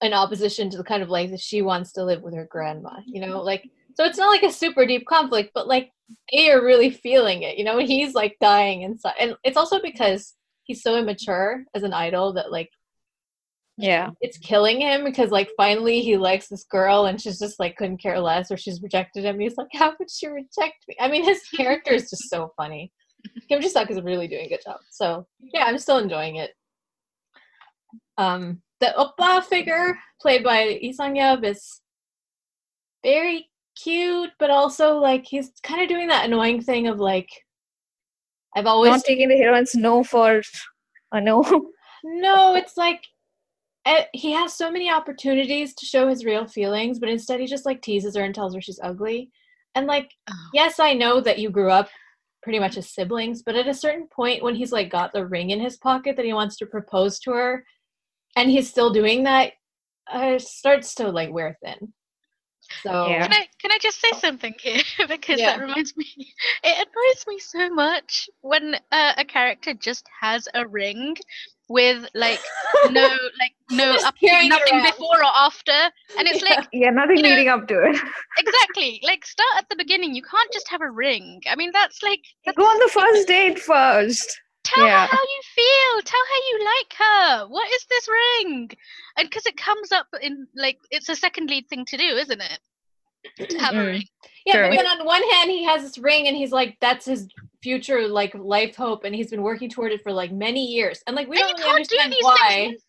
in 0.02 0.14
opposition 0.14 0.70
to 0.70 0.78
the 0.78 0.84
kind 0.84 1.04
of 1.04 1.10
life 1.10 1.30
that 1.32 1.42
she 1.42 1.62
wants 1.62 1.92
to 1.92 2.04
live 2.04 2.22
with 2.22 2.34
her 2.34 2.48
grandma 2.50 3.00
you 3.06 3.22
know? 3.22 3.42
Like 3.42 3.70
So 3.96 4.06
it's 4.06 4.18
not 4.18 4.30
like 4.30 4.44
a 4.44 4.52
super 4.52 4.86
deep 4.86 5.06
conflict, 5.06 5.52
but 5.54 5.68
like 5.68 5.92
they 6.32 6.52
are 6.52 6.64
really 6.64 6.90
feeling 6.90 7.44
it, 7.44 7.58
you 7.58 7.64
know, 7.64 7.78
he's 7.78 8.14
like 8.14 8.38
dying 8.42 8.82
inside. 8.82 9.16
And 9.20 9.36
it's 9.44 9.58
also 9.58 9.80
because 9.82 10.36
he's 10.70 10.84
so 10.84 10.96
immature 10.96 11.64
as 11.74 11.82
an 11.82 11.94
idol 11.94 12.32
that 12.34 12.52
like 12.52 12.70
Yeah. 13.76 14.12
it's 14.22 14.38
killing 14.38 14.80
him 14.82 15.04
because 15.04 15.32
like 15.32 15.50
finally 15.58 16.02
he 16.02 16.16
likes 16.16 16.48
this 16.48 16.64
girl 16.66 17.08
and 17.08 17.20
she's 17.20 17.40
just 17.40 17.60
like 17.60 17.76
couldn't 17.76 17.98
care 17.98 18.20
less 18.20 18.52
or 18.52 18.58
she's 18.58 18.84
rejected 18.84 19.26
him. 19.26 19.40
He's 19.40 19.58
like, 19.58 19.68
How 19.74 19.96
could 19.96 20.12
she 20.12 20.28
reject 20.28 20.78
me? 20.88 20.96
I 21.00 21.08
mean 21.10 21.24
his 21.24 21.42
character 21.58 21.94
is 21.94 22.10
just 22.12 22.30
so 22.30 22.54
funny. 22.56 22.92
Kim 23.50 23.62
Ji 23.62 23.68
Suk 23.70 23.90
is 23.90 24.00
really 24.02 24.28
doing 24.28 24.46
a 24.46 24.50
good 24.50 24.62
job. 24.64 24.78
So 24.92 25.26
yeah, 25.54 25.64
I'm 25.66 25.80
still 25.80 25.98
enjoying 25.98 26.36
it. 26.36 26.52
Um 28.18 28.62
the 28.80 28.94
Oppa 28.96 29.44
figure 29.44 29.98
played 30.22 30.44
by 30.44 30.66
Lee 30.66 30.94
Sang 30.94 31.16
Yeop 31.16 31.44
is 31.44 31.82
very 33.04 33.50
cute, 33.82 34.32
but 34.40 34.50
also 34.52 34.98
like 34.98 35.26
he's 35.26 35.52
kind 35.64 35.82
of 35.82 35.90
doing 35.90 36.08
that 36.10 36.26
annoying 36.26 36.62
thing 36.62 36.88
of 36.88 37.00
like 37.00 37.30
I've 38.56 38.66
always 38.66 38.92
Not 38.92 39.04
taking 39.04 39.30
the 39.30 39.38
heroine's 39.38 39.76
no 39.76 40.04
for 40.04 40.42
a 41.12 41.22
no. 41.22 41.44
no, 42.04 42.56
it's 42.56 42.78
like 42.78 43.04
eh, 43.86 44.06
he 44.14 44.32
has 44.32 44.54
so 44.54 44.72
many 44.72 44.90
opportunities 44.90 45.74
to 45.76 45.86
show 45.86 46.08
his 46.08 46.26
real 46.26 46.48
feelings, 46.48 47.00
but 47.00 47.10
instead 47.10 47.40
he 47.40 47.46
just 47.48 47.66
like 47.66 47.82
teases 47.82 48.16
her 48.16 48.24
and 48.24 48.34
tells 48.36 48.54
her 48.56 48.62
she's 48.62 48.80
ugly. 48.84 49.30
And 49.76 49.86
like, 49.88 50.12
Oh. 50.30 50.50
yes, 50.54 50.80
I 50.80 50.94
know 50.94 51.22
that 51.22 51.40
you 51.40 51.50
grew 51.50 51.70
up 51.70 51.90
pretty 52.42 52.60
much 52.60 52.78
as 52.78 52.90
siblings, 52.90 53.44
but 53.44 53.56
at 53.56 53.68
a 53.68 53.74
certain 53.74 54.08
point 54.08 54.42
when 54.44 54.56
he's 54.56 54.72
like 54.72 54.90
got 54.90 55.14
the 55.14 55.26
ring 55.28 55.52
in 55.52 55.60
his 55.60 55.78
pocket 55.78 56.16
that 56.16 56.26
he 56.26 56.34
wants 56.34 56.58
to 56.58 56.66
propose 56.66 57.20
to 57.20 57.32
her, 57.32 57.66
and 58.36 58.50
he's 58.50 58.70
still 58.70 58.92
doing 58.92 59.24
that, 59.24 59.54
uh, 60.14 60.34
it 60.36 60.42
starts 60.42 60.96
to 60.96 61.10
like 61.10 61.32
wear 61.32 61.58
thin. 61.64 61.94
So 62.84 63.08
Yeah. 63.08 63.24
Can 63.28 63.34
I 63.34 63.48
can 63.62 63.72
I 63.72 63.78
just 63.82 64.00
say 64.00 64.12
something 64.20 64.54
here 64.62 64.82
because 65.08 65.40
Yeah. 65.40 65.58
that 65.58 65.62
reminds 65.62 65.96
me. 65.98 66.06
It 66.64 66.76
annoys 66.88 67.28
me 67.28 67.40
so 67.40 67.70
much 67.70 68.30
when 68.42 68.76
uh, 68.92 69.14
a 69.18 69.26
character 69.26 69.74
just 69.74 70.06
has 70.22 70.48
a 70.54 70.68
ring 70.68 71.16
with 71.68 72.08
like 72.16 72.40
no 72.90 73.02
like 73.40 73.54
no 73.72 73.96
up, 74.04 74.16
nothing 74.22 74.82
before 74.84 75.20
or 75.20 75.32
after, 75.36 75.72
and 76.18 76.28
it's 76.28 76.42
Yeah. 76.42 76.56
like 76.56 76.68
Yeah, 76.74 76.90
nothing 76.90 77.18
You 77.18 77.24
know- 77.24 77.30
leading 77.30 77.48
up 77.50 77.68
to 77.68 77.76
it. 77.90 77.98
exactly 78.38 79.02
like 79.04 79.26
start 79.26 79.50
at 79.58 79.70
the 79.70 79.76
beginning. 79.76 80.16
You 80.16 80.24
can't 80.24 80.52
just 80.52 80.68
have 80.70 80.82
a 80.82 80.90
ring. 80.92 81.42
I 81.50 81.56
mean 81.56 81.72
that's 81.74 82.02
like 82.04 82.22
that's, 82.46 82.58
Go 82.58 82.64
on 82.64 82.80
the 82.80 82.92
first 82.92 83.28
date 83.28 83.60
first. 83.60 84.40
Tell 84.74 84.86
yeah. 84.86 85.08
her 85.08 85.16
how 85.16 85.22
you 85.22 85.42
feel. 85.56 86.02
Tell 86.04 86.20
her 86.20 86.42
you 86.50 86.66
like 86.66 86.94
her. 86.98 87.48
What 87.48 87.70
is 87.74 87.86
this 87.90 88.08
ring? 88.08 88.70
And 89.18 89.30
because 89.30 89.46
it 89.46 89.58
comes 89.58 89.92
up 89.92 90.08
in 90.22 90.48
like 90.56 90.78
it's 90.92 91.10
a 91.10 91.16
second 91.16 91.50
lead 91.50 91.68
thing 91.70 91.86
to 91.86 91.98
do, 91.98 92.04
isn't 92.18 92.42
it? 92.42 93.50
To 93.50 93.58
have 93.60 93.74
a 93.74 93.78
Mm. 93.78 93.86
ring. 93.88 94.04
Yeah, 94.46 94.54
Sure. 94.54 94.70
but 94.70 94.78
then 94.78 94.88
on 94.88 95.06
one 95.06 95.22
hand, 95.32 95.52
he 95.52 95.64
has 95.66 95.82
this 95.84 95.98
ring, 95.98 96.28
and 96.28 96.38
he's 96.38 96.54
like, 96.54 96.78
"That's 96.80 97.06
his 97.06 97.28
future, 97.62 98.08
like 98.08 98.34
life 98.34 98.76
hope," 98.78 99.04
and 99.04 99.14
he's 99.14 99.30
been 99.30 99.42
working 99.42 99.70
toward 99.70 99.92
it 99.92 100.02
for 100.02 100.14
like 100.14 100.32
many 100.32 100.66
years. 100.66 101.04
And 101.06 101.16
like, 101.18 101.28
we 101.28 101.38
and 101.38 101.50
don't 101.50 101.58
you 101.60 101.64
really 101.66 101.80
can't 101.86 101.90
do 101.90 101.98
understand 101.98 102.14
these 102.14 102.24
why. 102.24 102.48
things. 102.50 102.82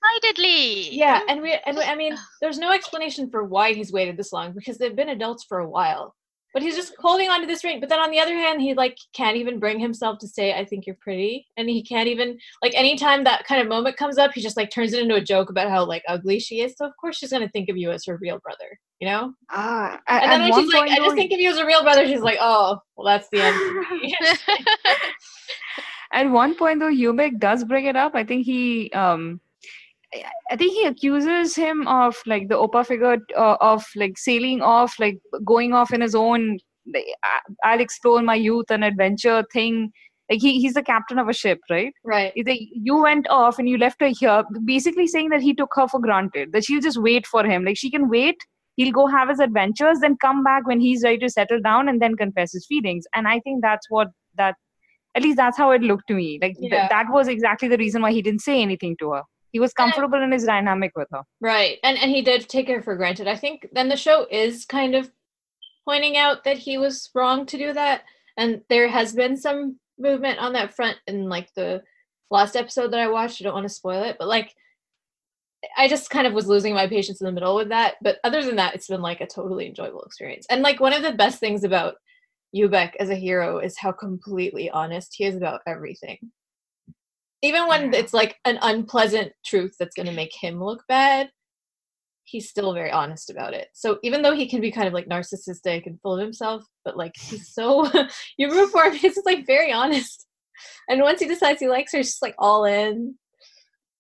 Yeah, 0.92 1.20
and 1.28 1.42
we 1.42 1.52
and 1.66 1.76
we, 1.76 1.82
I 1.82 1.96
mean, 1.96 2.16
there's 2.40 2.58
no 2.58 2.70
explanation 2.70 3.28
for 3.30 3.42
why 3.44 3.72
he's 3.72 3.92
waited 3.92 4.16
this 4.16 4.32
long 4.32 4.52
because 4.52 4.78
they've 4.78 4.94
been 4.94 5.08
adults 5.08 5.44
for 5.44 5.58
a 5.58 5.68
while. 5.68 6.14
But 6.52 6.62
he's 6.62 6.74
just 6.74 6.94
holding 6.98 7.28
on 7.28 7.40
to 7.40 7.46
this 7.46 7.62
ring. 7.62 7.78
But 7.78 7.88
then 7.88 8.00
on 8.00 8.10
the 8.10 8.18
other 8.18 8.34
hand, 8.34 8.60
he 8.60 8.74
like 8.74 8.98
can't 9.12 9.36
even 9.36 9.58
bring 9.58 9.78
himself 9.78 10.18
to 10.18 10.28
say, 10.28 10.52
"I 10.52 10.64
think 10.64 10.86
you're 10.86 10.96
pretty," 10.96 11.46
and 11.56 11.68
he 11.68 11.82
can't 11.82 12.08
even 12.08 12.38
like 12.62 12.74
anytime 12.74 13.24
that 13.24 13.44
kind 13.44 13.60
of 13.60 13.68
moment 13.68 13.96
comes 13.96 14.18
up, 14.18 14.32
he 14.32 14.40
just 14.40 14.56
like 14.56 14.70
turns 14.70 14.92
it 14.92 15.02
into 15.02 15.14
a 15.14 15.20
joke 15.20 15.50
about 15.50 15.70
how 15.70 15.84
like 15.84 16.02
ugly 16.08 16.40
she 16.40 16.60
is. 16.60 16.74
So 16.76 16.86
of 16.86 16.92
course 17.00 17.16
she's 17.18 17.30
gonna 17.30 17.48
think 17.48 17.68
of 17.68 17.76
you 17.76 17.90
as 17.92 18.04
her 18.06 18.18
real 18.20 18.38
brother, 18.40 18.78
you 18.98 19.08
know. 19.08 19.32
Ah, 19.50 20.00
And 20.08 20.32
then 20.32 20.40
when 20.42 20.54
she's 20.54 20.72
like, 20.72 20.90
"I 20.90 20.96
just 20.96 21.14
think 21.14 21.32
of 21.32 21.38
you 21.40 21.50
as 21.50 21.58
a 21.58 21.66
real 21.66 21.82
brother," 21.82 22.06
she's 22.06 22.20
like, 22.20 22.38
"Oh, 22.40 22.78
well, 22.96 23.06
that's 23.06 23.28
the 23.30 23.40
end." 23.40 23.86
at 26.12 26.28
one 26.28 26.54
point 26.54 26.80
though 26.80 26.90
Hubert 26.90 27.38
does 27.38 27.64
bring 27.64 27.86
it 27.86 27.96
up 27.96 28.14
i 28.14 28.24
think 28.24 28.44
he 28.44 28.90
um 28.92 29.40
I- 30.50 30.56
think 30.56 30.72
he 30.72 30.84
accuses 30.86 31.54
him 31.54 31.86
of 31.86 32.16
like 32.26 32.48
the 32.48 32.56
Oppa 32.56 32.86
figure 32.86 33.18
uh, 33.36 33.56
of 33.60 33.84
like 33.96 34.18
sailing 34.18 34.60
off, 34.62 34.98
like 34.98 35.18
going 35.44 35.72
off 35.72 35.92
in 35.92 36.00
his 36.00 36.14
own. 36.14 36.58
Like, 36.92 37.04
"I- 37.24 37.40
I'll 37.72 37.80
explore 37.80 38.20
my 38.22 38.34
youth 38.34 38.66
and 38.70 38.84
adventure 38.84 39.44
thing. 39.52 39.92
Like 40.30 40.40
he, 40.40 40.60
he's 40.60 40.74
the 40.74 40.82
captain 40.82 41.18
of 41.18 41.28
a 41.28 41.32
ship, 41.32 41.58
right? 41.68 41.92
right. 42.04 42.32
He's 42.34 42.46
like, 42.46 42.60
you 42.72 42.96
went 43.02 43.28
off 43.28 43.58
and 43.58 43.68
you 43.68 43.76
left 43.78 44.00
her 44.00 44.10
here, 44.16 44.44
basically 44.64 45.08
saying 45.08 45.30
that 45.30 45.42
he 45.42 45.54
took 45.54 45.70
her 45.74 45.88
for 45.88 46.00
granted, 46.00 46.52
that 46.52 46.64
she'll 46.64 46.80
just 46.80 47.00
wait 47.02 47.26
for 47.26 47.44
him. 47.44 47.64
Like 47.64 47.76
she 47.76 47.90
can 47.90 48.08
wait, 48.08 48.36
he'll 48.76 48.92
go 48.92 49.08
have 49.08 49.28
his 49.28 49.40
adventures, 49.40 49.98
then 50.00 50.16
come 50.20 50.44
back 50.44 50.66
when 50.68 50.80
he's 50.80 51.02
ready 51.02 51.18
to 51.18 51.28
settle 51.28 51.60
down 51.60 51.88
and 51.88 52.00
then 52.00 52.14
confess 52.16 52.52
his 52.52 52.64
feelings. 52.66 53.06
And 53.14 53.26
I 53.26 53.40
think 53.40 53.60
that's 53.62 53.90
what 53.90 54.08
that, 54.36 54.54
at 55.16 55.22
least 55.24 55.36
that's 55.36 55.58
how 55.58 55.72
it 55.72 55.82
looked 55.82 56.06
to 56.08 56.14
me. 56.14 56.38
Like 56.40 56.56
th- 56.60 56.70
that 56.90 57.06
was 57.10 57.26
exactly 57.26 57.66
the 57.66 57.78
reason 57.78 58.00
why 58.00 58.12
he 58.12 58.22
didn't 58.22 58.42
say 58.42 58.62
anything 58.62 58.96
to 59.00 59.10
her. 59.12 59.22
He 59.52 59.60
was 59.60 59.72
And 59.78 59.92
comfortable 59.92 60.22
in 60.22 60.32
his 60.32 60.44
dynamic 60.44 60.92
with 60.96 61.08
her. 61.12 61.22
Right. 61.40 61.78
And 61.82 61.98
and 61.98 62.10
he 62.10 62.22
did 62.22 62.48
take 62.48 62.68
her 62.68 62.82
for 62.82 62.96
granted. 62.96 63.26
I 63.26 63.36
think 63.36 63.68
then 63.72 63.88
the 63.88 63.96
show 63.96 64.26
is 64.30 64.64
kind 64.64 64.94
of 64.94 65.10
pointing 65.84 66.16
out 66.16 66.44
that 66.44 66.58
he 66.58 66.78
was 66.78 67.10
wrong 67.14 67.46
to 67.46 67.58
do 67.58 67.72
that. 67.72 68.02
And 68.36 68.62
there 68.68 68.88
has 68.88 69.12
been 69.12 69.36
some 69.36 69.78
movement 69.98 70.38
on 70.38 70.52
that 70.54 70.74
front 70.74 70.98
in 71.06 71.28
like 71.28 71.52
the 71.54 71.82
last 72.30 72.56
episode 72.56 72.92
that 72.92 73.00
I 73.00 73.08
watched. 73.08 73.40
I 73.40 73.44
don't 73.44 73.54
want 73.54 73.66
to 73.66 73.74
spoil 73.74 74.04
it, 74.04 74.16
but 74.18 74.28
like 74.28 74.54
I 75.76 75.88
just 75.88 76.10
kind 76.10 76.26
of 76.26 76.32
was 76.32 76.46
losing 76.46 76.74
my 76.74 76.86
patience 76.86 77.20
in 77.20 77.26
the 77.26 77.32
middle 77.32 77.56
with 77.56 77.68
that. 77.68 77.96
But 78.02 78.18
other 78.24 78.42
than 78.44 78.56
that, 78.56 78.74
it's 78.74 78.88
been 78.88 79.02
like 79.02 79.20
a 79.20 79.26
totally 79.26 79.66
enjoyable 79.66 80.02
experience. 80.02 80.46
And 80.48 80.62
like 80.62 80.80
one 80.80 80.94
of 80.94 81.02
the 81.02 81.12
best 81.12 81.38
things 81.38 81.64
about 81.64 81.96
Yoo-baek 82.52 82.96
as 82.98 83.10
a 83.10 83.14
hero 83.14 83.58
is 83.58 83.78
how 83.78 83.92
completely 83.92 84.70
honest 84.70 85.14
he 85.16 85.24
is 85.24 85.36
about 85.36 85.60
everything. 85.66 86.18
Even 87.42 87.66
when 87.66 87.94
it's 87.94 88.12
like 88.12 88.36
an 88.44 88.58
unpleasant 88.62 89.32
truth 89.44 89.74
that's 89.78 89.94
going 89.94 90.06
to 90.06 90.12
make 90.12 90.34
him 90.34 90.62
look 90.62 90.84
bad, 90.88 91.30
he's 92.30 92.48
still 92.48 92.72
very 92.72 92.90
honest 92.90 93.30
about 93.30 93.54
it. 93.54 93.68
So 93.72 93.98
even 94.02 94.22
though 94.22 94.34
he 94.34 94.48
can 94.48 94.60
be 94.60 94.70
kind 94.70 94.86
of 94.86 94.94
like 94.94 95.08
narcissistic 95.08 95.86
and 95.86 96.00
full 96.00 96.14
of 96.14 96.20
himself, 96.20 96.64
but 96.84 96.96
like 96.96 97.16
he's 97.16 97.52
so 97.52 97.90
you 98.36 98.50
root 98.50 98.70
for 98.70 98.84
him, 98.84 98.92
he's 98.96 99.14
just 99.14 99.26
like 99.26 99.46
very 99.46 99.72
honest. 99.72 100.26
And 100.88 101.00
once 101.00 101.20
he 101.20 101.26
decides 101.26 101.60
he 101.60 101.68
likes 101.68 101.92
her, 101.92 101.98
he's 101.98 102.08
just 102.08 102.22
like 102.22 102.34
all 102.38 102.64
in. 102.64 103.16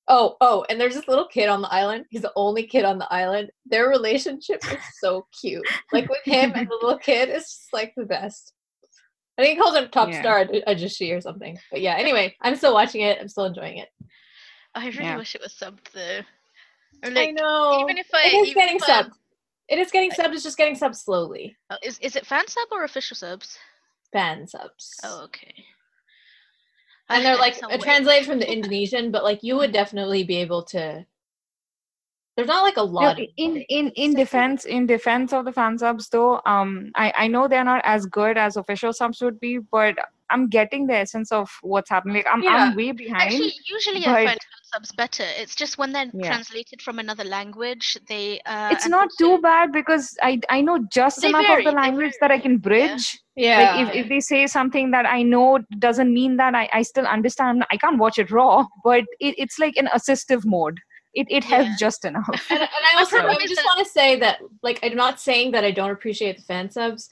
Oh, 0.08 0.36
oh, 0.40 0.64
and 0.68 0.80
there's 0.80 0.94
this 0.94 1.06
little 1.06 1.26
kid 1.26 1.48
on 1.48 1.62
the 1.62 1.72
island. 1.72 2.04
He's 2.10 2.22
the 2.22 2.32
only 2.34 2.66
kid 2.66 2.84
on 2.84 2.98
the 2.98 3.12
island. 3.12 3.50
Their 3.66 3.88
relationship 3.88 4.60
is 4.70 4.78
so 5.00 5.26
cute. 5.40 5.64
Like 5.92 6.08
with 6.08 6.24
him 6.24 6.52
and 6.56 6.68
the 6.68 6.78
little 6.82 6.98
kid, 6.98 7.28
it's 7.28 7.56
just 7.56 7.72
like 7.72 7.92
the 7.96 8.06
best. 8.06 8.52
I 9.40 9.44
think 9.44 9.56
he 9.56 9.62
calls 9.62 9.76
him 9.76 9.88
Top 9.88 10.10
Yeah. 10.10 10.20
Star 10.20 10.44
Ajishi 10.44 11.16
or 11.16 11.20
something. 11.20 11.58
But 11.70 11.80
yeah, 11.80 11.96
anyway, 11.96 12.36
I'm 12.42 12.56
still 12.56 12.74
watching 12.74 13.00
it. 13.02 13.18
I'm 13.20 13.28
still 13.28 13.46
enjoying 13.46 13.78
it. 13.78 13.88
I 14.74 14.86
really 14.86 14.98
Yeah. 15.04 15.16
wish 15.16 15.34
it 15.34 15.40
was 15.40 15.54
subbed 15.54 15.90
though. 15.92 16.20
Or 17.02 17.18
I 17.18 17.30
know. 17.30 17.80
even 17.82 17.96
if 17.98 18.08
I 18.12 18.26
it 18.26 18.34
is 18.34 18.48
even 18.48 18.60
getting 18.62 18.76
if 18.76 18.82
I- 18.82 19.02
subbed. 19.02 19.12
It 19.68 19.78
is 19.78 19.90
getting 19.92 20.10
subbed. 20.10 20.34
It's 20.34 20.42
just 20.42 20.58
getting 20.58 20.74
subbed 20.76 20.96
slowly. 20.96 21.56
Oh, 21.70 21.76
is 21.82 21.98
is 22.00 22.16
it 22.16 22.26
fan 22.26 22.46
sub 22.48 22.68
or 22.72 22.84
official 22.84 23.16
subs? 23.16 23.56
Fan 24.12 24.46
subs. 24.46 24.94
Oh, 25.04 25.22
okay. 25.24 25.54
and 27.08 27.24
they're 27.24 27.36
like 27.36 27.54
Some 27.56 27.70
translated 27.80 28.26
from 28.26 28.38
the 28.38 28.52
Indonesian, 28.52 29.10
but 29.10 29.24
like 29.24 29.42
you 29.42 29.56
would 29.56 29.72
definitely 29.72 30.22
be 30.24 30.36
able 30.36 30.62
to. 30.66 31.06
There's 32.36 32.48
not 32.48 32.62
like 32.62 32.76
a 32.76 32.82
lot. 32.82 33.20
of 33.20 33.26
in 33.36 33.56
in 33.68 33.90
in 33.96 34.14
defense 34.14 34.64
in 34.64 34.86
defense 34.86 35.32
of 35.32 35.44
the 35.44 35.52
fan 35.52 35.76
subs 35.78 36.08
though 36.08 36.40
um 36.46 36.90
i 36.94 37.12
i 37.16 37.26
know 37.26 37.48
they're 37.48 37.64
not 37.64 37.82
as 37.84 38.06
good 38.06 38.38
as 38.38 38.56
official 38.56 38.92
subs 38.92 39.20
would 39.20 39.38
be 39.40 39.58
but 39.58 39.94
i'm 40.30 40.48
getting 40.48 40.86
the 40.86 40.94
essence 40.94 41.32
of 41.32 41.50
what's 41.62 41.90
happening 41.90 42.16
like 42.16 42.26
i'm, 42.32 42.42
Yeah. 42.42 42.54
I'm 42.70 42.76
way 42.76 42.92
behind 42.92 43.22
Actually, 43.22 43.52
usually 43.68 44.06
I 44.06 44.26
find 44.26 44.38
subs 44.72 44.92
better. 44.92 45.24
It's 45.36 45.54
just 45.56 45.76
when 45.78 45.92
they're 45.92 46.06
Yeah. 46.14 46.28
translated 46.28 46.80
from 46.80 47.00
another 47.00 47.24
language, 47.24 47.98
they. 48.08 48.40
Uh, 48.46 48.68
it's 48.70 48.84
and 48.84 48.92
not 48.92 49.08
too 49.18 49.38
bad 49.42 49.72
because 49.72 50.16
i 50.22 50.38
i 50.48 50.60
know 50.60 50.78
just 50.92 51.20
They 51.22 51.28
enough 51.30 51.46
vary, 51.46 51.64
of 51.64 51.64
the 51.64 51.70
they 51.72 51.82
language 51.84 52.12
that 52.20 52.30
i 52.30 52.38
vary, 52.38 52.42
can 52.42 52.52
yeah. 52.52 52.58
bridge 52.68 53.18
yeah. 53.36 53.58
like 53.58 53.88
if, 53.88 53.94
if 54.04 54.08
they 54.08 54.20
say 54.20 54.46
something 54.46 54.92
that 54.92 55.06
i 55.06 55.22
know 55.22 55.58
doesn't 55.80 56.12
mean 56.14 56.36
that 56.36 56.54
i, 56.54 56.68
I 56.72 56.82
still 56.82 57.06
understand 57.06 57.64
i 57.72 57.76
can't 57.76 57.98
watch 57.98 58.18
it 58.18 58.30
raw 58.30 58.64
but 58.84 59.00
it, 59.18 59.34
it's 59.42 59.58
like 59.58 59.76
an 59.76 59.88
assistive 59.98 60.44
mode 60.44 60.78
it, 61.14 61.26
it 61.30 61.44
Yeah. 61.44 61.62
helps 61.64 61.78
just 61.78 62.04
enough 62.04 62.46
and, 62.50 62.60
and 62.60 62.68
I 62.70 62.98
also 62.98 63.16
problem 63.16 63.36
I 63.40 63.46
just 63.46 63.64
want 63.64 63.86
to 63.86 63.90
say 63.92 64.18
that 64.20 64.38
like 64.62 64.78
I'm 64.82 64.96
not 64.96 65.20
saying 65.20 65.52
that 65.52 65.64
I 65.64 65.70
don't 65.70 65.90
appreciate 65.90 66.36
the 66.36 66.42
fan 66.42 66.70
subs. 66.70 67.08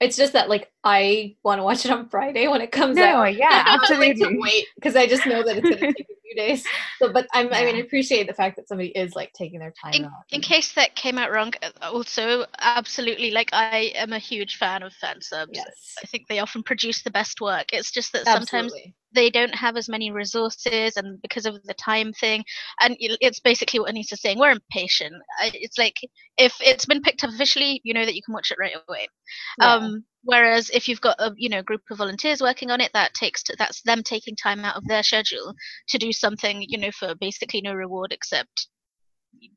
It's 0.00 0.16
just 0.16 0.32
that 0.32 0.48
like 0.48 0.70
I 0.82 1.36
want 1.42 1.58
to 1.58 1.62
watch 1.62 1.84
it 1.84 1.90
on 1.90 2.08
Friday 2.08 2.48
when 2.48 2.60
it 2.62 2.72
comes 2.72 2.96
no 2.96 3.04
out. 3.04 3.34
yeah 3.34 3.46
I 3.50 3.76
don't 3.78 3.98
like 4.00 4.16
to 4.16 4.24
absolutely 4.24 4.38
wait 4.40 4.66
because 4.76 4.96
I 4.96 5.06
just 5.06 5.26
know 5.26 5.42
that 5.42 5.56
it's 5.58 5.68
gonna 5.68 5.80
take 5.82 6.06
a 6.10 6.14
few 6.20 6.20
few 6.30 6.36
days. 6.36 6.64
So, 7.00 7.12
but 7.12 7.26
I'm, 7.32 7.52
I 7.52 7.64
mean, 7.64 7.76
I 7.76 7.80
appreciate 7.80 8.26
the 8.26 8.34
fact 8.34 8.56
that 8.56 8.68
somebody 8.68 8.90
is 8.90 9.14
like 9.14 9.32
taking 9.32 9.58
their 9.58 9.72
time 9.82 9.94
in, 9.94 10.04
out. 10.04 10.10
in 10.30 10.40
case 10.40 10.72
that 10.74 10.94
came 10.94 11.18
out 11.18 11.30
wrong 11.32 11.52
uh, 11.62 11.70
also 11.82 12.44
absolutely 12.60 13.30
like 13.30 13.50
i 13.52 13.92
am 13.96 14.12
a 14.12 14.18
huge 14.18 14.56
fan 14.56 14.82
of 14.82 14.92
fan 14.94 15.20
subs 15.20 15.50
yes, 15.54 15.96
i 16.02 16.06
think 16.06 16.28
they 16.28 16.38
often 16.38 16.62
produce 16.62 17.02
the 17.02 17.10
best 17.10 17.40
work 17.40 17.66
it's 17.72 17.90
just 17.90 18.12
that 18.12 18.24
sometimes 18.26 18.72
absolutely. 18.72 18.94
They 19.14 19.30
don't 19.30 19.54
have 19.54 19.76
as 19.76 19.88
many 19.88 20.10
resources 20.10 20.96
and 20.96 21.20
because 21.22 21.46
of 21.46 21.62
the 21.64 21.74
time 21.74 22.12
thing 22.12 22.44
and 22.80 22.96
it's 22.98 23.40
basically 23.40 23.80
what 23.80 23.92
Anissa's 23.92 24.20
saying 24.20 24.38
we're 24.38 24.50
impatient 24.50 25.14
it's 25.42 25.78
like 25.78 25.94
if 26.36 26.54
it's 26.60 26.86
been 26.86 27.02
picked 27.02 27.24
up 27.24 27.30
officially 27.30 27.80
you 27.84 27.94
know 27.94 28.04
that 28.04 28.14
you 28.14 28.22
can 28.24 28.34
watch 28.34 28.50
it 28.50 28.58
right 28.58 28.76
away 28.88 29.06
Yeah. 29.58 29.74
um 29.74 30.04
whereas 30.22 30.70
if 30.70 30.88
you've 30.88 31.00
got 31.00 31.16
a 31.20 31.32
you 31.36 31.48
know 31.48 31.62
group 31.62 31.82
of 31.90 31.98
volunteers 31.98 32.40
working 32.40 32.70
on 32.70 32.80
it 32.80 32.90
that 32.92 33.14
takes 33.14 33.42
to, 33.44 33.56
that's 33.58 33.82
them 33.82 34.02
taking 34.02 34.36
time 34.36 34.64
out 34.64 34.76
of 34.76 34.86
their 34.86 35.02
schedule 35.02 35.54
to 35.88 35.98
do 35.98 36.12
something 36.12 36.64
you 36.68 36.78
know 36.78 36.90
for 36.92 37.14
basically 37.14 37.60
no 37.60 37.72
reward 37.74 38.12
except 38.12 38.68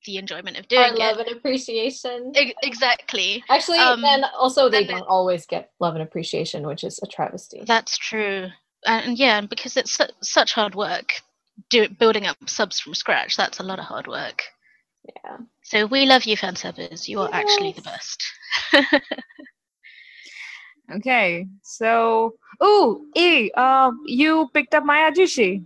the 0.05 0.17
enjoyment 0.17 0.55
of 0.57 0.65
Our 0.77 0.89
doing 0.89 0.99
love 0.99 1.19
it 1.19 1.27
and 1.27 1.37
appreciation. 1.37 2.31
E- 2.37 2.53
exactly 2.61 3.43
Actually, 3.49 3.79
um, 3.79 4.01
then 4.01 4.23
also 4.37 4.69
they 4.69 4.79
and 4.79 4.87
don't 4.87 5.07
always 5.07 5.47
get 5.47 5.71
love 5.79 5.95
and 5.95 6.03
appreciation, 6.03 6.65
which 6.67 6.83
is 6.83 6.99
a 7.03 7.07
travesty. 7.07 7.63
that's 7.65 7.97
true 7.97 8.49
and, 8.85 9.05
and 9.05 9.17
yeah 9.17 9.37
and 9.37 9.49
because 9.49 9.77
it's 9.77 9.91
su- 9.91 10.05
such 10.21 10.53
hard 10.53 10.75
work 10.75 11.13
do, 11.69 11.87
building 11.87 12.25
up 12.25 12.37
subs 12.47 12.79
from 12.79 12.93
scratch 12.93 13.37
that's 13.37 13.59
a 13.59 13.63
lot 13.63 13.79
of 13.79 13.85
hard 13.85 14.07
work 14.07 14.43
yeah. 15.23 15.37
so 15.63 15.85
we 15.85 16.05
love 16.05 16.23
you 16.23 16.37
fan 16.37 16.55
subbers 16.55 17.07
you 17.07 17.19
are 17.19 17.29
actually 17.33 17.71
the 17.73 17.81
best 17.81 18.23
Okay, 20.91 21.47
so 21.61 22.35
oh, 22.59 23.05
E, 23.15 23.51
uh, 23.55 23.91
you 24.05 24.49
picked 24.53 24.75
up 24.75 24.83
My 24.83 25.09
Ajusshi. 25.09 25.63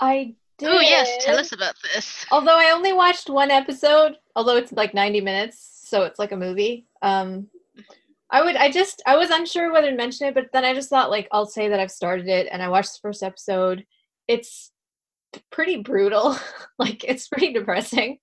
I 0.00 0.34
did. 0.58 0.68
oh 0.68 0.80
yes 0.80 1.24
tell 1.24 1.38
us 1.38 1.52
about 1.52 1.74
this 1.82 2.24
Although 2.30 2.56
I 2.56 2.70
only 2.72 2.92
watched 2.92 3.30
one 3.30 3.50
episode, 3.50 4.16
although 4.36 4.56
it's 4.56 4.72
like 4.72 4.94
90 4.94 5.20
minutes, 5.22 5.82
so 5.86 6.02
it's 6.04 6.18
like 6.18 6.32
a 6.32 6.36
movie. 6.36 6.86
Um 7.02 7.48
I 8.30 8.42
would 8.42 8.56
I 8.56 8.70
just 8.70 9.02
I 9.06 9.16
was 9.16 9.30
unsure 9.30 9.72
whether 9.72 9.90
to 9.90 9.96
mention 9.96 10.28
it, 10.28 10.34
but 10.34 10.46
then 10.52 10.64
I 10.64 10.74
just 10.74 10.90
thought 10.90 11.10
like 11.10 11.28
I'll 11.32 11.46
say 11.46 11.68
that 11.68 11.80
I've 11.80 11.90
started 11.90 12.28
it 12.28 12.48
and 12.50 12.62
I 12.62 12.68
watched 12.68 12.92
the 12.92 13.00
first 13.02 13.22
episode. 13.22 13.84
It's 14.26 14.70
pretty 15.50 15.76
brutal. 15.76 16.36
like 16.78 17.04
it's 17.04 17.28
pretty 17.28 17.52
depressing. 17.52 18.18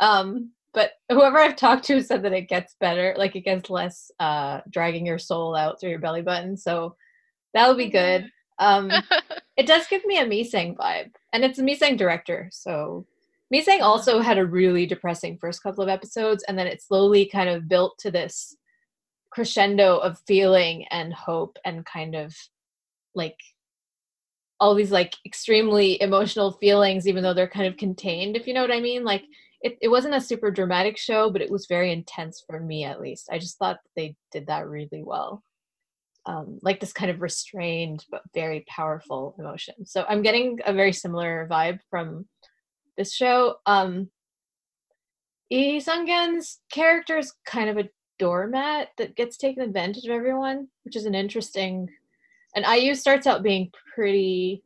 Um 0.00 0.50
but 0.72 0.92
whoever 1.10 1.38
I've 1.38 1.56
talked 1.56 1.84
to 1.86 2.00
said 2.02 2.22
that 2.22 2.32
it 2.32 2.48
gets 2.48 2.76
better, 2.80 3.14
like 3.18 3.36
it 3.36 3.42
gets 3.42 3.68
less 3.68 4.10
uh 4.18 4.60
dragging 4.70 5.04
your 5.04 5.18
soul 5.18 5.54
out 5.54 5.80
through 5.80 5.90
your 5.90 5.98
belly 5.98 6.22
button. 6.22 6.56
So 6.56 6.96
that'll 7.52 7.76
be 7.76 7.90
good. 7.90 8.30
Um 8.58 8.90
it 9.56 9.66
does 9.66 9.86
give 9.88 10.04
me 10.06 10.18
a 10.18 10.26
Misaeng 10.26 10.76
vibe, 10.76 11.12
and 11.34 11.44
it's 11.44 11.58
a 11.58 11.62
Misaeng 11.62 11.98
director. 11.98 12.48
So 12.50 13.06
Misaeng 13.52 13.82
also 13.82 14.20
had 14.20 14.38
a 14.38 14.46
really 14.46 14.86
depressing 14.86 15.36
first 15.36 15.62
couple 15.62 15.82
of 15.82 15.90
episodes, 15.90 16.44
and 16.48 16.58
then 16.58 16.66
it 16.66 16.80
slowly 16.80 17.26
kind 17.26 17.50
of 17.50 17.68
built 17.68 17.98
to 17.98 18.10
this 18.10 18.56
crescendo 19.30 19.98
of 19.98 20.18
feeling 20.26 20.86
and 20.90 21.12
hope, 21.12 21.58
and 21.64 21.84
kind 21.86 22.14
of 22.14 22.34
like 23.14 23.36
all 24.58 24.74
these 24.74 24.90
like 24.90 25.14
extremely 25.24 26.00
emotional 26.02 26.52
feelings, 26.52 27.08
even 27.08 27.22
though 27.22 27.34
they're 27.34 27.48
kind 27.48 27.66
of 27.66 27.76
contained. 27.76 28.36
If 28.36 28.46
you 28.46 28.54
know 28.54 28.62
what 28.62 28.72
I 28.72 28.80
mean, 28.80 29.04
like. 29.04 29.24
It, 29.62 29.76
it 29.82 29.88
wasn't 29.88 30.14
a 30.14 30.22
super 30.22 30.50
dramatic 30.50 30.96
show, 30.96 31.28
but 31.28 31.42
it 31.42 31.50
was 31.50 31.66
very 31.66 31.92
intense 31.92 32.42
for 32.48 32.58
me 32.58 32.84
at 32.84 32.98
least. 32.98 33.28
I 33.30 33.38
just 33.38 33.58
thought 33.58 33.76
they 33.94 34.16
did 34.32 34.46
that 34.46 34.66
really 34.66 35.02
well 35.04 35.44
um, 36.26 36.58
like 36.62 36.80
this 36.80 36.92
kind 36.92 37.10
of 37.10 37.22
restrained 37.22 38.04
but 38.10 38.22
very 38.34 38.64
powerful 38.68 39.34
emotion. 39.38 39.86
So 39.86 40.04
I'm 40.08 40.22
getting 40.22 40.58
a 40.64 40.72
very 40.72 40.92
similar 40.92 41.48
vibe 41.50 41.80
from 41.88 42.26
this 42.96 43.14
show. 43.14 43.56
Um, 43.66 44.10
Lee 45.50 45.80
Sun-kyun's 45.80 46.60
character 46.72 47.18
is 47.18 47.32
kind 47.44 47.70
of 47.70 47.78
a 47.78 47.88
doormat 48.20 48.90
that 48.98 49.16
gets 49.16 49.36
taken 49.36 49.62
advantage 49.62 50.04
of 50.04 50.10
everyone, 50.10 50.68
which 50.84 50.94
is 50.94 51.06
an 51.06 51.14
interesting. 51.14 51.88
And 52.54 52.64
IU 52.64 52.94
starts 52.94 53.26
out 53.26 53.42
being 53.42 53.72
pretty. 53.94 54.62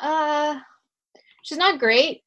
Uh, 0.00 0.58
she's 1.42 1.58
not 1.58 1.78
great. 1.78 2.24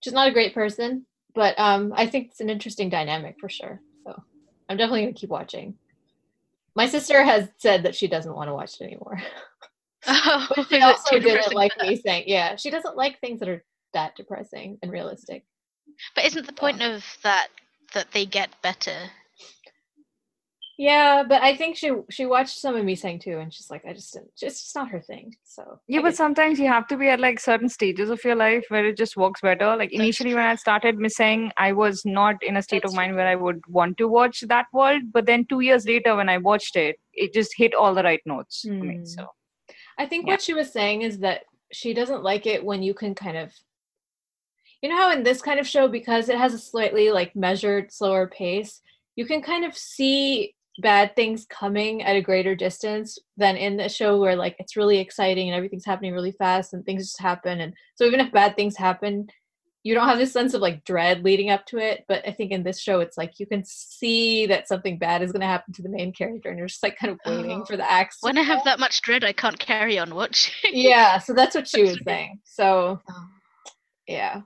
She's 0.00 0.12
not 0.12 0.28
a 0.28 0.32
great 0.32 0.54
person, 0.54 1.06
but 1.34 1.58
um, 1.58 1.92
I 1.96 2.06
think 2.06 2.28
it's 2.28 2.40
an 2.40 2.50
interesting 2.50 2.90
dynamic 2.90 3.36
for 3.40 3.48
sure. 3.48 3.80
So 4.04 4.22
I'm 4.68 4.76
definitely 4.76 5.02
gonna 5.02 5.14
keep 5.14 5.30
watching. 5.30 5.74
My 6.76 6.86
sister 6.86 7.24
has 7.24 7.48
said 7.56 7.84
that 7.84 7.94
she 7.94 8.06
doesn't 8.06 8.34
want 8.34 8.48
to 8.48 8.54
watch 8.54 8.80
it 8.80 8.84
anymore. 8.84 9.18
oh, 10.06 10.46
But 10.56 10.68
she 10.68 10.80
also 10.82 11.18
didn't 11.18 11.54
like 11.54 11.72
Misaeng, 11.80 12.24
yeah, 12.26 12.56
she 12.56 12.70
doesn't 12.70 12.96
like 12.96 13.18
things 13.20 13.40
that 13.40 13.48
are 13.48 13.64
that 13.94 14.14
depressing 14.16 14.78
and 14.82 14.92
realistic. 14.92 15.44
but 16.14 16.26
isn't 16.26 16.46
the 16.46 16.52
point 16.52 16.82
of 16.82 17.02
that 17.22 17.48
that 17.94 18.12
they 18.12 18.26
get 18.26 18.50
better 18.62 18.98
Yeah, 20.76 21.22
but 21.28 21.40
I 21.40 21.56
think 21.56 21.76
she 21.76 21.90
she 22.10 22.26
watched 22.26 22.56
some 22.58 22.74
of 22.74 22.84
Misaeng 22.84 23.20
too, 23.20 23.38
and 23.38 23.54
she's 23.54 23.70
like, 23.70 23.84
I 23.88 23.92
just 23.92 24.12
didn't. 24.12 24.30
It's 24.42 24.62
just 24.62 24.74
not 24.74 24.88
her 24.94 25.00
thing. 25.00 25.26
So 25.44 25.62
Yeah, 25.86 26.00
I 26.00 26.02
but 26.02 26.08
get- 26.08 26.16
sometimes 26.16 26.58
you 26.58 26.66
have 26.66 26.88
to 26.88 26.96
be 26.96 27.08
at 27.08 27.20
like 27.20 27.38
certain 27.38 27.68
stages 27.68 28.10
of 28.10 28.24
your 28.24 28.34
life 28.34 28.64
where 28.70 28.84
it 28.84 28.96
just 28.96 29.16
works 29.16 29.40
better. 29.40 29.76
Like 29.76 29.92
initially, 29.92 30.34
when 30.34 30.48
I 30.52 30.56
started 30.56 30.98
Misaeng, 31.04 31.50
I 31.56 31.70
was 31.82 32.02
not 32.04 32.42
in 32.42 32.56
a 32.56 32.62
state 32.62 32.82
That's 32.82 32.92
of 32.92 32.96
mind 32.96 33.14
where 33.14 33.28
I 33.28 33.36
would 33.36 33.60
want 33.68 33.98
to 33.98 34.08
watch 34.08 34.40
that 34.54 34.66
world. 34.72 35.02
But 35.12 35.26
then 35.26 35.46
two 35.52 35.60
years 35.60 35.86
later, 35.86 36.16
when 36.16 36.28
I 36.28 36.38
watched 36.38 36.74
it, 36.74 36.96
it 37.12 37.32
just 37.32 37.54
hit 37.56 37.72
all 37.74 37.94
the 37.94 38.02
right 38.02 38.24
notes 38.26 38.62
for 38.66 38.72
me. 38.90 38.96
Hmm. 38.96 39.04
So 39.04 39.28
I 39.96 40.06
think 40.06 40.26
yeah. 40.26 40.32
what 40.32 40.42
she 40.42 40.54
was 40.54 40.72
saying 40.72 41.02
is 41.02 41.18
that 41.20 41.42
she 41.70 41.94
doesn't 41.94 42.24
like 42.24 42.46
it 42.46 42.64
when 42.64 42.82
you 42.82 42.94
can 42.94 43.14
kind 43.14 43.36
of, 43.36 43.52
you 44.84 44.90
know, 44.90 44.96
how 44.96 45.10
in 45.12 45.22
this 45.22 45.40
kind 45.40 45.58
of 45.58 45.66
show 45.66 45.88
because 45.88 46.28
it 46.28 46.36
has 46.36 46.52
a 46.52 46.58
slightly 46.58 47.10
like 47.10 47.34
measured, 47.34 47.90
slower 47.90 48.26
pace, 48.28 48.82
you 49.16 49.24
can 49.24 49.40
kind 49.40 49.64
of 49.64 49.74
see 49.74 50.54
bad 50.80 51.16
things 51.16 51.46
coming 51.48 52.02
at 52.02 52.16
a 52.16 52.20
greater 52.20 52.54
distance 52.54 53.16
than 53.38 53.56
in 53.56 53.78
the 53.78 53.88
show 53.88 54.20
where 54.20 54.36
like 54.36 54.56
it's 54.58 54.76
really 54.76 54.98
exciting 54.98 55.48
and 55.48 55.56
everything's 55.56 55.86
happening 55.86 56.12
really 56.12 56.32
fast 56.32 56.74
and 56.74 56.84
things 56.84 57.04
just 57.04 57.18
happen. 57.18 57.62
And 57.62 57.72
so 57.94 58.04
even 58.04 58.20
if 58.20 58.30
bad 58.30 58.56
things 58.56 58.76
happen 58.76 59.26
you 59.84 59.94
don't 59.94 60.08
have 60.08 60.18
this 60.18 60.32
sense 60.32 60.54
of 60.54 60.62
like 60.62 60.82
dread 60.84 61.22
leading 61.24 61.50
up 61.50 61.64
to 61.66 61.78
it. 61.78 62.04
But 62.08 62.26
i 62.28 62.30
think 62.32 62.50
in 62.52 62.62
this 62.62 62.80
show 62.80 63.00
it's 63.00 63.16
like 63.18 63.38
you 63.38 63.46
can 63.46 63.62
see 63.64 64.44
that 64.46 64.66
something 64.68 64.98
bad 64.98 65.22
is 65.22 65.30
going 65.32 65.42
to 65.42 65.46
happen 65.46 65.72
to 65.74 65.82
the 65.82 65.90
main 65.90 66.12
character 66.12 66.48
and 66.50 66.58
you're 66.58 66.68
just 66.68 66.82
like 66.82 66.98
kind 66.98 67.10
of 67.12 67.18
waiting 67.26 67.60
Oh. 67.62 67.64
for 67.66 67.76
the 67.76 67.90
axe 67.90 68.18
when 68.20 68.36
i 68.38 68.42
have 68.42 68.64
that 68.64 68.78
much 68.80 69.00
dread 69.02 69.24
i 69.24 69.32
can't 69.32 69.58
carry 69.58 69.98
on 69.98 70.14
watching. 70.14 70.54
Yeah 70.72 71.18
so 71.18 71.32
that's 71.34 71.54
what 71.54 71.68
she 71.72 71.82
was 71.82 71.98
saying. 72.06 72.40
So 72.44 73.00
yeah 74.08 74.40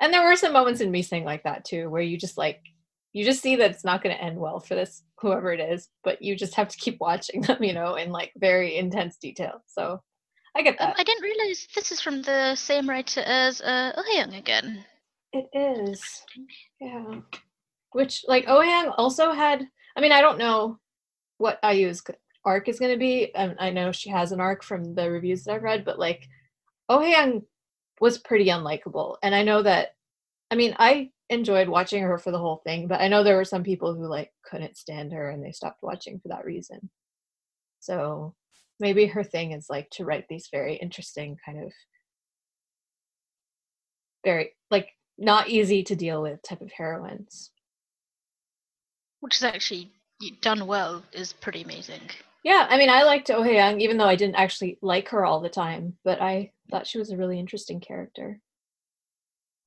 and 0.00 0.12
there 0.12 0.24
were 0.24 0.36
some 0.36 0.52
moments 0.52 0.80
in 0.80 0.92
Misaeng 0.92 1.24
like 1.24 1.42
that 1.44 1.64
too 1.64 1.88
where 1.90 2.02
you 2.02 2.16
just 2.18 2.38
like 2.38 2.60
you 3.12 3.24
just 3.24 3.42
see 3.42 3.56
that 3.56 3.70
it's 3.70 3.84
not 3.84 4.02
going 4.02 4.14
to 4.14 4.22
end 4.22 4.38
well 4.38 4.60
for 4.60 4.74
this 4.74 5.02
whoever 5.18 5.52
it 5.52 5.60
is 5.60 5.88
but 6.04 6.22
you 6.22 6.36
just 6.36 6.54
have 6.54 6.68
to 6.68 6.76
keep 6.76 6.98
watching 7.00 7.40
them 7.42 7.62
you 7.62 7.72
know 7.72 7.94
in 7.96 8.10
like 8.10 8.32
very 8.36 8.76
intense 8.76 9.16
detail. 9.16 9.62
So 9.66 10.00
i 10.56 10.62
get 10.62 10.80
um, 10.80 10.88
that. 10.88 10.96
I 10.98 11.04
didn't 11.04 11.22
realize 11.22 11.66
this 11.74 11.92
is 11.92 12.00
from 12.00 12.22
the 12.22 12.54
same 12.54 12.88
writer 12.88 13.20
as 13.20 13.60
uh 13.60 13.92
oh 13.96 14.14
Young 14.14 14.34
again. 14.34 14.84
It 15.32 15.46
is. 15.52 16.02
Yeah. 16.80 17.20
Which 17.92 18.24
like 18.26 18.44
Oh 18.48 18.60
Hae-young 18.60 18.88
also 18.96 19.32
had 19.32 19.66
i 19.96 20.00
mean 20.00 20.12
i 20.12 20.20
don't 20.20 20.38
know 20.38 20.78
what 21.38 21.60
iu's 21.62 22.02
g- 22.06 22.14
arc 22.44 22.68
is 22.68 22.78
going 22.78 22.92
to 22.92 22.98
be 22.98 23.34
and 23.34 23.56
i 23.58 23.70
know 23.70 23.90
she 23.90 24.10
has 24.10 24.32
an 24.32 24.40
arc 24.40 24.62
from 24.62 24.94
the 24.94 25.10
reviews 25.10 25.44
that 25.44 25.54
i've 25.54 25.62
read 25.62 25.84
but 25.84 25.98
like 25.98 26.28
Oh 26.88 27.00
Hae-young 27.00 27.42
was 28.00 28.18
pretty 28.18 28.46
unlikable 28.46 29.16
and 29.22 29.34
i 29.34 29.42
know 29.42 29.62
that 29.62 29.94
i 30.50 30.54
mean 30.54 30.74
i 30.78 31.10
enjoyed 31.30 31.68
watching 31.68 32.02
her 32.02 32.18
for 32.18 32.30
the 32.30 32.38
whole 32.38 32.62
thing 32.64 32.88
but 32.88 33.00
i 33.00 33.08
know 33.08 33.22
there 33.22 33.36
were 33.36 33.44
some 33.44 33.62
people 33.62 33.94
who 33.94 34.06
like 34.06 34.32
couldn't 34.48 34.76
stand 34.76 35.12
her 35.12 35.30
and 35.30 35.44
they 35.44 35.52
stopped 35.52 35.82
watching 35.82 36.18
for 36.20 36.28
that 36.28 36.44
reason. 36.44 36.90
So 37.80 38.34
maybe 38.80 39.06
her 39.06 39.24
thing 39.24 39.52
is 39.52 39.66
like 39.68 39.90
to 39.90 40.04
write 40.04 40.26
these 40.28 40.48
very 40.50 40.76
interesting 40.76 41.36
kind 41.44 41.64
of 41.64 41.72
very 44.24 44.52
like 44.70 44.88
not 45.16 45.48
easy 45.48 45.82
to 45.84 45.96
deal 45.96 46.22
with 46.22 46.42
type 46.42 46.60
of 46.60 46.72
heroines. 46.72 47.50
Which 49.20 49.36
is 49.36 49.44
actually 49.44 49.92
done 50.40 50.66
well 50.66 51.02
is 51.12 51.32
pretty 51.32 51.62
amazing 51.62 52.10
yeah 52.48 52.66
i 52.70 52.78
mean 52.78 52.88
i 52.88 53.02
liked 53.02 53.30
oh 53.30 53.44
Young 53.44 53.80
even 53.80 53.98
though 53.98 54.06
i 54.06 54.16
didn't 54.16 54.36
actually 54.36 54.78
like 54.80 55.10
her 55.10 55.24
all 55.24 55.40
the 55.40 55.50
time 55.50 55.94
but 56.02 56.20
i 56.20 56.50
thought 56.70 56.86
she 56.86 56.98
was 56.98 57.10
a 57.10 57.16
really 57.16 57.38
interesting 57.38 57.78
character 57.78 58.40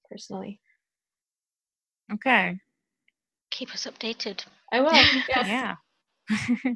personally 0.09 0.59
okay, 2.11 2.57
keep 3.51 3.71
us 3.73 3.85
updated 3.85 4.43
i 4.73 4.81
will 4.81 4.91
yes. 4.93 5.47
yeah. 5.47 5.75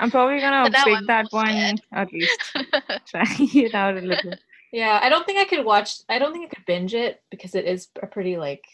I'm 0.00 0.10
probably 0.10 0.40
gonna 0.40 0.68
But 0.70 0.86
now 0.86 1.00
that 1.06 1.26
one 1.30 1.46
scared. 1.46 1.80
at 1.92 2.12
least. 2.12 2.40
Try 3.06 3.24
it 3.38 3.74
out 3.74 3.96
a 3.96 4.00
little. 4.00 4.34
Yeah, 4.72 4.98
I 5.00 5.08
don't 5.08 5.24
think 5.24 5.38
I 5.38 5.44
could 5.44 5.64
watch. 5.64 6.00
I 6.08 6.18
don't 6.18 6.32
think 6.32 6.46
I 6.46 6.54
could 6.54 6.66
binge 6.66 6.94
it 6.94 7.22
because 7.30 7.54
it 7.54 7.64
is 7.64 7.88
a 8.02 8.06
pretty 8.06 8.36
like, 8.36 8.64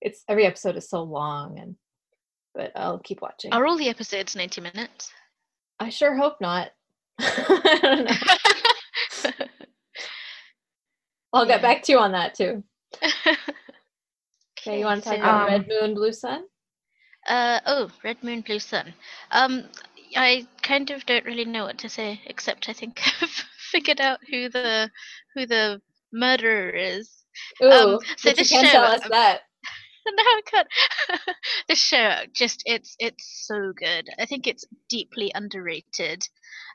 it's 0.00 0.24
every 0.28 0.46
episode 0.46 0.76
is 0.76 0.88
so 0.88 1.02
long 1.02 1.58
and, 1.58 1.76
but 2.54 2.72
I'll 2.74 2.98
keep 2.98 3.20
watching. 3.20 3.52
are 3.52 3.66
all 3.66 3.76
the 3.76 3.90
episodes 3.90 4.34
90 4.34 4.62
minutes 4.62 5.12
I 5.80 5.88
sure 5.88 6.14
hope 6.14 6.40
not. 6.40 6.70
I 7.18 7.78
don't 7.82 8.04
know. 8.04 9.46
I'll 11.32 11.46
get 11.46 11.60
Yeah. 11.60 11.62
back 11.62 11.82
to 11.84 11.92
you 11.92 11.98
on 11.98 12.12
that 12.12 12.34
too. 12.34 12.62
Okay, 14.62 14.78
you 14.78 14.84
want 14.84 15.02
to 15.02 15.08
talk 15.08 15.16
so- 15.16 15.22
about 15.22 15.48
Um, 15.48 15.48
Red 15.48 15.68
Moon, 15.68 15.94
Blue 15.94 16.12
Sun? 16.12 16.44
Uh 17.26 17.60
oh, 17.64 17.90
Red 18.04 18.22
Moon, 18.22 18.42
Blue 18.42 18.58
Sun. 18.58 18.92
Um, 19.30 19.70
I 20.16 20.46
kind 20.62 20.90
of 20.90 21.06
don't 21.06 21.24
really 21.24 21.46
know 21.46 21.64
what 21.64 21.78
to 21.78 21.88
say, 21.88 22.20
except 22.26 22.68
I 22.68 22.74
think 22.74 23.00
I've 23.22 23.30
figured 23.70 24.02
out 24.02 24.20
who 24.30 24.50
the 24.50 24.90
who 25.34 25.46
the 25.46 25.80
murderer 26.12 26.68
is. 26.68 27.24
Ooh, 27.62 27.70
um, 27.70 27.98
so 28.18 28.32
this 28.32 28.50
show, 28.50 28.60
tell 28.62 28.84
us 28.84 29.02
um, 29.04 29.08
that. 29.12 29.40
No, 30.16 30.22
I 30.22 30.40
can't. 30.46 30.68
show 31.76 32.22
just 32.34 32.62
it's 32.66 32.96
it's 32.98 33.46
so 33.46 33.72
good. 33.76 34.08
I 34.18 34.26
think 34.26 34.46
it's 34.46 34.64
deeply 34.88 35.30
underrated. 35.34 36.26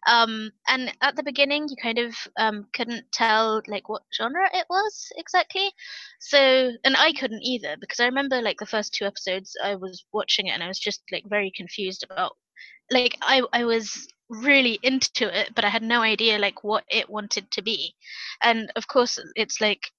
Um, 0.08 0.52
and 0.68 0.92
at 1.02 1.16
the 1.16 1.24
beginning, 1.24 1.68
you 1.70 1.76
kind 1.82 2.00
of 2.00 2.16
um 2.38 2.68
couldn't 2.74 3.12
tell 3.12 3.62
like 3.68 3.90
what 3.90 4.04
genre 4.16 4.50
it 4.54 4.66
was 4.70 5.12
exactly. 5.18 5.72
So, 6.20 6.72
and 6.84 6.96
I 6.98 7.14
couldn't 7.14 7.44
either 7.44 7.76
because 7.80 8.00
I 8.00 8.06
remember 8.06 8.42
like 8.42 8.60
the 8.60 8.66
first 8.66 8.94
two 8.94 9.06
episodes, 9.06 9.56
I 9.64 9.76
was 9.76 10.06
watching 10.14 10.48
it 10.48 10.52
and 10.52 10.64
I 10.64 10.68
was 10.68 10.80
just 10.80 11.02
like 11.12 11.24
very 11.28 11.52
confused 11.56 12.04
about 12.04 12.36
like 12.92 13.18
I 13.22 13.42
I 13.54 13.66
was 13.66 14.08
really 14.30 14.80
into 14.84 15.28
it, 15.40 15.54
but 15.56 15.66
I 15.66 15.70
had 15.70 15.84
no 15.84 16.02
idea 16.02 16.40
like 16.40 16.64
what 16.64 16.84
it 16.90 17.10
wanted 17.10 17.52
to 17.52 17.62
be. 17.62 17.96
And 18.44 18.72
of 18.76 18.88
course, 18.88 19.20
it's 19.36 19.62
like 19.62 19.92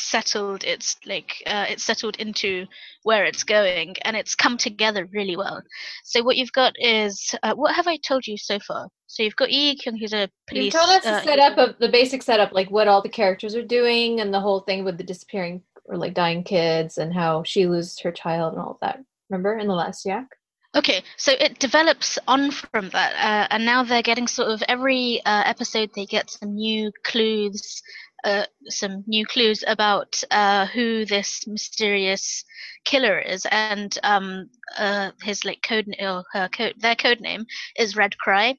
settled 0.00 0.64
it's 0.64 0.96
like 1.06 1.42
uh, 1.46 1.66
it's 1.68 1.84
settled 1.84 2.16
into 2.16 2.66
where 3.02 3.24
it's 3.24 3.44
going 3.44 3.94
and 4.02 4.16
it's 4.16 4.34
come 4.34 4.56
together 4.56 5.08
really 5.12 5.36
well 5.36 5.62
so 6.04 6.22
what 6.22 6.36
you've 6.36 6.52
got 6.52 6.72
is 6.78 7.34
uh, 7.42 7.54
what 7.54 7.74
have 7.74 7.86
i 7.86 7.96
told 7.96 8.26
you 8.26 8.36
so 8.36 8.58
far 8.58 8.88
so 9.14 9.22
you've 9.22 9.36
got 9.36 9.48
Lee 9.48 9.76
Kyung 9.76 9.96
who's 9.96 10.12
a 10.12 10.28
police. 10.48 10.64
You 10.64 10.70
told 10.72 10.90
us 10.90 11.06
uh, 11.06 11.12
the 11.12 11.22
setup 11.22 11.58
of 11.58 11.78
the 11.78 11.88
basic 11.88 12.20
setup, 12.20 12.52
like 12.52 12.68
what 12.70 12.88
all 12.88 13.00
the 13.00 13.08
characters 13.08 13.54
are 13.54 13.64
doing, 13.64 14.20
and 14.20 14.34
the 14.34 14.40
whole 14.40 14.60
thing 14.60 14.84
with 14.84 14.98
the 14.98 15.04
disappearing 15.04 15.62
or 15.84 15.96
like 15.96 16.14
dying 16.14 16.42
kids, 16.42 16.98
and 16.98 17.14
how 17.14 17.44
she 17.44 17.66
loses 17.66 18.00
her 18.00 18.10
child 18.10 18.54
and 18.54 18.62
all 18.62 18.72
of 18.72 18.80
that. 18.80 18.98
Remember 19.30 19.56
in 19.56 19.68
the 19.68 19.74
last 19.74 20.04
yak? 20.04 20.26
Okay, 20.76 21.04
so 21.16 21.30
it 21.30 21.60
develops 21.60 22.18
on 22.26 22.50
from 22.50 22.88
that, 22.90 23.12
uh, 23.14 23.46
and 23.54 23.64
now 23.64 23.84
they're 23.84 24.02
getting 24.02 24.26
sort 24.26 24.50
of 24.50 24.60
every 24.66 25.20
uh, 25.24 25.44
episode 25.46 25.90
they 25.94 26.06
get 26.06 26.30
some 26.30 26.56
new 26.56 26.90
clues, 27.04 27.80
uh, 28.24 28.46
some 28.68 29.04
new 29.06 29.26
clues 29.26 29.64
about 29.66 30.22
uh, 30.30 30.66
who 30.66 31.04
this 31.06 31.46
mysterious 31.46 32.44
killer 32.84 33.18
is, 33.18 33.46
and 33.46 33.90
um, 33.96 34.50
uh, 34.78 35.02
his 35.22 35.44
like 35.44 35.62
code 35.62 35.86
or 36.00 36.24
her 36.32 36.48
code, 36.48 36.74
their 36.78 36.96
code 36.96 37.20
name 37.20 37.46
is 37.78 37.96
Red 37.96 38.18
Cry. 38.18 38.56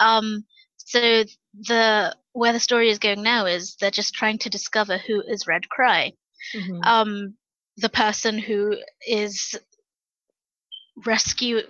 Um, 0.00 0.44
so 0.78 1.24
the 1.54 2.16
where 2.32 2.52
the 2.52 2.60
story 2.60 2.88
is 2.90 2.98
going 2.98 3.22
now 3.22 3.46
is 3.46 3.76
they're 3.80 3.90
just 3.90 4.14
trying 4.14 4.38
to 4.38 4.50
discover 4.50 4.98
who 4.98 5.22
is 5.22 5.46
Red 5.46 5.68
Cry 5.68 6.12
Mhm. 6.54 6.82
um 6.84 7.34
the 7.76 7.88
person 7.88 8.38
who 8.38 8.76
is 9.06 9.58
rescue 11.06 11.60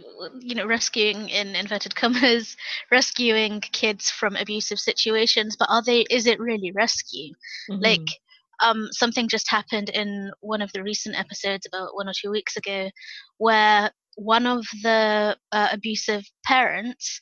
you 0.41 0.55
know 0.55 0.67
rescuing 0.67 1.29
in 1.29 1.55
inverted 1.55 1.95
commas 1.95 2.57
rescuing 2.91 3.61
kids 3.61 4.11
from 4.11 4.37
abusive 4.37 4.79
situations 4.79 5.57
but 5.59 5.69
are 5.71 5.83
they 5.83 6.01
is 6.11 6.27
it 6.27 6.41
really 6.41 6.73
rescue? 6.73 7.35
Like 7.81 8.03
Mhm. 8.03 8.15
um 8.63 8.89
something 8.93 9.29
just 9.29 9.51
happened 9.51 9.89
in 9.91 10.31
one 10.41 10.63
of 10.63 10.73
the 10.73 10.83
recent 10.83 11.19
episodes 11.19 11.67
about 11.67 11.95
one 11.95 12.09
or 12.09 12.13
two 12.19 12.31
weeks 12.31 12.57
ago 12.57 12.91
where 13.39 13.91
one 14.17 14.47
of 14.47 14.65
the 14.83 15.37
uh, 15.53 15.69
abusive 15.73 16.25
parents 16.45 17.21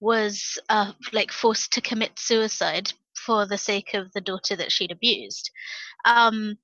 was 0.00 0.58
uh, 0.68 0.92
like 1.12 1.30
forced 1.32 1.72
to 1.72 1.80
commit 1.80 2.18
suicide 2.18 2.92
for 3.14 3.46
the 3.46 3.58
sake 3.58 3.94
of 3.94 4.12
the 4.12 4.20
daughter 4.20 4.56
that 4.56 4.72
she'd 4.72 4.90
abused. 4.92 5.50
Um 6.06 6.58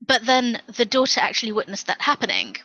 but 0.00 0.26
then 0.26 0.62
the 0.68 0.84
daughter 0.84 1.20
actually 1.20 1.52
witnessed 1.52 1.86
that 1.86 2.02
happening 2.02 2.56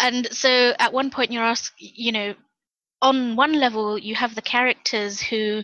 and 0.00 0.28
so 0.32 0.74
at 0.78 0.92
one 0.92 1.10
point 1.10 1.32
you're 1.32 1.42
asked 1.42 1.74
you 1.78 2.12
know 2.12 2.34
on 3.00 3.36
one 3.36 3.52
level 3.52 3.98
you 3.98 4.14
have 4.14 4.34
the 4.34 4.42
characters 4.42 5.20
who 5.20 5.62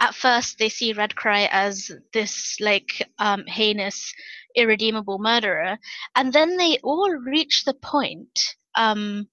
at 0.00 0.14
first 0.14 0.58
they 0.58 0.68
see 0.68 0.92
red 0.92 1.14
cry 1.14 1.48
as 1.50 1.90
this 2.12 2.56
like 2.60 3.08
um, 3.18 3.44
heinous 3.46 4.12
irredeemable 4.56 5.18
murderer 5.18 5.78
and 6.14 6.32
then 6.32 6.56
they 6.56 6.78
all 6.82 7.10
reach 7.10 7.64
the 7.64 7.74
point 7.74 8.54
um, 8.76 9.28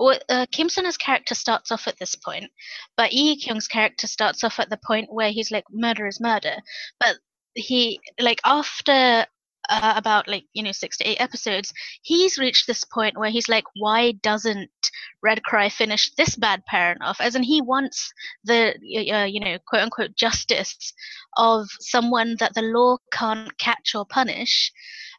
uh, 0.00 0.46
Kim 0.52 0.68
Sun's 0.68 0.96
character 0.96 1.34
starts 1.34 1.72
off 1.72 1.88
at 1.88 1.98
this 1.98 2.14
point, 2.14 2.50
but 2.96 3.12
Yi 3.12 3.40
Kyung's 3.40 3.68
character 3.68 4.06
starts 4.06 4.44
off 4.44 4.60
at 4.60 4.70
the 4.70 4.78
point 4.86 5.12
where 5.12 5.30
he's 5.30 5.50
like, 5.50 5.64
murder 5.72 6.06
is 6.06 6.20
murder. 6.20 6.56
But 7.00 7.16
he, 7.54 8.00
like, 8.20 8.40
after 8.44 9.26
uh, 9.68 9.94
about 9.96 10.28
like, 10.28 10.44
you 10.52 10.62
know, 10.62 10.72
six 10.72 10.96
to 10.98 11.04
eight 11.08 11.20
episodes, 11.20 11.72
he's 12.02 12.38
reached 12.38 12.66
this 12.66 12.84
point 12.84 13.18
where 13.18 13.30
he's 13.30 13.48
like, 13.48 13.64
why 13.76 14.12
doesn't 14.22 14.70
Red 15.22 15.42
Cry 15.44 15.68
finish 15.68 16.10
this 16.16 16.36
bad 16.36 16.64
parent 16.66 17.02
off? 17.02 17.20
As 17.20 17.34
in, 17.34 17.42
he 17.42 17.60
wants 17.60 18.12
the, 18.44 18.74
uh, 19.12 19.24
you 19.24 19.40
know, 19.40 19.58
quote 19.68 19.82
unquote 19.82 20.16
justice 20.16 20.92
of 21.36 21.66
someone 21.80 22.36
that 22.40 22.54
the 22.54 22.62
law 22.62 22.96
can't 23.12 23.56
catch 23.58 23.94
or 23.94 24.04
punish. 24.06 24.72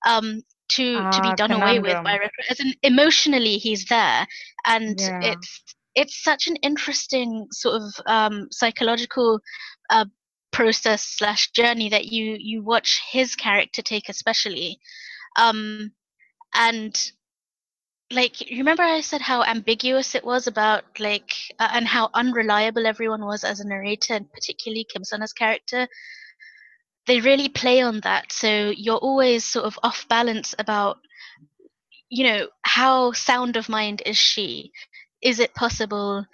Um, 0.07 0.41
to, 0.73 1.07
to 1.07 1.21
be 1.21 1.31
Ah, 1.31 1.33
done 1.33 1.51
away 1.51 1.79
with 1.79 2.03
by. 2.03 2.11
Red 2.17 2.29
Cry. 2.31 2.45
As 2.49 2.59
in, 2.59 2.73
emotionally, 2.83 3.57
he's 3.57 3.85
there 3.85 4.27
and 4.65 4.99
Yeah. 4.99 5.19
it's 5.21 5.63
it's 5.95 6.23
such 6.23 6.47
an 6.47 6.55
interesting 6.57 7.47
sort 7.51 7.81
of 7.81 7.83
um, 8.05 8.47
psychological 8.51 9.39
uh, 9.89 10.05
process 10.59 11.03
slash 11.03 11.51
journey 11.51 11.87
that 11.87 12.11
you 12.11 12.35
you 12.37 12.61
watch 12.61 13.01
his 13.09 13.33
character 13.33 13.81
take 13.81 14.09
especially. 14.09 14.77
Um 15.37 15.93
and 16.53 16.93
like 18.11 18.41
you 18.41 18.57
remember 18.57 18.83
i 18.83 18.99
said 18.99 19.21
how 19.21 19.41
ambiguous 19.43 20.15
it 20.15 20.25
was 20.25 20.47
about 20.47 20.83
like 20.99 21.31
uh, 21.59 21.69
and 21.71 21.87
how 21.87 22.09
unreliable 22.13 22.85
everyone 22.87 23.23
was 23.23 23.43
as 23.45 23.61
a 23.61 23.67
narrator 23.67 24.15
and 24.15 24.33
particularly 24.33 24.85
Kim 24.91 25.05
Sun-a's 25.05 25.31
character? 25.31 25.87
They 27.07 27.21
really 27.21 27.47
play 27.47 27.81
on 27.81 28.01
that. 28.01 28.33
So 28.33 28.73
you're 28.75 29.05
always 29.09 29.45
sort 29.45 29.65
of 29.65 29.79
off 29.81 30.07
balance 30.09 30.53
about 30.59 30.97
you 32.09 32.25
know 32.27 32.49
how 32.63 33.13
sound 33.13 33.55
of 33.55 33.69
mind 33.69 34.01
is 34.05 34.17
she? 34.17 34.73
Is 35.21 35.39
it 35.39 35.53
possible 35.55 36.25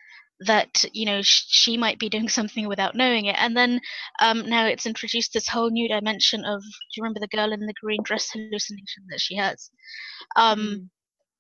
that 0.41 0.84
you 0.94 1.06
know 1.06 1.22
sh- 1.22 1.44
she 1.48 1.78
might 1.78 1.99
be 1.99 2.10
doing 2.10 2.28
something 2.30 2.68
without 2.68 2.95
knowing 2.95 3.26
it. 3.26 3.36
And 3.40 3.56
then 3.56 3.80
um 4.22 4.48
now 4.49 4.66
it's 4.68 4.86
introduced 4.86 5.34
this 5.34 5.49
whole 5.49 5.70
new 5.72 5.88
dimension 5.90 6.45
of 6.45 6.62
do 6.62 6.94
you 6.98 7.03
remember 7.03 7.20
the 7.20 7.28
girl 7.36 7.52
in 7.53 7.66
the 7.68 7.74
green 7.82 8.03
dress 8.03 8.32
hallucination 8.32 8.91
that 8.98 9.06
she 9.07 9.22
has? 9.24 9.53
Um 10.26 10.72
Mm. 10.72 10.90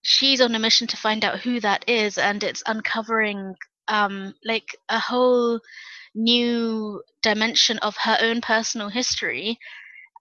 she's 0.01 0.39
on 0.41 0.53
a 0.55 0.59
mission 0.59 0.87
to 0.87 0.95
find 0.97 1.23
out 1.23 1.39
who 1.39 1.59
that 1.59 1.83
is 1.87 2.17
and 2.17 2.43
it's 2.43 2.63
uncovering 2.65 3.55
um 3.87 4.33
like 4.43 4.75
a 4.89 4.99
whole 4.99 5.59
new 6.15 7.01
dimension 7.21 7.77
of 7.79 7.95
her 8.03 8.17
own 8.21 8.41
personal 8.41 8.89
history. 8.89 9.57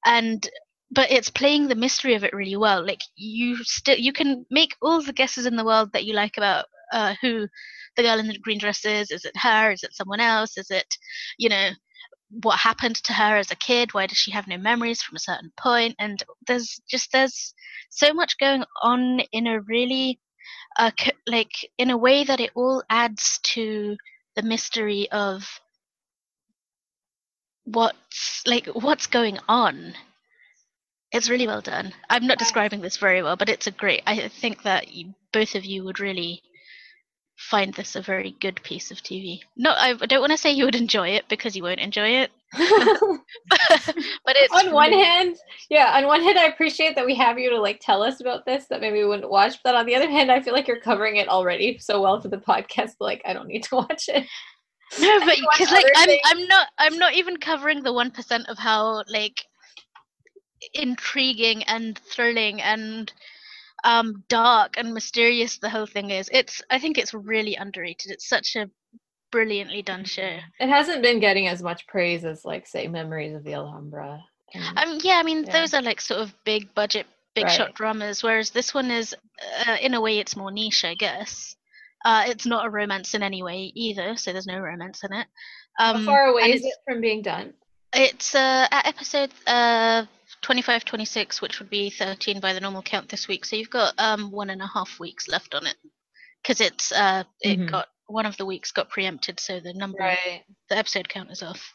And 0.05 0.49
but 0.91 1.11
it's 1.11 1.31
playing 1.31 1.69
the 1.69 1.75
mystery 1.77 2.15
of 2.15 2.25
it 2.25 2.33
really 2.35 2.57
well. 2.57 2.85
Like 2.87 3.03
you 3.17 3.57
still 3.65 3.97
you 3.99 4.13
can 4.13 4.47
make 4.51 4.77
all 4.83 5.03
the 5.03 5.13
guesses 5.13 5.47
in 5.47 5.57
the 5.57 5.65
world 5.65 5.93
that 5.93 6.05
you 6.05 6.15
like 6.15 6.37
about 6.37 6.67
uh, 6.93 7.15
who 7.21 7.47
the 7.97 8.03
girl 8.03 8.19
in 8.19 8.29
the 8.29 8.39
green 8.39 8.59
dress 8.59 8.85
is? 8.85 9.11
Is 9.11 9.25
it 9.25 9.37
her? 9.37 9.73
Is 9.73 9.83
it 9.83 9.95
someone 9.95 10.21
else? 10.21 10.57
Is 10.59 10.71
it 10.71 10.87
you 11.39 11.49
know 11.49 11.71
what 12.43 12.59
happened 12.59 12.97
to 12.97 13.13
her 13.13 13.37
as 13.37 13.51
a 13.51 13.57
kid? 13.57 13.95
Why 13.95 14.07
does 14.07 14.19
she 14.19 14.31
have 14.33 14.49
no 14.49 14.59
memories 14.59 15.03
from 15.03 15.17
a 15.17 15.21
certain 15.21 15.53
point? 15.57 15.95
and 15.99 16.23
there's 16.47 16.81
just 16.89 17.13
there's 17.13 17.55
so 17.91 18.13
much 18.13 18.39
going 18.39 18.65
on 18.83 19.21
in 19.33 19.47
a 19.47 19.61
really 19.61 20.19
uh, 20.79 20.91
like 21.27 21.53
in 21.79 21.91
a 21.91 21.97
way 21.97 22.25
that 22.25 22.41
it 22.41 22.51
all 22.55 22.83
adds 22.91 23.39
to 23.45 23.97
the 24.37 24.43
mystery 24.43 25.09
of 25.13 25.61
what's 27.65 28.43
like 28.47 28.67
what's 28.67 29.07
going 29.07 29.39
on. 29.49 29.95
It's 31.13 31.31
really 31.31 31.47
well 31.47 31.61
done. 31.61 31.93
I'm 32.11 32.27
not 32.27 32.39
describing 32.39 32.81
this 32.81 32.97
very 32.97 33.23
well 33.23 33.37
but 33.37 33.49
it's 33.49 33.67
a 33.67 33.71
great 33.71 34.03
i 34.07 34.29
think 34.29 34.63
that 34.65 34.93
you, 34.93 35.15
both 35.33 35.55
of 35.55 35.65
you 35.65 35.85
would 35.85 36.01
really 36.01 36.43
find 37.37 37.75
this 37.75 37.97
a 37.97 38.03
very 38.03 38.37
good 38.41 38.63
piece 38.63 38.91
of 38.91 38.99
tv 38.99 39.41
no 39.57 39.73
i 39.77 39.93
don't 39.95 40.21
want 40.21 40.31
to 40.31 40.39
say 40.39 40.51
you 40.53 40.65
would 40.65 40.75
enjoy 40.75 41.09
it 41.09 41.25
because 41.29 41.57
you 41.57 41.63
won't 41.63 41.81
enjoy 41.81 42.09
it 42.09 42.31
but 44.25 44.37
it's 44.37 44.55
on 44.55 44.73
one 44.73 44.91
really- 44.91 45.03
hand, 45.05 45.37
yeah, 45.71 45.97
on 45.97 46.07
one 46.07 46.23
hand, 46.23 46.39
I 46.39 46.45
appreciate 46.47 46.95
that 46.95 47.05
we 47.07 47.15
have 47.17 47.39
you 47.39 47.51
to 47.51 47.61
like 47.61 47.81
tell 47.81 48.03
us 48.03 48.21
about 48.21 48.45
this 48.47 48.67
that 48.67 48.81
maybe 48.81 48.99
we 48.99 49.07
wouldn't 49.07 49.31
watch. 49.31 49.57
But 49.65 49.75
on 49.75 49.87
the 49.87 49.95
other 49.97 50.09
hand, 50.09 50.31
I 50.31 50.41
feel 50.41 50.55
like 50.55 50.69
you're 50.69 50.81
covering 50.81 51.17
it 51.17 51.29
already 51.29 51.79
so 51.79 52.01
well 52.01 52.21
for 52.21 52.29
the 52.29 52.39
podcast. 52.39 52.93
Like, 53.01 53.23
I 53.25 53.33
don't 53.33 53.49
need 53.49 53.65
to 53.65 53.75
watch 53.77 54.09
it. 54.09 54.27
No, 55.01 55.19
but 55.21 55.37
because 55.37 55.73
like 55.73 55.87
I'm 55.97 56.07
things. 56.07 56.21
I'm 56.27 56.47
not 56.47 56.69
I'm 56.79 56.99
not 56.99 57.15
even 57.15 57.39
covering 57.39 57.83
the 57.83 57.93
one 57.93 58.11
percent 58.13 58.49
of 58.49 58.59
how 58.59 59.03
like 59.09 59.45
intriguing 60.73 61.65
and 61.65 61.99
thrilling 61.99 62.63
and 62.63 63.13
um 63.85 64.25
dark 64.29 64.75
and 64.77 64.93
mysterious 64.95 65.59
the 65.59 65.69
whole 65.71 65.87
thing 65.87 66.11
is. 66.11 66.29
It's 66.33 66.61
I 66.71 66.79
think 66.79 66.99
it's 66.99 67.15
really 67.15 67.55
underrated. 67.57 68.11
It's 68.11 68.29
such 68.29 68.57
a 68.57 68.69
brilliantly 69.31 69.83
done 69.83 70.05
show. 70.05 70.39
It 70.61 70.69
hasn't 70.69 71.03
been 71.03 71.19
getting 71.21 71.49
as 71.49 71.61
much 71.63 71.87
praise 71.89 72.25
as, 72.25 72.45
like, 72.45 72.67
say, 72.69 72.87
Memories 72.87 73.35
of 73.35 73.43
the 73.45 73.55
Alhambra. 73.55 74.21
and- 74.53 74.79
Um, 74.79 74.99
yeah, 75.03 75.15
I 75.15 75.25
mean, 75.25 75.43
Yeah. 75.45 75.53
those 75.53 75.75
are 75.75 75.83
like 75.83 76.01
sort 76.01 76.21
of 76.21 76.33
big 76.45 76.73
budget, 76.75 77.07
big 77.35 77.51
shot 77.51 77.75
dramas, 77.75 78.23
whereas 78.23 78.51
this 78.51 78.73
one 78.73 78.93
is, 78.93 79.13
uh, 79.67 79.77
in 79.81 79.95
a 79.95 80.01
way, 80.01 80.19
it's 80.21 80.37
more 80.37 80.53
niche, 80.53 80.85
I 80.85 80.95
guess. 80.95 81.57
Uh, 82.05 82.25
it's 82.29 82.47
not 82.47 82.65
a 82.65 82.71
romance 82.71 83.15
in 83.15 83.23
any 83.25 83.43
way 83.43 83.73
either, 83.75 84.17
so 84.17 84.33
there's 84.33 84.47
no 84.47 84.61
romance 84.61 85.03
in 85.03 85.13
it. 85.13 85.27
Um, 85.81 85.97
How 86.05 86.05
far 86.13 86.27
away 86.27 86.53
is 86.53 86.65
it 86.65 86.75
from 86.87 87.01
being 87.01 87.23
done? 87.23 87.55
It's 87.93 88.35
uh, 88.37 88.69
at 88.71 88.87
episode 88.87 89.33
uh, 89.49 90.05
25, 90.45 90.85
26, 90.85 91.41
which 91.41 91.59
would 91.59 91.71
be 91.71 91.89
13 91.89 92.39
by 92.39 92.53
the 92.53 92.61
normal 92.61 92.83
count 92.83 93.09
this 93.09 93.27
week. 93.27 93.47
So 93.47 93.57
you've 93.57 93.71
got 93.71 93.95
um, 93.99 94.31
one 94.31 94.51
and 94.51 94.61
a 94.61 94.67
half 94.67 95.01
weeks 95.01 95.27
left 95.27 95.55
on 95.55 95.67
it. 95.67 95.77
Because 96.43 96.61
it's 96.61 96.93
uh, 96.93 97.25
it 97.41 97.59
Mhm. 97.59 97.71
got 97.71 97.89
one 98.07 98.27
of 98.27 98.37
the 98.37 98.45
weeks 98.45 98.71
got 98.71 98.91
preempted, 98.91 99.41
so 99.41 99.59
the 99.61 99.73
number, 99.73 99.99
Right. 99.99 100.45
the 100.69 100.77
episode 100.77 101.09
count 101.09 101.31
is 101.31 101.43
off. 101.43 101.73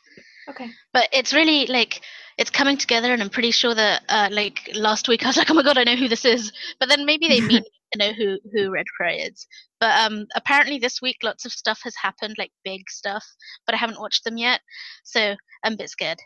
Okay. 0.47 0.69
But 0.93 1.07
it's 1.11 1.33
really 1.33 1.65
like 1.65 2.01
it's 2.37 2.51
coming 2.51 2.77
together, 2.77 3.11
and 3.11 3.23
I'm 3.23 3.31
pretty 3.31 3.49
sure 3.49 3.73
that 3.73 4.03
uh, 4.07 4.29
like 4.31 4.69
last 4.75 5.07
week 5.07 5.23
I 5.23 5.29
was 5.29 5.37
like, 5.37 5.49
oh 5.49 5.55
my 5.55 5.63
god, 5.63 5.79
I 5.79 5.83
know 5.83 5.95
who 5.95 6.07
this 6.07 6.23
is. 6.25 6.51
But 6.79 6.89
then 6.89 7.05
maybe 7.05 7.27
they 7.27 7.41
mean 7.41 7.63
to 7.93 7.97
know 7.97 8.13
who 8.13 8.37
who 8.53 8.69
Red 8.69 8.85
Cry 8.95 9.13
is. 9.13 9.47
But 9.79 9.99
um, 10.05 10.27
apparently 10.35 10.77
this 10.77 11.01
week 11.01 11.17
lots 11.23 11.45
of 11.45 11.51
stuff 11.51 11.79
has 11.83 11.95
happened, 11.95 12.35
like 12.37 12.51
big 12.63 12.87
stuff, 12.91 13.25
but 13.65 13.73
I 13.73 13.79
haven't 13.79 13.99
watched 13.99 14.23
them 14.23 14.37
yet, 14.37 14.61
so 15.03 15.35
I'm 15.63 15.73
a 15.73 15.77
bit 15.77 15.89
scared. 15.89 16.19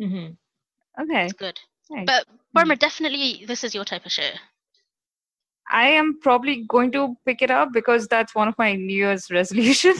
hmm 0.00 0.30
Okay. 1.00 1.24
It's 1.26 1.32
good. 1.32 1.60
But 1.90 2.26
hmm. 2.26 2.36
Paroma, 2.54 2.76
definitely 2.76 3.44
this 3.46 3.64
is 3.64 3.74
your 3.74 3.84
type 3.84 4.06
of 4.06 4.12
show. 4.12 4.30
I 5.70 5.88
am 5.88 6.18
probably 6.20 6.64
going 6.68 6.92
to 6.92 7.16
pick 7.24 7.40
it 7.40 7.50
up 7.50 7.70
because 7.72 8.06
that's 8.06 8.34
one 8.34 8.48
of 8.48 8.54
my 8.58 8.74
New 8.74 8.94
Year's 8.94 9.30
resolution. 9.30 9.94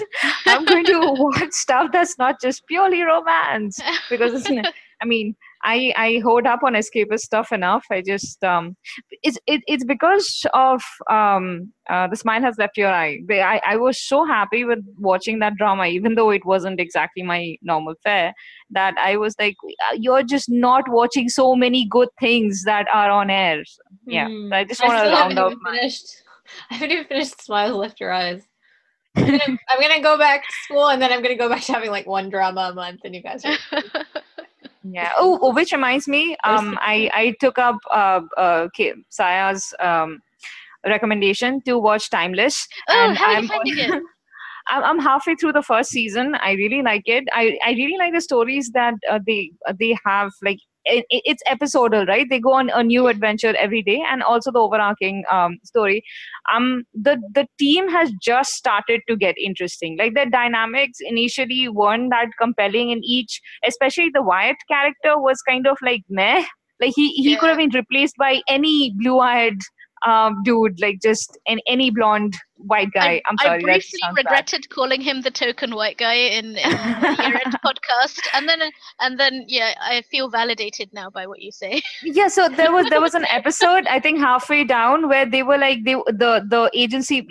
I'm 0.46 0.64
going 0.64 0.84
to 0.86 1.00
watch 1.18 1.52
stuff 1.52 1.90
that's 1.92 2.18
not 2.18 2.40
just 2.40 2.66
purely 2.66 3.02
romance 3.02 3.78
because 4.10 4.46
I 4.50 5.04
mean 5.04 5.36
I 5.64 5.92
I 5.96 6.20
hold 6.22 6.46
up 6.46 6.60
on 6.62 6.74
escapist 6.74 7.20
stuff 7.20 7.52
enough. 7.52 7.84
I 7.90 8.02
just 8.02 8.42
um 8.44 8.76
it's 9.22 9.38
it, 9.46 9.62
it's 9.66 9.84
because 9.84 10.44
of 10.54 10.82
um 11.10 11.72
uh, 11.88 12.06
the 12.08 12.16
smile 12.16 12.40
has 12.42 12.56
left 12.58 12.76
your 12.76 12.90
eye. 12.90 13.18
I 13.30 13.60
I 13.66 13.76
was 13.76 14.00
so 14.00 14.24
happy 14.24 14.64
with 14.64 14.80
watching 14.98 15.38
that 15.40 15.56
drama, 15.56 15.86
even 15.86 16.14
though 16.14 16.30
it 16.30 16.44
wasn't 16.44 16.80
exactly 16.80 17.22
my 17.22 17.56
normal 17.62 17.94
fare. 18.02 18.32
That 18.70 18.94
I 18.98 19.16
was 19.16 19.34
like, 19.38 19.56
"Uh, 19.64 19.96
you're 19.98 20.22
just 20.22 20.48
not 20.50 20.84
watching 20.88 21.28
so 21.28 21.54
many 21.54 21.86
good 21.88 22.08
things 22.20 22.62
that 22.64 22.86
are 22.92 23.10
on 23.10 23.30
air. 23.30 23.64
So, 23.64 23.82
yeah, 24.06 24.28
Mm. 24.28 24.50
so 24.50 24.56
I 24.56 24.64
just 24.64 24.82
want 24.82 24.94
to 24.94 24.98
still 25.00 25.12
round 25.12 25.38
haven't 25.38 25.52
even 25.52 25.74
finished. 25.74 26.06
I 26.70 26.74
haven't 26.74 26.90
even 26.92 27.04
finished 27.06 27.42
Smiles 27.42 27.76
Left 27.76 28.00
Your 28.00 28.12
Eyes. 28.12 28.42
I'm 29.16 29.26
gonna, 29.26 29.58
I'm 29.70 29.80
gonna 29.80 30.02
go 30.02 30.18
back 30.18 30.42
to 30.42 30.52
school 30.64 30.88
and 30.88 31.00
then 31.00 31.12
I'm 31.12 31.22
gonna 31.22 31.36
go 31.36 31.48
back 31.48 31.62
to 31.64 31.72
having 31.72 31.90
like 31.90 32.06
one 32.06 32.28
drama 32.30 32.68
a 32.72 32.74
month 32.74 33.00
and 33.04 33.14
you 33.14 33.22
guys 33.22 33.44
are 33.44 33.56
Yeah. 34.84 35.12
Oh, 35.16 35.38
oh, 35.42 35.54
which 35.54 35.72
reminds 35.72 36.06
me, 36.06 36.36
um, 36.44 36.78
I 36.80 37.10
I 37.14 37.34
took 37.40 37.58
up 37.58 37.76
uh, 37.90 38.20
uh 38.36 38.68
K- 38.74 38.94
Saya's 39.08 39.74
um 39.80 40.20
recommendation 40.86 41.62
to 41.62 41.78
watch 41.78 42.10
Timeless. 42.10 42.68
oh, 42.88 43.06
and 43.08 43.16
how 43.18 43.26
are 43.26 43.40
you 43.40 43.48
I'm 43.48 43.78
it? 43.78 44.02
I'm, 44.68 44.82
I'm 44.84 44.98
halfway 44.98 45.34
through 45.34 45.52
the 45.52 45.62
first 45.62 45.90
season. 45.90 46.34
I 46.36 46.52
really 46.52 46.82
like 46.82 47.02
it. 47.06 47.24
I, 47.32 47.58
I 47.64 47.72
really 47.72 47.98
like 47.98 48.14
the 48.14 48.20
stories 48.20 48.70
that 48.72 48.94
uh, 49.10 49.18
they 49.26 49.50
uh, 49.66 49.74
they 49.78 49.96
have. 50.06 50.30
Like 50.42 50.58
it, 50.84 51.04
it- 51.10 51.22
it's 51.24 51.42
episodal, 51.46 52.06
right? 52.06 52.26
They 52.28 52.40
go 52.40 52.52
on 52.52 52.70
a 52.70 52.82
new 52.82 53.06
adventure 53.08 53.54
every 53.56 53.82
day, 53.82 54.02
and 54.10 54.22
also 54.22 54.50
the 54.52 54.58
overarching 54.60 55.24
um, 55.30 55.58
story. 55.64 56.02
Um, 56.52 56.84
the 56.94 57.20
the 57.34 57.46
team 57.58 57.88
has 57.90 58.10
just 58.22 58.52
started 58.52 59.00
to 59.08 59.16
get 59.16 59.36
interesting. 59.38 59.96
Like 59.98 60.14
the 60.14 60.26
dynamics 60.30 60.98
initially 61.00 61.68
weren't 61.68 62.10
that 62.10 62.28
compelling 62.40 62.90
in 62.90 63.02
each, 63.04 63.40
especially 63.66 64.10
the 64.12 64.22
Wyatt 64.22 64.56
character 64.68 65.18
was 65.18 65.40
kind 65.42 65.66
of 65.66 65.78
like 65.82 66.02
meh. 66.08 66.44
Like 66.80 66.92
he 66.94 67.10
he 67.12 67.36
could 67.36 67.48
have 67.48 67.58
been 67.58 67.70
replaced 67.74 68.16
by 68.18 68.40
any 68.48 68.92
blue 68.96 69.20
eyed 69.20 69.58
um, 70.06 70.42
dude, 70.44 70.80
like 70.80 71.00
just 71.02 71.38
an, 71.46 71.60
any 71.66 71.90
blonde 71.90 72.36
white 72.66 72.92
guy. 72.92 73.22
I, 73.26 73.30
am 73.30 73.38
sorry. 73.38 73.58
I 73.58 73.62
briefly 73.62 73.98
sounds 74.00 74.16
bad. 74.16 74.24
regretted 74.24 74.68
calling 74.70 75.00
him 75.00 75.22
the 75.22 75.30
token 75.30 75.74
white 75.74 75.98
guy 75.98 76.14
in, 76.14 76.56
in 76.56 76.70
the 76.70 77.16
year-end 77.20 77.56
podcast, 77.66 78.18
and 78.32 78.48
then 78.48 78.60
and 79.00 79.18
then 79.18 79.44
yeah, 79.48 79.74
I 79.80 80.02
feel 80.10 80.28
validated 80.28 80.90
now 80.92 81.10
by 81.10 81.26
what 81.26 81.40
you 81.40 81.52
say. 81.52 81.82
yeah 82.02 82.28
so 82.28 82.48
there 82.48 82.72
was 82.72 82.86
there 82.90 83.00
was 83.00 83.14
an 83.14 83.24
episode 83.26 83.86
i 83.86 83.98
think 84.00 84.18
halfway 84.18 84.64
down 84.64 85.08
where 85.08 85.26
they 85.26 85.42
were 85.42 85.58
like 85.58 85.84
they 85.84 85.94
the 85.94 86.44
the 86.48 86.70
agency 86.74 87.26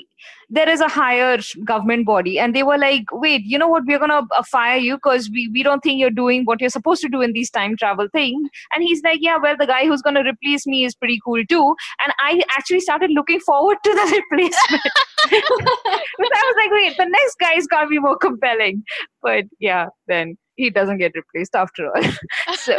there 0.49 0.69
is 0.69 0.81
a 0.81 0.87
higher 0.87 1.37
government 1.63 2.05
body 2.05 2.37
and 2.39 2.55
they 2.55 2.63
were 2.63 2.77
like 2.77 3.05
wait 3.11 3.43
you 3.43 3.57
know 3.57 3.67
what 3.67 3.83
we're 3.85 3.99
gonna 3.99 4.21
uh, 4.31 4.43
fire 4.43 4.77
you 4.77 4.95
because 4.95 5.29
we, 5.29 5.49
we 5.49 5.63
don't 5.63 5.81
think 5.81 5.99
you're 5.99 6.09
doing 6.09 6.45
what 6.45 6.61
you're 6.61 6.69
supposed 6.69 7.01
to 7.01 7.09
do 7.09 7.21
in 7.21 7.33
these 7.33 7.49
time 7.49 7.75
travel 7.77 8.07
things 8.11 8.49
and 8.73 8.83
he's 8.83 9.01
like 9.03 9.19
yeah 9.21 9.37
well 9.41 9.55
the 9.57 9.65
guy 9.65 9.85
who's 9.85 10.01
gonna 10.01 10.23
replace 10.23 10.65
me 10.65 10.85
is 10.85 10.95
pretty 10.95 11.19
cool 11.25 11.43
too 11.49 11.75
and 12.03 12.13
i 12.19 12.41
actually 12.51 12.79
started 12.79 13.11
looking 13.11 13.39
forward 13.39 13.77
to 13.83 13.91
the 13.91 14.21
replacement 14.31 14.81
because 15.29 16.31
i 16.35 16.43
was 16.45 16.55
like 16.57 16.71
wait 16.71 16.97
the 16.97 17.05
next 17.05 17.35
guy 17.39 17.53
is 17.55 17.67
gonna 17.67 17.87
be 17.87 17.99
more 17.99 18.17
compelling 18.17 18.83
but 19.21 19.45
yeah 19.59 19.87
then 20.07 20.37
he 20.55 20.69
doesn't 20.69 20.97
get 20.97 21.11
replaced 21.15 21.55
after 21.55 21.87
all 21.87 22.03
so 22.55 22.77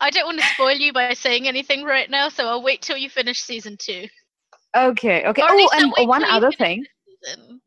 I 0.00 0.10
don't 0.10 0.26
want 0.26 0.40
to 0.40 0.46
spoil 0.48 0.76
you 0.76 0.92
by 0.92 1.14
saying 1.14 1.48
anything 1.48 1.82
right 1.82 2.08
now, 2.10 2.28
so 2.28 2.46
I'll 2.46 2.62
wait 2.62 2.82
till 2.82 2.96
you 2.98 3.08
finish 3.08 3.40
season 3.40 3.76
two. 3.78 4.06
okay 4.76 5.24
okay 5.24 5.42
Or 5.42 5.48
oh 5.50 5.68
and 5.72 6.08
one 6.08 6.24
other 6.24 6.52
thing 6.52 6.84
season. 7.06 7.60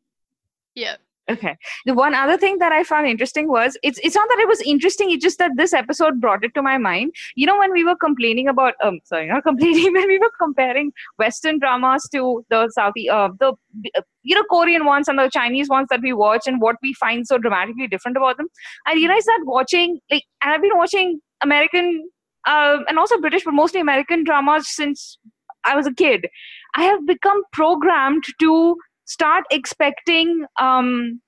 Yeah. 0.74 0.96
Okay. 1.30 1.56
The 1.86 1.94
one 1.94 2.14
other 2.14 2.36
thing 2.36 2.58
that 2.58 2.72
I 2.72 2.82
found 2.82 3.06
interesting 3.06 3.48
was 3.48 3.76
it's 3.82 4.00
it's 4.02 4.16
not 4.16 4.28
that 4.30 4.40
it 4.40 4.48
was 4.48 4.60
interesting, 4.62 5.10
it's 5.10 5.22
just 5.22 5.38
that 5.38 5.52
this 5.56 5.72
episode 5.72 6.20
brought 6.20 6.44
it 6.44 6.54
to 6.54 6.62
my 6.62 6.76
mind. 6.76 7.12
You 7.36 7.46
know, 7.46 7.58
when 7.58 7.72
we 7.72 7.84
were 7.84 7.94
complaining 7.94 8.48
about 8.48 8.74
um 8.82 8.98
sorry, 9.04 9.28
not 9.28 9.44
complaining, 9.50 9.92
when 9.92 10.08
we 10.08 10.18
were 10.18 10.32
comparing 10.40 10.92
Western 11.18 11.60
dramas 11.60 12.08
to 12.12 12.44
the 12.50 12.68
Saudi 12.72 13.08
uh 13.08 13.28
the 13.38 13.52
uh, 13.96 14.02
you 14.22 14.34
know 14.34 14.44
Korean 14.50 14.86
ones 14.86 15.08
and 15.08 15.18
the 15.18 15.30
Chinese 15.32 15.68
ones 15.68 15.86
that 15.90 16.00
we 16.02 16.12
watch 16.12 16.46
and 16.46 16.60
what 16.60 16.76
we 16.82 16.94
find 16.94 17.26
so 17.26 17.38
dramatically 17.38 17.86
different 17.86 18.16
about 18.16 18.36
them. 18.36 18.48
I 18.86 18.94
realized 18.94 19.26
that 19.26 19.42
watching 19.44 20.00
like 20.10 20.24
and 20.42 20.52
I've 20.52 20.62
been 20.62 20.76
watching 20.76 21.20
American 21.42 22.08
uh, 22.46 22.78
and 22.88 22.98
also 22.98 23.18
British, 23.20 23.44
but 23.44 23.54
mostly 23.54 23.80
American 23.80 24.24
dramas 24.24 24.66
since 24.68 25.18
I 25.64 25.76
was 25.76 25.86
a 25.86 25.92
kid. 25.92 26.26
I 26.74 26.84
have 26.84 27.06
become 27.06 27.42
programmed 27.52 28.24
to 28.40 28.76
start 29.10 29.44
expecting 29.50 30.46
um 30.60 31.20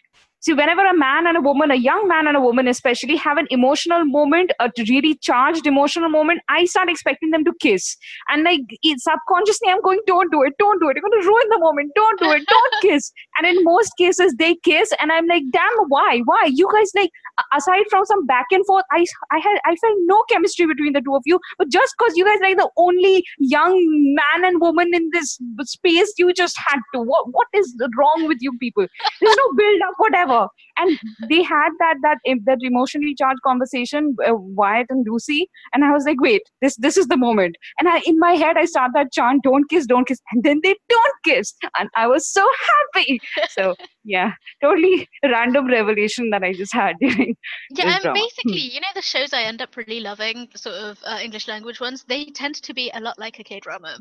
see 0.43 0.53
whenever 0.53 0.85
a 0.85 0.97
man 0.97 1.27
and 1.27 1.37
a 1.37 1.41
woman 1.41 1.71
a 1.71 1.77
young 1.77 2.07
man 2.09 2.27
and 2.27 2.37
a 2.37 2.41
woman 2.41 2.69
especially 2.69 3.17
have 3.17 3.39
an 3.39 3.47
emotional 3.51 4.05
moment 4.05 4.53
a 4.61 4.71
really 4.89 5.15
charged 5.29 5.67
emotional 5.67 6.09
moment 6.09 6.41
i 6.49 6.65
start 6.65 6.89
expecting 6.89 7.31
them 7.31 7.45
to 7.45 7.53
kiss. 7.61 7.97
And 8.29 8.45
like 8.45 8.61
subconsciously 8.97 9.69
i'm 9.69 9.81
going 9.83 10.01
don't 10.07 10.31
do 10.33 10.43
it 10.43 10.55
don't 10.59 10.81
do 10.81 10.89
it. 10.89 10.97
You're 10.97 11.09
going 11.09 11.23
to 11.23 11.29
ruin 11.29 11.49
the 11.51 11.59
moment. 11.59 11.93
Don't 11.95 12.21
do 12.21 12.31
it. 12.31 12.43
Don't 12.47 12.75
kiss. 12.83 13.13
And 13.39 13.47
in 13.47 13.65
most 13.65 13.93
cases 13.97 14.35
they 14.39 14.57
kiss 14.57 14.93
and 15.01 15.13
i'm 15.13 15.27
like 15.27 15.45
damn 15.53 15.77
why? 15.89 16.21
Why? 16.25 16.51
You 16.53 16.69
guys 16.73 16.91
like 16.95 17.11
aside 17.55 17.85
from 17.91 18.05
some 18.05 18.27
back 18.27 18.47
and 18.51 18.65
forth 18.67 18.85
i 18.93 19.05
i 19.31 19.39
had 19.39 19.59
i 19.65 19.75
felt 19.77 19.99
no 20.01 20.23
chemistry 20.31 20.67
between 20.67 20.93
the 20.93 21.01
two 21.01 21.15
of 21.15 21.23
you. 21.25 21.39
But 21.59 21.71
just 21.71 21.95
because 21.99 22.17
you 22.17 22.25
guys 22.25 22.41
like 22.43 22.57
the 22.57 22.71
only 22.77 23.25
young 23.39 23.77
man 24.19 24.45
and 24.45 24.61
woman 24.61 24.95
in 24.95 25.09
this 25.13 25.39
space 25.63 26.13
you 26.19 26.33
just 26.33 26.57
had 26.67 26.81
to. 26.95 27.01
What 27.01 27.33
what 27.33 27.47
is 27.55 27.75
wrong 27.97 28.27
with 28.27 28.39
you 28.41 28.57
people? 28.59 28.87
There's 29.21 29.37
no 29.37 29.53
build 29.57 29.83
up 29.89 29.95
whatever 29.99 30.32
and 30.79 30.99
they 31.29 31.43
had 31.43 31.71
that 31.81 31.97
that 32.03 32.19
that 32.47 32.59
emotionally 32.63 33.15
charged 33.15 33.41
conversation 33.47 34.15
uh, 34.27 34.35
wyatt 34.61 34.87
and 34.91 35.07
lucy 35.11 35.49
and 35.73 35.85
i 35.85 35.91
was 35.93 36.05
like 36.11 36.21
wait 36.21 36.43
this 36.61 36.77
this 36.87 36.97
is 36.97 37.07
the 37.09 37.17
moment 37.17 37.57
and 37.79 37.89
i 37.89 38.01
in 38.13 38.19
my 38.19 38.33
head 38.43 38.57
i 38.57 38.65
start 38.65 38.91
that 38.95 39.13
chant 39.13 39.43
don't 39.43 39.69
kiss 39.71 39.87
don't 39.87 40.07
kiss 40.13 40.21
and 40.33 40.43
then 40.45 40.61
they 40.63 40.75
don't 40.89 41.15
kiss 41.25 41.53
and 41.79 41.89
i 41.95 42.07
was 42.07 42.27
so 42.29 42.47
happy 42.71 43.21
so 43.51 43.75
yeah 44.05 44.33
totally 44.63 45.09
random 45.37 45.67
revelation 45.77 46.31
that 46.31 46.43
i 46.43 46.53
just 46.53 46.73
had 46.83 46.97
during 47.01 47.37
Yeah, 47.71 47.97
and 47.97 48.03
drama. 48.03 48.21
Hmm. 48.45 48.55
basically, 48.55 48.61
you 48.61 48.81
know, 48.81 48.89
the 48.95 49.03
shows 49.03 49.33
I 49.33 49.43
end 49.43 49.61
up 49.63 49.77
really 49.77 50.01
loving, 50.01 50.49
the 50.53 50.59
sort 50.59 50.77
of 50.77 50.99
uh, 51.05 51.19
English 51.23 51.49
language 51.49 51.81
ones, 51.81 52.05
they 52.05 52.27
tend 52.27 52.57
to 52.63 52.75
be 52.75 52.91
a 52.95 53.01
lot 53.01 53.19
like 53.19 53.39
a 53.39 53.45
K 53.45 53.61
drama. 53.61 53.99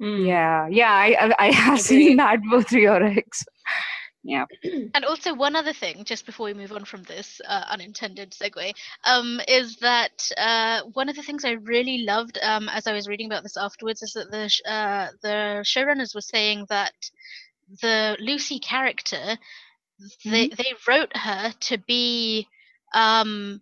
Mm. 0.00 0.26
yeah 0.26 0.66
yeah 0.68 0.90
i 0.92 1.14
i, 1.20 1.46
I 1.46 1.52
have 1.52 1.78
Agreed. 1.78 1.80
seen 1.80 2.16
that 2.16 2.40
both 2.50 2.68
through 2.68 2.80
your 2.82 3.02
ex 3.04 3.44
yeah. 4.22 4.44
And 4.94 5.04
also, 5.04 5.34
one 5.34 5.56
other 5.56 5.72
thing, 5.72 6.04
just 6.04 6.26
before 6.26 6.46
we 6.46 6.54
move 6.54 6.72
on 6.72 6.84
from 6.84 7.02
this 7.04 7.40
uh, 7.46 7.64
unintended 7.70 8.32
segue, 8.32 8.72
um, 9.04 9.40
is 9.48 9.76
that 9.76 10.30
uh, 10.36 10.82
one 10.92 11.08
of 11.08 11.16
the 11.16 11.22
things 11.22 11.44
I 11.44 11.52
really 11.52 12.04
loved 12.04 12.38
um, 12.42 12.68
as 12.68 12.86
I 12.86 12.92
was 12.92 13.08
reading 13.08 13.26
about 13.26 13.42
this 13.42 13.56
afterwards 13.56 14.02
is 14.02 14.12
that 14.12 14.30
the 14.30 14.48
sh- 14.48 14.60
uh, 14.66 15.08
the 15.22 15.62
showrunners 15.64 16.14
were 16.14 16.20
saying 16.20 16.66
that 16.68 16.92
the 17.80 18.16
Lucy 18.20 18.58
character, 18.60 19.38
they 20.24 20.48
they 20.48 20.74
wrote 20.86 21.16
her 21.16 21.52
to 21.60 21.78
be 21.78 22.46
um, 22.94 23.60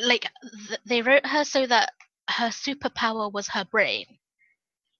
like 0.00 0.26
th- 0.68 0.80
they 0.84 1.02
wrote 1.02 1.26
her 1.26 1.44
so 1.44 1.66
that 1.66 1.92
her 2.28 2.48
superpower 2.48 3.32
was 3.32 3.48
her 3.48 3.64
brain, 3.64 4.06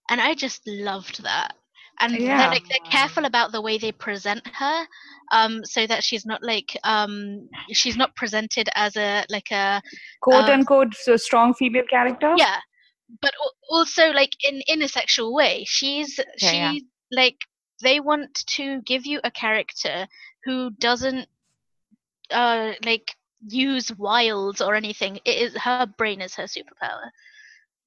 and 0.09 0.21
I 0.21 0.35
just 0.35 0.67
loved 0.67 1.23
that. 1.25 1.55
And 2.03 2.15
Yeah. 2.15 2.39
they're 2.39 2.49
like 2.51 2.65
they're 2.69 2.91
careful 2.91 3.25
about 3.25 3.53
the 3.53 3.61
way 3.61 3.79
they 3.79 3.93
present 3.93 4.47
her, 4.47 4.87
um, 5.33 5.65
so 5.65 5.87
that 5.87 6.03
she's 6.05 6.27
not 6.27 6.43
like 6.43 6.77
um, 6.85 7.49
she's 7.73 7.97
not 7.97 8.15
presented 8.17 8.69
as 8.75 8.97
a 8.97 9.25
like 9.31 9.51
a 9.51 9.83
Quote 10.21 10.49
Uh, 10.49 10.53
unquote, 10.53 10.95
so 10.95 11.17
strong 11.17 11.55
female 11.55 11.85
character. 11.89 12.35
yeah, 12.37 12.59
but 13.21 13.33
also 13.71 14.11
like 14.11 14.33
in 14.45 14.63
in 14.67 14.83
a 14.83 14.89
sexual 14.89 15.35
way. 15.35 15.65
She's 15.67 16.19
Yeah, 16.19 16.51
she 16.51 16.57
yeah. 16.57 16.73
like 17.11 17.37
they 17.83 18.01
want 18.01 18.35
to 18.57 18.81
give 18.83 19.07
you 19.07 19.21
a 19.25 19.31
character 19.31 20.07
who 20.45 20.71
doesn't 20.79 21.27
uh 22.31 22.73
like 22.85 23.15
use 23.49 23.91
wiles 23.99 24.61
or 24.61 24.75
anything. 24.75 25.19
It 25.25 25.37
is 25.39 25.57
her 25.57 25.87
brain 25.99 26.21
is 26.21 26.35
her 26.37 26.45
superpower, 26.45 27.11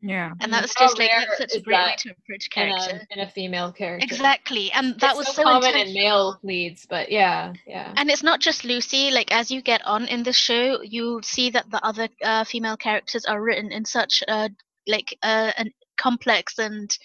Yeah. 0.01 0.31
and 0.39 0.51
Mm, 0.51 0.51
that's 0.51 0.73
how 0.77 0.85
just 0.85 0.99
like 0.99 1.11
that's 1.11 1.38
such 1.38 1.53
a 1.53 1.57
is 1.57 1.63
great 1.63 1.77
way 1.77 1.95
to 1.97 2.09
approach 2.11 2.45
in 2.45 2.51
character. 2.51 3.07
a, 3.09 3.13
in 3.13 3.19
a 3.19 3.30
female 3.30 3.72
character. 3.72 4.03
Exactly, 4.03 4.72
and 4.72 4.99
that 4.99 5.11
It's 5.11 5.17
was 5.17 5.27
so, 5.27 5.34
so 5.34 5.43
common 5.43 5.76
in 5.76 5.93
male 5.93 6.39
leads, 6.43 6.85
but 6.85 7.11
yeah, 7.11 7.53
yeah. 7.65 7.93
And 7.97 8.09
it's 8.09 8.23
not 8.23 8.39
just 8.39 8.63
Lucy. 8.65 9.11
Like 9.11 9.31
as 9.31 9.51
you 9.51 9.61
get 9.61 9.85
on 9.85 10.07
in 10.07 10.23
the 10.23 10.34
show, 10.34 10.81
you'll 10.81 11.23
see 11.23 11.49
that 11.51 11.69
the 11.72 11.84
other 11.84 12.09
uh, 12.23 12.43
female 12.43 12.77
characters 12.77 13.26
are 13.26 13.41
written 13.41 13.72
in 13.72 13.85
such 13.85 14.23
a 14.27 14.49
like 14.88 15.17
uh, 15.23 15.51
an 15.57 15.72
complex 15.97 16.59
and 16.59 16.95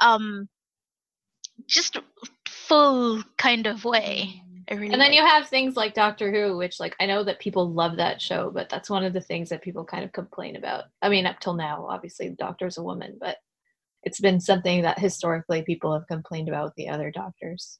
um 0.00 0.48
just 1.66 1.98
full 2.48 3.22
kind 3.36 3.66
of 3.66 3.84
way. 3.84 4.42
I 4.70 4.74
really 4.74 4.92
And 4.92 5.00
then 5.00 5.10
like 5.10 5.14
you 5.14 5.26
have 5.26 5.48
things 5.48 5.76
like 5.76 5.94
Doctor 5.94 6.30
Who, 6.30 6.56
which 6.56 6.78
like 6.78 6.94
I 7.00 7.06
know 7.06 7.24
that 7.24 7.40
people 7.40 7.72
love 7.72 7.96
that 7.96 8.22
show, 8.22 8.50
but 8.50 8.68
that's 8.68 8.88
one 8.88 9.04
of 9.04 9.12
the 9.12 9.20
things 9.20 9.48
that 9.48 9.62
people 9.62 9.84
kind 9.84 10.04
of 10.04 10.12
complain 10.12 10.56
about. 10.56 10.84
I 11.02 11.08
mean, 11.08 11.26
up 11.26 11.40
till 11.40 11.54
now, 11.54 11.86
obviously 11.88 12.28
the 12.28 12.36
Doctor's 12.36 12.78
a 12.78 12.82
woman, 12.82 13.18
but 13.20 13.38
it's 14.04 14.20
been 14.20 14.40
something 14.40 14.82
that 14.82 14.98
historically 14.98 15.62
people 15.62 15.92
have 15.92 16.06
complained 16.06 16.48
about 16.48 16.66
with 16.66 16.74
the 16.76 16.88
other 16.88 17.10
doctors. 17.10 17.78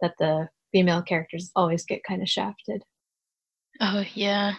That 0.00 0.14
the 0.18 0.48
female 0.72 1.02
characters 1.02 1.50
always 1.56 1.84
get 1.84 2.04
kind 2.04 2.22
of 2.22 2.28
shafted. 2.28 2.82
Oh 3.80 4.04
yeah, 4.14 4.54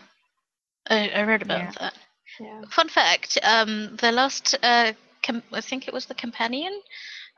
I, 0.90 1.10
I 1.10 1.24
read 1.24 1.42
about 1.42 1.60
Yeah. 1.60 1.72
that. 1.80 1.94
Yeah. 2.40 2.62
Fun 2.70 2.90
fact: 2.90 3.38
um, 3.44 3.96
the 4.02 4.12
last, 4.12 4.56
uh, 4.62 4.94
com- 5.24 5.44
I 5.54 5.62
think 5.62 5.88
it 5.88 5.94
was 5.94 6.06
the 6.06 6.16
companion 6.16 6.80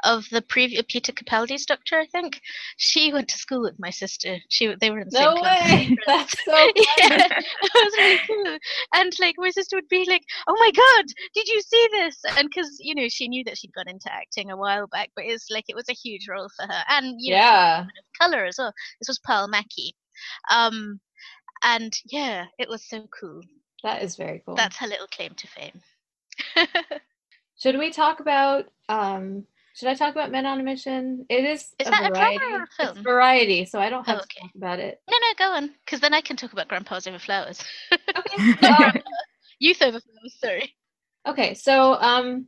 of 0.04 0.26
the 0.32 0.42
previous 0.42 0.84
Peter 0.88 1.12
Capaldi's 1.12 1.66
Doctor. 1.66 2.00
I 2.00 2.06
think 2.08 2.42
she 2.78 3.14
went 3.14 3.30
to 3.30 3.38
school 3.38 3.62
with 3.62 3.80
my 3.80 3.90
sister. 3.90 4.38
She 4.50 4.74
they 4.80 4.92
were 4.92 5.00
in 5.00 5.06
the 5.08 5.12
No 5.12 5.20
same 5.24 5.34
class. 5.34 5.60
way! 5.62 5.96
That's 6.08 6.44
so 6.44 6.72
fun. 6.72 7.10
yeah, 7.10 7.28
it 7.62 7.72
was 7.76 7.94
really 7.98 8.20
cool. 8.28 8.58
And 8.94 9.14
like 9.20 9.36
my 9.38 9.50
sister 9.52 9.78
would 9.78 9.90
be 9.90 10.06
like, 10.08 10.24
"Oh 10.48 10.56
my 10.60 10.72
god, 10.72 11.06
did 11.36 11.48
you 11.48 11.62
see 11.62 11.88
this?" 11.92 12.20
And 12.36 12.50
because 12.50 12.78
you 12.80 12.96
know 12.96 13.10
she 13.10 13.28
knew 13.28 13.44
that 13.46 13.58
she'd 13.58 13.74
gone 13.74 13.88
into 13.90 14.12
acting 14.14 14.52
a 14.52 14.58
while 14.58 14.88
back, 14.88 15.12
but 15.16 15.26
it's 15.26 15.50
like 15.50 15.66
it 15.70 15.76
was 15.76 15.90
a 15.90 15.94
huge 15.94 16.28
role 16.30 16.50
for 16.56 16.66
her, 16.68 16.84
and 16.90 17.16
you 17.20 17.32
know, 17.34 17.38
Yeah. 17.38 17.86
color 18.22 18.46
as 18.46 18.58
well. 18.58 18.74
This 19.00 19.08
was 19.10 19.20
Pearl 19.20 19.48
Mackie, 19.48 19.96
um, 20.52 21.00
and 21.64 21.94
yeah, 22.06 22.46
it 22.60 22.70
was 22.70 22.88
so 22.88 23.08
cool. 23.20 23.42
That 23.84 24.02
is 24.04 24.16
very 24.16 24.42
cool. 24.46 24.56
That's 24.56 24.78
her 24.78 24.88
little 24.88 25.08
claim 25.08 25.36
to 25.36 25.48
fame. 25.48 25.82
Should 27.58 27.78
we 27.80 27.92
talk 27.92 28.20
about 28.20 28.72
um 28.90 29.48
should 29.74 29.88
I 29.90 29.96
talk 29.96 30.12
about 30.12 30.32
Men 30.32 30.46
on 30.46 30.60
a 30.60 30.64
Mission? 30.64 31.26
It 31.30 31.46
is, 31.46 31.74
Is 31.80 31.88
a 31.88 31.92
that 31.92 32.12
a 32.12 32.14
variety. 32.14 32.38
drama 32.38 32.58
or 32.80 32.86
a 32.86 32.90
It's 32.92 33.00
variety, 33.00 33.66
so 33.66 33.80
I 33.80 33.90
don't 33.90 34.06
have 34.06 34.20
Oh, 34.20 34.22
to 34.22 34.40
talk 34.42 34.52
about 34.56 34.80
it. 34.80 35.00
No, 35.10 35.18
no, 35.18 35.28
go 35.38 35.52
on, 35.54 35.72
because 35.86 36.00
then 36.00 36.14
I 36.14 36.22
can 36.22 36.38
talk 36.38 36.54
about 36.54 36.68
Grandpa's 36.68 37.08
Over 37.08 37.20
Flowers. 37.20 37.64
Okay. 37.92 38.68
um, 38.68 38.92
Youth 39.60 39.82
Over 39.82 40.00
Flowers, 40.00 40.36
sorry. 40.40 40.76
Okay, 41.28 41.54
so 41.54 41.94
um, 41.96 42.48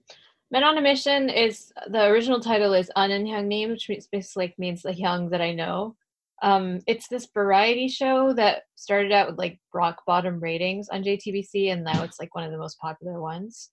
Men 0.52 0.64
on 0.64 0.77
a 0.77 0.81
Mission 0.81 1.30
is 1.30 1.72
the 1.88 2.06
original 2.06 2.39
title 2.39 2.73
is 2.73 2.91
Unhyung 2.95 3.69
which 3.69 3.89
means 3.89 4.07
basically 4.11 4.45
like, 4.45 4.60
means 4.60 4.81
the 4.84 4.91
Hyung 4.91 5.31
that 5.31 5.41
I 5.41 5.53
know. 5.53 5.95
Um, 6.43 6.81
it's 6.85 7.07
this 7.07 7.27
variety 7.34 7.88
show 7.88 8.34
that 8.34 8.64
started 8.76 9.11
out 9.11 9.30
with 9.30 9.38
like 9.39 9.60
rock 9.73 10.03
bottom 10.06 10.39
ratings 10.39 10.89
on 10.89 11.03
JTBC, 11.03 11.72
and 11.72 11.84
now 11.84 12.03
it's 12.03 12.19
like 12.19 12.35
one 12.35 12.43
of 12.43 12.52
the 12.52 12.57
most 12.57 12.77
popular 12.80 13.19
ones. 13.19 13.72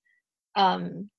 Um, 0.54 1.10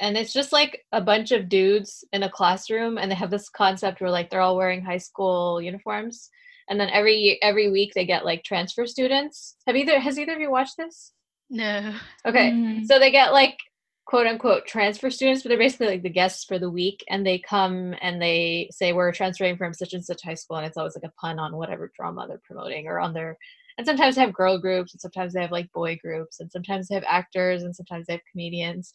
and 0.00 0.16
it's 0.16 0.32
just 0.32 0.52
like 0.52 0.84
a 0.92 1.00
bunch 1.00 1.30
of 1.30 1.48
dudes 1.48 2.04
in 2.12 2.22
a 2.22 2.30
classroom, 2.30 2.98
and 2.98 3.10
they 3.10 3.14
have 3.16 3.30
this 3.30 3.48
concept 3.48 4.00
where 4.00 4.10
like 4.10 4.30
they're 4.30 4.40
all 4.40 4.56
wearing 4.56 4.82
high 4.82 4.98
school 4.98 5.60
uniforms, 5.60 6.30
and 6.68 6.80
then 6.80 6.90
every 6.90 7.38
every 7.42 7.70
week 7.70 7.92
they 7.94 8.06
get 8.06 8.24
like 8.24 8.42
transfer 8.44 8.86
students. 8.86 9.56
Have 9.66 9.76
either 9.76 9.98
has 10.00 10.18
either 10.18 10.34
of 10.34 10.40
you 10.40 10.50
watched 10.50 10.76
this? 10.76 11.12
No. 11.50 11.94
Okay. 12.26 12.50
Mhm. 12.52 12.86
So 12.86 12.98
they 12.98 13.10
get 13.10 13.32
like 13.32 13.58
quote 14.06 14.26
unquote 14.26 14.66
transfer 14.66 15.10
students, 15.10 15.42
but 15.42 15.50
they're 15.50 15.58
basically 15.58 15.86
like 15.88 16.02
the 16.02 16.10
guests 16.10 16.44
for 16.44 16.58
the 16.58 16.70
week 16.70 17.04
and 17.08 17.24
they 17.24 17.38
come 17.38 17.94
and 18.00 18.20
they 18.20 18.68
say 18.72 18.92
we're 18.92 19.12
transferring 19.12 19.56
from 19.56 19.72
such 19.72 19.92
and 19.92 20.04
such 20.04 20.22
high 20.24 20.34
school 20.34 20.56
and 20.56 20.66
it's 20.66 20.76
always 20.76 20.96
like 20.96 21.08
a 21.08 21.14
pun 21.20 21.38
on 21.38 21.56
whatever 21.56 21.92
drama 21.96 22.26
they're 22.26 22.40
promoting 22.44 22.88
or 22.88 22.98
on 22.98 23.12
their 23.12 23.38
and 23.78 23.86
sometimes 23.86 24.16
they 24.16 24.20
have 24.20 24.32
girl 24.32 24.58
groups 24.58 24.92
and 24.92 25.00
sometimes 25.00 25.32
they 25.32 25.40
have 25.40 25.52
like 25.52 25.70
boy 25.72 25.96
groups 26.02 26.40
and 26.40 26.50
sometimes 26.50 26.88
they 26.88 26.96
have 26.96 27.04
actors 27.06 27.62
and 27.62 27.74
sometimes 27.74 28.06
they 28.06 28.14
have 28.14 28.22
comedians. 28.30 28.92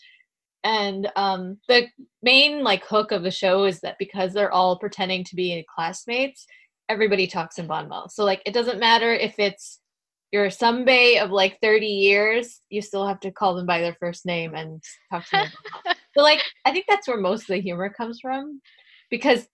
And 0.66 1.10
um 1.16 1.60
the 1.70 1.88
main 2.24 2.64
like 2.64 2.84
hook 2.84 3.12
of 3.12 3.22
the 3.24 3.32
show 3.32 3.66
is 3.66 3.80
that 3.82 3.98
because 4.00 4.34
they're 4.34 4.52
all 4.52 4.80
pretending 4.80 5.24
to 5.26 5.36
be 5.36 5.64
classmates, 5.74 6.46
everybody 6.90 7.28
talks 7.28 7.60
in 7.60 7.68
banmal. 7.68 8.10
So 8.10 8.26
like 8.26 8.42
it 8.46 8.54
doesn't 8.54 8.80
matter 8.80 9.14
if 9.14 9.38
it's 9.38 9.80
you're 10.32 10.46
a 10.46 10.50
sunbae 10.50 11.22
of 11.22 11.30
like 11.30 11.60
30 11.62 11.86
years, 11.86 12.62
you 12.70 12.82
still 12.82 13.08
have 13.08 13.20
to 13.22 13.32
call 13.32 13.54
them 13.54 13.68
by 13.68 13.80
their 13.80 13.96
first 14.00 14.26
name 14.26 14.56
and 14.56 14.84
talk 15.12 15.26
to 15.26 15.32
them. 15.32 15.96
so 16.18 16.24
like 16.24 16.42
I 16.66 16.72
think 16.72 16.86
that's 16.90 17.08
where 17.08 17.18
most 17.18 17.42
of 17.42 17.48
the 17.56 17.62
humor 17.62 17.90
comes 17.90 18.20
from. 18.20 18.60
Because 19.12 19.48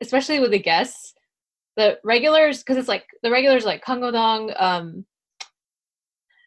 especially 0.00 0.40
with 0.40 0.50
the 0.50 0.58
guests, 0.58 1.12
the 1.76 1.98
regulars, 2.04 2.60
because 2.60 2.78
it's 2.78 2.88
like 2.88 3.04
the 3.22 3.30
regulars 3.30 3.66
like 3.66 3.84
Kang 3.84 4.00
Dong, 4.00 4.50
um 4.56 5.04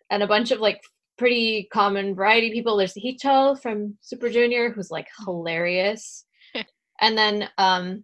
and 0.09 0.23
a 0.23 0.27
bunch 0.27 0.49
of 0.49 0.59
like 0.59 0.81
pretty 1.17 1.67
common 1.71 2.15
variety 2.15 2.51
people. 2.51 2.77
There's 2.77 2.93
Heechul 2.93 3.61
from 3.61 3.97
Super 4.01 4.29
Junior, 4.29 4.71
who's 4.71 4.91
like 4.91 5.07
hilarious. 5.25 6.25
and 7.01 7.17
then 7.17 7.49
um 7.57 8.03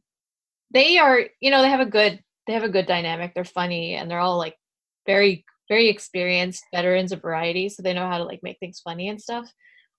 they 0.72 0.98
are, 0.98 1.22
you 1.40 1.52
know, 1.52 1.61
they 1.61 1.69
have 1.69 1.80
a 1.80 1.85
good 1.85 2.19
they 2.48 2.53
have 2.53 2.64
a 2.64 2.69
good 2.69 2.88
dynamic. 2.88 3.34
They're 3.34 3.45
funny 3.45 3.95
and 3.95 4.10
they're 4.10 4.19
all 4.19 4.38
like 4.38 4.57
very 5.06 5.45
very 5.69 5.88
experienced 5.90 6.65
veterans 6.73 7.11
of 7.11 7.22
variety, 7.22 7.69
so 7.69 7.81
they 7.81 7.94
know 7.94 8.07
how 8.07 8.18
to 8.18 8.23
like 8.26 8.41
make 8.44 8.60
things 8.60 8.81
funny 8.84 9.10
and 9.10 9.22
stuff. 9.22 9.52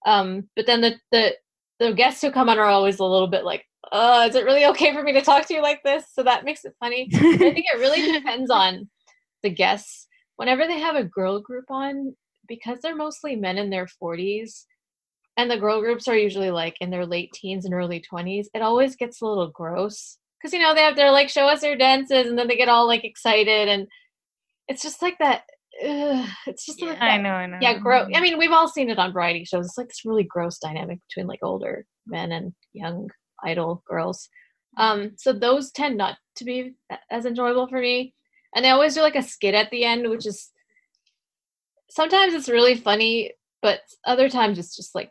Um, 0.07 0.49
but 0.57 0.67
then 0.67 0.81
the 0.81 0.99
the 1.11 1.35
the 1.81 1.93
guests 1.93 2.21
who 2.21 2.31
come 2.31 2.49
on 2.49 2.59
are 2.59 2.67
always 2.67 2.99
a 2.99 3.05
little 3.05 3.27
bit 3.29 3.45
like, 3.45 3.65
"Oh, 3.93 4.27
is 4.27 4.35
it 4.35 4.45
really 4.45 4.67
okay 4.67 4.93
for 4.93 5.03
me 5.03 5.13
to 5.13 5.23
talk 5.23 5.47
to 5.47 5.55
you 5.55 5.63
like 5.63 5.83
this? 5.83 6.05
So 6.13 6.23
that 6.23 6.45
makes 6.45 6.65
it 6.65 6.75
funny. 6.81 7.09
I 7.13 7.37
think 7.37 7.67
it 7.73 7.79
really 7.79 8.13
depends 8.19 8.51
on 8.51 8.89
the 9.43 9.51
guests. 9.51 10.07
Whenever 10.37 10.67
they 10.67 10.81
have 10.81 10.97
a 10.97 11.05
girl 11.05 11.41
group 11.41 11.67
on, 11.71 12.15
because 12.49 12.79
they're 12.83 12.97
mostly 12.97 13.37
men 13.37 13.59
in 13.59 13.71
their 13.71 13.87
40s, 14.03 14.65
and 15.37 15.51
the 15.51 15.59
girl 15.59 15.81
groups 15.81 16.07
are 16.09 16.17
usually 16.17 16.51
like 16.51 16.77
in 16.81 16.91
their 16.91 17.07
late 17.07 17.33
teens 17.33 17.65
and 17.65 17.75
early 17.75 18.03
20s, 18.13 18.47
it 18.55 18.63
always 18.63 18.97
gets 18.97 19.21
a 19.21 19.27
little 19.27 19.51
gross. 19.51 20.19
Because, 20.41 20.53
you 20.53 20.61
know, 20.61 20.75
they 20.75 20.83
have 20.83 20.97
their 20.97 21.11
like 21.11 21.29
show 21.29 21.47
us 21.47 21.63
their 21.63 21.77
dances 21.77 22.27
and 22.27 22.39
then 22.39 22.47
they 22.49 22.57
get 22.57 22.69
all 22.69 22.87
like 22.87 23.05
excited. 23.05 23.69
And 23.69 23.89
it's 24.69 24.83
just 24.83 25.03
like 25.03 25.17
that. 25.19 25.43
ugh, 25.85 26.29
it's 26.47 26.67
just 26.67 26.81
like 26.81 27.01
I 27.01 27.17
know, 27.19 27.31
I 27.31 27.47
know. 27.47 27.59
yeah 27.61 27.79
gross 27.79 28.09
i 28.15 28.21
mean 28.21 28.39
we've 28.39 28.53
all 28.53 28.69
seen 28.69 28.91
it 28.91 28.99
on 28.99 29.13
variety 29.13 29.45
shows 29.45 29.67
it's 29.67 29.77
like 29.77 29.89
this 29.89 30.05
really 30.05 30.23
gross 30.23 30.59
dynamic 30.59 31.01
between 31.09 31.27
like 31.27 31.41
older 31.43 31.85
men 32.07 32.31
and 32.31 32.53
young 32.73 33.09
idol 33.45 33.83
girls 33.89 34.29
um 34.79 35.11
so 35.17 35.33
those 35.33 35.73
tend 35.73 35.97
not 35.97 36.17
to 36.37 36.45
be 36.45 36.75
as 37.11 37.27
enjoyable 37.27 37.67
for 37.67 37.81
me 37.81 38.15
and 38.55 38.65
they 38.65 38.71
always 38.71 38.95
do 38.95 39.01
like 39.01 39.17
a 39.17 39.23
skit 39.23 39.55
at 39.55 39.69
the 39.71 39.85
end 39.85 40.09
which 40.09 40.27
is 40.27 40.51
sometimes 41.91 42.35
it's 42.35 42.49
really 42.49 42.77
funny 42.77 43.33
but 43.63 43.81
other 44.05 44.29
times 44.29 44.59
it's 44.59 44.77
just 44.77 44.95
like 44.95 45.11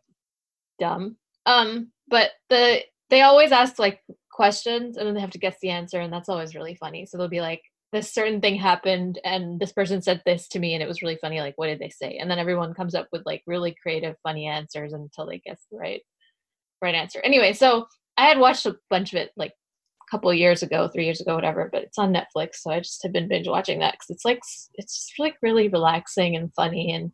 dumb. 0.79 1.17
Um 1.45 1.91
but 2.07 2.31
the 2.49 2.81
they 3.09 3.21
always 3.21 3.51
ask 3.51 3.79
like 3.79 3.99
questions 4.31 4.97
and 4.97 5.07
then 5.07 5.15
they 5.15 5.21
have 5.21 5.31
to 5.31 5.39
guess 5.39 5.57
the 5.61 5.69
answer 5.69 5.99
and 5.99 6.13
that's 6.13 6.29
always 6.29 6.55
really 6.55 6.75
funny. 6.75 7.05
So 7.05 7.17
they'll 7.17 7.27
be 7.27 7.41
like 7.41 7.61
this 7.91 8.13
certain 8.13 8.41
thing 8.41 8.55
happened 8.55 9.19
and 9.23 9.59
this 9.59 9.71
person 9.71 10.01
said 10.01 10.21
this 10.25 10.47
to 10.49 10.59
me 10.59 10.73
and 10.73 10.83
it 10.83 10.87
was 10.87 11.01
really 11.01 11.17
funny 11.21 11.39
like 11.39 11.53
what 11.57 11.67
did 11.67 11.79
they 11.79 11.89
say? 11.89 12.17
And 12.17 12.29
then 12.29 12.39
everyone 12.39 12.73
comes 12.73 12.95
up 12.95 13.07
with 13.11 13.23
like 13.25 13.43
really 13.47 13.75
creative 13.81 14.15
funny 14.23 14.45
answers 14.47 14.93
until 14.93 15.25
they 15.25 15.39
guess 15.39 15.65
the 15.71 15.77
right 15.77 16.01
right 16.81 16.95
answer. 16.95 17.19
Anyway 17.23 17.53
so 17.53 17.87
i 18.15 18.25
had 18.25 18.37
watched 18.37 18.67
a 18.67 18.77
bunch 18.91 19.13
of 19.13 19.17
it 19.17 19.31
like 19.35 19.53
couple 20.13 20.29
of 20.29 20.37
years 20.37 20.61
ago 20.61 20.87
three 20.87 21.05
years 21.05 21.19
ago 21.19 21.35
whatever 21.35 21.69
but 21.71 21.83
it's 21.83 21.97
on 21.97 22.13
netflix 22.13 22.55
so 22.55 22.69
i 22.69 22.79
just 22.79 23.01
have 23.01 23.11
been 23.11 23.27
binge 23.27 23.47
watching 23.47 23.79
that 23.79 23.93
because 23.93 24.09
it's 24.09 24.25
like 24.25 24.39
it's 24.75 24.95
just 24.95 25.13
like 25.17 25.35
really 25.41 25.67
relaxing 25.69 26.35
and 26.35 26.53
funny 26.53 26.93
and 26.93 27.11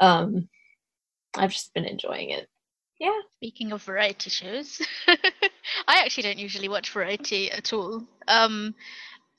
um 0.00 0.48
i've 1.38 1.52
just 1.52 1.72
been 1.72 1.86
enjoying 1.86 2.30
it 2.30 2.46
yeah 3.00 3.18
Speaking 3.42 3.72
of 3.72 3.82
variety 3.82 4.30
shows, 4.30 4.80
I 5.08 5.16
actually 5.88 6.22
don't 6.22 6.38
usually 6.38 6.68
watch 6.68 6.92
variety 6.92 7.50
at 7.50 7.72
all. 7.72 8.06
Um, 8.28 8.72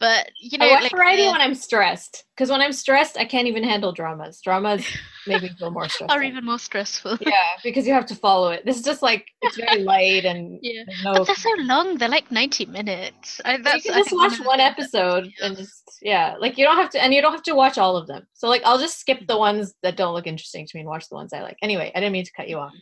But 0.03 0.31
you 0.37 0.57
know, 0.57 0.65
I 0.65 0.71
watch 0.71 0.83
like 0.83 0.91
variety 0.91 1.23
the- 1.23 1.31
when 1.31 1.39
I'm 1.39 1.55
stressed. 1.55 2.25
Because 2.35 2.49
when 2.49 2.59
I'm 2.59 2.73
stressed, 2.73 3.17
I 3.17 3.23
can't 3.23 3.47
even 3.47 3.63
handle 3.63 3.93
dramas. 3.93 4.41
Dramas 4.43 4.85
make 5.27 5.43
me 5.43 5.49
feel 5.57 5.71
more 5.71 5.87
stressed. 5.87 6.11
are 6.11 6.21
even 6.21 6.43
more 6.43 6.59
stressful. 6.59 7.19
yeah, 7.21 7.31
because 7.63 7.87
you 7.87 7.93
have 7.93 8.05
to 8.07 8.15
follow 8.15 8.49
it. 8.49 8.65
This 8.65 8.75
is 8.75 8.83
just 8.83 9.01
like 9.01 9.25
it's 9.41 9.55
very 9.55 9.81
light 9.93 10.25
and 10.25 10.59
Yeah. 10.61 10.83
there's 10.85 11.19
But 11.19 11.27
they're 11.27 11.35
so 11.37 11.53
long. 11.59 11.97
They're 11.97 12.09
like 12.09 12.29
ninety 12.31 12.65
minutes. 12.65 13.39
I, 13.45 13.55
you 13.55 13.63
can 13.63 13.79
just 13.81 14.11
watch 14.11 14.39
one 14.41 14.57
things 14.57 14.57
that- 14.57 14.77
episode 14.77 15.31
and 15.41 15.55
just 15.55 15.99
yeah, 16.01 16.35
like 16.37 16.57
you 16.57 16.65
don't 16.65 16.75
have 16.75 16.89
to, 16.89 17.01
and 17.01 17.13
you 17.13 17.21
don't 17.21 17.31
have 17.31 17.43
to 17.43 17.55
watch 17.55 17.77
all 17.77 17.95
of 17.95 18.07
them. 18.07 18.27
So 18.33 18.49
like 18.49 18.61
I'll 18.65 18.79
just 18.79 18.99
skip 18.99 19.19
the 19.19 19.35
mm-hmm. 19.35 19.39
ones 19.39 19.73
that 19.83 19.95
don't 19.95 20.13
look 20.13 20.27
interesting 20.27 20.67
to 20.67 20.75
me 20.75 20.81
and 20.81 20.89
watch 20.89 21.07
the 21.07 21.15
ones 21.15 21.31
I 21.31 21.41
like. 21.43 21.55
Anyway, 21.61 21.93
I 21.95 22.01
didn't 22.01 22.11
mean 22.11 22.25
to 22.25 22.33
cut 22.33 22.49
you 22.49 22.57
off. 22.57 22.73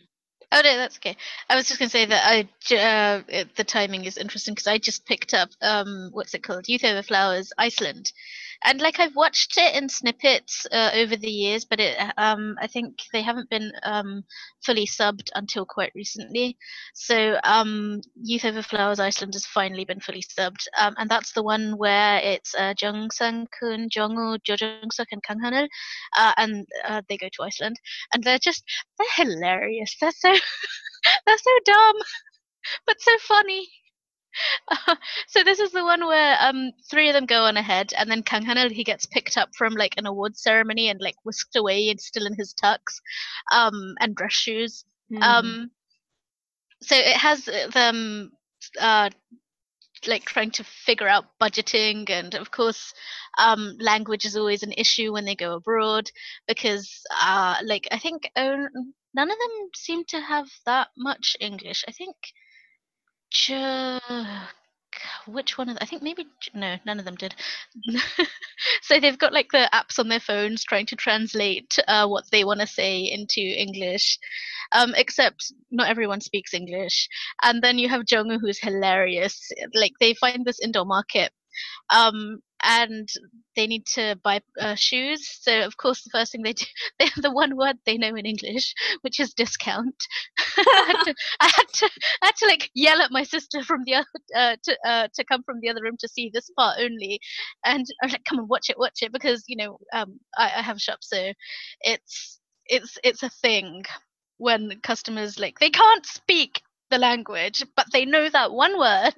Oh 0.52 0.60
no, 0.62 0.76
that's 0.76 0.98
okay. 0.98 1.16
I 1.50 1.56
was 1.56 1.66
just 1.66 1.80
gonna 1.80 1.88
say 1.90 2.04
that 2.04 2.22
I 2.24 2.74
uh, 2.76 3.44
the 3.56 3.64
timing 3.64 4.04
is 4.04 4.18
interesting 4.18 4.54
because 4.54 4.68
I 4.68 4.78
just 4.78 5.06
picked 5.06 5.34
up 5.34 5.50
um 5.62 6.10
what's 6.12 6.34
it 6.34 6.42
called 6.44 6.68
Youth 6.68 6.84
Over 6.84 7.02
Flowers 7.02 7.52
Iceland, 7.58 8.12
and 8.64 8.80
like 8.80 9.00
I've 9.00 9.16
watched 9.16 9.54
it 9.56 9.74
in 9.74 9.88
snippets 9.88 10.66
uh, 10.72 10.90
over 10.94 11.16
the 11.16 11.30
years, 11.30 11.64
but 11.64 11.80
it 11.80 11.96
um 12.16 12.56
I 12.60 12.66
think 12.66 12.98
they 13.12 13.22
haven't 13.22 13.50
been 13.50 13.72
um 13.82 14.24
fully 14.64 14.86
subbed 14.86 15.28
until 15.34 15.66
quite 15.66 15.92
recently. 15.94 16.56
So 16.94 17.38
um 17.44 18.00
Youth 18.22 18.44
Over 18.44 18.62
Flowers 18.62 19.00
Iceland 19.00 19.34
has 19.34 19.46
finally 19.46 19.84
been 19.84 20.00
fully 20.00 20.22
subbed, 20.22 20.66
um 20.78 20.94
and 20.98 21.10
that's 21.10 21.32
the 21.32 21.42
one 21.42 21.76
where 21.78 22.18
it's 22.18 22.54
uh, 22.54 22.74
Jung 22.80 23.10
Sang 23.10 23.46
Hoon, 23.60 23.88
Jongwoo, 23.90 24.38
Jo 24.44 24.56
Jung 24.60 24.90
Suk, 24.90 25.08
and 25.12 25.22
Kang 25.22 25.40
Hanul, 25.40 25.68
uh, 26.16 26.32
and 26.36 26.66
uh, 26.86 27.02
they 27.08 27.16
go 27.16 27.28
to 27.32 27.42
Iceland, 27.42 27.76
and 28.14 28.22
they're 28.24 28.38
just 28.38 28.62
they're 28.98 29.26
hilarious. 29.26 29.96
They're 30.00 30.12
so 30.12 30.32
they're 31.26 31.38
so 31.38 31.58
dumb, 31.66 31.96
but 32.86 33.00
so 33.00 33.12
funny. 33.20 33.68
So 35.26 35.42
this 35.44 35.58
is 35.58 35.72
the 35.72 35.84
one 35.84 36.06
where 36.06 36.36
um 36.40 36.70
three 36.90 37.08
of 37.08 37.14
them 37.14 37.26
go 37.26 37.44
on 37.44 37.56
ahead, 37.56 37.92
and 37.96 38.10
then 38.10 38.22
Kang 38.22 38.44
Hanul 38.44 38.70
he 38.70 38.84
gets 38.84 39.06
picked 39.06 39.36
up 39.36 39.50
from 39.56 39.74
like 39.74 39.94
an 39.96 40.06
award 40.06 40.36
ceremony 40.36 40.88
and 40.88 41.00
like 41.00 41.16
whisked 41.24 41.56
away 41.56 41.88
and 41.90 42.00
still 42.00 42.26
in 42.26 42.34
his 42.34 42.54
tux, 42.54 42.78
um 43.52 43.94
and 44.00 44.14
dress 44.14 44.32
shoes. 44.32 44.84
Hmm. 45.10 45.22
Um, 45.22 45.70
so 46.82 46.96
it 46.96 47.16
has 47.16 47.48
uh, 47.48 47.68
them 47.72 48.32
uh 48.80 49.10
like 50.06 50.24
trying 50.24 50.50
to 50.50 50.64
figure 50.64 51.08
out 51.08 51.26
budgeting 51.40 52.10
and 52.10 52.34
of 52.34 52.50
course 52.50 52.92
um 53.38 53.76
language 53.78 54.24
is 54.24 54.36
always 54.36 54.62
an 54.62 54.72
issue 54.72 55.12
when 55.12 55.24
they 55.24 55.34
go 55.36 55.54
abroad 55.54 56.10
because 56.48 57.02
uh 57.20 57.56
like 57.64 57.86
i 57.92 57.98
think 57.98 58.30
uh, 58.36 58.66
none 59.14 59.30
of 59.30 59.38
them 59.38 59.68
seem 59.76 60.04
to 60.04 60.20
have 60.20 60.48
that 60.66 60.88
much 60.96 61.36
english 61.40 61.84
i 61.86 61.92
think 61.92 62.16
which 65.26 65.56
one 65.58 65.68
of 65.68 65.76
the, 65.76 65.82
i 65.82 65.86
think 65.86 66.02
maybe 66.02 66.26
no 66.54 66.76
none 66.84 66.98
of 66.98 67.04
them 67.04 67.16
did. 67.16 67.34
So 68.82 69.00
they've 69.00 69.18
got 69.18 69.32
like 69.32 69.50
the 69.52 69.68
apps 69.72 69.98
on 69.98 70.08
their 70.08 70.20
phones 70.20 70.64
trying 70.64 70.86
to 70.86 70.96
translate 70.96 71.78
uh, 71.88 72.06
what 72.06 72.24
they 72.30 72.44
want 72.44 72.60
to 72.60 72.66
say 72.66 73.00
into 73.00 73.40
english 73.40 74.18
um, 74.72 74.94
except 74.96 75.52
not 75.70 75.88
everyone 75.88 76.20
speaks 76.20 76.54
english. 76.54 77.08
And 77.42 77.62
then 77.62 77.78
you 77.78 77.88
have 77.88 78.04
Jung 78.10 78.28
Woo 78.28 78.38
who's 78.38 78.58
hilarious. 78.58 79.50
Like 79.74 79.92
they 80.00 80.14
find 80.14 80.44
this 80.44 80.60
indoor 80.60 80.84
market 80.84 81.32
um, 81.90 82.38
and 82.62 83.08
they 83.56 83.66
need 83.66 83.84
to 83.86 84.16
buy 84.22 84.40
uh, 84.60 84.74
shoes. 84.74 85.38
So 85.40 85.62
of 85.62 85.76
course 85.76 86.02
the 86.02 86.10
first 86.10 86.32
thing 86.32 86.42
they 86.42 86.52
do 86.52 86.64
they 86.98 87.06
have 87.06 87.22
the 87.22 87.32
one 87.32 87.56
word 87.56 87.76
they 87.84 87.98
know 87.98 88.14
in 88.14 88.26
english 88.26 88.74
which 89.02 89.20
is 89.20 89.34
discount. 89.34 89.94
I, 90.56 90.84
had 90.86 91.04
to, 91.04 91.14
I 91.40 91.50
had 91.56 91.68
to 91.74 91.90
I 92.22 92.26
had 92.26 92.36
to 92.36 92.46
like 92.46 92.70
yell 92.74 93.00
at 93.02 93.10
my 93.10 93.22
sister 93.22 93.62
from 93.62 93.82
the 93.84 93.94
other 93.94 94.06
uh, 94.36 94.56
to 94.64 94.78
uh, 94.86 95.08
to 95.14 95.24
come 95.24 95.42
from 95.42 95.60
the 95.60 95.68
other 95.68 95.82
room 95.82 95.96
to 96.00 96.08
see 96.08 96.30
this 96.32 96.50
part 96.58 96.78
only, 96.80 97.20
and 97.64 97.86
I 98.02 98.06
was 98.06 98.12
like, 98.12 98.24
"Come 98.24 98.40
on, 98.40 98.48
watch 98.48 98.70
it, 98.70 98.78
watch 98.78 99.02
it," 99.02 99.12
because 99.12 99.44
you 99.48 99.56
know 99.56 99.78
um, 99.92 100.18
I, 100.36 100.52
I 100.58 100.62
have 100.62 100.76
a 100.76 100.80
shop, 100.80 100.98
so 101.02 101.32
it's 101.82 102.40
it's 102.66 102.98
it's 103.04 103.22
a 103.22 103.30
thing 103.30 103.82
when 104.38 104.80
customers 104.82 105.38
like 105.38 105.58
they 105.58 105.70
can't 105.70 106.06
speak 106.06 106.60
the 106.90 106.98
language, 106.98 107.64
but 107.76 107.86
they 107.92 108.04
know 108.04 108.28
that 108.28 108.52
one 108.52 108.78
word, 108.78 109.14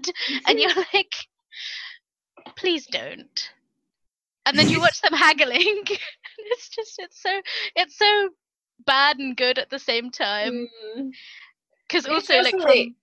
and 0.47 0.59
you're 0.59 0.70
like, 0.94 1.12
"Please 2.64 2.86
don't." 2.86 3.50
And 4.46 4.58
then 4.58 4.68
you 4.68 4.80
watch 4.80 5.00
them 5.00 5.12
haggling. 5.26 5.84
and 5.88 6.46
it's 6.52 6.68
just 6.68 6.98
it's 6.98 7.20
so 7.22 7.40
it's 7.76 7.96
so 7.98 8.30
bad 8.86 9.18
and 9.18 9.36
good 9.36 9.58
at 9.58 9.70
the 9.70 9.78
same 9.78 10.10
time 10.10 10.68
Mm. 10.96 11.10
because 11.86 12.06
It's 12.06 12.14
also 12.14 12.40
like 12.42 12.60
from 12.60 12.94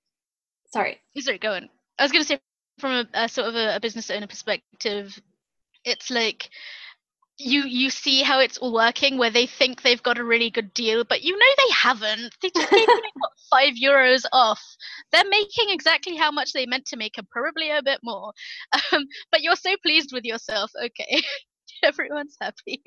Sorry. 0.73 1.01
sorry, 1.19 1.37
go 1.37 1.53
on. 1.53 1.69
I 1.99 2.03
was 2.03 2.11
going 2.11 2.23
to 2.23 2.27
say 2.27 2.39
from 2.79 2.91
a, 2.91 3.07
a 3.13 3.29
sort 3.29 3.47
of 3.49 3.55
a, 3.55 3.75
a 3.75 3.79
business 3.79 4.09
owner 4.09 4.27
perspective, 4.27 5.19
it's 5.83 6.09
like 6.09 6.49
you 7.43 7.63
you 7.63 7.89
see 7.89 8.21
how 8.21 8.39
it's 8.39 8.57
all 8.57 8.73
working 8.73 9.17
where 9.17 9.29
they 9.29 9.45
think 9.45 9.81
they've 9.81 10.01
got 10.01 10.17
a 10.17 10.23
really 10.23 10.49
good 10.49 10.73
deal, 10.73 11.03
but 11.03 11.23
you 11.23 11.37
know 11.37 11.45
they 11.57 11.73
haven't. 11.73 12.35
They 12.41 12.51
just 12.55 12.69
gave 12.69 12.87
like, 12.87 13.03
what, 13.15 13.31
five 13.49 13.73
euros 13.81 14.23
off. 14.31 14.61
They're 15.11 15.27
making 15.29 15.69
exactly 15.69 16.15
how 16.15 16.31
much 16.31 16.53
they 16.53 16.65
meant 16.65 16.85
to 16.87 16.97
make 16.97 17.17
and 17.17 17.29
probably 17.29 17.71
a 17.71 17.83
bit 17.83 17.99
more. 18.03 18.33
Um, 18.93 19.05
but 19.31 19.41
you're 19.41 19.55
so 19.55 19.75
pleased 19.83 20.11
with 20.11 20.25
yourself. 20.25 20.71
Okay, 20.83 21.21
everyone's 21.83 22.35
happy. 22.41 22.81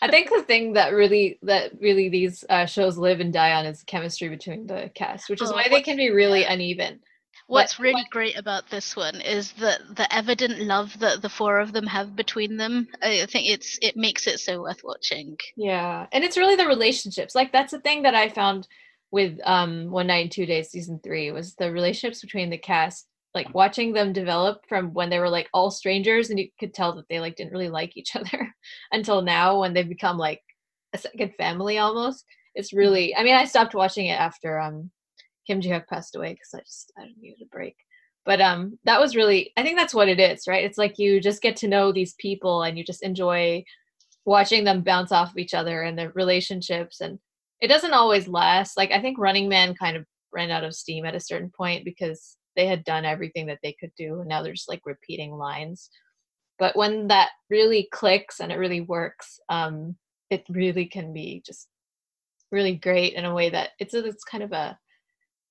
I 0.00 0.08
think 0.08 0.30
the 0.30 0.42
thing 0.42 0.72
that 0.74 0.92
really 0.92 1.38
that 1.42 1.72
really 1.80 2.08
these 2.08 2.44
uh, 2.48 2.66
shows 2.66 2.98
live 2.98 3.20
and 3.20 3.32
die 3.32 3.52
on 3.52 3.66
is 3.66 3.80
the 3.80 3.86
chemistry 3.86 4.28
between 4.28 4.66
the 4.66 4.90
cast, 4.94 5.30
which 5.30 5.42
is 5.42 5.50
Oh, 5.50 5.54
why 5.54 5.68
they 5.68 5.82
can 5.82 5.96
be 5.96 6.10
really 6.10 6.40
yeah. 6.42 6.52
uneven. 6.52 7.00
What's 7.52 7.78
What- 7.78 7.84
really 7.84 8.06
great 8.10 8.38
about 8.38 8.70
this 8.70 8.96
one 8.96 9.20
is 9.20 9.52
that 9.64 9.94
the 9.96 10.10
evident 10.14 10.60
love 10.60 10.98
that 11.00 11.20
the 11.20 11.28
four 11.28 11.60
of 11.60 11.72
them 11.72 11.86
have 11.86 12.16
between 12.16 12.56
them. 12.56 12.88
I 13.02 13.26
think 13.26 13.48
it's 13.50 13.78
it 13.82 13.94
makes 13.94 14.26
it 14.26 14.40
so 14.40 14.62
worth 14.62 14.82
watching. 14.82 15.36
Yeah, 15.56 16.06
and 16.12 16.24
it's 16.24 16.38
really 16.38 16.56
the 16.56 16.66
relationships. 16.66 17.34
Like 17.34 17.52
that's 17.52 17.72
the 17.72 17.80
thing 17.80 18.02
that 18.02 18.14
I 18.14 18.30
found 18.30 18.66
with 19.10 19.38
um 19.44 19.90
One 19.90 20.06
Night 20.06 20.22
and 20.22 20.32
Two 20.32 20.46
Days 20.46 20.70
season 20.70 20.98
three 21.04 21.30
was 21.30 21.54
the 21.56 21.70
relationships 21.70 22.22
between 22.22 22.48
the 22.48 22.56
cast. 22.56 23.06
Like 23.34 23.54
watching 23.54 23.92
them 23.92 24.12
develop 24.14 24.64
from 24.68 24.94
when 24.94 25.10
they 25.10 25.18
were 25.18 25.28
like 25.30 25.50
all 25.52 25.70
strangers, 25.70 26.30
and 26.30 26.38
you 26.38 26.48
could 26.58 26.72
tell 26.72 26.94
that 26.96 27.04
they 27.10 27.20
like 27.20 27.36
didn't 27.36 27.52
really 27.52 27.68
like 27.68 27.96
each 27.98 28.16
other 28.20 28.54
until 28.92 29.20
now 29.20 29.60
when 29.60 29.74
they've 29.74 29.88
become 29.96 30.16
like 30.16 30.40
a 30.94 30.98
second 30.98 31.34
family 31.36 31.76
almost. 31.78 32.24
It's 32.54 32.72
really. 32.72 33.14
I 33.14 33.22
mean, 33.24 33.34
I 33.34 33.44
stopped 33.44 33.74
watching 33.74 34.06
it 34.06 34.18
after 34.18 34.58
um 34.58 34.90
Kim 35.46 35.60
Joo-hyuk 35.60 35.86
passed 35.86 36.16
away 36.16 36.32
because 36.34 36.54
I 36.54 36.58
just 36.60 36.92
I 36.98 37.06
needed 37.20 37.42
a 37.42 37.46
break. 37.46 37.76
But 38.24 38.40
um 38.40 38.78
that 38.84 39.00
was 39.00 39.16
really. 39.16 39.52
I 39.56 39.62
think 39.62 39.78
that's 39.78 39.94
what 39.94 40.08
it 40.08 40.20
is, 40.20 40.46
right? 40.46 40.64
It's 40.64 40.78
like 40.78 40.98
you 40.98 41.20
just 41.20 41.42
get 41.42 41.56
to 41.56 41.68
know 41.68 41.92
these 41.92 42.14
people 42.14 42.62
and 42.62 42.78
you 42.78 42.84
just 42.84 43.02
enjoy 43.02 43.64
watching 44.24 44.64
them 44.64 44.82
bounce 44.82 45.12
off 45.12 45.30
of 45.30 45.38
each 45.38 45.54
other 45.54 45.82
and 45.82 45.98
their 45.98 46.12
relationships 46.14 47.00
and 47.00 47.18
it 47.60 47.68
doesn't 47.68 47.92
always 47.92 48.28
last 48.28 48.76
like 48.76 48.90
i 48.92 49.00
think 49.00 49.18
running 49.18 49.48
man 49.48 49.74
kind 49.74 49.96
of 49.96 50.04
ran 50.32 50.50
out 50.50 50.64
of 50.64 50.74
steam 50.74 51.04
at 51.04 51.14
a 51.14 51.20
certain 51.20 51.50
point 51.56 51.84
because 51.84 52.36
they 52.54 52.66
had 52.66 52.84
done 52.84 53.04
everything 53.04 53.46
that 53.46 53.58
they 53.62 53.74
could 53.78 53.90
do 53.96 54.20
and 54.20 54.28
now 54.28 54.42
they're 54.42 54.52
just 54.52 54.68
like 54.68 54.82
repeating 54.84 55.32
lines 55.32 55.90
but 56.58 56.76
when 56.76 57.08
that 57.08 57.30
really 57.50 57.88
clicks 57.92 58.40
and 58.40 58.52
it 58.52 58.56
really 58.56 58.80
works 58.80 59.40
um 59.48 59.96
it 60.30 60.44
really 60.48 60.86
can 60.86 61.12
be 61.12 61.42
just 61.44 61.68
really 62.50 62.74
great 62.74 63.14
in 63.14 63.24
a 63.24 63.34
way 63.34 63.50
that 63.50 63.70
it's 63.78 63.94
a, 63.94 64.04
it's 64.04 64.24
kind 64.24 64.44
of 64.44 64.52
a 64.52 64.78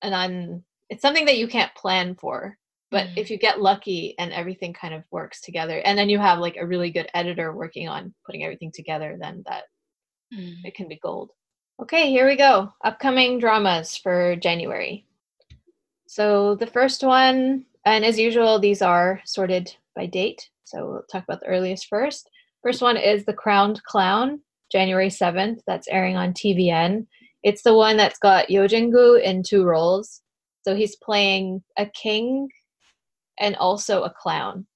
an 0.02 0.12
un 0.12 0.62
it's 0.88 1.02
something 1.02 1.24
that 1.26 1.38
you 1.38 1.48
can't 1.48 1.74
plan 1.74 2.14
for 2.14 2.58
but 2.90 3.06
Mm. 3.06 3.16
if 3.16 3.30
you 3.30 3.38
get 3.38 3.60
lucky 3.62 4.14
and 4.18 4.32
everything 4.32 4.74
kind 4.74 4.92
of 4.92 5.02
works 5.10 5.40
together 5.40 5.78
and 5.78 5.96
then 5.98 6.10
you 6.10 6.18
have 6.18 6.38
like 6.40 6.56
a 6.58 6.66
really 6.66 6.90
good 6.90 7.08
editor 7.14 7.54
working 7.54 7.88
on 7.88 8.12
putting 8.26 8.44
everything 8.44 8.70
together 8.72 9.16
then 9.18 9.42
that 9.46 9.64
it 10.64 10.74
can 10.74 10.88
be 10.88 10.98
gold. 11.02 11.30
Okay 11.80 12.10
here 12.10 12.26
we 12.26 12.36
go. 12.36 12.72
Upcoming 12.84 13.38
dramas 13.38 13.96
for 13.96 14.36
january. 14.36 15.06
So 16.06 16.54
the 16.56 16.66
first 16.66 17.02
one 17.02 17.64
and 17.84 18.04
as 18.04 18.18
usual 18.18 18.58
these 18.58 18.82
are 18.82 19.20
sorted 19.24 19.74
by 19.96 20.06
date 20.06 20.48
so 20.64 20.86
we'll 20.88 21.02
talk 21.10 21.24
about 21.24 21.40
the 21.40 21.46
earliest 21.46 21.86
first. 21.88 22.28
First 22.62 22.80
one 22.82 22.96
is 22.96 23.24
the 23.24 23.32
crowned 23.34 23.82
clown 23.84 24.40
january 24.70 25.08
7th 25.08 25.60
that's 25.66 25.88
airing 25.88 26.16
on 26.16 26.32
tvn 26.32 27.06
it's 27.42 27.62
the 27.62 27.74
one 27.74 27.96
that's 27.96 28.18
got 28.18 28.50
Yeo 28.50 28.66
Jin-goo 28.66 29.16
in 29.16 29.42
two 29.42 29.64
roles 29.64 30.22
so 30.62 30.74
he's 30.74 30.96
playing 30.96 31.62
a 31.78 31.86
king 31.86 32.48
and 33.38 33.56
also 33.56 34.02
a 34.02 34.10
clown 34.10 34.66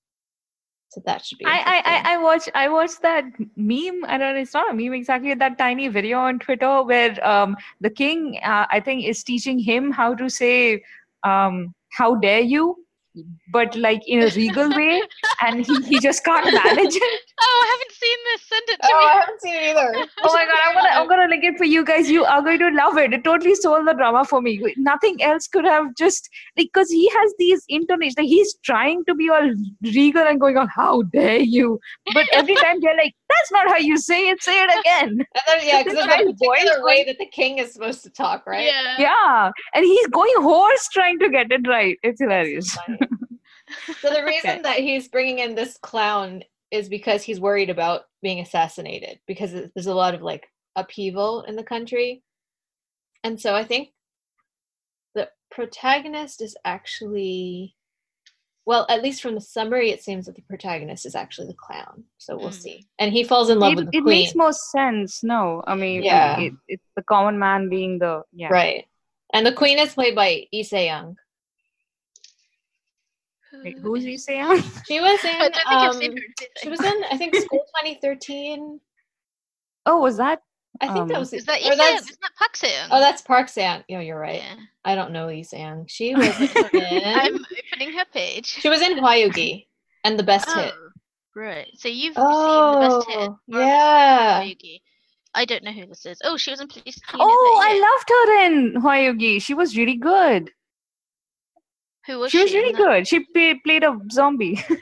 so 0.97 1.03
that 1.05 1.25
should 1.25 1.37
be 1.37 1.45
I, 1.45 1.59
I. 1.59 1.83
I, 1.85 2.15
I 2.15 2.17
watched 2.17 2.51
I 2.55 2.69
watched 2.69 3.03
that 3.03 3.25
meme. 3.55 4.05
I 4.07 4.17
don't 4.17 4.35
know. 4.35 4.41
It's 4.41 4.55
not 4.55 4.71
a 4.71 4.75
meme 4.75 4.95
exactly. 4.95 5.35
That 5.35 5.59
tiny 5.59 5.89
video 5.89 6.21
on 6.21 6.39
Twitter 6.39 6.83
where 6.83 7.23
um, 7.27 7.55
the 7.83 7.91
king, 7.91 8.41
uh, 8.43 8.65
I 8.71 8.81
think, 8.81 9.05
is 9.05 9.23
teaching 9.23 9.59
him 9.59 9.91
how 9.91 10.15
to 10.15 10.31
say, 10.31 10.83
um, 11.23 11.75
"How 11.93 12.15
dare 12.15 12.41
you?" 12.41 12.86
But 13.51 13.75
like 13.77 14.03
in 14.07 14.23
a 14.23 14.31
regal 14.35 14.69
way, 14.71 15.03
and 15.43 15.65
he, 15.65 15.77
he 15.83 16.01
just 16.01 16.25
can't 16.25 16.45
manage 16.45 16.95
it. 16.95 17.21
Oh, 17.41 17.65
I 17.65 17.71
haven't 17.73 17.93
seen 17.93 18.19
this. 18.25 18.43
Send 18.49 18.63
it 18.69 18.81
to 18.83 18.89
oh, 18.91 18.99
me. 18.99 19.05
Oh, 19.05 19.07
I 19.07 19.21
haven't 19.21 19.41
seen 19.41 19.55
it 19.55 19.77
either. 19.77 20.09
Oh 20.23 20.33
my 20.33 20.45
god, 20.45 20.59
I'm 20.67 20.75
gonna 20.75 20.89
I'm 20.89 21.09
gonna 21.09 21.29
link 21.29 21.45
it 21.45 21.57
for 21.59 21.65
you 21.65 21.85
guys. 21.85 22.11
You 22.11 22.25
are 22.25 22.43
going 22.43 22.59
to 22.59 22.71
love 22.71 22.97
it. 22.99 23.13
It 23.13 23.25
totally 23.25 23.55
sold 23.55 23.87
the 23.87 23.93
drama 23.95 24.25
for 24.25 24.41
me. 24.41 24.61
Nothing 24.77 25.23
else 25.23 25.47
could 25.47 25.65
have 25.65 25.95
just 25.97 26.29
because 26.55 26.91
he 26.91 27.09
has 27.09 27.35
these 27.39 27.65
intonations. 27.69 28.19
Like 28.19 28.27
he's 28.27 28.55
trying 28.65 29.05
to 29.07 29.15
be 29.15 29.29
all 29.29 29.53
regal 29.83 30.23
and 30.23 30.41
going 30.41 30.57
on, 30.57 30.69
how 30.69 31.03
dare 31.03 31.39
you? 31.39 31.79
But 32.15 32.27
every 32.33 32.55
time 32.57 32.81
they're 32.81 32.97
like, 32.97 33.15
that's 33.29 33.53
not 33.53 33.69
how 33.69 33.77
you 33.77 33.97
say 33.97 34.29
it, 34.29 34.43
say 34.43 34.63
it 34.63 34.71
again. 34.81 35.19
And 35.35 35.43
then, 35.47 35.67
yeah, 35.67 35.83
because 35.83 35.95
This 35.95 36.07
there's 36.07 36.21
a 36.21 36.33
particular 36.33 36.85
way 36.85 37.05
that 37.05 37.19
the 37.19 37.27
king 37.27 37.59
is 37.59 37.73
supposed 37.73 38.03
to 38.05 38.11
talk, 38.11 38.47
right? 38.47 38.65
Yeah. 38.65 38.97
Yeah. 38.99 39.51
And 39.75 39.85
he's 39.85 40.07
going 40.09 40.33
horse 40.39 40.89
trying 40.93 41.19
to 41.21 41.29
get 41.29 41.51
it 41.51 41.67
right. 41.67 41.99
It's 42.03 42.21
That's 42.21 42.21
so 42.21 42.25
hilarious. 42.25 42.71
so 44.01 44.11
the 44.13 44.25
reason 44.25 44.51
Okay. 44.51 44.63
that 44.63 44.79
he's 44.79 45.09
bringing 45.09 45.41
in 45.41 45.55
this 45.55 45.77
clown 45.83 46.43
is 46.71 46.89
because 46.89 47.23
he's 47.23 47.41
worried 47.41 47.71
about 47.71 48.03
being 48.23 48.41
assassinated 48.41 49.19
because 49.27 49.53
there's 49.53 49.87
a 49.87 49.95
lot 49.95 50.15
of 50.15 50.23
like 50.23 50.49
upheaval 50.75 51.43
in 51.43 51.57
the 51.57 51.63
country 51.63 52.23
and 53.25 53.41
so 53.41 53.55
i 53.55 53.65
think 53.65 53.89
the 55.15 55.29
protagonist 55.51 56.43
is 56.43 56.57
actually 56.65 57.75
well 58.67 58.85
at 58.89 59.03
least 59.03 59.23
from 59.23 59.35
the 59.35 59.41
summary 59.41 59.91
it 59.91 60.03
seems 60.03 60.27
that 60.27 60.35
the 60.35 60.43
protagonist 60.43 61.07
is 61.07 61.15
actually 61.15 61.47
the 61.47 61.55
clown 61.55 62.05
so 62.19 62.37
we'll 62.37 62.51
Mm. 62.51 62.63
see 62.63 62.87
and 62.99 63.13
he 63.13 63.23
falls 63.25 63.49
in 63.49 63.59
love 63.59 63.73
It, 63.73 63.77
with 63.77 63.87
the 63.93 63.99
it 63.99 64.03
queen 64.03 64.17
It 64.19 64.21
makes 64.25 64.35
more 64.35 64.53
sense. 64.53 65.23
No, 65.23 65.63
I 65.67 65.75
mean, 65.77 66.03
Yeah. 66.03 66.39
it, 66.41 66.53
it's 66.69 66.89
the 66.97 67.03
common 67.03 67.39
man 67.39 67.69
being 67.69 67.99
the 67.99 68.23
yeah. 68.33 68.49
right 68.49 68.85
and 69.33 69.47
the 69.47 69.53
queen 69.53 69.79
is 69.79 69.95
played 69.95 70.15
by 70.15 70.47
Lee 70.53 70.63
Se-young. 70.63 71.17
Wait, 73.65 73.79
who's 73.79 74.05
he 74.05 74.19
saying? 74.19 74.63
she 74.87 75.01
was 75.01 75.25
in 75.31 75.31
I 75.37 75.49
don't 75.49 75.53
think 75.55 75.67
I've 75.69 75.95
seen 75.95 76.11
um, 76.13 76.17
her. 76.17 76.47
she 76.63 76.69
was 76.69 76.81
in 76.85 77.05
i 77.11 77.17
think 77.17 77.35
school 77.37 77.65
2013 77.85 78.81
Oh, 79.89 80.01
was 80.01 80.17
that? 80.17 80.41
I 80.81 80.93
think 80.93 81.09
that 81.09 81.15
Um, 81.15 81.21
was 81.21 81.33
Is 81.33 81.45
that 81.47 81.61
or 81.63 81.69
Issa? 81.73 81.77
that's- 81.77 82.03
Isn't 82.03 82.21
that 82.21 82.35
Park 82.39 82.55
Seung? 82.57 82.89
Oh, 82.91 83.01
that's 83.01 83.23
Park 83.23 83.49
Sang. 83.49 83.85
Yeah, 83.89 84.01
you're 84.01 84.19
right. 84.19 84.43
Yeah. 84.43 84.57
I 84.85 84.95
don't 84.95 85.13
know 85.13 85.27
Lee 85.27 85.43
Sang. 85.43 85.87
She 85.89 86.15
was 86.21 86.29
I'm 86.39 86.47
in. 86.75 87.45
opening 87.73 87.99
her 87.99 88.05
page. 88.13 88.47
she 88.47 88.69
was 88.69 88.81
in 88.83 88.99
Hwayugi 88.99 89.67
and 90.05 90.19
the 90.19 90.23
best 90.23 90.49
hit. 90.51 90.73
Oh, 90.77 90.89
right. 91.35 91.69
So 91.75 91.89
you've 91.89 92.15
seen 92.15 92.25
the 92.25 92.79
best 92.89 93.09
hit. 93.09 93.29
Oh, 93.31 93.39
Marvelous 93.49 93.67
yeah. 93.69 94.43
Hwayugi. 94.43 94.81
I 95.35 95.45
don't 95.45 95.65
know 95.65 95.73
who 95.73 95.87
this 95.87 96.07
is. 96.07 96.19
Oh, 96.25 96.37
she 96.37 96.51
was 96.51 96.61
in 96.61 96.69
Police 96.69 96.99
Unit 97.13 97.21
Oh, 97.21 97.61
that 97.61 97.69
I 97.69 97.73
year. 97.75 97.83
loved 97.83 98.09
her 98.11 98.47
in 98.47 98.83
Hwayugi. 98.83 99.43
She 99.43 99.55
was 99.55 99.77
really 99.77 99.97
good. 99.97 100.51
Who 102.07 102.21
was 102.21 102.31
she 102.31 102.39
was 102.43 102.53
in 102.53 102.57
really 102.61 102.73
that? 102.73 102.79
good. 102.79 103.09
She 103.09 103.21
play, 103.35 103.61
played 103.65 103.83
a 103.85 103.99
zombie. 104.13 104.63
Oh, 104.71 104.75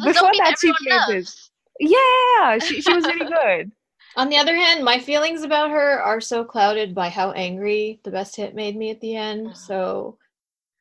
the 0.00 0.04
Before 0.04 0.14
zombie 0.14 0.38
that, 0.38 0.50
that 0.50 0.58
she 0.60 0.68
everyone 0.68 1.06
played 1.06 1.16
this. 1.18 1.26
loves. 1.26 1.50
yeah, 1.80 2.58
she, 2.58 2.80
she 2.82 2.92
was 2.92 3.04
really 3.06 3.26
good. 3.42 3.72
On 4.18 4.28
the 4.28 4.36
other 4.36 4.56
hand, 4.56 4.84
my 4.84 4.98
feelings 4.98 5.42
about 5.42 5.70
her 5.70 6.02
are 6.02 6.20
so 6.20 6.44
clouded 6.44 6.92
by 6.92 7.08
how 7.08 7.30
angry 7.32 8.00
the 8.02 8.10
best 8.10 8.34
hit 8.34 8.52
made 8.54 8.76
me 8.76 8.90
at 8.90 9.00
the 9.00 9.14
end. 9.14 9.46
Oh. 9.50 9.54
So 9.54 10.18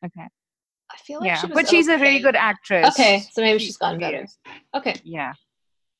Okay. 0.03 0.27
I 0.91 0.97
feel 0.97 1.19
like 1.19 1.27
Yeah, 1.27 1.35
she 1.37 1.47
was 1.47 1.53
but 1.55 1.69
she's 1.69 1.87
a 1.87 1.97
really 1.99 2.19
good 2.19 2.35
actress. 2.35 2.87
Okay, 2.89 3.19
so 3.31 3.41
maybe 3.41 3.59
She- 3.59 3.67
she's 3.67 3.77
gotten 3.77 3.99
she 3.99 4.05
better. 4.05 4.27
Okay, 4.73 4.95
Yeah. 5.03 5.33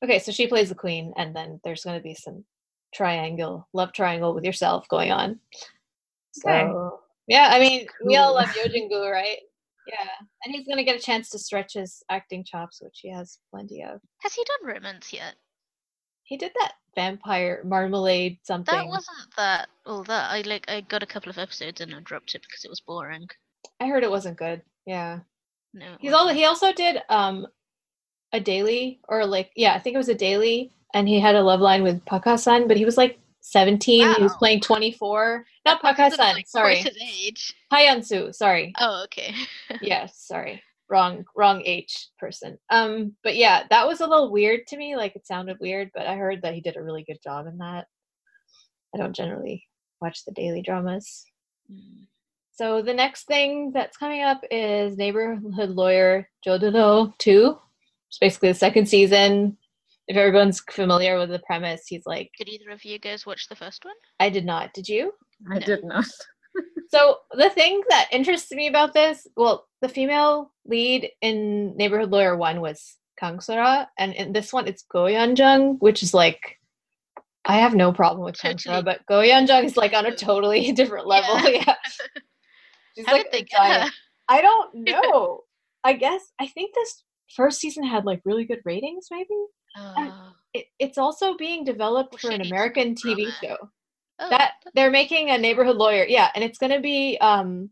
okay, 0.03 0.17
so 0.19 0.31
she 0.31 0.47
plays 0.47 0.69
the 0.69 0.75
queen, 0.75 1.13
and 1.15 1.35
then 1.35 1.59
there's 1.63 1.83
going 1.83 1.97
to 1.99 2.03
be 2.03 2.15
some 2.15 2.43
triangle, 2.93 3.67
love 3.73 3.91
triangle 3.93 4.33
with 4.33 4.43
yourself 4.43 4.87
going 4.87 5.11
on. 5.11 5.39
Okay. 6.43 6.67
So 6.69 7.01
yeah, 7.27 7.49
I 7.51 7.59
mean, 7.59 7.87
we 8.03 8.15
all 8.15 8.27
Cool. 8.29 8.35
love 8.35 8.55
Yeo 8.55 8.67
Jin-goo, 8.67 9.07
right? 9.09 9.39
Yeah, 9.87 10.09
and 10.43 10.53
he's 10.55 10.67
gonna 10.67 10.83
get 10.83 10.95
a 10.97 10.99
chance 10.99 11.29
to 11.29 11.39
stretch 11.39 11.73
his 11.73 12.03
acting 12.09 12.43
chops, 12.43 12.81
which 12.81 12.99
he 13.01 13.09
has 13.09 13.39
plenty 13.51 13.83
of. 13.83 14.01
Has 14.21 14.33
he 14.33 14.43
done 14.43 14.73
romance 14.75 15.13
yet? 15.13 15.35
He 16.27 16.35
did 16.35 16.51
that 16.59 16.73
vampire 16.93 17.61
marmalade 17.63 18.37
something. 18.43 18.75
That 18.75 18.87
wasn't 18.87 19.17
that 19.37 19.69
all 19.85 20.03
that. 20.03 20.29
I 20.29 20.41
like 20.41 20.65
I 20.69 20.81
got 20.81 21.01
a 21.03 21.07
couple 21.07 21.29
of 21.29 21.37
episodes 21.37 21.79
and 21.79 21.95
I 21.95 22.01
dropped 22.01 22.35
it 22.35 22.41
because 22.41 22.65
it 22.65 22.69
was 22.69 22.81
boring. 22.81 23.29
I 23.79 23.87
heard 23.87 24.03
it 24.03 24.11
wasn't 24.11 24.37
good. 24.37 24.61
Yeah, 24.85 25.19
No. 25.73 25.95
he's 25.99 26.11
all 26.13 26.27
he 26.27 26.43
also 26.43 26.73
did 26.73 27.01
um 27.09 27.47
a 28.33 28.41
daily 28.41 28.99
or 29.07 29.25
like 29.25 29.51
yeah, 29.55 29.73
I 29.73 29.79
think 29.79 29.93
it 29.93 29.97
was 29.97 30.09
a 30.09 30.15
daily, 30.15 30.73
and 30.93 31.07
he 31.07 31.17
had 31.19 31.35
a 31.35 31.41
love 31.41 31.61
line 31.61 31.81
with 31.81 32.03
Paka-san, 32.05 32.67
but 32.67 32.75
he 32.77 32.83
was 32.83 32.97
like 32.97 33.19
seventeen. 33.39 34.13
He 34.15 34.21
was 34.23 34.35
playing 34.35 34.59
twenty 34.59 34.91
four. 34.91 35.45
Not 35.65 35.81
That 35.81 35.95
person's, 35.95 36.17
Paka-san. 36.17 36.35
like, 36.35 36.47
sorry, 36.49 36.75
his 36.77 36.97
age. 37.01 37.53
Hyansu. 37.71 38.35
Sorry. 38.35 38.73
Oh, 38.79 39.03
okay. 39.05 39.33
yes 39.81 40.17
sorry 40.27 40.61
wrong 40.89 41.23
wrong 41.35 41.61
h 41.65 42.07
person 42.19 42.57
um 42.69 43.13
but 43.23 43.35
yeah 43.35 43.63
that 43.69 43.85
was 43.87 43.99
a 44.01 44.07
little 44.07 44.31
weird 44.31 44.61
to 44.67 44.77
me 44.77 44.95
like 44.95 45.15
it 45.15 45.27
sounded 45.27 45.57
weird 45.59 45.89
but 45.93 46.07
i 46.07 46.15
heard 46.15 46.41
that 46.41 46.53
he 46.53 46.61
did 46.61 46.77
a 46.77 46.81
really 46.83 47.03
good 47.03 47.19
job 47.23 47.45
in 47.47 47.57
that 47.57 47.85
i 48.93 48.97
don't 48.97 49.15
generally 49.15 49.63
watch 50.01 50.23
the 50.25 50.31
daily 50.33 50.61
dramas 50.61 51.25
Mm. 51.69 52.07
so 52.53 52.81
the 52.81 52.93
next 52.93 53.27
thing 53.27 53.71
that's 53.73 53.97
coming 53.97 54.21
up 54.23 54.39
is 54.49 54.95
neighborhood 54.95 55.71
lawyer 55.71 56.29
Jo 56.45 56.57
Deul-ho 56.57 57.13
2 57.19 57.57
it's 58.07 58.19
basically 58.19 58.53
the 58.53 58.57
second 58.57 58.85
season 58.87 59.57
if 60.07 60.15
everyone's 60.15 60.61
familiar 60.71 61.19
with 61.19 61.29
the 61.29 61.39
premise 61.39 61.83
he's 61.87 62.05
like 62.05 62.31
Did 62.37 62.47
either 62.47 62.69
of 62.69 62.85
you 62.85 62.99
guys 62.99 63.25
watch 63.25 63.49
the 63.49 63.55
first 63.57 63.83
one? 63.83 63.95
i 64.21 64.29
did 64.29 64.45
not 64.45 64.73
did 64.73 64.87
you 64.87 65.11
I 65.51 65.59
No. 65.59 65.65
did 65.65 65.83
not. 65.83 66.05
So 66.89 67.17
the 67.33 67.49
thing 67.49 67.81
that 67.89 68.07
interests 68.11 68.51
me 68.51 68.67
about 68.67 68.93
this, 68.93 69.27
well, 69.35 69.67
the 69.81 69.89
female 69.89 70.51
lead 70.65 71.09
in 71.21 71.75
Neighborhood 71.75 72.11
Lawyer 72.11 72.35
One 72.37 72.61
was 72.61 72.95
Kang 73.19 73.39
Sora, 73.39 73.89
and 73.97 74.13
in 74.13 74.33
this 74.33 74.53
one 74.53 74.67
it's 74.67 74.83
Go 74.83 75.03
Hyun-jung, 75.03 75.77
which 75.79 76.01
is 76.03 76.13
like 76.13 76.57
I 77.45 77.57
have 77.57 77.75
no 77.75 77.93
problem 77.93 78.25
with 78.25 78.37
Kang 78.39 78.57
Sora, 78.57 78.77
Totally. 78.77 78.95
but 78.97 79.05
Go 79.07 79.19
Hyun-jung 79.21 79.65
is 79.65 79.77
like 79.77 79.93
on 79.93 80.05
a 80.05 80.15
totally 80.15 80.71
different 80.73 81.07
level. 81.07 81.39
Yeah. 81.49 81.63
Yeah, 81.65 81.75
she's 82.95 83.05
How 83.05 83.13
like 83.13 83.23
did 83.25 83.31
they 83.33 83.43
get 83.43 83.57
giant. 83.57 83.91
I 84.29 84.41
don't 84.41 84.75
know. 84.75 85.41
I 85.83 85.93
guess 85.93 86.21
I 86.39 86.47
think 86.47 86.73
this 86.75 87.03
first 87.35 87.59
season 87.59 87.83
had 87.83 88.05
like 88.05 88.21
really 88.25 88.45
good 88.45 88.59
ratings. 88.65 89.07
Maybe 89.11 89.27
Oh, 89.79 90.33
it, 90.53 90.65
it's 90.79 90.97
also 90.97 91.35
being 91.37 91.63
developed 91.63 92.11
Well, 92.13 92.19
for 92.19 92.31
an 92.31 92.41
American 92.41 92.95
TV 92.95 93.25
drama. 93.25 93.35
show 93.43 93.57
oh, 94.19 94.29
that 94.29 94.53
they're 94.75 94.91
making 94.91 95.29
a 95.29 95.37
neighborhood 95.37 95.75
lawyer 95.77 96.05
yeah 96.07 96.29
and 96.35 96.43
it's 96.43 96.57
going 96.57 96.71
to 96.71 96.79
be 96.79 97.17
um 97.21 97.69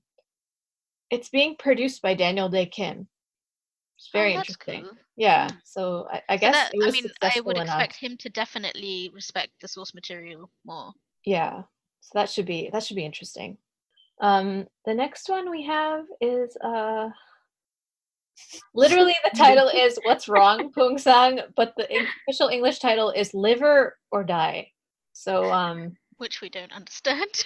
it's 1.11 1.30
being 1.30 1.55
produced 1.57 2.01
by 2.01 2.15
Daniel 2.15 2.49
Dae 2.49 2.65
Kim. 2.65 3.07
It's 3.97 4.09
oh, 4.13 4.17
very 4.17 4.34
that's 4.35 4.49
interesting. 4.49 4.81
cool. 4.84 4.91
yeah 5.15 5.47
so 5.63 6.07
i, 6.11 6.22
I 6.30 6.35
So 6.38 6.41
guess 6.41 6.53
that- 6.55 6.72
it 6.73 6.77
was 6.77 6.88
I 6.88 6.91
mean, 6.91 7.11
I 7.22 7.41
would 7.41 7.57
enough. 7.57 7.67
expect 7.67 7.95
him 7.97 8.17
to 8.17 8.30
definitely 8.30 9.11
respect 9.13 9.51
the 9.61 9.67
source 9.67 9.93
material 9.93 10.49
more. 10.65 10.91
yeah 11.26 11.63
so 12.01 12.11
that 12.19 12.30
should 12.30 12.45
be 12.45 12.69
that 12.72 12.84
should 12.84 12.95
be 12.97 13.05
interesting. 13.05 13.57
Um 14.22 14.67
the 14.85 14.93
next 14.93 15.27
one 15.30 15.49
we 15.49 15.63
have 15.63 16.05
is 16.22 16.55
uh 16.63 17.09
literally 18.76 19.15
the 19.23 19.38
title 19.38 19.69
is 19.69 19.97
what's 20.03 20.27
wrong 20.27 20.72
pung 20.76 20.97
sang 20.97 21.39
but 21.55 21.73
the 21.77 21.88
official 22.27 22.49
english 22.49 22.80
title 22.80 23.09
is 23.11 23.34
liver 23.34 23.97
or 24.11 24.23
die. 24.23 24.72
So 25.13 25.51
um 25.51 25.95
which 26.17 26.41
we 26.41 26.49
don't 26.49 26.71
understand. 26.71 27.43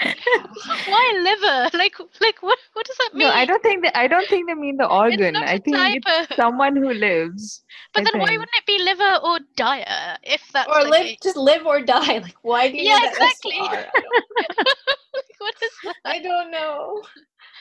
Why 0.86 1.20
liver? 1.22 1.76
Like, 1.76 1.94
like 2.20 2.42
what? 2.42 2.58
What 2.72 2.86
does 2.86 2.96
that 2.98 3.14
mean? 3.14 3.26
No, 3.28 3.32
I 3.34 3.44
don't 3.44 3.62
think 3.62 3.82
that 3.84 3.96
I 3.96 4.06
don't 4.08 4.28
think 4.28 4.48
they 4.48 4.54
mean 4.54 4.76
the 4.76 4.84
It's 4.84 4.92
organ. 4.94 5.32
not 5.34 5.44
I 5.44 5.54
a 5.54 5.58
think 5.60 5.76
it's 5.96 6.26
typo. 6.28 6.34
someone 6.36 6.76
who 6.76 6.92
lives. 6.92 7.62
But 7.94 8.00
I 8.00 8.04
then 8.10 8.20
why 8.20 8.30
wouldn't 8.30 8.48
it 8.54 8.66
be 8.66 8.78
liver 8.82 9.16
or 9.22 9.38
dire 9.56 10.16
if 10.22 10.42
that's 10.52 10.68
or 10.68 10.82
the 10.84 10.88
live 10.90 11.04
case? 11.06 11.18
just 11.22 11.36
live 11.36 11.66
or 11.66 11.80
die 11.80 12.18
like 12.18 12.36
why 12.42 12.68
do 12.68 12.76
you 12.76 12.84
Yeah, 12.84 12.96
need 12.96 13.04
that 13.04 13.12
exactly. 13.12 13.52
SR? 13.52 13.64
I 13.64 13.82
don't- 14.02 14.66
what 15.38 15.54
is 15.62 15.70
that? 15.84 15.96
I 16.04 16.18
don't 16.20 16.50
know. 16.50 17.02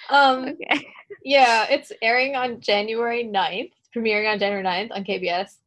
Um, 0.09 0.49
Okay. 0.49 0.87
yeah, 1.23 1.65
it's 1.69 1.91
airing 2.01 2.35
on 2.35 2.59
January 2.61 3.23
9th, 3.23 3.71
premiering 3.95 4.31
on 4.31 4.39
January 4.39 4.63
9th 4.63 4.91
on 4.91 5.03
KBS. 5.03 5.57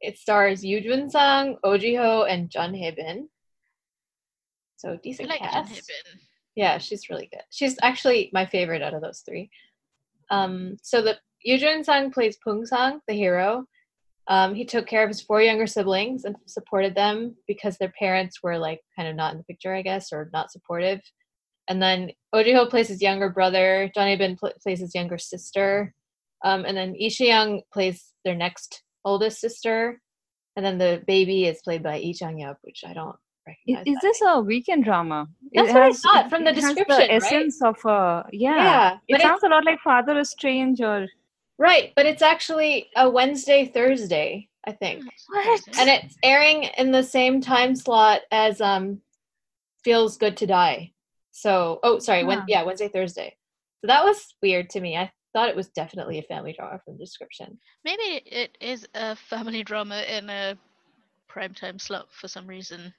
It 0.00 0.18
stars 0.18 0.64
Yoo 0.64 0.80
Jun 0.80 1.08
Sang, 1.10 1.56
Oh 1.64 1.78
Ji 1.78 1.94
Ho, 1.94 2.24
and 2.24 2.50
Jeon 2.50 2.78
Hye-bin. 2.78 3.28
So 4.76 4.98
decent 5.02 5.28
like 5.28 5.40
cast. 5.40 5.90
Yeah, 6.56 6.78
she's 6.78 7.10
really 7.10 7.28
good. 7.32 7.42
She's 7.50 7.76
actually 7.82 8.30
my 8.32 8.46
favorite 8.46 8.82
out 8.82 8.94
of 8.94 9.02
those 9.02 9.20
three. 9.26 9.50
Um, 10.30 10.76
so 10.82 11.02
the 11.02 11.16
Yoo 11.42 11.58
Jun 11.58 11.84
Sang 11.84 12.10
plays 12.10 12.38
Pung 12.42 12.64
Sang, 12.64 13.00
the 13.08 13.14
hero. 13.14 13.64
Um, 14.26 14.54
he 14.54 14.64
took 14.64 14.86
care 14.86 15.02
of 15.02 15.08
his 15.08 15.20
four 15.20 15.42
younger 15.42 15.66
siblings 15.66 16.24
and 16.24 16.36
supported 16.46 16.94
them 16.94 17.36
because 17.46 17.76
their 17.76 17.92
parents 17.98 18.42
were 18.42 18.58
like 18.58 18.80
kind 18.96 19.08
of 19.08 19.16
not 19.16 19.32
in 19.32 19.38
the 19.38 19.44
picture, 19.44 19.74
I 19.74 19.82
guess, 19.82 20.12
or 20.12 20.30
not 20.32 20.50
supportive. 20.50 21.00
And 21.68 21.82
then 21.82 22.12
Ojiho 22.34 22.68
plays 22.68 22.88
his 22.88 23.02
younger 23.02 23.28
brother. 23.28 23.90
Johnny 23.94 24.16
Bin 24.16 24.36
pl- 24.36 24.52
plays 24.62 24.80
his 24.80 24.94
younger 24.94 25.18
sister. 25.18 25.94
Um, 26.44 26.64
and 26.64 26.76
then 26.76 26.92
Lee 26.92 27.10
Si-young 27.10 27.62
plays 27.72 28.12
their 28.24 28.34
next 28.34 28.82
oldest 29.04 29.40
sister. 29.40 30.00
And 30.56 30.64
then 30.64 30.78
the 30.78 31.02
baby 31.06 31.46
is 31.46 31.62
played 31.62 31.82
by 31.82 31.98
Lee 31.98 32.14
Chang 32.14 32.38
Yup, 32.38 32.58
which 32.62 32.82
I 32.86 32.92
don't 32.92 33.16
Is, 33.66 33.78
is 33.86 33.98
this 34.00 34.20
a 34.26 34.40
weekend 34.40 34.84
drama? 34.84 35.28
That's 35.52 35.72
what 35.72 35.82
I 35.82 35.92
thought 35.92 36.30
from 36.30 36.44
the 36.44 36.50
it 36.50 36.56
has 36.56 36.74
description, 36.74 37.08
right? 37.10 37.22
essence 37.22 37.62
of 37.62 37.76
a 37.84 38.24
yeah. 38.32 38.56
Yeah, 38.56 38.98
It 39.08 39.20
sounds 39.20 39.42
a 39.42 39.48
lot 39.48 39.64
like 39.64 39.80
Father 39.80 40.18
is 40.18 40.30
Strange 40.30 40.80
or 40.80 41.06
Right, 41.58 41.92
but 41.94 42.06
it's 42.06 42.22
actually 42.22 42.88
a 42.96 43.08
Wednesday, 43.08 43.66
Thursday, 43.66 44.48
I 44.66 44.72
think. 44.72 45.04
What? 45.28 45.60
And 45.78 45.88
it's 45.88 46.16
airing 46.22 46.64
in 46.64 46.90
the 46.90 47.02
same 47.02 47.40
time 47.40 47.76
slot 47.76 48.22
as 48.30 48.60
um 48.60 49.00
Feels 49.84 50.16
Good 50.16 50.36
to 50.38 50.46
Die. 50.46 50.92
So, 51.30 51.80
oh, 51.82 51.98
sorry, 51.98 52.24
when, 52.24 52.42
yeah, 52.46 52.62
Wednesday, 52.62 52.88
Thursday. 52.88 53.36
So 53.80 53.88
that 53.88 54.04
was 54.04 54.34
weird 54.40 54.70
to 54.70 54.80
me. 54.80 54.96
I 54.96 55.10
thought 55.32 55.48
it 55.48 55.56
was 55.56 55.68
definitely 55.68 56.18
a 56.18 56.22
family 56.22 56.54
drama 56.56 56.80
from 56.84 56.94
the 56.94 57.04
description. 57.04 57.58
Maybe 57.84 58.22
it 58.24 58.56
is 58.60 58.86
a 58.94 59.16
family 59.16 59.62
drama 59.64 60.02
in 60.02 60.30
a 60.30 60.56
primetime 61.28 61.80
slot 61.80 62.06
for 62.12 62.28
some 62.28 62.46
reason. 62.46 62.94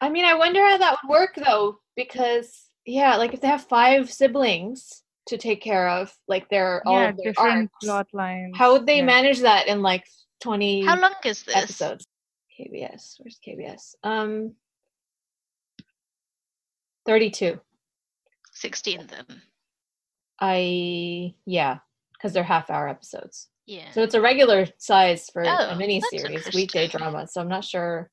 I 0.00 0.08
mean, 0.08 0.24
I 0.24 0.34
wonder 0.34 0.60
how 0.66 0.78
that 0.78 0.96
would 1.02 1.10
work 1.10 1.34
though, 1.36 1.78
because 1.96 2.68
yeah, 2.86 3.16
like 3.16 3.34
if 3.34 3.40
they 3.40 3.48
have 3.48 3.64
five 3.64 4.10
siblings 4.10 5.02
to 5.26 5.36
take 5.36 5.60
care 5.62 5.88
of, 5.88 6.12
like 6.28 6.48
they're 6.48 6.82
all 6.86 6.98
of 7.08 7.16
their 7.16 7.32
different 7.32 7.70
arcs, 7.72 7.84
plot 7.86 8.06
lines. 8.12 8.56
how 8.56 8.72
would 8.72 8.86
they 8.86 8.98
yeah. 8.98 9.04
manage 9.04 9.40
that 9.40 9.68
in 9.68 9.82
like 9.82 10.04
twenty 10.40 10.84
How 10.84 10.98
long 10.98 11.14
is 11.24 11.42
this? 11.42 11.54
episodes? 11.56 12.06
KBS, 12.58 13.16
where's 13.18 13.38
KBS? 13.46 13.94
Um, 14.02 14.54
thirty-two. 17.06 17.60
16 18.52 19.06
then. 19.06 19.40
I 20.40 21.34
yeah, 21.46 21.78
because 22.12 22.32
they're 22.32 22.42
half-hour 22.42 22.88
episodes. 22.88 23.48
Yeah. 23.66 23.90
So 23.92 24.02
it's 24.02 24.14
a 24.14 24.20
regular 24.20 24.66
size 24.78 25.30
for 25.32 25.44
Oh, 25.46 25.68
a 25.70 25.76
mini 25.76 26.00
series, 26.10 26.48
weekday 26.54 26.88
drama. 26.88 27.26
So 27.28 27.40
I'm 27.40 27.48
not 27.48 27.64
sure. 27.64 28.10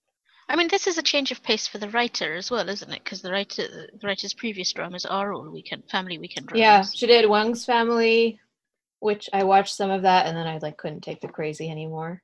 I 0.50 0.56
mean, 0.56 0.70
this 0.70 0.88
is 0.88 0.98
a 0.98 1.04
change 1.04 1.32
of 1.32 1.44
pace 1.44 1.68
for 1.68 1.78
the 1.78 1.90
writer 1.90 2.36
as 2.36 2.50
well, 2.50 2.70
isn't 2.70 2.92
it? 2.92 3.04
Because 3.04 3.22
the 3.22 3.32
writer, 3.32 3.68
the 3.68 4.08
writer's 4.08 4.34
previous 4.34 4.72
dramas 4.72 5.06
are 5.06 5.34
all 5.34 5.50
weekend 5.50 5.90
family 5.90 6.18
weekend 6.18 6.48
dramas. 6.48 6.62
Yeah, 6.62 6.84
she 6.84 7.06
did 7.06 7.30
Wang's 7.30 7.66
Family, 7.66 8.40
which 9.00 9.30
I 9.34 9.44
watched 9.44 9.76
some 9.76 9.92
of 9.92 10.04
that, 10.04 10.26
and 10.26 10.38
then 10.38 10.48
I 10.48 10.58
like 10.60 10.78
couldn't 10.78 11.02
take 11.02 11.20
the 11.20 11.28
crazy 11.28 11.70
anymore. 11.70 12.22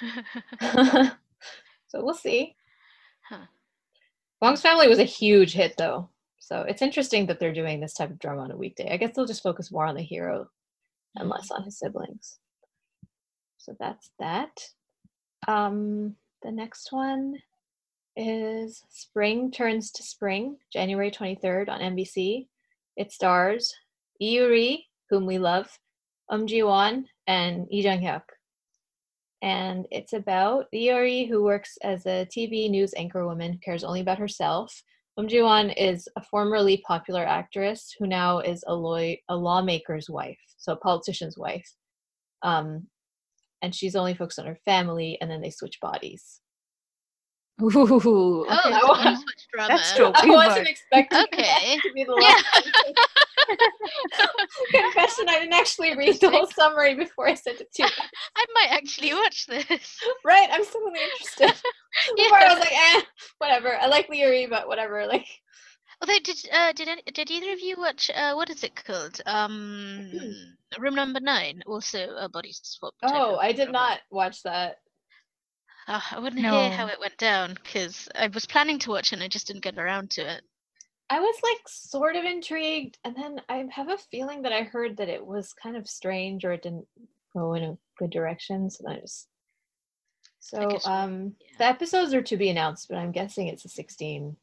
so 0.60 1.12
we'll 1.94 2.14
see. 2.14 2.56
Huh. 3.28 3.46
Wang's 4.40 4.60
Family 4.60 4.88
was 4.88 4.98
a 4.98 5.04
huge 5.04 5.52
hit, 5.52 5.76
though. 5.76 6.08
So 6.40 6.62
it's 6.62 6.82
interesting 6.82 7.26
that 7.26 7.38
they're 7.38 7.52
doing 7.54 7.78
this 7.78 7.94
type 7.94 8.10
of 8.10 8.18
drama 8.18 8.42
on 8.42 8.50
a 8.50 8.56
weekday. 8.56 8.92
I 8.92 8.96
guess 8.96 9.14
they'll 9.14 9.24
just 9.24 9.44
focus 9.44 9.70
more 9.70 9.86
on 9.86 9.94
the 9.94 10.02
hero 10.02 10.48
and 11.14 11.28
less 11.28 11.52
on 11.52 11.62
his 11.62 11.78
siblings. 11.78 12.38
So 13.58 13.76
that's 13.78 14.10
that. 14.18 14.60
Um, 15.46 16.16
the 16.42 16.50
next 16.50 16.90
one 16.90 17.36
is 18.16 18.82
Spring 18.90 19.50
Turns 19.50 19.90
to 19.92 20.02
Spring, 20.02 20.56
January 20.72 21.10
23rd 21.10 21.68
on 21.68 21.80
MBC. 21.80 22.46
It 22.96 23.12
stars 23.12 23.74
Lee 24.20 24.36
Yu-ri, 24.36 24.86
whom 25.10 25.26
we 25.26 25.38
love, 25.38 25.78
Um 26.28 26.46
Ji 26.46 26.62
Won, 26.62 27.06
and 27.26 27.66
Lee 27.70 27.82
Jung 27.82 28.00
Hyuk. 28.00 28.22
And 29.40 29.86
it's 29.90 30.12
about 30.12 30.66
Lee 30.72 30.90
Yu-ri, 30.90 31.24
who 31.24 31.42
works 31.42 31.78
as 31.82 32.04
a 32.06 32.26
TV 32.26 32.68
news 32.70 32.94
anchor 32.96 33.26
woman 33.26 33.52
who 33.52 33.58
cares 33.58 33.84
only 33.84 34.00
about 34.00 34.18
herself. 34.18 34.82
Um 35.16 35.28
Ji 35.28 35.40
Won 35.42 35.70
is 35.70 36.08
a 36.16 36.22
formerly 36.22 36.82
popular 36.86 37.24
actress 37.24 37.94
who 37.98 38.06
now 38.06 38.40
is 38.40 38.62
a, 38.66 38.74
law- 38.74 39.16
a 39.28 39.36
lawmaker's 39.36 40.10
wife, 40.10 40.40
so 40.58 40.74
a 40.74 40.76
politician's 40.76 41.38
wife. 41.38 41.70
Um, 42.42 42.88
and 43.62 43.74
she's 43.74 43.96
only 43.96 44.14
focused 44.14 44.40
on 44.40 44.46
her 44.46 44.58
family, 44.64 45.16
and 45.20 45.30
then 45.30 45.40
they 45.40 45.50
switch 45.50 45.80
bodies. 45.80 46.41
Ooh, 47.60 47.70
Oh, 47.74 48.44
Okay. 48.64 48.80
so 48.80 48.88
one 48.88 49.16
switch 49.16 49.46
drama. 49.52 49.74
That's 49.76 49.96
dope. 49.96 50.16
I 50.18 50.26
wasn't 50.26 50.58
much. 50.64 50.68
expecting 50.70 51.20
Okay. 51.24 51.42
that 51.42 51.82
to 51.82 51.92
be 51.92 52.04
the 52.04 52.16
Yeah. 52.18 52.28
last. 52.28 52.70
Confession: 54.72 55.28
I 55.28 55.38
didn't 55.40 55.52
actually 55.54 55.96
read 55.96 56.20
the 56.20 56.30
whole 56.30 56.46
summary 56.54 56.94
before 56.94 57.28
I 57.28 57.34
sent 57.34 57.60
it 57.60 57.72
to 57.74 57.82
you. 57.82 57.88
I 58.36 58.44
might 58.54 58.70
actually 58.70 59.12
watch 59.14 59.46
this. 59.46 60.00
Right, 60.24 60.48
I'm 60.50 60.64
suddenly 60.64 61.00
interested. 61.04 61.52
Before 62.16 62.38
I 62.38 62.48
was 62.48 62.58
like, 62.60 62.72
eh, 62.72 63.02
whatever. 63.38 63.76
I 63.76 63.86
like 63.86 64.08
Leary, 64.08 64.46
but 64.46 64.66
whatever. 64.66 65.06
Like, 65.06 65.26
Although, 66.00 66.18
did 66.24 66.38
uh, 66.52 66.72
did 66.72 66.88
any, 66.88 67.02
did 67.12 67.30
either 67.30 67.52
of 67.52 67.60
you 67.60 67.76
watch 67.78 68.10
uh, 68.14 68.32
what 68.34 68.50
is 68.50 68.64
it 68.64 68.74
called? 68.74 69.20
Um, 69.26 70.10
Room 70.78 70.94
Number 70.94 71.20
Nine, 71.20 71.62
also 71.66 72.16
a 72.18 72.28
body 72.28 72.50
swap. 72.52 72.94
oh, 73.02 73.36
I 73.36 73.52
did 73.52 73.70
not 73.70 74.00
watch 74.10 74.42
that. 74.42 74.76
Uh, 75.88 76.00
I 76.12 76.18
wouldn't 76.18 76.42
hear 76.42 76.70
how 76.70 76.86
it 76.86 77.00
went 77.00 77.16
down 77.18 77.54
because 77.54 78.08
I 78.14 78.28
was 78.28 78.46
planning 78.46 78.78
to 78.80 78.90
watch 78.90 79.12
it 79.12 79.16
and 79.16 79.22
I 79.22 79.28
just 79.28 79.46
didn't 79.46 79.62
get 79.64 79.78
around 79.78 80.10
to 80.12 80.20
it. 80.34 80.42
I 81.10 81.20
was 81.20 81.34
like 81.42 81.60
sort 81.68 82.16
of 82.16 82.24
intrigued, 82.24 82.98
and 83.04 83.14
then 83.14 83.42
I 83.48 83.66
have 83.70 83.90
a 83.90 83.98
feeling 83.98 84.42
that 84.42 84.52
I 84.52 84.62
heard 84.62 84.96
that 84.96 85.08
it 85.10 85.24
was 85.26 85.52
kind 85.52 85.76
of 85.76 85.86
strange 85.88 86.44
or 86.44 86.52
it 86.52 86.62
didn't 86.62 86.86
go 87.34 87.54
in 87.54 87.64
a 87.64 87.78
good 87.98 88.10
direction. 88.10 88.70
So 88.70 88.84
then 88.86 88.96
I 88.96 89.00
just. 89.00 89.28
So 90.40 90.68
guess 90.70 90.86
um, 90.86 91.34
yeah. 91.40 91.56
the 91.58 91.64
episodes 91.66 92.14
are 92.14 92.22
to 92.22 92.36
be 92.36 92.48
announced, 92.48 92.88
but 92.88 92.96
I'm 92.98 93.12
guessing 93.12 93.46
it's 93.48 93.64
a 93.64 93.68
16 93.68 94.36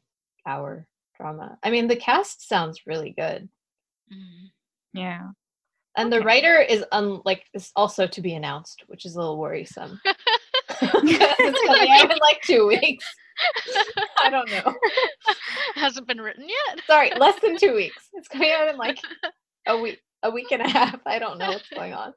hour 0.46 0.86
drama. 1.16 1.58
I 1.62 1.70
mean, 1.70 1.88
the 1.88 1.96
cast 1.96 2.46
sounds 2.48 2.86
really 2.86 3.10
good, 3.10 3.48
Mm. 4.12 4.50
Yeah. 4.92 5.28
and 5.96 6.12
the 6.12 6.20
writer 6.22 6.58
is 6.60 6.84
un 6.90 7.20
like 7.24 7.44
is 7.54 7.70
also 7.76 8.06
to 8.08 8.20
be 8.20 8.34
announced, 8.34 8.84
which 8.88 9.04
is 9.04 9.14
a 9.14 9.18
little 9.18 9.38
worrisome. 9.38 10.00
'Cause 10.80 11.02
it's 11.04 11.66
coming 11.66 11.90
out 11.90 12.10
in 12.10 12.18
like 12.18 12.40
two 12.42 12.66
weeks. 12.66 13.04
I 14.18 14.30
don't 14.30 14.50
know. 14.50 14.74
Hasn't 15.74 16.06
been 16.06 16.20
written 16.20 16.46
yet. 16.48 16.80
Sorry, 16.86 17.10
less 17.16 17.40
than 17.40 17.56
two 17.56 17.74
weeks. 17.74 18.08
It's 18.14 18.28
coming 18.28 18.50
out 18.50 18.68
in 18.68 18.76
like 18.76 18.98
a 19.66 19.76
week, 19.78 20.00
a 20.22 20.30
week 20.30 20.52
and 20.52 20.62
a 20.62 20.68
half. 20.68 21.00
I 21.06 21.18
don't 21.18 21.38
know 21.38 21.48
what's 21.48 21.68
going 21.68 21.94
on. 21.94 22.12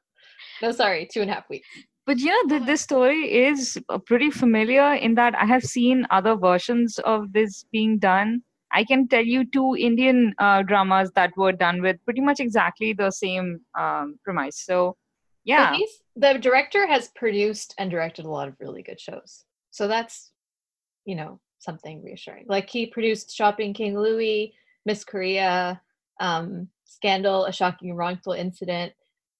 No, 0.62 0.72
sorry, 0.72 1.08
two 1.10 1.22
and 1.22 1.30
a 1.30 1.34
half 1.34 1.48
weeks. 1.48 1.68
But 2.06 2.18
yeah, 2.18 2.32
know, 2.44 2.48
th- 2.50 2.62
Oh. 2.62 2.64
this 2.66 2.80
story 2.82 3.32
is 3.46 3.78
uh, 3.88 3.98
pretty 3.98 4.30
familiar 4.30 4.94
in 4.94 5.14
that 5.14 5.34
I 5.34 5.46
have 5.46 5.62
seen 5.64 6.06
other 6.10 6.36
versions 6.36 6.98
of 7.00 7.32
this 7.32 7.64
being 7.72 7.98
done. 7.98 8.42
I 8.72 8.84
can 8.84 9.08
tell 9.08 9.24
you 9.24 9.44
two 9.50 9.76
Indian 9.78 10.34
uh, 10.38 10.62
dramas 10.62 11.10
that 11.14 11.30
were 11.36 11.52
done 11.52 11.80
with 11.80 11.96
pretty 12.04 12.20
much 12.20 12.40
exactly 12.40 12.92
the 12.92 13.10
same 13.10 13.60
um, 13.78 14.18
premise. 14.24 14.58
So, 14.66 14.88
But 14.88 14.96
yeah, 15.44 15.74
he's, 15.76 16.02
the 16.16 16.34
director 16.38 16.86
has 16.86 17.08
produced 17.16 17.74
and 17.78 17.90
directed 17.90 18.24
a 18.24 18.30
lot 18.30 18.48
of 18.48 18.54
really 18.60 18.82
good 18.82 19.00
shows. 19.00 19.44
So 19.70 19.88
that's, 19.88 20.30
you 21.04 21.16
know, 21.16 21.40
something 21.58 22.02
reassuring. 22.04 22.44
Like 22.48 22.68
he 22.70 22.86
produced 22.86 23.34
Shopping 23.34 23.74
King 23.74 23.98
Louis, 23.98 24.54
Miss 24.86 25.04
Korea, 25.04 25.80
um, 26.20 26.68
Scandal, 26.84 27.46
A 27.46 27.52
Shocking 27.52 27.94
Wrongful 27.96 28.34
Incident, 28.34 28.92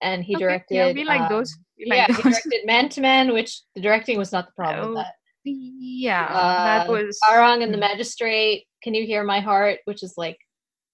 and 0.03 0.25
he 0.25 0.35
Okay, 0.35 0.45
directed. 0.45 0.75
yeah, 0.75 0.93
we 0.93 1.05
like 1.05 1.29
those. 1.29 1.53
um, 1.55 1.65
We 1.79 1.87
like 1.91 2.09
yeah, 2.09 2.15
he 2.17 2.23
directed 2.23 2.67
Man 2.67 2.89
to 2.91 3.01
Man, 3.01 3.33
which 3.33 3.61
the 3.75 3.81
directing 3.81 4.19
was 4.19 4.33
not 4.33 4.47
the 4.47 4.53
problem 4.53 4.89
with 4.91 4.99
Oh, 4.99 5.03
that. 5.03 5.15
yeah, 5.45 6.27
that 6.65 6.89
Uh, 6.89 6.93
was 6.93 7.19
Arang 7.31 7.63
and 7.63 7.73
the 7.73 7.79
mm. 7.79 7.83
Magistrate, 7.89 8.67
Can 8.83 8.95
You 8.95 9.07
Hear 9.07 9.23
My 9.23 9.41
Heart, 9.41 9.81
which 9.85 10.03
is 10.03 10.15
like 10.17 10.39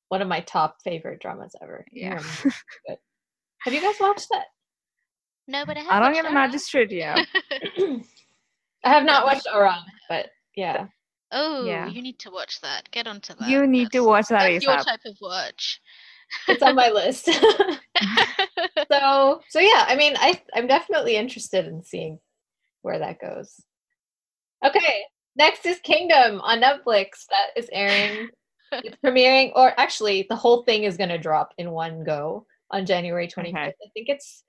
one 0.09 0.21
of 0.21 0.29
my 0.29 0.41
top 0.41 0.77
favorite 0.85 1.21
dramas 1.21 1.55
ever. 1.63 1.87
Yeah. 1.93 2.09
Hear 2.09 2.17
My 2.17 2.23
Heart 2.23 2.47
is 2.47 2.55
good. 2.89 2.99
Have 3.61 3.75
you 3.75 3.81
guys 3.81 4.01
watched 4.01 4.29
that? 4.31 4.47
No, 5.51 5.67
but 5.67 5.77
I 5.77 5.81
have. 5.81 5.91
Arang 5.91 6.03
watched 6.03 6.19
and 6.19 6.27
the 6.29 6.33
Magistrate. 6.33 6.93
Yeah, 6.93 7.25
I 8.85 8.89
have 8.89 9.03
not 9.05 9.25
watched 9.27 9.49
Arang, 9.53 9.83
but 10.09 10.29
yeah. 10.55 10.87
oh, 11.33 11.65
Yeah. 11.67 11.89
you 11.89 12.03
need 12.03 12.21
to 12.21 12.31
watch 12.31 12.61
that. 12.61 12.89
Get 12.93 13.09
onto 13.09 13.35
that. 13.35 13.49
you 13.49 13.67
need 13.67 13.91
to 13.91 14.01
watch 14.05 14.29
that 14.29 14.49
That's 14.49 14.65
your 14.65 14.77
type 14.77 15.01
of 15.05 15.17
watch. 15.21 15.81
It's 16.47 16.63
on 16.63 16.77
my 16.77 16.91
list. 16.91 17.25
so 18.93 19.41
so 19.49 19.59
yeah, 19.59 19.85
I 19.89 19.97
mean 19.97 20.15
I 20.19 20.41
I'm 20.55 20.69
definitely 20.69 21.17
interested 21.17 21.67
in 21.67 21.83
seeing 21.83 22.21
where 22.83 23.01
that 23.01 23.19
goes. 23.21 23.61
Okay, 24.65 25.03
next 25.37 25.67
is 25.67 25.81
Kingdom 25.81 26.41
on 26.43 26.61
Netflix. 26.61 27.27
That 27.29 27.49
is 27.57 27.69
airing. 27.73 28.29
it's 28.73 28.97
premiering 29.05 29.51
or 29.57 29.73
actually 29.81 30.27
the 30.31 30.37
whole 30.37 30.63
thing 30.63 30.85
is 30.85 30.97
going 30.97 31.09
to 31.09 31.19
drop 31.19 31.53
in 31.59 31.73
one 31.73 32.05
go 32.05 32.47
on 32.71 32.87
January 32.87 33.27
25th. 33.27 33.57
I 33.57 33.73
think 33.95 34.09
it's 34.09 34.45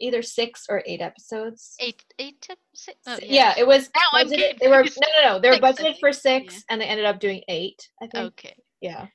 either 0.00 0.22
6 0.22 0.66
or 0.68 0.82
8 0.86 1.00
episodes. 1.00 1.76
eight, 1.80 2.04
eight, 2.18 2.40
to 2.42 2.56
six. 2.74 2.98
Oh, 3.06 3.16
yeah. 3.22 3.54
yeah. 3.54 3.54
it 3.58 3.66
was 3.66 3.90
Now 3.94 4.00
I'm 4.12 4.26
budgeted- 4.28 4.58
they 4.58 4.68
were 4.68 4.82
no 4.84 5.22
no 5.22 5.32
no, 5.34 5.38
they 5.40 5.48
were 5.48 5.54
Six, 5.56 5.64
budgeted 5.66 5.82
think. 5.82 6.00
for 6.00 6.12
6 6.12 6.54
Yeah. 6.54 6.60
and 6.70 6.80
they 6.80 6.86
ended 6.86 7.06
up 7.06 7.20
doing 7.20 7.42
8, 7.48 7.88
I 8.02 8.06
think. 8.08 8.24
Okay. 8.26 8.56
Yeah. 8.80 9.06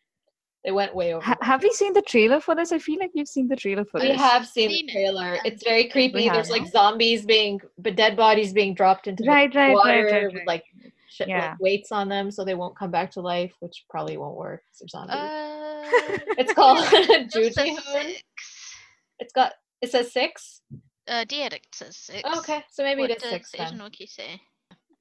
They 0.66 0.72
went 0.72 0.94
way 0.94 1.14
over. 1.14 1.24
Ha- 1.24 1.38
have 1.42 1.64
you 1.64 1.72
seen 1.74 1.94
the 1.94 2.02
trailer 2.02 2.42
for 2.42 2.54
this? 2.54 2.72
I 2.74 2.80
feel 2.80 3.00
like 3.00 3.12
you've 3.14 3.30
seen 3.30 3.48
the 3.48 3.56
trailer 3.56 3.86
for 3.86 4.00
We 4.02 4.08
this. 4.08 4.18
We 4.18 4.24
have 4.24 4.46
seen 4.46 4.70
Seen 4.70 4.86
the 4.88 4.92
trailer. 4.92 5.34
and 5.36 5.46
It's 5.46 5.64
very 5.64 5.88
creepy. 5.88 6.24
have, 6.26 6.34
There's 6.34 6.50
yeah. 6.50 6.56
like 6.56 6.68
zombies 6.68 7.26
being, 7.26 7.62
but 7.78 7.96
dead 7.96 8.18
bodies 8.18 8.52
being 8.52 8.74
dropped 8.74 9.08
into 9.08 9.24
the 9.24 9.30
Right, 9.30 9.54
right, 9.56 9.74
water 9.74 10.04
right, 10.06 10.12
right, 10.26 10.34
with 10.34 10.44
like, 10.46 10.64
sh- 11.10 11.22
Yeah. 11.28 11.52
like 11.52 11.60
weights 11.62 11.94
on 11.94 12.10
them, 12.10 12.30
so 12.30 12.44
they 12.44 12.56
won't 12.56 12.78
come 12.78 12.92
back 12.92 13.10
to 13.12 13.22
life, 13.22 13.54
which 13.62 13.86
probably 13.90 14.18
won't 14.18 14.36
work. 14.36 14.64
they're 14.82 14.88
zombies. 14.90 15.16
Uh, 15.16 16.18
it's 16.38 16.52
called 16.54 16.78
just 16.92 17.08
says 17.08 17.34
Ju 17.34 17.50
Ji-hoon. 17.52 17.80
six. 18.04 18.24
It's 19.20 19.34
got. 19.34 19.54
It 19.82 19.92
says 19.92 20.12
six. 20.12 20.62
Uh, 21.08 21.24
Diedict 21.26 21.74
says 21.74 21.96
six. 21.96 22.22
Oh, 22.24 22.40
okay, 22.40 22.64
so 22.70 22.84
maybe 22.84 23.02
what 23.02 23.12
it 23.12 23.18
is 23.18 23.24
does 23.24 23.32
six 23.32 23.56
Asian 23.56 23.78
then. 23.78 23.86
Wiki 23.86 24.06
say? 24.06 24.42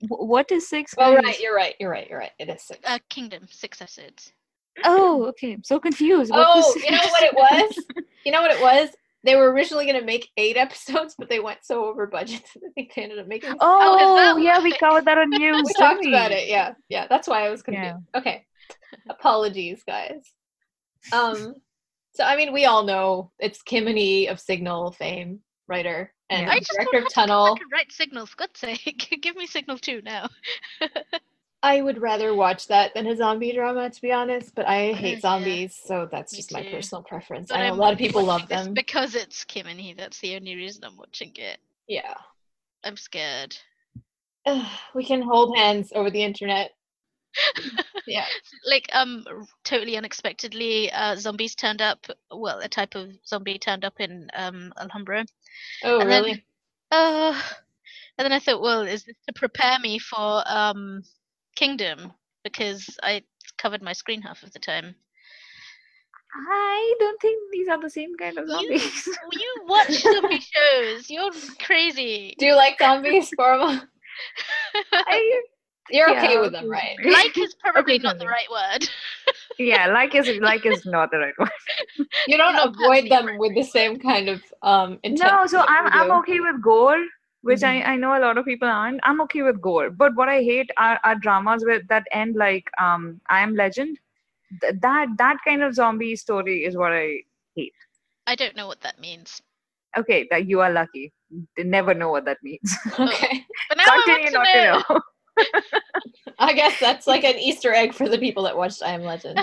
Wh- 0.02 0.22
what 0.22 0.50
is 0.50 0.68
six? 0.68 0.94
Oh 0.96 1.14
guys? 1.14 1.24
right, 1.24 1.40
you're 1.40 1.54
right. 1.54 1.74
You're 1.78 1.90
right. 1.90 2.08
You're 2.08 2.18
right. 2.18 2.32
It 2.38 2.48
is 2.48 2.62
six. 2.62 2.80
Uh, 2.84 2.98
Kingdom, 3.08 3.46
six 3.50 3.82
episodes. 3.82 4.32
Oh, 4.84 5.24
okay. 5.26 5.52
I'm 5.52 5.64
so 5.64 5.80
confused. 5.80 6.30
What 6.30 6.46
oh, 6.48 6.56
was 6.56 6.76
you 6.76 6.90
know 6.90 6.98
what 6.98 7.22
it 7.22 7.34
was? 7.34 8.04
You 8.24 8.32
know 8.32 8.40
what 8.40 8.52
it 8.52 8.60
was? 8.60 8.90
they 9.24 9.36
were 9.36 9.52
originally 9.52 9.84
going 9.84 9.98
to 9.98 10.06
make 10.06 10.30
eight 10.36 10.56
episodes, 10.56 11.14
but 11.18 11.28
they 11.28 11.40
went 11.40 11.58
so 11.62 11.86
over 11.86 12.06
budget 12.06 12.42
that 12.54 12.68
I 12.68 12.70
think 12.74 12.92
they 12.94 13.02
ended 13.02 13.18
up 13.18 13.26
making. 13.26 13.54
Oh, 13.60 13.96
is 13.96 14.36
that 14.36 14.42
yeah, 14.42 14.62
we 14.62 14.70
why? 14.70 14.78
covered 14.78 15.04
that 15.06 15.18
on 15.18 15.30
news. 15.30 15.62
we 15.66 15.72
didn't 15.72 15.76
talked 15.76 16.06
about 16.06 16.32
it. 16.32 16.48
Yeah, 16.48 16.72
yeah. 16.88 17.06
That's 17.08 17.28
why 17.28 17.46
I 17.46 17.50
was 17.50 17.62
confused. 17.62 17.96
Yeah. 18.14 18.18
Okay, 18.18 18.46
apologies, 19.08 19.82
guys. 19.86 20.22
Um, 21.12 21.54
so 22.18 22.24
I 22.24 22.34
mean, 22.34 22.52
we 22.52 22.64
all 22.64 22.82
know 22.82 23.30
it's 23.38 23.62
Kim 23.62 23.86
and 23.86 23.96
E 23.96 24.26
of 24.26 24.40
Signal 24.40 24.90
fame, 24.90 25.38
writer 25.68 26.12
and 26.28 26.42
Yeah. 26.48 26.50
I 26.52 26.58
just 26.58 26.72
director 26.72 26.98
of 26.98 27.06
to 27.06 27.14
Tunnel. 27.14 27.46
and 27.52 27.60
write 27.72 27.92
signal, 27.92 28.26
for 28.26 28.34
God's 28.38 28.58
sake. 28.58 29.16
Give 29.22 29.36
me 29.36 29.46
signal 29.46 29.78
two 29.78 30.02
now. 30.02 30.28
I 31.62 31.80
would 31.80 32.02
rather 32.02 32.34
watch 32.34 32.66
that 32.66 32.92
than 32.94 33.06
a 33.06 33.14
zombie 33.14 33.52
drama, 33.52 33.88
to 33.88 34.02
be 34.02 34.10
honest. 34.10 34.52
But 34.56 34.66
I 34.66 34.94
hate 34.94 35.20
zombies, 35.22 35.78
so 35.84 36.08
that's 36.10 36.32
Me 36.32 36.38
just 36.38 36.52
my 36.52 36.64
too. 36.64 36.70
personal 36.72 37.04
preference. 37.04 37.50
But 37.50 37.58
I 37.60 37.68
know 37.68 37.74
I'm 37.74 37.78
a 37.78 37.82
lot 37.82 37.92
of 37.92 38.00
people 38.00 38.24
love 38.24 38.48
them. 38.48 38.74
because 38.74 39.14
it's 39.14 39.44
Kim 39.44 39.68
and 39.68 39.78
he. 39.78 39.92
That's 39.92 40.18
the 40.18 40.34
only 40.34 40.56
reason 40.56 40.82
I'm 40.84 40.96
watching 40.96 41.30
it. 41.36 41.58
Yeah, 41.86 42.14
I'm 42.82 42.96
scared. 42.96 43.56
we 44.94 45.04
can 45.04 45.22
hold 45.22 45.56
hands 45.56 45.92
over 45.94 46.10
the 46.10 46.22
internet. 46.24 46.72
Yeah. 48.06 48.24
like 48.66 48.88
um 48.92 49.24
totally 49.64 49.96
unexpectedly 49.96 50.90
uh 50.92 51.16
zombies 51.16 51.54
turned 51.54 51.82
up 51.82 52.06
well 52.30 52.58
a 52.60 52.68
type 52.68 52.94
of 52.94 53.10
zombie 53.26 53.58
turned 53.58 53.84
up 53.84 54.00
in 54.00 54.28
um 54.34 54.72
alhambra 54.80 55.24
Oh, 55.84 56.00
And 56.00 56.10
then- 56.10 56.22
really? 56.24 56.44
uh 56.90 57.40
and 58.18 58.24
then 58.24 58.32
i 58.32 58.38
thought 58.38 58.62
well 58.62 58.82
is 58.82 59.04
this 59.04 59.16
to 59.26 59.32
prepare 59.34 59.78
me 59.78 59.98
for 59.98 60.42
um 60.46 61.02
kingdom 61.56 62.12
because 62.44 62.98
i 63.02 63.22
covered 63.58 63.82
my 63.82 63.92
screen 63.92 64.22
half 64.22 64.42
of 64.42 64.52
the 64.52 64.58
time 64.58 64.94
I 66.34 66.94
don't 67.00 67.20
think 67.22 67.40
these 67.52 67.68
are 67.68 67.80
the 67.80 67.88
same 67.90 68.14
kind 68.16 68.36
of 68.38 68.46
You- 68.46 68.52
zombies. 68.78 69.08
you 69.32 69.54
watch 69.66 69.90
zombie 69.92 70.40
shows 70.54 71.08
you're 71.10 71.32
crazy 71.62 72.34
Do 72.38 72.46
you 72.46 72.54
like 72.54 72.78
zombies, 72.78 73.32
Paroma? 73.36 73.88
I, 74.92 75.42
You're 75.90 76.10
okay 76.12 76.38
with 76.38 76.52
them, 76.52 76.68
right? 76.68 76.96
like 77.04 77.36
is 77.38 77.54
probably 77.54 77.98
Okay, 77.98 77.98
not 77.98 78.18
the 78.18 78.26
right 78.26 78.50
word 78.50 78.88
yeah, 79.58 79.86
like 79.86 80.14
is 80.14 80.28
like 80.40 80.66
is 80.66 80.84
not 80.86 81.10
the 81.10 81.18
right 81.18 81.34
word. 81.38 81.50
You 82.26 82.36
don't 82.36 82.54
Not 82.54 82.68
avoid 82.74 83.04
personally 83.04 83.10
them 83.10 83.38
with 83.38 83.54
the 83.54 83.62
same 83.62 83.98
kind 83.98 84.28
of 84.28 84.42
um. 84.62 84.98
No, 85.04 85.46
so 85.46 85.64
I'm 85.66 85.84
we 85.84 85.90
I'm 85.92 86.10
okay 86.20 86.40
with 86.40 86.62
gore, 86.62 87.02
which 87.42 87.60
Mhm. 87.60 87.64
I, 87.64 87.82
I 87.92 87.96
know 87.96 88.16
a 88.16 88.20
lot 88.20 88.38
of 88.38 88.44
people 88.44 88.68
aren't. 88.68 89.00
I'm 89.04 89.20
okay 89.22 89.42
with 89.42 89.60
gore, 89.60 89.90
but 89.90 90.14
what 90.14 90.28
I 90.28 90.42
hate 90.42 90.70
are, 90.76 90.98
are 91.04 91.16
dramas 91.16 91.64
with 91.64 91.86
that 91.88 92.04
end 92.12 92.36
like 92.36 92.64
um 92.80 93.20
I 93.28 93.40
Am 93.40 93.54
Legend. 93.54 93.98
Th- 94.60 94.74
that 94.82 95.08
that 95.18 95.36
kind 95.46 95.62
of 95.62 95.74
zombie 95.74 96.16
story 96.16 96.64
is 96.64 96.76
what 96.76 96.92
I 96.92 97.22
hate. 97.56 97.74
i 98.26 98.34
don't 98.34 98.56
know 98.56 98.66
what 98.66 98.80
that 98.82 98.98
means 99.00 99.42
okay. 99.96 100.26
That 100.30 100.46
you 100.46 100.60
are 100.60 100.70
lucky. 100.70 101.12
They 101.56 101.64
never 101.64 101.94
know 101.94 102.10
what 102.10 102.24
that 102.26 102.38
means. 102.42 102.76
Okay. 102.98 103.44
but 103.68 103.76
now 103.78 103.84
Continue 103.84 104.30
not 104.30 104.40
want 104.40 104.50
to 104.52 104.62
know, 104.62 104.78
to 104.78 104.94
know. 104.94 105.00
I 106.38 106.52
guess 106.52 106.78
that's 106.80 107.06
like 107.06 107.24
an 107.24 107.38
Easter 107.38 107.72
egg 107.74 107.94
for 107.94 108.08
the 108.08 108.18
people 108.18 108.42
that 108.44 108.56
watched 108.56 108.82
I 108.82 108.90
Am 108.92 109.02
Legend. 109.02 109.38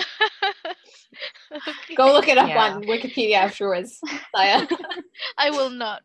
Okay. 1.52 1.94
Go 1.96 2.12
look 2.12 2.28
it 2.28 2.38
up 2.38 2.48
Yeah. 2.48 2.74
on 2.74 2.84
Wikipedia 2.84 3.34
afterwards, 3.36 3.98
Saya. 4.34 4.66
i 5.38 5.50
will 5.50 5.70
not 5.70 6.02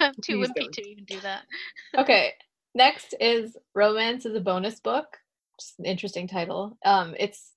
i'm 0.00 0.12
too 0.22 0.38
Please 0.38 0.48
wimpy 0.48 0.54
don't. 0.60 0.72
to 0.74 0.88
even 0.88 1.04
do 1.04 1.20
that 1.20 1.42
okay. 1.96 2.32
Next 2.74 3.14
is 3.20 3.54
Romance 3.74 4.24
is 4.24 4.34
a 4.34 4.40
Bonus 4.40 4.80
Book. 4.80 5.04
Just 5.60 5.78
an 5.78 5.84
interesting 5.84 6.26
title. 6.26 6.78
Um, 6.86 7.14
it's 7.18 7.52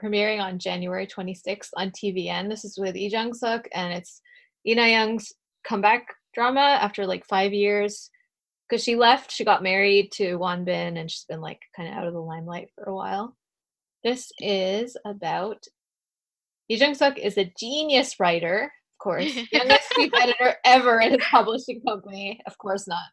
premiering 0.00 0.40
on 0.40 0.60
January 0.60 1.04
26th 1.04 1.70
on 1.76 1.90
TVN. 1.90 2.48
This 2.48 2.64
is 2.64 2.78
with 2.78 2.94
Lee 2.94 3.08
Jung 3.08 3.34
Suk, 3.34 3.66
and 3.74 3.92
it's 3.92 4.20
Lee 4.64 4.76
Na-young's 4.76 5.32
comeback 5.66 6.06
drama 6.32 6.60
after 6.80 7.06
like 7.06 7.26
five 7.26 7.52
years. 7.52 8.08
Because 8.72 8.84
she 8.84 8.96
left, 8.96 9.30
she 9.30 9.44
got 9.44 9.62
married 9.62 10.12
to 10.12 10.36
Won 10.36 10.64
Bin, 10.64 10.96
and 10.96 11.10
she's 11.10 11.26
been 11.28 11.42
like 11.42 11.60
kind 11.76 11.90
of 11.90 11.94
out 11.94 12.06
of 12.06 12.14
the 12.14 12.20
limelight 12.22 12.68
for 12.74 12.84
a 12.84 12.94
while. 12.94 13.36
This 14.02 14.32
is 14.38 14.96
about 15.04 15.62
Lee 16.70 16.76
Jung 16.76 16.94
Suk 16.94 17.18
is 17.18 17.36
a 17.36 17.52
genius 17.60 18.18
writer, 18.18 18.72
of 18.94 18.98
course, 18.98 19.30
youngest 19.52 19.90
chief 19.94 20.10
editor 20.18 20.54
ever 20.64 21.02
in 21.02 21.12
his 21.12 21.20
publishing 21.30 21.82
company. 21.86 22.40
Of 22.46 22.56
course 22.56 22.88
not. 22.88 23.04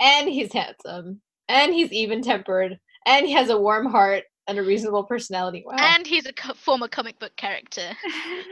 And 0.00 0.30
he's 0.30 0.54
handsome, 0.54 1.20
and 1.46 1.74
he's 1.74 1.92
even 1.92 2.22
tempered, 2.22 2.78
and 3.04 3.26
he 3.26 3.32
has 3.32 3.50
a 3.50 3.60
warm 3.60 3.84
heart 3.84 4.24
and 4.46 4.58
a 4.58 4.62
reasonable 4.62 5.04
personality. 5.04 5.62
Wow, 5.66 5.76
And 5.78 6.06
he's 6.06 6.24
a 6.24 6.32
co- 6.32 6.54
former 6.54 6.88
comic 6.88 7.18
book 7.18 7.36
character. 7.36 7.90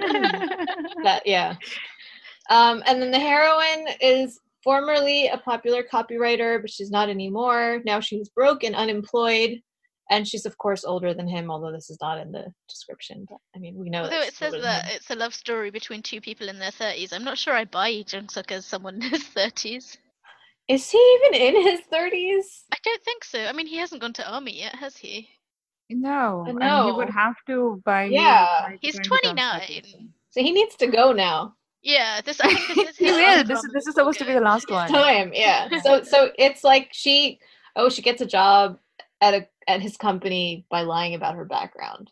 that 1.04 1.22
yeah. 1.24 1.54
Um, 2.50 2.82
and 2.86 3.00
then 3.00 3.12
the 3.12 3.18
heroine 3.18 3.86
is 4.02 4.38
formerly 4.64 5.28
a 5.28 5.38
popular 5.38 5.82
copywriter, 5.84 6.60
but 6.60 6.70
she's 6.70 6.90
not 6.90 7.08
anymore. 7.08 7.82
Now 7.84 8.00
she's 8.00 8.30
broke 8.30 8.64
and 8.64 8.74
unemployed, 8.74 9.60
and 10.10 10.26
she's 10.26 10.46
of 10.46 10.58
course 10.58 10.84
older 10.84 11.14
than 11.14 11.28
him. 11.28 11.50
Although 11.50 11.72
this 11.72 11.90
is 11.90 11.98
not 12.00 12.18
in 12.18 12.32
the 12.32 12.46
description, 12.68 13.26
but 13.28 13.38
I 13.54 13.58
mean 13.58 13.76
we 13.76 13.90
know 13.90 14.04
Although 14.04 14.22
it 14.22 14.34
says 14.34 14.54
that 14.62 14.90
it's 14.90 15.10
a 15.10 15.14
love 15.14 15.34
story 15.34 15.70
between 15.70 16.02
two 16.02 16.20
people 16.20 16.48
in 16.48 16.58
their 16.58 16.70
30s, 16.70 17.12
I'm 17.12 17.24
not 17.24 17.38
sure 17.38 17.54
I 17.54 17.66
buy 17.66 17.88
Jung 17.88 18.28
Suk 18.28 18.50
as 18.50 18.66
someone 18.66 18.96
in 18.96 19.02
his 19.02 19.24
30s. 19.24 19.98
Is 20.66 20.90
he 20.90 20.98
even 20.98 21.40
in 21.40 21.62
his 21.62 21.80
thirties? 21.92 22.64
I 22.72 22.76
don't 22.82 23.02
think 23.02 23.22
so. 23.22 23.44
I 23.44 23.52
mean, 23.52 23.66
he 23.66 23.76
hasn't 23.76 24.00
gone 24.00 24.14
to 24.14 24.32
army 24.32 24.60
yet, 24.60 24.74
has 24.76 24.96
he? 24.96 25.28
no, 25.90 26.44
I 26.46 26.50
and 26.50 26.86
he 26.86 26.92
would 26.92 27.10
have 27.10 27.36
to 27.46 27.82
by 27.84 28.04
Yeah. 28.04 28.70
He's 28.80 28.94
20 28.94 29.08
29. 29.08 30.12
So 30.30 30.40
he 30.40 30.52
needs 30.52 30.74
to 30.76 30.86
go 30.86 31.12
now. 31.12 31.54
Yeah, 31.84 32.20
this 32.24 32.40
I 32.40 32.48
think 32.54 32.76
this 32.76 32.88
is 32.92 32.96
He 32.96 33.04
his 33.06 33.14
will. 33.14 33.22
last 33.22 33.46
This 33.48 33.58
is 33.64 33.70
this 33.72 33.86
is 33.86 33.94
before 33.94 34.12
supposed 34.12 34.18
to 34.20 34.24
be 34.24 34.32
the 34.32 34.40
last 34.40 34.70
one. 34.70 34.88
time 34.90 35.30
yeah 35.34 35.68
so 35.82 36.02
so 36.02 36.30
it's 36.38 36.64
like 36.64 36.88
she 36.92 37.38
oh 37.76 37.88
she 37.90 38.02
gets 38.02 38.20
a 38.22 38.26
job 38.26 38.78
at 39.20 39.34
a 39.34 39.46
at 39.68 39.80
his 39.82 39.96
company 39.96 40.64
by 40.70 40.80
lying 40.82 41.14
about 41.14 41.34
her 41.36 41.44
background 41.44 42.10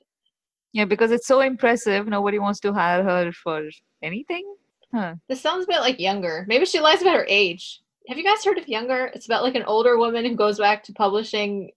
Yeah, 0.72 0.84
because 0.86 1.10
it's 1.10 1.26
so 1.26 1.40
impressive. 1.40 2.06
Nobody 2.06 2.38
wants 2.38 2.60
to 2.60 2.72
hire 2.72 3.02
her 3.02 3.32
for 3.32 3.58
anything. 4.02 4.44
this 5.28 5.40
sounds 5.40 5.64
a 5.64 5.68
bit 5.68 5.80
like 5.80 5.98
younger 5.98 6.44
maybe 6.48 6.66
she 6.66 6.80
lies 6.80 7.00
about 7.02 7.16
her 7.16 7.26
age 7.28 7.80
have 8.08 8.18
you 8.18 8.24
guys 8.24 8.44
heard 8.44 8.58
of 8.58 8.68
younger 8.68 9.10
it's 9.14 9.26
about 9.26 9.42
like 9.42 9.54
an 9.54 9.62
older 9.74 9.96
woman 9.96 10.24
who 10.26 10.36
goes 10.36 10.58
back 10.58 10.82
to 10.84 10.92
publishing 10.92 11.70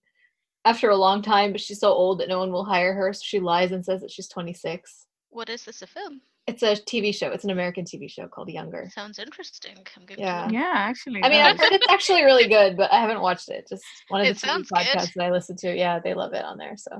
after 0.66 0.90
a 0.90 0.96
long 1.06 1.22
time 1.22 1.52
but 1.52 1.60
she's 1.60 1.80
so 1.80 1.90
old 1.92 2.18
that 2.20 2.28
no 2.28 2.38
one 2.38 2.52
will 2.52 2.64
hire 2.74 2.92
her 2.92 3.12
so 3.14 3.22
she 3.24 3.40
lies 3.40 3.72
and 3.72 3.82
says 3.84 4.00
that 4.02 4.10
she's 4.10 4.28
26 4.28 5.06
What 5.30 5.48
is 5.48 5.64
this, 5.64 5.80
a 5.82 5.86
film? 5.86 6.20
It's 6.46 6.62
a 6.62 6.72
tv 6.74 7.14
show 7.14 7.28
it's 7.30 7.44
an 7.44 7.50
american 7.50 7.84
tv 7.84 8.08
show 8.10 8.26
called 8.28 8.48
younger 8.48 8.88
Sounds 8.94 9.18
interesting. 9.18 9.76
I'm 9.96 10.06
going 10.06 10.20
Yeah. 10.20 10.46
to. 10.46 10.52
Yeah, 10.52 10.72
actually. 10.74 11.22
i 11.24 11.28
mean 11.28 11.40
i've 11.42 11.58
heard 11.58 11.72
it's 11.72 11.86
actually 11.90 12.22
really 12.24 12.48
good 12.48 12.76
but 12.76 12.92
i 12.92 13.00
haven't 13.00 13.20
watched 13.20 13.48
it 13.48 13.66
just 13.68 13.84
one 14.08 14.20
of 14.20 14.26
the 14.26 14.30
It 14.30 14.36
TV 14.36 14.40
sounds 14.40 14.68
good. 14.70 14.78
podcasts 14.86 15.12
that 15.16 15.24
i 15.24 15.30
listen 15.30 15.56
to 15.58 15.74
yeah 15.76 15.98
they 15.98 16.14
love 16.14 16.32
it 16.34 16.44
on 16.44 16.56
there 16.58 16.76
so 16.76 16.90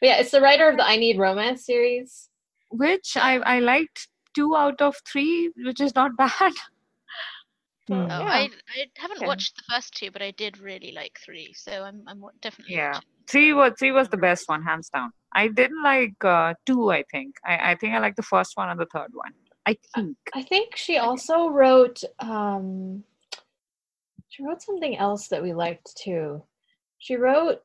but 0.00 0.06
yeah 0.08 0.16
it's 0.18 0.30
the 0.32 0.40
writer 0.40 0.68
of 0.68 0.76
the 0.76 0.84
i 0.86 0.96
need 0.96 1.18
romance 1.18 1.64
series 1.66 2.28
which 2.70 3.16
I 3.16 3.36
I 3.38 3.60
liked 3.60 4.08
two 4.34 4.54
out 4.54 4.82
of 4.82 4.94
three, 5.10 5.50
which 5.64 5.80
is 5.80 5.94
not 5.94 6.14
bad. 6.18 6.52
So, 7.88 7.94
Hmm. 7.94 8.06
Oh, 8.10 8.18
yeah. 8.20 8.24
I, 8.26 8.50
I 8.76 8.86
haven't 8.96 9.18
Okay. 9.18 9.26
watched 9.26 9.56
the 9.56 9.62
first 9.70 9.94
two, 9.94 10.10
but 10.10 10.22
I 10.22 10.30
did 10.32 10.58
really 10.58 10.92
like 10.92 11.18
three, 11.24 11.54
so 11.54 11.82
I'm 11.84 12.04
I'm 12.06 12.22
definitely 12.42 12.76
Yeah. 12.76 12.92
watching. 12.94 13.08
Three 13.28 13.52
was 13.52 13.72
three 13.78 13.92
was 13.92 14.08
the 14.08 14.16
best 14.16 14.48
one, 14.48 14.62
hands 14.62 14.88
down. 14.88 15.12
I 15.34 15.48
didn't 15.48 15.82
like 15.82 16.22
uh, 16.24 16.54
two. 16.66 16.90
I 16.90 17.04
think 17.10 17.36
I 17.44 17.72
I 17.72 17.74
think 17.76 17.94
I 17.94 17.98
like 17.98 18.16
the 18.16 18.22
first 18.22 18.56
one 18.56 18.68
and 18.70 18.80
the 18.80 18.86
third 18.86 19.10
one. 19.12 19.32
I 19.66 19.76
think. 19.94 20.16
I 20.34 20.42
think 20.42 20.76
she 20.76 20.96
also 20.96 21.48
wrote 21.48 22.02
um 22.20 23.04
she 24.28 24.42
wrote 24.42 24.62
something 24.62 24.96
else 24.96 25.28
that 25.28 25.42
we 25.42 25.52
liked 25.52 25.96
too. 25.96 26.42
She 26.98 27.16
wrote 27.16 27.62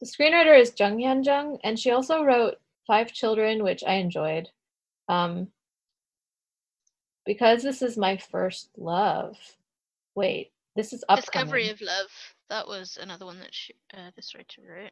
the 0.00 0.06
screenwriter 0.06 0.58
is 0.58 0.72
Jung 0.78 0.98
Hyun 0.98 1.24
Jung, 1.24 1.58
and 1.64 1.78
she 1.78 1.90
also 1.90 2.22
wrote 2.22 2.56
Five 2.86 3.12
Children, 3.12 3.62
which 3.62 3.82
I 3.84 3.94
enjoyed. 3.94 4.48
Um 5.08 5.52
because 7.26 7.62
this 7.62 7.82
is 7.82 7.96
my 7.98 8.16
first 8.16 8.70
love. 8.76 9.36
Wait, 10.14 10.52
this 10.76 10.92
is 10.92 11.04
upcoming. 11.08 11.46
Discovery 11.46 11.68
of 11.70 11.80
Love. 11.80 12.08
That 12.48 12.68
was 12.68 12.98
another 13.00 13.26
one 13.26 13.40
that 13.40 13.54
she, 13.54 13.74
uh, 13.94 14.10
this 14.16 14.34
writer 14.34 14.62
wrote. 14.68 14.90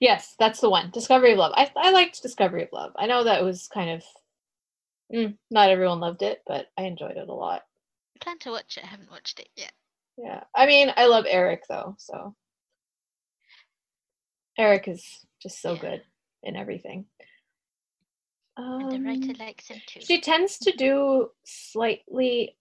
Yes, 0.00 0.34
that's 0.38 0.60
the 0.60 0.70
one. 0.70 0.90
Discovery 0.90 1.32
of 1.32 1.38
Love. 1.38 1.52
I 1.56 1.70
I 1.76 1.92
liked 1.92 2.22
Discovery 2.22 2.62
of 2.64 2.70
Love. 2.72 2.92
I 2.96 3.06
know 3.06 3.24
that 3.24 3.44
was 3.44 3.68
kind 3.72 3.90
of 3.90 4.04
mm, 5.14 5.36
not 5.50 5.70
everyone 5.70 6.00
loved 6.00 6.22
it, 6.22 6.42
but 6.46 6.66
I 6.78 6.82
enjoyed 6.84 7.16
it 7.16 7.28
a 7.28 7.34
lot. 7.34 7.62
I 8.16 8.24
plan 8.24 8.38
to 8.40 8.50
watch 8.50 8.76
it. 8.78 8.84
I 8.84 8.88
haven't 8.88 9.10
watched 9.10 9.40
it 9.40 9.48
yet. 9.56 9.72
Yeah. 10.18 10.44
I 10.54 10.66
mean, 10.66 10.92
I 10.96 11.06
love 11.06 11.26
Eric 11.28 11.62
though, 11.68 11.96
so 11.98 12.34
Eric 14.58 14.88
is 14.88 15.04
just 15.42 15.60
so 15.60 15.74
Yeah. 15.74 15.80
good 15.80 16.02
in 16.42 16.56
everything. 16.56 17.06
And 18.56 18.90
the 18.92 19.00
writer 19.00 19.30
Um, 19.30 19.46
likes 19.46 19.68
him 19.68 19.80
too. 19.86 20.00
she 20.00 20.20
tends 20.20 20.58
to 20.58 20.72
do 20.72 21.30
slightly 21.44 22.56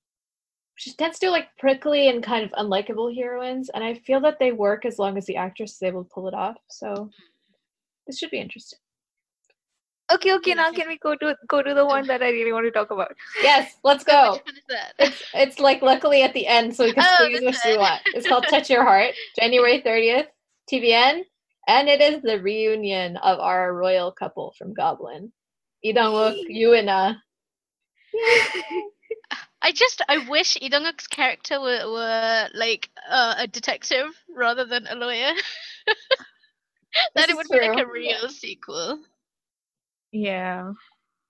she 0.76 0.92
tends 0.94 1.20
to 1.20 1.28
do 1.28 1.32
like 1.32 1.56
prickly 1.60 2.10
and 2.10 2.24
kind 2.24 2.44
of 2.44 2.52
unlikable 2.54 3.16
heroines, 3.16 3.70
and 3.70 3.84
I 3.84 3.94
feel 3.94 4.20
that 4.22 4.40
they 4.40 4.52
work 4.52 4.86
as 4.86 4.98
long 4.98 5.18
as 5.20 5.26
the 5.28 5.36
actress 5.36 5.74
is 5.76 5.84
able 5.84 6.04
to 6.04 6.10
pull 6.10 6.28
it 6.28 6.34
off. 6.34 6.58
So 6.68 7.12
this 8.08 8.18
should 8.18 8.32
be 8.32 8.40
interesting. 8.40 8.80
Okay, 10.12 10.34
okay. 10.34 10.54
Now 10.56 10.72
can 10.72 10.88
we 10.88 10.98
go 10.98 11.16
to 11.16 11.36
go 11.48 11.62
to 11.62 11.74
the 11.76 11.86
one 11.86 12.08
that 12.08 12.22
I 12.24 12.30
really 12.30 12.52
want 12.52 12.66
to 12.66 12.72
talk 12.72 12.90
about? 12.92 13.16
Yes, 13.44 13.76
let's 13.84 14.04
go. 14.04 14.34
which 14.34 14.42
one 14.46 14.56
is 14.58 14.64
that? 14.70 14.94
It's 15.00 15.24
it's 15.36 15.60
like 15.60 15.82
luckily 15.84 16.24
at 16.24 16.34
the 16.34 16.48
end, 16.48 16.76
so 16.76 16.86
we 16.86 16.94
can 16.94 17.04
Oh, 17.08 17.24
squeeze 17.26 17.40
this 17.42 17.64
which 17.64 17.74
we 17.74 17.78
want. 17.78 18.02
It's 18.08 18.28
called 18.28 18.46
Touch 18.50 18.70
Your 18.70 18.84
Heart, 18.84 19.14
January 19.40 19.82
30th, 19.86 20.28
TVN, 20.72 21.22
and 21.68 21.88
it 21.88 22.02
is 22.02 22.22
the 22.24 22.42
reunion 22.42 23.18
of 23.18 23.40
our 23.40 23.74
royal 23.76 24.12
couple 24.12 24.54
from 24.58 24.74
Goblin. 24.74 25.32
Lee 25.84 25.94
Dong-wook, 25.94 26.38
Yoo 26.48 26.74
In-na. 26.74 27.16
I 29.62 29.72
just 29.74 30.02
I 30.08 30.28
wish 30.30 30.60
Lee 30.62 30.70
Dong-wook's 30.70 31.08
character 31.08 31.60
were, 31.60 31.92
were 31.92 32.50
like 32.54 32.90
uh, 33.10 33.36
a 33.40 33.48
detective 33.48 34.08
rather 34.36 34.66
than 34.66 34.88
a 34.88 34.96
lawyer. 34.96 35.32
This 37.16 37.26
then 37.26 37.30
it 37.30 37.32
is 37.32 37.38
would 37.38 37.60
be 37.60 37.68
like 37.68 37.80
a 37.80 37.90
real 37.90 38.30
sequel. 38.30 39.00
Yeah, 40.12 40.74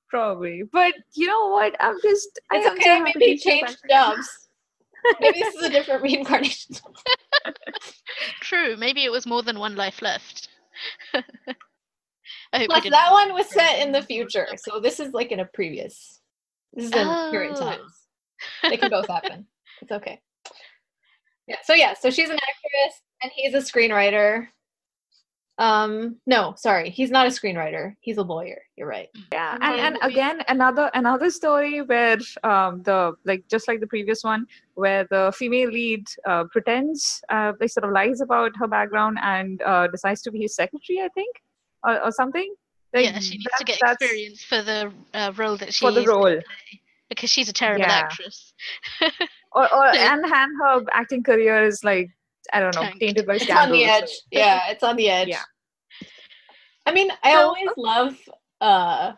probably. 0.09 0.63
But 0.69 0.93
you 1.13 1.25
know 1.25 1.51
what? 1.51 1.73
I'm 1.79 1.95
just. 2.01 2.37
It's 2.51 2.67
am 2.67 2.75
so 2.75 2.81
okay, 2.81 2.89
happy 2.97 3.13
maybe 3.15 3.37
change 3.37 3.67
back. 3.67 3.77
dubs. 3.89 4.49
Maybe 5.21 5.39
this 5.39 5.55
is 5.55 5.63
a 5.63 5.69
different 5.69 6.01
reincarnation. 6.03 6.75
True, 8.41 8.75
maybe 8.77 9.05
it 9.05 9.11
was 9.11 9.25
more 9.25 9.41
than 9.41 9.57
one 9.57 9.75
life 9.75 10.01
left. 10.01 10.49
I 12.53 12.59
hope 12.59 12.67
Plus, 12.69 12.89
that 12.89 13.11
one 13.11 13.33
was 13.33 13.49
set 13.49 13.79
in 13.79 13.91
the 13.91 14.01
future, 14.03 14.47
so 14.57 14.79
this 14.79 14.99
is 14.99 15.11
like 15.13 15.31
in 15.31 15.39
a 15.39 15.45
previous. 15.45 16.21
This 16.73 16.85
is 16.85 16.91
in 16.91 17.07
current 17.31 17.57
Oh. 17.57 17.59
times. 17.59 17.91
They 18.63 18.77
can 18.77 18.89
both 18.89 19.07
happen. 19.07 19.47
It's 19.81 19.91
okay. 19.91 20.21
Yeah. 21.47 21.57
So 21.63 21.73
yeah. 21.73 21.93
So 21.99 22.09
she's 22.09 22.29
an 22.29 22.37
actress, 22.37 23.01
and 23.21 23.31
he's 23.35 23.53
a 23.53 23.57
screenwriter. 23.57 24.47
Um. 25.59 26.15
No, 26.25 26.55
sorry, 26.57 26.89
he's 26.89 27.11
not 27.11 27.27
a 27.27 27.29
screenwriter. 27.29 27.93
He's 28.01 28.17
a 28.17 28.23
lawyer. 28.23 28.59
You're 28.75 28.87
right. 28.87 29.07
Yeah, 29.31 29.53
And 29.55 29.63
and 29.63 29.77
then 29.79 29.85
and 29.85 29.97
we- 30.03 30.11
again 30.13 30.41
another 30.47 30.89
another 30.95 31.29
story 31.29 31.81
where 31.83 32.17
um 32.43 32.81
the 32.83 33.13
like 33.25 33.43
just 33.49 33.67
like 33.67 33.79
the 33.79 33.85
previous 33.87 34.23
one 34.23 34.47
where 34.73 35.05
the 35.11 35.31
female 35.35 35.69
lead 35.69 36.07
uh, 36.27 36.45
pretends 36.51 37.21
uh 37.29 37.53
like 37.59 37.69
sort 37.69 37.83
of 37.83 37.91
lies 37.91 38.19
about 38.21 38.51
her 38.57 38.67
background 38.67 39.19
and 39.21 39.61
uh, 39.61 39.85
decides 39.87 40.21
to 40.23 40.31
be 40.31 40.39
his 40.39 40.55
secretary, 40.55 41.01
I 41.01 41.09
think, 41.09 41.35
or, 41.83 42.03
or 42.05 42.11
something. 42.11 42.53
Like, 42.93 43.05
yeah, 43.05 43.19
she 43.19 43.37
needs 43.37 43.47
to 43.57 43.63
get 43.65 43.79
experience 43.81 44.43
for 44.43 44.61
the 44.61 44.91
uh, 45.13 45.31
role 45.35 45.57
that 45.57 45.73
she 45.73 45.83
for 45.85 45.91
the 45.91 46.01
is 46.01 46.07
role. 46.07 46.21
play, 46.21 46.41
because 47.09 47.29
she's 47.29 47.49
a 47.49 47.53
terrible 47.53 47.85
Yeah. 47.85 47.91
actress. 48.05 48.53
Or, 49.55 49.65
or 49.71 49.93
So- 49.93 49.99
and 49.99 50.25
and 50.25 50.51
her 50.61 50.83
acting 50.93 51.21
career 51.21 51.63
is 51.63 51.83
like 51.83 52.09
I 52.51 52.59
don't 52.59 52.73
know 52.75 52.81
Tanked. 52.81 52.99
tainted 52.99 53.27
by 53.27 53.35
It's 53.35 53.49
on 53.51 53.71
the 53.71 53.85
edge. 53.85 54.09
Yeah, 54.31 54.61
it's 54.71 54.81
on 54.83 54.95
the 54.95 55.09
edge. 55.09 55.27
Yeah. 55.27 55.43
I 56.87 56.91
mean, 56.91 57.11
I 57.23 57.33
So- 57.33 57.39
always 57.47 57.69
love 57.77 58.17
uh 58.61 59.13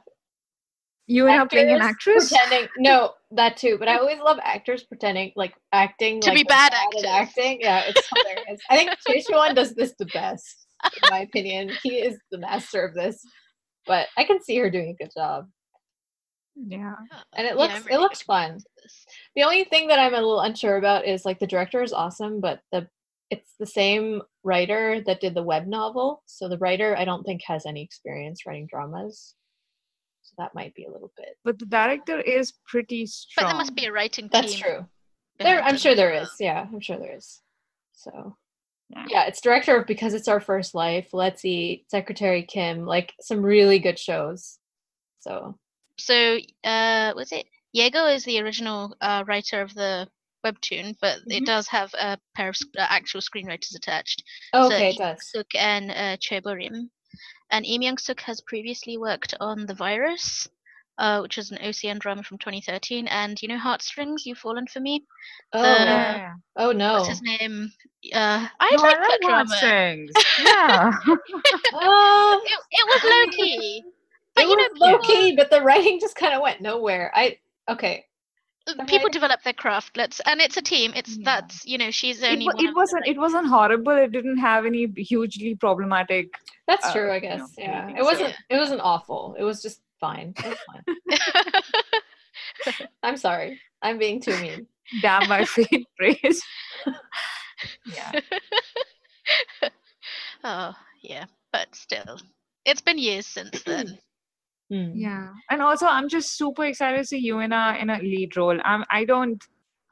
You 1.07 1.27
and 1.27 1.39
her 1.39 1.45
playing 1.47 1.69
an 1.75 1.81
actress. 1.81 2.29
pretending. 2.29 2.67
No, 2.77 3.13
that 3.31 3.55
too. 3.57 3.77
But 3.79 3.87
I 3.87 3.97
always 3.97 4.19
love 4.19 4.39
actors 4.43 4.83
pretending, 4.83 5.31
like 5.37 5.53
acting 5.71 6.19
To 6.21 6.29
like 6.29 6.37
be 6.37 6.43
they're 6.43 6.57
bad 6.57 6.73
at 6.73 6.79
actors. 6.83 7.05
acting. 7.05 7.61
Yeah, 7.61 7.83
it's 7.87 8.07
hilarious. 8.13 8.61
I 8.69 8.75
think 8.77 8.89
Choi 9.07 9.21
Siwon 9.21 9.55
does 9.55 9.73
this 9.73 9.93
the 9.97 10.05
best, 10.07 10.64
in 10.93 11.09
my 11.09 11.19
opinion. 11.19 11.71
He 11.83 11.95
is 11.97 12.17
the 12.31 12.37
master 12.37 12.83
of 12.85 12.93
this. 12.93 13.19
But 13.87 14.07
I 14.17 14.23
can 14.23 14.41
see 14.41 14.57
her 14.57 14.69
doing 14.69 14.89
a 14.99 15.03
good 15.03 15.11
job, 15.15 15.47
Yeah. 16.55 16.95
and 17.35 17.45
it 17.45 17.55
looks 17.55 17.75
I'm 17.75 17.87
it 17.89 17.99
looks 17.99 18.21
fun. 18.23 18.59
The 19.35 19.43
only 19.43 19.63
thing 19.65 19.87
that 19.89 19.99
I'm 19.99 20.13
a 20.13 20.17
little 20.17 20.39
unsure 20.41 20.77
about 20.77 21.05
is 21.05 21.23
like 21.25 21.37
the 21.39 21.45
director 21.47 21.83
is 21.83 21.93
awesome, 21.93 22.41
but 22.41 22.61
the 22.71 22.87
it's 23.29 23.53
the 23.59 23.65
same 23.65 24.21
writer 24.43 25.01
that 25.05 25.19
did 25.21 25.35
the 25.35 25.43
web 25.43 25.67
novel. 25.67 26.23
So 26.25 26.47
the 26.49 26.57
writer 26.57 26.95
I 26.97 27.05
don't 27.05 27.23
think 27.23 27.41
has 27.45 27.65
any 27.65 27.83
experience 27.83 28.45
writing 28.45 28.67
dramas. 28.67 29.35
So 30.23 30.33
that 30.39 30.55
might 30.55 30.73
be 30.73 30.85
a 30.85 30.91
little 30.91 31.11
bit. 31.15 31.37
But 31.43 31.59
the 31.59 31.65
director 31.67 32.19
is 32.19 32.53
pretty 32.67 33.05
strong. 33.05 33.45
But 33.45 33.49
there 33.49 33.57
must 33.57 33.75
be 33.75 33.85
a 33.85 33.91
writing 33.91 34.25
team. 34.25 34.29
That's 34.31 34.55
true. 34.55 34.85
There, 35.37 35.61
I'm 35.61 35.77
sure 35.77 35.91
as 35.91 35.97
there 35.97 36.11
well. 36.11 36.23
is. 36.23 36.31
Yeah, 36.39 36.65
I'm 36.73 36.79
sure 36.79 36.97
there 36.97 37.15
is. 37.15 37.41
So, 37.93 38.35
Yeah. 39.09 39.25
it's 39.25 39.41
director 39.41 39.75
of 39.77 39.85
Because 39.87 40.13
It's 40.13 40.27
Our 40.27 40.39
First 40.39 40.73
Life, 40.75 41.09
Let's 41.13 41.43
Eat, 41.45 41.85
Secretary 41.89 42.43
Kim, 42.43 42.85
like 42.85 43.13
some 43.21 43.41
really 43.41 43.79
good 43.79 43.99
shows. 43.99 44.57
So, 45.19 45.57
So, 45.97 46.37
uh, 46.63 47.13
was 47.15 47.31
it 47.31 47.45
Diego 47.73 48.05
is 48.05 48.23
the 48.23 48.39
original 48.41 48.95
uh, 49.01 49.23
writer 49.27 49.61
of 49.61 49.73
the 49.73 50.07
webtoon, 50.45 50.95
but 51.01 51.17
Mhm. 51.27 51.37
it 51.37 51.45
does 51.45 51.67
have 51.67 51.93
a 51.95 52.17
pair 52.35 52.49
of 52.49 52.55
sc- 52.55 52.67
uh, 52.77 52.85
actual 52.89 53.19
screenwriters 53.21 53.75
attached. 53.75 54.23
oh, 54.53 54.69
So 54.69 54.75
okay, 54.75 54.89
it 54.91 54.97
does. 54.97 55.29
Suk 55.29 55.47
and 55.55 55.91
uh, 55.91 56.17
Choi 56.17 56.39
Borim. 56.39 56.89
And 57.51 57.65
Im 57.65 57.81
Young 57.81 57.97
Suk 57.97 58.21
has 58.21 58.41
previously 58.41 58.97
worked 58.97 59.33
on 59.39 59.65
The 59.65 59.73
Virus, 59.75 60.47
uh, 60.97 61.19
which 61.21 61.37
was 61.37 61.51
an 61.51 61.57
OCN 61.57 61.99
drama 61.99 62.23
from 62.23 62.37
2013. 62.37 63.07
And 63.07 63.41
you 63.41 63.47
know 63.47 63.57
Heartstrings, 63.57 64.25
You've 64.25 64.37
Fallen 64.37 64.67
for 64.67 64.79
Me? 64.79 65.03
Oh, 65.53 65.61
the- 65.61 65.67
Yeah. 65.67 66.33
oh 66.57 66.71
no. 66.71 66.93
What's 66.93 67.09
his 67.09 67.21
name? 67.21 67.71
Uh, 68.13 68.47
I 68.59 68.69
No, 68.75 68.81
like 68.83 68.97
I 68.97 68.99
that 69.07 69.19
drama. 69.21 69.35
heartstrings. 69.49 70.11
yeah. 70.45 70.91
Oh, 71.73 72.41
It, 72.45 72.59
it 72.71 72.87
was 72.87 73.03
low 73.03 73.31
key. 73.31 73.83
But 74.35 74.43
it 74.43 74.49
you 74.49 74.57
know, 74.57 74.63
was 74.73 74.79
low 74.81 74.97
key, 74.99 75.35
but 75.35 75.49
the 75.49 75.61
writing 75.61 75.99
just 75.99 76.15
kind 76.15 76.33
of 76.33 76.41
went 76.41 76.61
nowhere. 76.61 77.11
I 77.15 77.37
okay. 77.69 78.05
uh, 78.67 78.73
the 78.73 78.83
people 78.83 78.97
writing- 78.97 79.11
develop 79.11 79.41
their 79.43 79.53
craft. 79.53 79.95
Let's 79.97 80.19
and 80.25 80.41
it's 80.41 80.57
a 80.57 80.61
team. 80.61 80.91
It's 80.95 81.15
Yeah. 81.17 81.23
that's 81.23 81.65
you 81.65 81.77
know 81.77 81.89
she's 81.91 82.21
It, 82.21 82.31
only 82.33 82.45
wa- 82.45 82.53
one 82.55 82.65
it 82.65 82.75
wasn't 82.75 83.05
the, 83.05 83.11
it 83.11 83.17
wasn't 83.17 83.47
horrible. 83.47 83.93
It 83.93 84.11
didn't 84.11 84.37
have 84.37 84.65
any 84.65 84.87
hugely 84.97 85.55
problematic. 85.55 86.33
That's 86.67 86.85
Uh, 86.85 86.93
true, 86.93 87.11
I 87.11 87.15
you 87.15 87.21
guess. 87.21 87.39
know, 87.39 87.47
yeah, 87.57 87.89
it 87.97 88.03
wasn't. 88.03 88.35
It 88.49 88.57
wasn't 88.57 88.81
awful. 88.81 89.35
It 89.39 89.43
was 89.43 89.61
just 89.61 89.79
fine. 90.05 90.33
It 90.43 90.57
fine. 90.67 90.85
I'm 93.03 93.17
sorry. 93.17 93.59
I'm 93.81 93.97
being 93.97 94.21
too 94.21 94.35
mean. 94.37 94.67
Damn 95.01 95.27
my 95.29 95.45
faint 95.55 95.87
praise. 95.97 96.41
yeah. 97.85 98.11
oh 100.43 100.73
yeah, 101.01 101.25
but 101.51 101.73
still, 101.75 102.19
it's 102.65 102.81
been 102.81 102.97
years 102.97 103.25
since 103.27 103.63
then. 103.63 103.97
Hmm. 104.71 104.93
Yeah. 104.95 105.29
And 105.51 105.61
also 105.61 105.85
I'm 105.85 106.09
just 106.09 106.37
super 106.37 106.65
excited 106.65 106.97
to 106.97 107.05
see 107.05 107.19
you 107.19 107.37
in 107.37 107.53
a 107.53 107.77
in 107.79 107.91
a 107.91 107.99
lead 107.99 108.35
role. 108.35 108.59
I'm 108.65 108.83
I 108.89 109.05
don't 109.05 109.37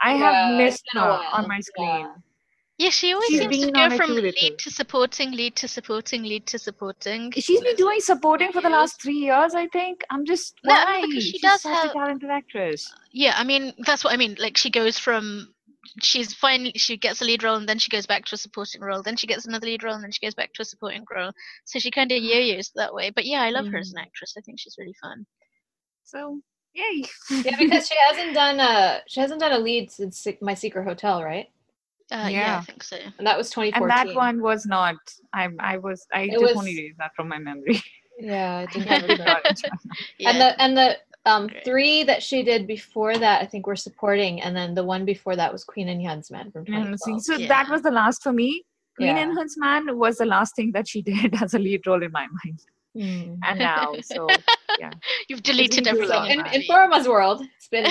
I 0.02 0.14
Yeah, 0.14 0.18
have 0.18 0.58
it's 0.60 0.82
missed 0.82 0.84
been 0.92 1.04
her 1.04 1.10
while. 1.10 1.30
on 1.34 1.48
my 1.48 1.60
screen. 1.60 1.90
Yeah. 2.00 2.16
Yeah, 2.78 2.90
she 2.90 3.14
always 3.14 3.30
She's 3.30 3.40
seems 3.40 3.66
to 3.66 3.72
go 3.72 3.90
from 3.96 4.08
too 4.08 4.22
lead 4.22 4.58
to 4.60 4.72
supporting, 4.72 5.32
lead 5.32 5.56
to 5.58 5.68
supporting, 5.68 6.24
lead 6.24 6.48
to 6.48 6.58
supporting. 6.58 7.32
She's 7.32 7.62
been 7.62 7.76
doing 7.76 8.00
supporting 8.00 8.52
for 8.52 8.62
the 8.62 8.70
last 8.70 9.00
three 9.00 9.18
years, 9.18 9.54
I 9.54 9.68
think. 9.68 10.02
I'm 10.10 10.26
just 10.26 10.56
No, 10.64 10.74
why? 10.74 11.06
because 11.08 11.24
she 11.24 11.32
She's 11.34 11.42
does 11.42 11.62
such 11.62 11.74
have- 11.74 11.92
a 11.92 11.94
talented 11.94 12.32
actress. 12.32 12.92
Uh, 12.92 13.00
yeah, 13.12 13.34
I 13.38 13.44
mean 13.44 13.74
that's 13.86 14.04
what 14.04 14.14
I 14.14 14.18
mean. 14.18 14.36
Like 14.40 14.58
she 14.58 14.72
goes 14.72 14.98
from 14.98 15.54
she's 16.02 16.34
finally 16.34 16.72
she 16.76 16.98
gets 16.98 17.22
a 17.22 17.26
lead 17.26 17.44
role 17.44 17.58
and 17.58 17.70
then 17.70 17.78
she 17.78 17.92
goes 17.92 18.08
back 18.08 18.26
to 18.26 18.36
a 18.36 18.38
supporting 18.38 18.82
role, 18.82 19.04
then 19.04 19.18
she 19.18 19.28
gets 19.28 19.46
another 19.46 19.68
lead 19.68 19.84
role 19.84 19.94
and 19.94 20.04
then 20.04 20.12
she 20.12 20.26
goes 20.26 20.34
back 20.34 20.52
to 20.54 20.64
a 20.64 20.66
supporting 20.66 21.06
role. 21.16 21.32
So 21.66 21.78
she 21.78 21.92
kind 21.92 22.12
of 22.12 22.18
mm-hmm. 22.18 22.40
yo-yos 22.40 22.72
that 22.76 22.94
way. 22.94 23.12
But 23.12 23.26
yeah, 23.26 23.44
I 23.44 23.52
love 23.52 23.68
her 23.68 23.78
as 23.78 23.90
an 23.92 23.98
mm-hmm. 23.98 24.08
actress. 24.08 24.34
I 24.36 24.42
think 24.42 24.60
she's 24.60 24.76
really 24.80 24.96
fun. 25.00 25.28
So 26.06 26.40
yay. 26.74 27.06
Yeah, 27.30 27.56
because 27.60 27.88
she 27.88 27.96
hasn't 28.10 28.34
done 28.34 28.60
a 28.60 29.02
she 29.08 29.20
hasn't 29.20 29.42
done 29.42 29.52
a 29.52 29.60
lead 29.60 29.92
since 29.92 30.26
My 30.42 30.56
Secret 30.56 30.86
Hotel, 30.86 31.24
right? 31.24 31.48
Uh, 32.14 32.28
yeah. 32.30 32.60
I 32.62 32.66
think 32.66 32.84
so. 32.84 32.98
And 33.18 33.26
that 33.28 33.38
was 33.38 33.50
2014. 33.50 33.82
and 33.82 33.92
that 34.10 34.16
one 34.16 34.42
was 34.42 34.66
not. 34.66 34.96
I 35.34 35.50
I 35.60 35.78
was 35.78 36.06
I 36.14 36.22
It 36.24 36.32
just 36.32 36.44
was- 36.44 36.56
only 36.58 36.74
erased 36.80 36.98
that 37.00 37.12
from 37.16 37.28
my 37.28 37.40
memory. 37.40 37.82
Yeah, 38.20 38.58
I 38.58 38.62
I 38.62 38.66
didn't 38.74 38.90
never 38.90 39.08
have 39.08 39.26
got 39.26 39.42
it. 39.52 39.62
Yeah. 40.20 40.30
And 40.30 40.38
the 40.42 40.50
and 40.64 40.78
the 40.78 40.98
um 41.26 41.50
three 41.66 42.04
that 42.04 42.22
she 42.22 42.44
did 42.44 42.68
before 42.68 43.18
that, 43.18 43.42
I 43.42 43.46
think 43.48 43.66
were 43.66 43.76
supporting, 43.88 44.40
and 44.44 44.56
then 44.56 44.76
the 44.76 44.84
one 44.84 45.04
before 45.04 45.36
that 45.36 45.52
was 45.52 45.64
Queen 45.64 45.88
In-hyun's 45.90 46.30
Man 46.30 46.52
from 46.52 46.62
And 46.68 47.00
see, 47.00 47.14
2012. 47.18 47.22
so 47.24 47.34
Yeah. 47.38 47.48
that 47.48 47.70
was 47.74 47.82
the 47.82 47.90
last 48.02 48.22
for 48.22 48.32
me. 48.32 48.50
Queen 48.98 49.08
Yeah. 49.16 49.18
and 49.24 49.32
Huntsman 49.38 49.98
was 49.98 50.18
the 50.20 50.26
last 50.36 50.56
thing 50.56 50.72
that 50.74 50.88
she 50.88 51.02
did 51.02 51.42
as 51.42 51.56
a 51.56 51.60
lead 51.68 51.82
role 51.88 52.04
in 52.04 52.12
my 52.12 52.28
mind. 52.44 52.60
Mm. 52.96 53.40
And 53.48 53.58
now, 53.58 53.96
so 54.02 54.28
yeah, 54.80 54.92
You've 55.28 55.42
deleted 55.42 55.88
everything. 55.88 56.26
in 56.26 56.32
In, 56.34 56.40
my 56.42 56.52
in 56.54 56.62
feed. 56.62 56.70
Paroma's 56.70 57.08
world, 57.08 57.40
it's 57.58 57.68
been 57.76 57.88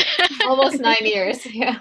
almost 0.47 0.79
nine 0.81 1.05
years. 1.15 1.39
Yeah. 1.53 1.79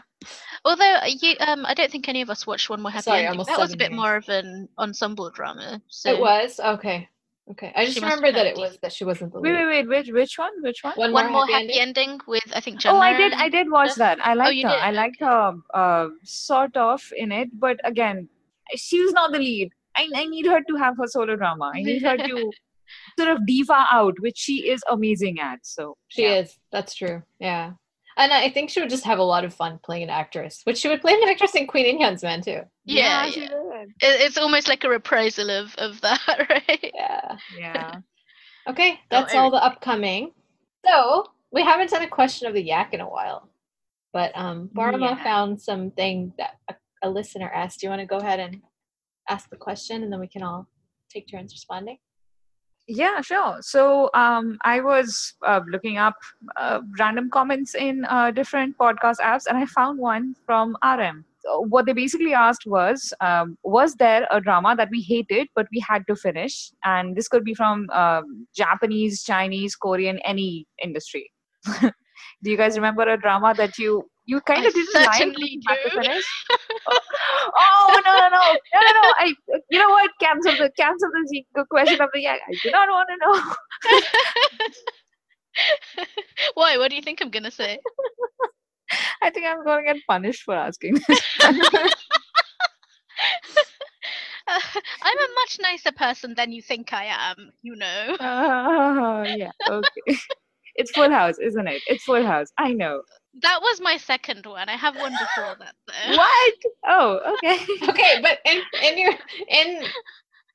Although 0.63 0.83
uh, 0.95 1.05
you, 1.21 1.35
um, 1.39 1.65
I 1.65 1.73
don't 1.73 1.91
think 1.91 2.07
any 2.07 2.21
of 2.21 2.29
us 2.29 2.45
watched 2.45 2.69
One 2.69 2.81
More 2.81 2.91
Happy 2.91 3.03
Sorry, 3.03 3.19
Ending. 3.19 3.31
almost 3.31 3.49
That 3.49 3.59
was 3.59 3.69
a 3.69 3.71
seven 3.71 3.77
bit 3.79 3.91
years. 3.91 3.99
more 3.99 4.15
of 4.15 4.29
an 4.29 4.69
ensemble 4.77 5.29
drama. 5.31 5.81
So 5.87 6.11
It 6.13 6.19
was 6.19 6.59
okay. 6.59 7.09
Okay, 7.49 7.73
I 7.75 7.85
just 7.85 7.95
She 7.95 8.01
must 8.01 8.15
remember 8.15 8.27
have 8.27 8.35
that 8.45 8.51
it 8.53 8.57
a 8.57 8.61
was 8.61 8.77
that 8.83 8.93
she 8.93 9.03
wasn't 9.03 9.33
the 9.33 9.41
wait, 9.41 9.51
lead. 9.53 9.65
wait, 9.67 9.87
wait, 9.89 10.05
which 10.05 10.11
which 10.13 10.37
one? 10.37 10.51
Which 10.61 10.83
one? 10.83 10.93
One, 10.95 11.11
One 11.11 11.31
More 11.31 11.41
happy, 11.47 11.53
Happy 11.53 11.79
ending. 11.79 12.09
Ending 12.11 12.19
with 12.27 12.43
I 12.53 12.59
think 12.61 12.79
Oh, 12.85 12.97
I 12.99 13.17
did. 13.17 13.31
Jenna 13.31 13.43
I 13.43 13.49
did 13.49 13.71
watch 13.71 13.95
that. 13.95 14.19
I 14.25 14.35
liked 14.35 14.53
you 14.55 14.67
her. 14.67 14.73
did? 14.73 14.81
I 14.81 14.91
liked 14.91 15.19
her 15.19 15.53
uh, 15.73 16.07
sort 16.23 16.77
of 16.77 17.01
in 17.17 17.31
it, 17.31 17.49
but 17.59 17.79
again, 17.83 18.29
she 18.75 19.01
was 19.03 19.11
not 19.13 19.31
the 19.31 19.39
lead. 19.39 19.71
I, 19.97 20.07
I 20.15 20.25
need 20.27 20.45
her 20.45 20.61
to 20.61 20.75
have 20.75 20.95
her 20.97 21.07
solo 21.07 21.35
drama. 21.35 21.71
I 21.75 21.81
need 21.81 22.03
her 22.03 22.15
to 22.15 22.51
sort 23.19 23.29
of 23.31 23.45
diva 23.45 23.85
out, 23.91 24.13
which 24.19 24.37
she 24.37 24.69
is 24.69 24.81
amazing 24.89 25.39
at. 25.41 25.59
So 25.63 25.97
She 26.07 26.23
yeah. 26.23 26.35
is. 26.35 26.57
That's 26.71 26.93
true. 26.93 27.23
Yeah. 27.39 27.71
And 28.17 28.33
I 28.33 28.49
think 28.49 28.69
she 28.69 28.81
would 28.81 28.89
just 28.89 29.05
have 29.05 29.19
a 29.19 29.23
lot 29.23 29.45
of 29.45 29.53
fun 29.53 29.79
playing 29.83 30.03
an 30.03 30.09
actress, 30.09 30.61
which 30.65 30.77
she 30.77 30.87
would 30.89 31.01
play 31.01 31.13
an 31.13 31.29
actress 31.29 31.55
in 31.55 31.67
Queen 31.67 31.85
In-hyun's 31.85 32.23
Man 32.23 32.41
too. 32.41 32.61
Yeah, 32.85 33.25
she 33.29 33.41
yeah. 33.41 33.47
did. 33.47 33.89
It, 34.01 34.21
it's 34.21 34.37
almost 34.37 34.67
like 34.67 34.83
a 34.83 34.89
reprisal 34.89 35.49
of, 35.49 35.73
of 35.75 36.01
that, 36.01 36.19
right? 36.49 36.91
Yeah. 36.93 37.37
Yeah. 37.57 37.91
Okay, 38.69 38.99
that's 39.09 39.33
all 39.33 39.49
the 39.51 39.63
upcoming. 39.63 40.33
So 40.85 41.25
we 41.51 41.63
haven't 41.63 41.89
done 41.89 42.03
a 42.03 42.07
question 42.07 42.47
of 42.47 42.53
the 42.53 42.61
yak 42.61 42.93
in 42.93 43.01
a 43.01 43.09
while, 43.09 43.49
but 44.13 44.31
um, 44.35 44.69
Paroma 44.75 45.11
Yeah. 45.17 45.23
found 45.23 45.61
something 45.61 46.33
that 46.37 46.55
a, 46.69 46.75
a 47.03 47.09
listener 47.09 47.49
asked. 47.49 47.79
Do 47.79 47.87
you 47.87 47.89
want 47.91 48.01
to 48.01 48.05
go 48.05 48.17
ahead 48.17 48.39
and 48.39 48.61
ask 49.29 49.49
the 49.49 49.55
question, 49.57 50.03
and 50.03 50.11
then 50.11 50.19
we 50.19 50.27
can 50.27 50.43
all 50.43 50.67
take 51.09 51.27
turns 51.29 51.53
responding? 51.53 51.97
Yeah, 52.87 53.21
sure. 53.21 53.57
So 53.61 54.09
um, 54.13 54.57
I 54.63 54.81
was 54.81 55.33
uh, 55.45 55.61
looking 55.69 55.97
up 55.97 56.15
uh, 56.57 56.81
random 56.99 57.29
comments 57.29 57.75
in 57.75 58.05
uh, 58.09 58.31
different 58.31 58.77
podcast 58.77 59.17
apps, 59.19 59.45
and 59.47 59.57
I 59.57 59.65
found 59.65 59.99
one 59.99 60.35
from 60.45 60.75
RM. 60.83 61.23
So 61.39 61.61
what 61.69 61.85
they 61.85 61.93
basically 61.93 62.33
asked 62.33 62.63
was, 62.67 63.13
um, 63.21 63.57
was 63.63 63.95
there 63.95 64.27
a 64.29 64.41
drama 64.41 64.75
that 64.75 64.89
we 64.91 65.01
hated 65.01 65.47
but 65.55 65.67
we 65.73 65.79
had 65.87 66.03
to 66.07 66.15
finish? 66.15 66.71
And 66.83 67.15
this 67.15 67.27
could 67.27 67.43
be 67.43 67.55
from 67.55 67.89
um, 67.91 68.45
Japanese, 68.55 69.23
Chinese, 69.23 69.75
Korean, 69.75 70.19
any 70.19 70.67
industry. 70.83 71.31
do 71.81 71.91
you 72.51 72.57
guys 72.57 72.75
remember 72.75 73.03
a 73.03 73.17
drama 73.19 73.53
that 73.55 73.77
you 73.79 74.03
you 74.25 74.41
kind 74.41 74.65
of 74.65 74.73
didn't 74.73 74.93
like 74.93 75.13
certainly 75.13 75.49
you 75.49 75.61
had 75.67 75.77
to 75.83 75.89
do. 75.89 76.01
finish? 76.01 76.25
oh 77.57 78.01
no 78.05 78.13
no 78.17 78.29
no 78.29 78.53
no 78.73 78.81
no 78.81 79.01
no! 79.01 79.13
I 79.17 79.33
you 79.69 79.79
know 79.79 79.89
what? 79.89 80.11
Cancel 80.19 80.53
the 80.53 80.71
cancel 80.77 81.09
the 81.55 81.65
question 81.69 82.01
of 82.01 82.09
the 82.13 82.21
yeah. 82.21 82.35
I 82.35 82.55
do 82.63 82.71
not 82.71 82.89
want 82.89 83.09
to 83.09 83.17
know. 83.25 83.53
Why? 86.53 86.77
What 86.77 86.89
do 86.89 86.95
you 86.95 87.01
think 87.01 87.21
I'm 87.21 87.29
gonna 87.29 87.51
say? 87.51 87.79
I 89.21 89.29
think 89.29 89.45
I'm 89.45 89.63
going 89.63 89.85
to 89.85 89.93
get 89.93 90.01
punished 90.07 90.43
for 90.43 90.53
asking 90.53 90.99
this. 91.07 91.21
Uh, 94.47 94.59
I'm 95.03 95.17
a 95.17 95.27
much 95.35 95.59
nicer 95.61 95.91
person 95.91 96.33
than 96.35 96.51
you 96.51 96.61
think 96.61 96.91
I 96.91 97.05
am. 97.05 97.51
You 97.61 97.75
know. 97.75 98.17
Oh 98.19 99.23
yeah, 99.23 99.51
okay. 99.69 100.17
It's 100.75 100.91
Full 100.91 101.11
House, 101.11 101.37
isn't 101.39 101.67
it? 101.67 101.81
It's 101.87 102.03
Full 102.03 102.25
House. 102.25 102.47
I 102.57 102.73
know. 102.73 103.01
That 103.41 103.61
was 103.61 103.79
my 103.81 103.97
second 103.97 104.45
one. 104.45 104.67
I 104.69 104.75
have 104.75 104.95
one 104.95 105.13
before 105.13 105.55
that 105.59 105.75
though. 105.87 106.17
What? 106.17 106.53
Oh, 106.87 107.35
okay. 107.35 107.59
Okay, 107.89 108.21
but 108.21 108.39
in 108.45 108.61
in 108.83 108.97
your 108.97 109.13
in 109.47 109.83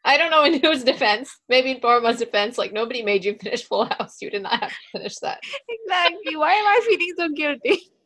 I 0.04 0.16
don't 0.16 0.30
know 0.30 0.44
in 0.44 0.60
whose 0.60 0.84
defense, 0.84 1.36
maybe 1.48 1.72
in 1.72 1.80
Paroma's 1.80 2.18
defense, 2.18 2.58
like 2.58 2.72
nobody 2.72 3.02
made 3.02 3.24
you 3.24 3.34
finish 3.42 3.64
Full 3.64 3.86
House. 3.86 4.22
You 4.22 4.30
did 4.30 4.42
not 4.42 4.60
have 4.60 4.70
to 4.70 4.76
finish 4.92 5.16
that. 5.18 5.40
exactly. 5.68 6.36
Why 6.36 6.52
am 6.52 6.66
I 6.66 6.80
feeling 6.88 7.14
so 7.16 7.28
guilty? 7.30 7.90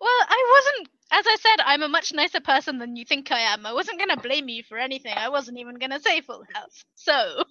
Well, 0.00 0.10
I 0.28 0.62
wasn't. 0.74 0.88
As 1.10 1.24
I 1.26 1.36
said, 1.36 1.62
I'm 1.64 1.82
a 1.82 1.88
much 1.88 2.12
nicer 2.12 2.40
person 2.40 2.78
than 2.78 2.96
you 2.96 3.04
think 3.04 3.30
I 3.32 3.40
am. 3.40 3.64
I 3.64 3.72
wasn't 3.72 3.98
gonna 3.98 4.16
blame 4.16 4.48
you 4.48 4.62
for 4.62 4.78
anything. 4.78 5.14
I 5.16 5.28
wasn't 5.28 5.58
even 5.58 5.76
gonna 5.76 6.00
say 6.00 6.20
Full 6.20 6.44
House. 6.52 6.84
So 6.94 7.44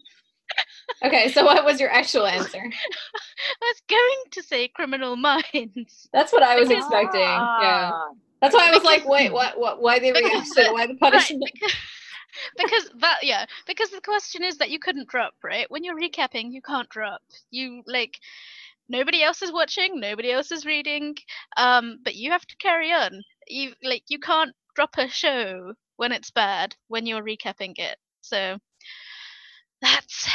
Okay, 1.03 1.29
so 1.31 1.43
what 1.43 1.63
was 1.65 1.79
your 1.79 1.89
actual 1.91 2.25
answer? 2.25 2.59
I 3.61 3.65
was 3.65 3.81
going 3.89 4.31
to 4.31 4.43
say 4.43 4.67
Criminal 4.69 5.15
Minds. 5.17 6.07
That's 6.13 6.31
what 6.33 6.43
I 6.43 6.59
was 6.59 6.69
Because- 6.69 6.85
expecting. 6.85 7.21
Yeah. 7.21 7.91
Ah. 7.93 8.09
That's 8.41 8.53
why 8.53 8.67
I 8.67 8.71
was 8.71 8.83
like, 8.83 9.07
wait, 9.07 9.31
what 9.31 9.57
what 9.59 9.81
why 9.81 9.99
the 9.99 10.11
Because- 10.11 10.51
Why 10.55 10.85
the 10.87 10.93
Right, 10.93 10.99
punishment? 10.99 11.43
because, 11.53 11.73
because 12.57 12.89
that 12.99 13.17
yeah 13.23 13.45
because 13.65 13.89
the 13.91 14.01
question 14.01 14.43
is 14.43 14.57
that 14.57 14.69
you 14.69 14.77
couldn't 14.79 15.07
drop 15.07 15.33
right 15.43 15.69
when 15.71 15.83
you're 15.85 15.99
recapping 15.99 16.51
you 16.51 16.61
can't 16.61 16.89
drop 16.89 17.21
you 17.49 17.81
like 17.87 18.19
nobody 18.89 19.23
else 19.23 19.41
is 19.41 19.53
watching 19.53 19.99
nobody 20.01 20.31
else 20.31 20.51
is 20.51 20.65
reading 20.65 21.15
um 21.55 21.97
but 22.03 22.15
you 22.15 22.29
have 22.31 22.45
to 22.45 22.57
carry 22.57 22.91
on 22.91 23.21
you 23.47 23.71
like 23.83 24.03
you 24.09 24.19
can't 24.19 24.53
drop 24.75 24.89
a 24.97 25.07
show 25.07 25.73
when 25.95 26.11
it's 26.11 26.29
bad 26.31 26.75
when 26.89 27.05
you're 27.05 27.23
recapping 27.23 27.73
it 27.77 27.97
so 28.19 28.57
that's 29.81 30.29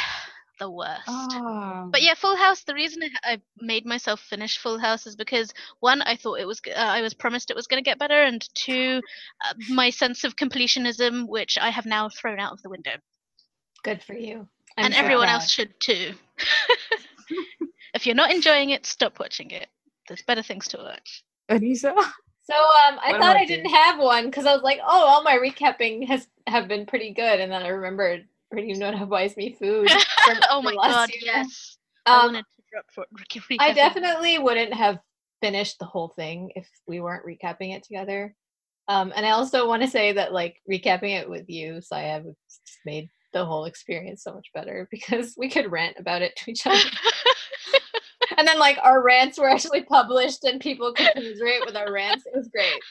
the 0.59 0.69
worst 0.69 1.01
Ah. 1.07 1.87
but 1.91 2.01
yeah, 2.03 2.13
Full 2.13 2.35
House. 2.35 2.63
The 2.63 2.73
reason 2.75 3.01
I, 3.03 3.33
I 3.33 3.41
made 3.59 3.85
myself 3.85 4.19
finish 4.21 4.57
Full 4.59 4.77
House 4.79 5.07
is 5.07 5.15
because 5.15 5.53
one, 5.79 6.01
I 6.03 6.15
thought 6.15 6.39
it 6.39 6.45
was, 6.47 6.61
uh, 6.67 6.73
I 6.77 7.01
was 7.01 7.13
promised 7.15 7.49
it 7.49 7.55
was 7.55 7.67
going 7.67 7.83
to 7.83 7.89
get 7.89 7.99
better, 7.99 8.21
and 8.21 8.47
two, 8.53 9.01
uh, 9.45 9.53
my 9.69 9.89
sense 9.89 10.23
of 10.23 10.35
completionism, 10.35 11.27
which 11.27 11.57
I 11.59 11.69
have 11.71 11.85
now 11.85 12.09
thrown 12.09 12.39
out 12.39 12.53
of 12.53 12.61
the 12.61 12.69
window, 12.69 12.91
Good 13.83 14.03
for 14.03 14.13
you. 14.13 14.47
I'm 14.77 14.85
and 14.85 14.93
so 14.93 14.99
everyone 14.99 15.25
proud. 15.27 15.35
else 15.35 15.51
should 15.51 15.79
too. 15.79 16.13
if 17.93 18.05
you're 18.05 18.15
not 18.15 18.31
enjoying 18.31 18.69
it, 18.69 18.85
stop 18.85 19.19
watching 19.19 19.51
it. 19.51 19.67
There's 20.07 20.21
better 20.23 20.43
things 20.43 20.67
to 20.69 20.77
watch. 20.77 21.23
Anissa? 21.49 21.93
So 22.43 22.53
um, 22.55 22.99
I 23.03 23.11
What 23.11 23.21
thought 23.21 23.35
about 23.35 23.37
I 23.37 23.45
didn't 23.45 23.71
have 23.71 23.99
one 23.99 24.25
because 24.25 24.45
I 24.45 24.53
was 24.53 24.63
like, 24.63 24.79
oh, 24.85 25.05
all 25.07 25.23
my 25.23 25.37
recapping 25.37 26.07
has 26.07 26.27
have 26.47 26.67
been 26.67 26.85
pretty 26.85 27.13
good, 27.13 27.39
and 27.39 27.51
then 27.51 27.63
I 27.63 27.69
remembered 27.69 28.27
Pretty 28.51 28.73
Noona 28.73 29.07
buys 29.07 29.37
me 29.37 29.53
food. 29.53 29.89
from- 30.25 30.39
oh 30.49 30.61
my 30.61 30.75
god, 30.75 31.09
yes. 31.21 31.77
I 32.05 32.15
Um, 32.19 32.25
wanted 32.27 32.45
to 32.55 32.61
drop 32.71 32.85
for 32.93 33.05
I 33.59 33.73
definitely 33.73 34.39
wouldn't 34.39 34.73
have 34.73 34.99
finished 35.41 35.77
the 35.79 35.85
whole 35.85 36.09
thing 36.15 36.51
if 36.55 36.67
we 36.87 36.99
weren't 36.99 37.25
recapping 37.25 37.75
it 37.75 37.83
together. 37.83 38.35
Um, 38.87 39.13
and 39.15 39.25
I 39.25 39.31
also 39.31 39.67
want 39.67 39.83
to 39.83 39.87
say 39.87 40.11
that 40.13 40.33
like 40.33 40.57
recapping 40.69 41.17
it 41.19 41.29
with 41.29 41.49
you, 41.49 41.79
Saya, 41.81 42.23
made 42.85 43.09
the 43.33 43.45
whole 43.45 43.65
experience 43.65 44.23
so 44.23 44.33
much 44.33 44.47
better 44.53 44.87
because 44.91 45.33
we 45.37 45.49
could 45.49 45.71
rant 45.71 45.95
about 45.99 46.21
it 46.21 46.35
to 46.37 46.51
each 46.51 46.65
other. 46.67 46.79
and 48.37 48.47
then 48.47 48.59
like 48.59 48.77
our 48.83 49.01
rants 49.03 49.37
were 49.39 49.49
actually 49.49 49.83
published 49.83 50.43
and 50.43 50.59
people 50.59 50.91
could 50.93 51.09
commiserate 51.13 51.65
with 51.65 51.75
our 51.77 51.91
rants. 51.91 52.25
It 52.25 52.35
was 52.35 52.49
great. 52.49 52.81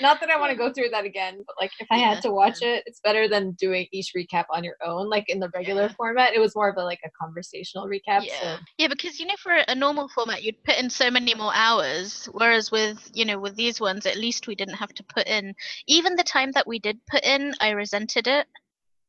Not 0.00 0.20
that 0.20 0.30
I 0.30 0.38
want 0.38 0.50
to 0.50 0.56
go 0.56 0.66
um, 0.66 0.74
through 0.74 0.90
that 0.90 1.04
again, 1.04 1.42
but 1.46 1.56
like 1.60 1.72
if 1.80 1.86
I 1.90 1.98
Yeah, 1.98 2.14
had 2.14 2.22
to 2.22 2.30
watch 2.30 2.62
it, 2.62 2.82
it's 2.86 3.00
better 3.00 3.28
than 3.28 3.52
doing 3.52 3.86
each 3.92 4.12
recap 4.16 4.44
on 4.50 4.62
your 4.64 4.76
own. 4.84 5.08
Like 5.08 5.28
in 5.28 5.40
the 5.40 5.50
regular 5.54 5.82
Yeah. 5.82 5.94
format, 5.96 6.34
it 6.34 6.38
was 6.38 6.54
more 6.54 6.68
of 6.68 6.76
a 6.76 6.84
like 6.84 7.00
a 7.04 7.10
conversational 7.10 7.86
recap. 7.86 8.24
yeah. 8.24 8.40
So 8.40 8.58
yeah, 8.78 8.88
because 8.88 9.18
you 9.18 9.26
know, 9.26 9.36
for 9.38 9.52
a 9.52 9.74
normal 9.74 10.08
format, 10.08 10.42
you'd 10.42 10.62
put 10.64 10.78
in 10.78 10.90
so 10.90 11.10
many 11.10 11.34
more 11.34 11.52
hours. 11.54 12.28
Whereas 12.32 12.70
with 12.70 13.10
you 13.14 13.24
know, 13.24 13.38
with 13.38 13.56
these 13.56 13.80
ones, 13.80 14.06
at 14.06 14.16
least 14.16 14.46
we 14.46 14.54
didn't 14.54 14.74
have 14.74 14.94
to 14.94 15.02
put 15.04 15.26
in 15.26 15.54
even 15.86 16.14
the 16.14 16.24
time 16.24 16.52
that 16.52 16.66
we 16.66 16.78
did 16.78 17.04
put 17.06 17.24
in. 17.24 17.54
I 17.60 17.70
resented 17.70 18.26
it 18.26 18.46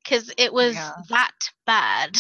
because 0.03 0.31
it 0.37 0.51
was 0.53 0.75
Yeah. 0.75 0.93
that 1.09 1.37
bad. 1.65 2.17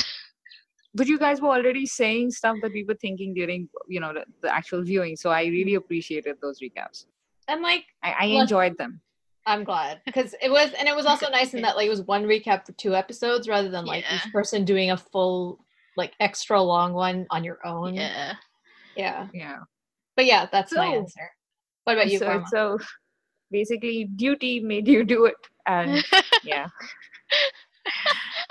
But 0.93 1.07
you 1.07 1.17
guys 1.17 1.39
were 1.41 1.49
already 1.49 1.85
saying 1.85 2.31
stuff 2.31 2.57
that 2.61 2.73
we 2.73 2.83
were 2.83 2.95
thinking 2.95 3.33
during, 3.33 3.69
you 3.87 4.01
know, 4.01 4.13
the, 4.13 4.25
the 4.41 4.53
actual 4.53 4.83
viewing. 4.83 5.15
So 5.15 5.29
I 5.29 5.43
really 5.45 5.71
mm-hmm. 5.71 5.77
appreciated 5.77 6.37
those 6.41 6.59
recaps. 6.59 7.05
And 7.51 7.61
like 7.61 7.85
I, 8.03 8.11
I 8.19 8.25
enjoyed 8.25 8.77
them. 8.77 9.01
I'm 9.45 9.63
glad 9.63 10.01
because 10.05 10.35
it 10.41 10.49
was, 10.51 10.71
and 10.77 10.87
it 10.87 10.95
was 10.95 11.05
also 11.07 11.27
nice 11.29 11.53
in 11.55 11.61
that 11.63 11.75
like 11.75 11.87
it 11.87 11.89
was 11.89 12.03
one 12.03 12.25
recap 12.25 12.65
for 12.65 12.73
two 12.73 12.95
episodes 12.95 13.47
rather 13.47 13.69
than 13.69 13.85
like 13.85 14.03
Yeah. 14.03 14.17
each 14.17 14.31
person 14.31 14.65
doing 14.65 14.91
a 14.91 14.97
full 14.97 15.65
like 15.97 16.13
extra 16.19 16.61
long 16.61 16.93
one 16.93 17.25
on 17.31 17.43
your 17.43 17.57
own. 17.65 17.95
Yeah. 17.95 18.33
Yeah. 18.95 19.27
Yeah. 19.33 19.57
But 20.15 20.25
yeah, 20.25 20.47
that's 20.51 20.73
my 20.73 20.85
answer. 20.85 21.29
What 21.85 21.93
about 21.93 22.11
you, 22.11 22.19
so, 22.19 22.25
Karma? 22.27 22.45
so 22.53 22.77
basically, 23.49 24.05
duty 24.15 24.59
made 24.59 24.87
you 24.87 25.03
do 25.03 25.25
it. 25.25 25.35
And 25.65 26.03
yeah. 26.43 26.67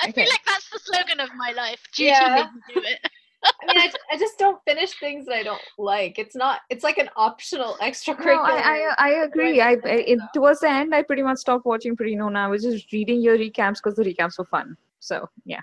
I 0.03 0.09
Okay. 0.09 0.23
feel 0.23 0.31
like 0.31 0.45
that's 0.47 0.69
the 0.71 0.81
slogan 0.81 1.21
of 1.21 1.29
my 1.37 1.53
life. 1.53 1.81
Duty 1.95 2.09
Yeah. 2.11 2.35
made 2.35 2.53
me 2.55 2.75
do 2.75 2.81
it. 2.89 2.99
I 3.43 3.75
mean, 3.75 3.91
I 4.12 4.19
just 4.19 4.39
don't 4.39 4.59
finish 4.67 4.99
things 4.99 5.27
that 5.27 5.35
I 5.35 5.43
don't 5.43 5.61
like. 5.79 6.19
It's 6.19 6.37
not. 6.37 6.61
It's 6.69 6.85
like 6.85 6.99
an 6.99 7.09
optional 7.17 7.77
No, 7.81 7.87
extracurricular. 7.87 8.61
I, 8.62 8.93
I, 8.99 9.09
I 9.09 9.11
agree. 9.25 9.61
I, 9.61 9.71
I 9.71 9.79
it, 9.85 10.19
towards 10.35 10.61
the 10.61 10.71
end, 10.71 10.95
I 10.95 11.03
pretty 11.03 11.23
much 11.23 11.39
stopped 11.39 11.65
watching 11.65 11.97
Pretty 11.97 12.17
Known. 12.17 12.37
I 12.37 12.49
was 12.49 12.62
just 12.62 12.93
reading 12.93 13.23
your 13.23 13.39
recaps 13.39 13.77
because 13.83 13.97
the 13.97 14.05
recaps 14.05 14.39
were 14.39 14.45
fun. 14.47 14.77
So 14.99 15.27
yeah. 15.47 15.61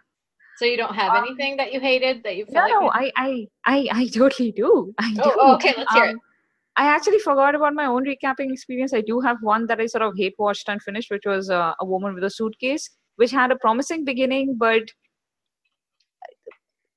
so 0.57 0.65
you 0.65 0.77
don't 0.77 0.95
have 0.95 1.13
Um, 1.13 1.25
anything 1.25 1.57
that 1.57 1.71
you 1.71 1.79
hated 1.79 2.23
that 2.23 2.35
you 2.35 2.45
No, 2.49 2.61
like. 2.61 2.71
no, 2.71 2.89
I, 2.89 3.11
I, 3.15 3.47
I, 3.65 3.87
I 3.91 4.07
totally 4.07 4.51
do. 4.51 4.93
I 4.97 5.13
do. 5.13 5.21
Oh, 5.23 5.35
oh, 5.39 5.55
okay, 5.55 5.73
let's 5.77 5.93
hear 5.93 6.05
it. 6.05 6.11
Um, 6.11 6.19
I 6.77 6.85
actually 6.85 7.19
forgot 7.19 7.55
about 7.55 7.73
my 7.73 7.85
own 7.85 8.05
recapping 8.05 8.51
experience. 8.51 8.93
I 8.93 9.01
do 9.01 9.19
have 9.19 9.37
one 9.41 9.65
that 9.67 9.79
I 9.79 9.87
sort 9.87 10.03
of 10.03 10.13
hate 10.15 10.35
watched 10.37 10.69
and 10.69 10.81
finished, 10.81 11.11
which 11.11 11.25
was 11.25 11.49
uh, 11.49 11.73
a 11.79 11.85
woman 11.85 12.13
with 12.13 12.23
a 12.23 12.29
suitcase, 12.29 12.89
which 13.17 13.31
had 13.31 13.51
a 13.51 13.55
promising 13.55 14.05
beginning, 14.05 14.55
but 14.57 14.83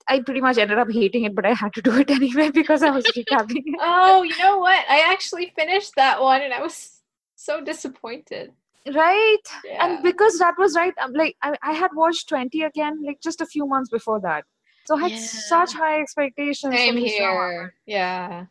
I 0.08 0.20
pretty 0.20 0.40
much 0.40 0.58
ended 0.58 0.78
up 0.78 0.90
hating 0.90 1.24
it. 1.24 1.34
But 1.34 1.46
I 1.46 1.52
had 1.54 1.72
to 1.74 1.82
do 1.82 1.94
it 1.98 2.10
anyway 2.18 2.50
because 2.50 2.82
I 2.82 2.90
was 2.90 3.04
recapping 3.06 3.62
it. 3.66 3.78
Oh, 3.80 4.22
you 4.22 4.36
know 4.38 4.58
what? 4.58 4.84
I 4.88 5.00
actually 5.12 5.52
finished 5.56 5.94
that 5.96 6.20
one, 6.20 6.42
and 6.42 6.52
I 6.52 6.60
was 6.60 7.00
so 7.36 7.62
disappointed. 7.62 8.52
Right, 8.94 9.36
Yeah. 9.64 9.84
and 9.86 10.02
because 10.02 10.38
that 10.38 10.54
was 10.56 10.74
right, 10.74 10.94
I'm 10.98 11.12
like 11.12 11.36
I, 11.42 11.54
I 11.62 11.72
had 11.72 11.90
watched 11.94 12.28
Twenty 12.30 12.62
again, 12.62 13.02
like 13.04 13.20
just 13.20 13.40
a 13.42 13.46
few 13.46 13.66
months 13.66 13.90
before 13.90 14.20
that. 14.20 14.44
So 14.86 14.96
I 14.96 15.08
had 15.08 15.18
such 15.18 15.74
high 15.74 16.00
expectations. 16.00 16.74
Same 16.74 16.96
here. 16.96 17.74
Yeah. 17.86 18.46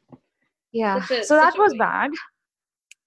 yeah 0.72 1.04
a- 1.10 1.24
so 1.24 1.36
that 1.36 1.58
was 1.58 1.74
bad 1.80 2.12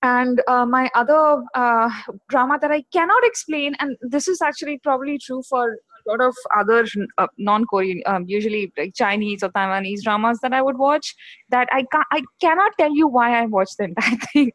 and 0.02 0.42
uh, 0.48 0.66
my 0.66 0.90
other 0.96 1.44
uh, 1.54 1.88
drama 2.28 2.58
that 2.60 2.72
i 2.72 2.82
cannot 2.92 3.22
explain 3.24 3.76
and 3.78 3.96
this 4.00 4.26
is 4.26 4.42
actually 4.42 4.78
probably 4.78 5.16
true 5.16 5.42
for 5.48 5.78
a 6.06 6.10
lot 6.10 6.20
of 6.20 6.34
other 6.56 6.84
uh, 7.18 7.26
non-korean 7.38 8.02
um, 8.06 8.24
usually 8.26 8.72
like 8.76 8.94
chinese 8.94 9.42
or 9.42 9.50
taiwanese 9.50 10.02
dramas 10.02 10.38
that 10.42 10.52
i 10.52 10.62
would 10.62 10.78
watch 10.78 11.14
that 11.50 11.68
i 11.72 11.84
can 11.92 12.02
i 12.12 12.22
cannot 12.40 12.72
tell 12.78 12.94
you 12.94 13.08
why 13.08 13.42
i 13.42 13.46
watched 13.46 13.76
the 13.78 13.84
entire 13.84 14.16
thing 14.32 14.50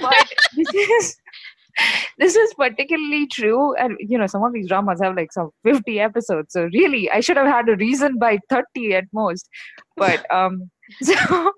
but 0.00 0.34
this 0.56 0.74
is 0.74 1.16
this 2.18 2.34
is 2.36 2.54
particularly 2.54 3.26
true 3.28 3.74
and 3.76 3.96
you 4.00 4.18
know 4.18 4.26
some 4.26 4.42
of 4.42 4.52
these 4.52 4.68
dramas 4.68 5.00
have 5.00 5.16
like 5.16 5.32
some 5.32 5.50
50 5.64 6.00
episodes 6.00 6.52
so 6.52 6.68
really 6.72 7.10
i 7.10 7.20
should 7.20 7.36
have 7.36 7.46
had 7.46 7.68
a 7.68 7.76
reason 7.76 8.18
by 8.18 8.38
30 8.50 8.94
at 8.94 9.04
most. 9.12 9.48
But 9.96 10.30
um 10.32 10.70
so 11.02 11.52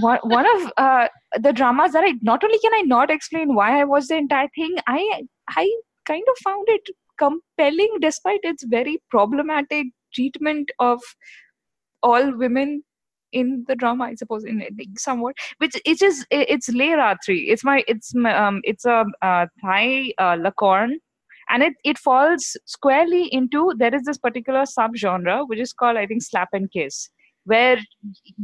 one, 0.00 0.18
one 0.22 0.46
of 0.56 0.72
uh, 0.76 1.08
the 1.40 1.52
dramas 1.52 1.92
that 1.92 2.04
i 2.04 2.14
not 2.22 2.44
only 2.44 2.58
can 2.58 2.74
i 2.74 2.82
not 2.82 3.10
explain 3.10 3.54
why 3.54 3.80
i 3.80 3.84
watched 3.84 4.08
the 4.08 4.16
entire 4.16 4.48
thing 4.54 4.76
i 4.86 5.22
i 5.48 5.64
kind 6.06 6.24
of 6.30 6.36
found 6.44 6.66
it 6.68 6.82
compelling 7.18 7.96
despite 8.00 8.40
its 8.42 8.64
very 8.64 9.00
problematic 9.10 9.86
treatment 10.14 10.70
of 10.78 11.00
all 12.02 12.36
women 12.36 12.82
in 13.32 13.64
the 13.68 13.76
drama 13.76 14.04
i 14.04 14.14
suppose 14.14 14.44
in 14.44 14.62
somewhat 14.96 15.34
which 15.58 15.76
it 15.84 16.00
is 16.00 16.24
it's 16.30 16.70
Layratri 16.70 17.44
it's 17.48 17.64
my 17.64 17.84
it's 17.86 18.14
um 18.14 18.60
it's 18.64 18.86
a 18.86 19.04
uh, 19.22 19.46
thai 19.60 20.12
uh, 20.18 20.36
lakorn 20.36 20.94
and 21.50 21.62
it 21.62 21.74
it 21.84 21.98
falls 21.98 22.56
squarely 22.64 23.26
into 23.32 23.72
there 23.76 23.94
is 23.94 24.02
this 24.04 24.18
particular 24.18 24.62
subgenre 24.62 25.46
which 25.48 25.58
is 25.58 25.72
called 25.72 25.96
i 25.98 26.06
think 26.06 26.22
slap 26.22 26.48
and 26.52 26.70
kiss 26.72 27.10
where 27.48 27.78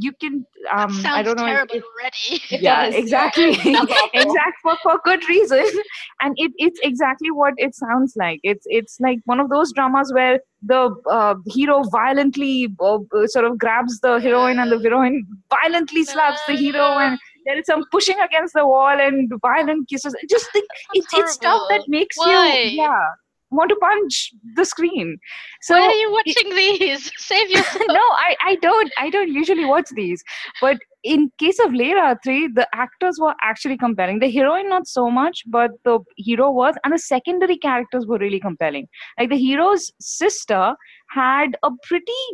you 0.05 0.13
can 0.21 0.45
um 0.73 0.93
Sounds 0.93 1.07
i 1.19 1.23
don't 1.23 1.37
know 1.39 1.47
terrible 1.47 1.77
if, 1.77 1.85
already. 1.93 2.43
It 2.55 2.63
yeah 2.63 2.87
does, 2.87 2.95
exactly 2.95 3.51
yeah. 3.65 3.79
Sounds 3.81 3.91
awful. 3.91 4.21
exact 4.23 4.57
for, 4.63 4.77
for 4.83 4.99
good 5.05 5.29
reason 5.29 5.65
and 6.23 6.35
it, 6.45 6.53
it's 6.57 6.81
exactly 6.83 7.31
what 7.31 7.55
it 7.59 7.75
sounds 7.75 8.15
like 8.17 8.41
it's 8.43 8.67
it's 8.79 8.99
like 9.01 9.19
one 9.25 9.41
of 9.41 9.51
those 9.51 9.73
dramas 9.73 10.13
where 10.13 10.41
the 10.63 10.83
uh, 11.11 11.35
hero 11.47 11.83
violently 11.93 12.75
uh, 12.81 12.99
uh, 13.17 13.27
sort 13.27 13.45
of 13.45 13.59
grabs 13.59 14.01
the 14.01 14.19
heroine 14.21 14.59
and 14.59 14.73
the 14.73 14.79
heroine 14.79 15.23
violently 15.57 16.05
slaps 16.05 16.41
the 16.47 16.55
hero 16.55 16.87
and 17.07 17.19
there 17.45 17.59
is 17.59 17.67
some 17.67 17.85
pushing 17.91 18.19
against 18.21 18.55
the 18.55 18.67
wall 18.67 19.05
and 19.09 19.31
violent 19.43 19.87
kisses 19.91 20.17
just 20.31 20.51
think 20.53 20.67
it's, 20.95 21.13
it's 21.13 21.35
stuff 21.35 21.61
that 21.69 21.85
makes 21.89 22.17
Why? 22.17 22.63
you 22.63 22.83
yeah 22.83 23.09
want 23.55 23.71
to 23.71 23.77
punch 23.77 24.31
the 24.55 24.65
screen 24.65 25.19
so 25.65 25.75
Why 25.75 25.87
are 25.87 25.93
you 25.93 26.13
watching 26.13 26.55
these? 26.55 27.11
Save 27.17 27.49
yourself. 27.49 27.85
no, 27.89 27.95
I, 27.95 28.37
I 28.45 28.57
don't 28.57 28.93
I 28.99 29.09
don't 29.09 29.33
usually 29.33 29.65
watch 29.65 29.89
these. 29.97 30.23
But 30.61 30.77
in 31.03 31.31
case 31.39 31.59
of 31.59 31.71
Leira 31.71 32.19
3, 32.23 32.49
the 32.49 32.69
actors 32.75 33.19
were 33.19 33.35
actually 33.43 33.79
compelling. 33.79 34.19
The 34.19 34.31
heroine 34.31 34.69
not 34.69 34.87
so 34.87 35.11
much, 35.11 35.43
but 35.47 35.71
the 35.85 36.01
hero 36.17 36.51
was, 36.51 36.75
and 36.85 36.93
the 36.93 36.99
secondary 36.99 37.57
characters 37.57 38.07
were 38.07 38.19
really 38.19 38.41
compelling. 38.41 38.87
Like 39.19 39.31
the 39.31 39.39
hero's 39.39 39.91
sister 40.01 40.75
had 41.11 41.57
a 41.63 41.71
pretty 41.83 42.25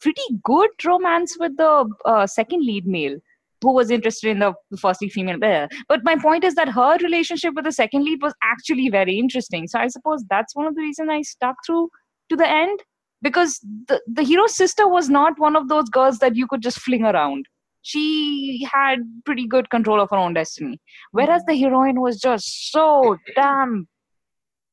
pretty 0.00 0.22
good 0.44 0.70
romance 0.84 1.36
with 1.40 1.56
the 1.56 1.88
uh, 2.04 2.26
second 2.26 2.64
lead 2.64 2.86
male 2.86 3.18
who 3.62 3.72
was 3.72 3.90
interested 3.90 4.30
in 4.30 4.38
the 4.38 4.54
first 4.78 5.02
lead 5.02 5.12
female 5.12 5.38
there. 5.38 5.68
But 5.88 6.00
my 6.04 6.16
point 6.16 6.44
is 6.44 6.54
that 6.54 6.68
her 6.68 6.96
relationship 6.98 7.54
with 7.54 7.64
the 7.64 7.72
second 7.72 8.04
lead 8.04 8.22
was 8.22 8.34
actually 8.42 8.88
very 8.88 9.18
interesting. 9.18 9.66
So 9.68 9.78
I 9.78 9.88
suppose 9.88 10.24
that's 10.30 10.54
one 10.56 10.66
of 10.66 10.74
the 10.74 10.82
reasons 10.82 11.08
I 11.10 11.22
stuck 11.22 11.56
through 11.66 11.88
to 12.30 12.36
the 12.36 12.48
end 12.48 12.80
because 13.22 13.60
the, 13.88 14.00
the 14.06 14.22
hero's 14.22 14.56
sister 14.56 14.88
was 14.88 15.08
not 15.10 15.38
one 15.38 15.56
of 15.56 15.68
those 15.68 15.88
girls 15.88 16.18
that 16.18 16.36
you 16.36 16.46
could 16.46 16.62
just 16.62 16.80
fling 16.80 17.04
around. 17.04 17.46
She 17.82 18.66
had 18.70 18.98
pretty 19.24 19.46
good 19.46 19.70
control 19.70 20.00
of 20.00 20.10
her 20.10 20.16
own 20.16 20.34
destiny. 20.34 20.78
Whereas 21.12 21.42
the 21.46 21.56
heroine 21.56 22.00
was 22.00 22.20
just 22.20 22.70
so 22.72 23.16
damn 23.36 23.88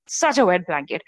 such 0.08 0.38
a 0.38 0.46
wet 0.46 0.66
blanket. 0.68 1.02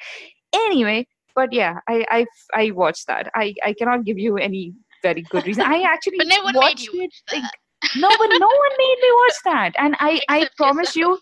Anyway, 0.53 1.07
but 1.35 1.53
yeah, 1.53 1.79
I 1.87 2.05
I 2.09 2.25
I 2.53 2.71
watched 2.71 3.07
that. 3.07 3.29
I 3.35 3.53
I 3.63 3.73
cannot 3.73 4.05
give 4.05 4.17
you 4.17 4.37
any 4.37 4.73
very 5.03 5.21
good 5.29 5.45
reason. 5.45 5.63
I 5.63 5.81
actually 5.93 6.17
But 6.17 6.27
no 6.27 6.43
one 6.43 6.53
made 6.53 6.59
watched 6.59 6.87
you 6.87 7.01
it. 7.01 7.13
watch 7.31 7.41
that. 7.41 7.51
No, 7.95 8.09
but 8.17 8.29
no 8.31 8.47
one 8.47 8.73
made 8.77 8.97
me 9.01 9.09
watch 9.11 9.37
that. 9.45 9.71
And 9.77 9.95
I 9.99 10.21
I 10.29 10.49
Except 10.57 10.57
promise 10.57 10.95
you, 10.95 11.19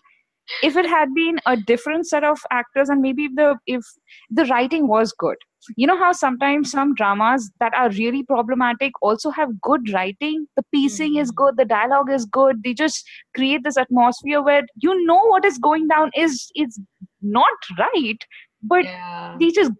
if 0.62 0.76
it 0.76 0.86
had 0.86 1.14
been 1.14 1.38
a 1.46 1.56
different 1.56 2.06
set 2.06 2.24
of 2.24 2.38
actors 2.50 2.88
and 2.88 3.00
maybe 3.02 3.24
if 3.26 3.32
the 3.36 3.56
if 3.66 3.82
the 4.30 4.44
writing 4.46 4.88
was 4.88 5.12
good 5.18 5.36
you 5.76 5.86
know 5.86 5.96
how 5.98 6.12
sometimes 6.12 6.70
some 6.70 6.94
dramas 6.94 7.50
that 7.60 7.74
are 7.74 7.90
really 7.90 8.22
problematic 8.22 8.92
also 9.02 9.30
have 9.30 9.60
good 9.60 9.90
writing 9.92 10.46
the 10.56 10.62
pacing 10.74 11.16
is 11.16 11.30
Mhm. 11.30 11.34
good 11.40 11.56
the 11.56 11.64
dialogue 11.64 12.10
is 12.10 12.24
good 12.38 12.62
they 12.64 12.74
just 12.74 13.04
create 13.34 13.62
this 13.64 13.76
atmosphere 13.76 14.42
where 14.42 14.62
you 14.86 14.94
know 15.06 15.20
what 15.34 15.44
is 15.44 15.58
going 15.58 15.86
down 15.88 16.10
is 16.24 16.50
is 16.54 16.80
not 17.20 17.70
right 17.78 18.26
but 18.62 18.84
yeah. 18.84 19.36
they 19.40 19.50
just 19.50 19.72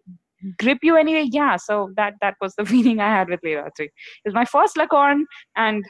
grip 0.59 0.79
you 0.83 0.97
anyway 0.97 1.27
yeah 1.31 1.57
so 1.57 1.91
that 1.97 2.15
that 2.21 2.35
was 2.41 2.55
the 2.57 2.65
feeling 2.73 3.01
i 3.01 3.09
had 3.09 3.29
with 3.29 3.41
Leela 3.43 3.71
3 3.77 3.91
it's 4.25 4.35
my 4.35 4.45
first 4.45 4.77
lakorn 4.77 5.23
and 5.57 5.85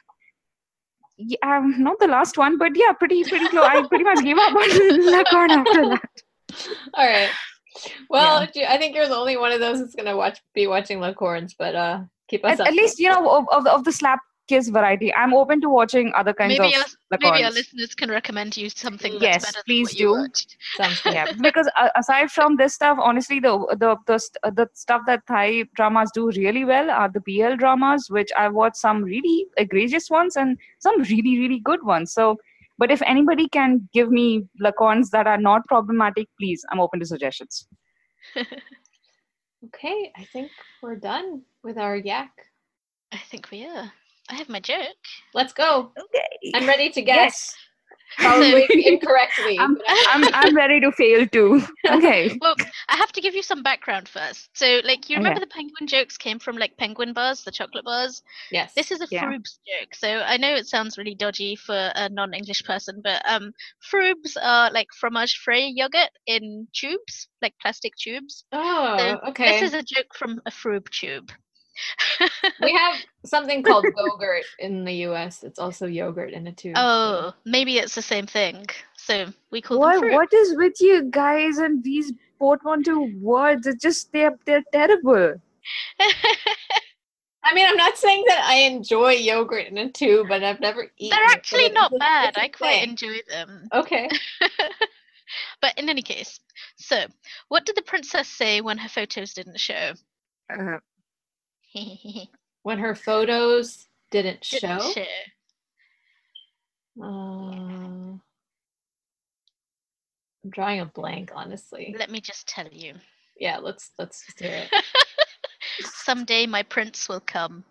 yeah, 1.18 1.36
um, 1.42 1.82
not 1.82 1.98
the 1.98 2.06
last 2.06 2.38
one 2.38 2.56
but 2.56 2.72
yeah 2.74 2.92
pretty 2.92 3.22
pretty 3.24 3.46
close 3.48 3.64
i 3.64 3.86
pretty 3.88 4.04
much 4.04 4.22
gave 4.22 4.38
up 4.38 4.54
on 4.54 4.68
lakorn 5.14 5.50
after 5.50 5.88
that 5.90 6.10
All 6.94 7.06
right. 7.06 7.28
Well, 8.10 8.46
Ju- 8.46 8.64
I 8.68 8.78
think 8.78 8.96
you're 8.96 9.06
the 9.06 9.14
only 9.14 9.36
one 9.36 9.52
of 9.52 9.60
those 9.60 9.78
that's 9.80 9.94
gonna 9.94 10.16
watch 10.16 10.40
be 10.54 10.66
watching 10.66 10.98
Lakorns, 10.98 11.52
but 11.58 11.74
uh, 11.74 12.00
keep 12.28 12.44
us 12.44 12.54
at, 12.54 12.60
up. 12.60 12.66
at 12.68 12.74
least 12.74 12.98
you 12.98 13.08
know 13.08 13.28
of, 13.30 13.46
of, 13.52 13.66
of 13.66 13.84
the 13.84 13.92
slap 13.92 14.20
kiss 14.48 14.68
variety 14.68 15.12
i'm 15.14 15.34
open 15.34 15.60
to 15.60 15.68
watching 15.68 16.12
other 16.14 16.32
kinds 16.32 16.58
Maybe 16.58 16.74
of 16.74 16.82
our, 16.82 17.18
maybe 17.20 17.44
our 17.44 17.50
listeners 17.50 17.94
can 17.94 18.10
recommend 18.10 18.56
you 18.56 18.68
something 18.70 19.12
that's 19.12 19.22
Yes, 19.22 19.44
better 19.46 19.62
please 19.66 19.94
than 19.98 20.08
what 20.08 20.16
do. 20.16 20.22
watched. 20.22 20.56
Yeah 21.14 21.26
because 21.42 21.68
uh, 21.78 21.88
aside 21.96 22.30
from 22.30 22.56
this 22.56 22.74
stuff 22.74 22.98
honestly 23.00 23.40
the 23.40 23.52
the 23.80 23.96
the, 24.06 24.18
st- 24.18 24.38
uh, 24.44 24.50
the 24.50 24.68
stuff 24.74 25.02
that 25.06 25.26
thai 25.26 25.64
dramas 25.74 26.10
do 26.14 26.30
really 26.30 26.64
well 26.64 26.90
are 26.90 27.08
the 27.08 27.20
bl 27.20 27.56
dramas 27.56 28.08
which 28.10 28.30
i've 28.36 28.54
watched 28.54 28.76
some 28.76 29.02
really 29.02 29.46
egregious 29.56 30.10
ones 30.10 30.36
and 30.36 30.56
some 30.78 31.00
really 31.02 31.38
really 31.38 31.60
good 31.60 31.84
ones 31.84 32.12
so 32.12 32.36
but 32.78 32.90
if 32.90 33.02
anybody 33.02 33.48
can 33.48 33.88
give 33.92 34.10
me 34.10 34.44
lakorns 34.62 35.10
that 35.10 35.26
are 35.26 35.38
not 35.38 35.66
problematic 35.66 36.28
please 36.40 36.64
i'm 36.72 36.80
open 36.80 36.98
to 37.00 37.06
suggestions 37.06 37.66
Okay, 39.64 40.12
I 40.16 40.24
think 40.24 40.52
we're 40.82 40.96
done 40.96 41.42
with 41.64 41.78
our 41.78 41.96
yak. 41.96 42.30
I 43.12 43.18
think 43.18 43.50
we 43.50 43.66
are. 43.66 43.92
I 44.28 44.34
have 44.34 44.48
my 44.48 44.60
joke. 44.60 44.96
Let's 45.34 45.52
go. 45.52 45.92
okay 45.98 46.52
I'm 46.54 46.66
ready 46.66 46.90
to 46.90 47.02
guess. 47.02 47.16
yes 47.16 47.54
Probably 48.16 48.66
incorrectly. 48.86 49.58
I'm, 49.60 49.76
I- 49.86 50.06
I'm, 50.12 50.28
I'm 50.34 50.56
ready 50.56 50.80
to 50.80 50.90
fail 50.92 51.26
too 51.26 51.62
okay 51.90 52.36
Well, 52.40 52.54
I 52.88 52.96
have 52.96 53.12
to 53.12 53.20
give 53.20 53.34
you 53.34 53.42
some 53.42 53.62
background 53.62 54.08
first. 54.08 54.48
So, 54.54 54.80
like, 54.84 55.08
you 55.08 55.16
remember 55.16 55.38
Okay. 55.40 55.44
the 55.46 55.54
penguin 55.54 55.86
jokes 55.86 56.16
came 56.16 56.38
from 56.38 56.56
like 56.56 56.76
penguin 56.78 57.12
bars, 57.12 57.42
the 57.44 57.50
chocolate 57.50 57.84
bars. 57.84 58.22
yes. 58.50 58.72
This 58.74 58.90
is 58.90 59.00
a 59.00 59.06
Yeah. 59.10 59.24
Frubes 59.24 59.58
joke. 59.68 59.94
So 59.94 60.08
I 60.08 60.36
know 60.36 60.54
it 60.54 60.66
sounds 60.66 60.98
really 60.98 61.14
dodgy 61.14 61.54
for 61.56 61.92
a 61.94 62.08
non-English 62.08 62.64
person, 62.64 63.00
but 63.04 63.22
um, 63.28 63.52
Frubes 63.92 64.36
are 64.42 64.70
like 64.72 64.88
fromage 65.00 65.38
frais 65.44 65.72
yogurt 65.74 66.10
in 66.26 66.66
tubes, 66.74 67.28
like 67.42 67.54
plastic 67.62 67.92
tubes. 67.96 68.44
Oh, 68.52 68.96
So 68.98 69.28
okay. 69.30 69.52
This 69.52 69.62
is 69.62 69.74
a 69.74 69.82
joke 69.82 70.14
from 70.14 70.40
a 70.46 70.50
Frube 70.50 70.88
tube. 70.90 71.30
we 72.62 72.72
have 72.72 72.96
something 73.24 73.62
called 73.62 73.84
yogurt 73.96 74.44
in 74.58 74.84
the 74.84 74.92
US. 75.08 75.42
It's 75.44 75.58
also 75.58 75.86
yogurt 75.86 76.32
in 76.32 76.46
a 76.46 76.52
tube. 76.52 76.74
oh, 76.76 77.32
maybe 77.44 77.78
it's 77.78 77.94
the 77.94 78.02
same 78.02 78.26
thing. 78.26 78.66
So 78.96 79.26
we 79.50 79.60
call 79.60 79.78
what 79.78 79.94
them 80.00 80.10
Frube. 80.10 80.14
what 80.14 80.32
is 80.32 80.56
with 80.56 80.74
you 80.80 81.04
guys 81.10 81.58
and 81.58 81.82
these 81.82 82.12
portmanteau 82.38 83.08
words 83.20 83.66
it's 83.66 83.82
just 83.82 84.12
they're 84.12 84.38
they're 84.46 84.62
terrible 84.72 85.34
I 87.44 87.54
mean, 87.54 87.66
I'm 87.66 87.76
not 87.76 87.96
saying 87.96 88.24
that 88.28 88.44
I 88.44 88.56
enjoy 88.56 89.12
yogurt 89.12 89.66
in 89.68 89.78
a 89.78 89.90
tube, 89.90 90.26
but 90.28 90.44
I've 90.44 90.60
never 90.60 90.90
eaten. 90.98 91.16
They're 91.16 91.30
actually 91.30 91.64
it's 91.64 91.74
not 91.74 91.92
bad. 91.98 92.34
I 92.36 92.48
quite 92.48 92.80
thing. 92.80 92.90
enjoy 92.90 93.16
them. 93.28 93.68
Okay. 93.72 94.08
but 95.62 95.72
in 95.78 95.88
any 95.88 96.02
case, 96.02 96.40
so 96.76 97.04
what 97.48 97.64
did 97.64 97.76
the 97.76 97.82
princess 97.82 98.28
say 98.28 98.60
when 98.60 98.76
her 98.78 98.88
photos 98.88 99.32
didn't 99.32 99.58
show? 99.60 99.92
uh, 100.52 100.56
Didn't 100.56 100.82
When 102.62 102.78
her 102.78 102.94
photos 102.94 103.86
didn't 104.10 104.44
show. 104.44 104.78
show. 104.78 105.04
Uh, 107.00 107.04
I'm 107.06 108.20
drawing 110.48 110.80
a 110.80 110.86
blank, 110.86 111.30
honestly. 111.34 111.94
Let 111.98 112.10
me 112.10 112.20
just 112.20 112.48
tell 112.48 112.68
you. 112.70 112.94
Yeah, 113.38 113.58
let's 113.58 113.90
let's 113.98 114.26
just 114.26 114.40
hear 114.40 114.66
it. 114.72 114.84
Someday 115.80 116.46
my 116.46 116.62
prince 116.62 117.08
will 117.08 117.20
come. 117.20 117.64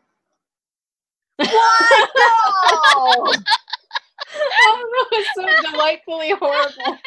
What? 1.37 1.49
oh 1.51 3.33
no, 4.35 5.05
it's 5.11 5.29
so 5.35 5.71
delightfully 5.71 6.31
horrible. 6.31 6.97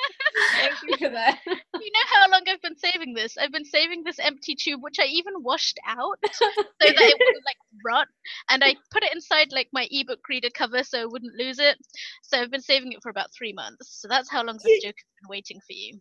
Thank 0.53 0.75
you 0.83 0.97
for 0.97 1.11
that. 1.11 1.39
You 1.81 1.91
know 1.93 2.15
how 2.15 2.31
long 2.31 2.43
I've 2.47 2.61
been 2.61 2.77
saving 2.77 3.15
this? 3.15 3.39
I've 3.39 3.53
been 3.53 3.65
saving 3.65 4.05
this 4.05 4.19
empty 4.19 4.55
tube, 4.55 4.83
which 4.83 4.99
I 5.01 5.07
even 5.07 5.43
washed 5.43 5.79
out 5.87 6.19
so 6.33 6.45
that 6.55 6.67
it 6.81 7.19
wouldn't 7.19 7.45
like 7.47 7.57
rot. 7.85 8.07
And 8.51 8.63
I 8.63 8.77
put 8.93 9.03
it 9.03 9.15
inside 9.15 9.49
like 9.51 9.69
my 9.73 9.89
ebook 9.91 10.21
reader 10.29 10.51
cover 10.53 10.83
so 10.83 11.01
I 11.01 11.07
wouldn't 11.07 11.37
lose 11.37 11.59
it. 11.59 11.79
So 12.23 12.39
I've 12.39 12.51
been 12.51 12.61
saving 12.61 12.93
it 12.93 13.03
for 13.03 13.09
about 13.09 13.33
three 13.33 13.55
months. 13.55 13.99
So 14.01 14.09
that's 14.09 14.31
how 14.31 14.45
long 14.45 14.59
this 14.63 14.83
joke 14.83 14.95
has 14.97 15.23
been 15.23 15.31
waiting 15.31 15.59
for 15.67 15.73
you. 15.73 15.99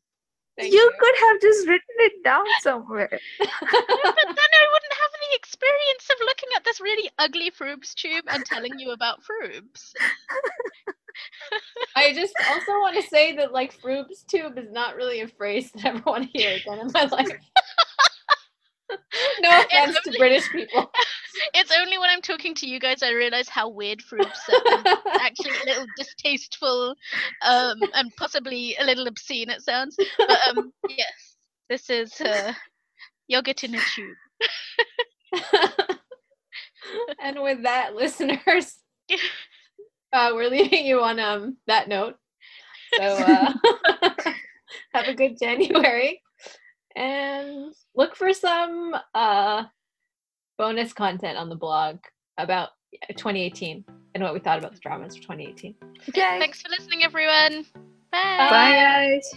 Thank 0.59 0.73
you 0.73 0.91
could 0.99 1.15
have 1.21 1.41
just 1.41 1.67
written 1.67 1.95
it 1.99 2.21
down 2.21 2.43
somewhere 2.61 3.07
but 3.39 3.49
then 3.49 4.51
I 4.51 4.65
wouldn't 4.73 4.97
have 4.99 5.08
experience 5.35 6.09
of 6.09 6.17
looking 6.25 6.49
at 6.55 6.63
this 6.63 6.81
really 6.81 7.09
ugly 7.17 7.51
Frubes 7.51 7.93
tube 7.93 8.25
and 8.27 8.45
telling 8.45 8.79
you 8.79 8.91
about 8.91 9.19
Frubes. 9.23 9.93
I 11.95 12.13
just 12.13 12.33
also 12.49 12.71
want 12.79 12.95
to 12.95 13.09
say 13.09 13.35
that 13.35 13.51
like 13.51 13.79
Frube's 13.79 14.23
tube 14.23 14.57
is 14.57 14.71
not 14.71 14.95
really 14.95 15.21
a 15.21 15.27
phrase 15.27 15.71
that 15.71 15.85
I 15.85 15.89
ever 15.89 16.01
want 16.05 16.31
to 16.31 16.37
hear 16.37 16.55
again 16.55 16.79
in 16.79 16.91
my 16.93 17.05
life. 17.05 17.27
no 19.41 19.61
offense 19.61 19.97
to 20.03 20.17
British 20.17 20.49
people. 20.51 20.91
It's 21.53 21.71
only 21.79 21.97
when 21.97 22.09
I'm 22.09 22.21
talking 22.21 22.53
to 22.55 22.67
you 22.67 22.81
guys 22.81 23.01
I 23.01 23.11
realize 23.11 23.47
how 23.47 23.69
weird 23.69 23.99
Frube 23.99 24.33
sounds. 24.35 24.99
Actually, 25.21 25.51
a 25.63 25.65
little 25.65 25.85
distasteful, 25.95 26.95
um, 27.43 27.77
and 27.93 28.13
possibly 28.17 28.75
a 28.77 28.83
little 28.83 29.07
obscene. 29.07 29.49
It 29.49 29.61
sounds. 29.61 29.95
But 30.17 30.37
um, 30.49 30.73
yes, 30.89 31.37
this 31.69 31.89
is 31.89 32.19
uh, 32.19 32.51
yogurt 33.29 33.63
in 33.63 33.75
a 33.75 33.79
tube. 33.95 34.17
and 37.21 37.41
with 37.41 37.63
that, 37.63 37.95
listeners, 37.95 38.77
uh, 40.13 40.31
we're 40.33 40.49
leaving 40.49 40.85
you 40.85 41.01
on 41.01 41.19
um 41.19 41.57
that 41.67 41.87
note. 41.87 42.15
So 42.95 43.03
uh, 43.03 43.53
have 44.93 45.07
a 45.07 45.13
good 45.13 45.37
January, 45.39 46.21
and 46.95 47.73
look 47.95 48.15
for 48.15 48.33
some 48.33 48.95
uh 49.13 49.63
bonus 50.57 50.93
content 50.93 51.37
on 51.37 51.49
the 51.49 51.55
blog 51.55 51.97
about 52.37 52.69
2018 53.09 53.85
and 54.13 54.23
what 54.23 54.33
we 54.33 54.39
thought 54.39 54.57
about 54.57 54.73
the 54.73 54.79
dramas 54.79 55.15
for 55.15 55.21
2018. 55.23 55.75
Okay. 56.09 56.39
Thanks 56.39 56.61
for 56.61 56.69
listening, 56.69 57.03
everyone. 57.03 57.65
Bye. 58.11 58.37
Bye. 58.37 58.49
Bye, 58.49 58.71
guys. 58.71 59.33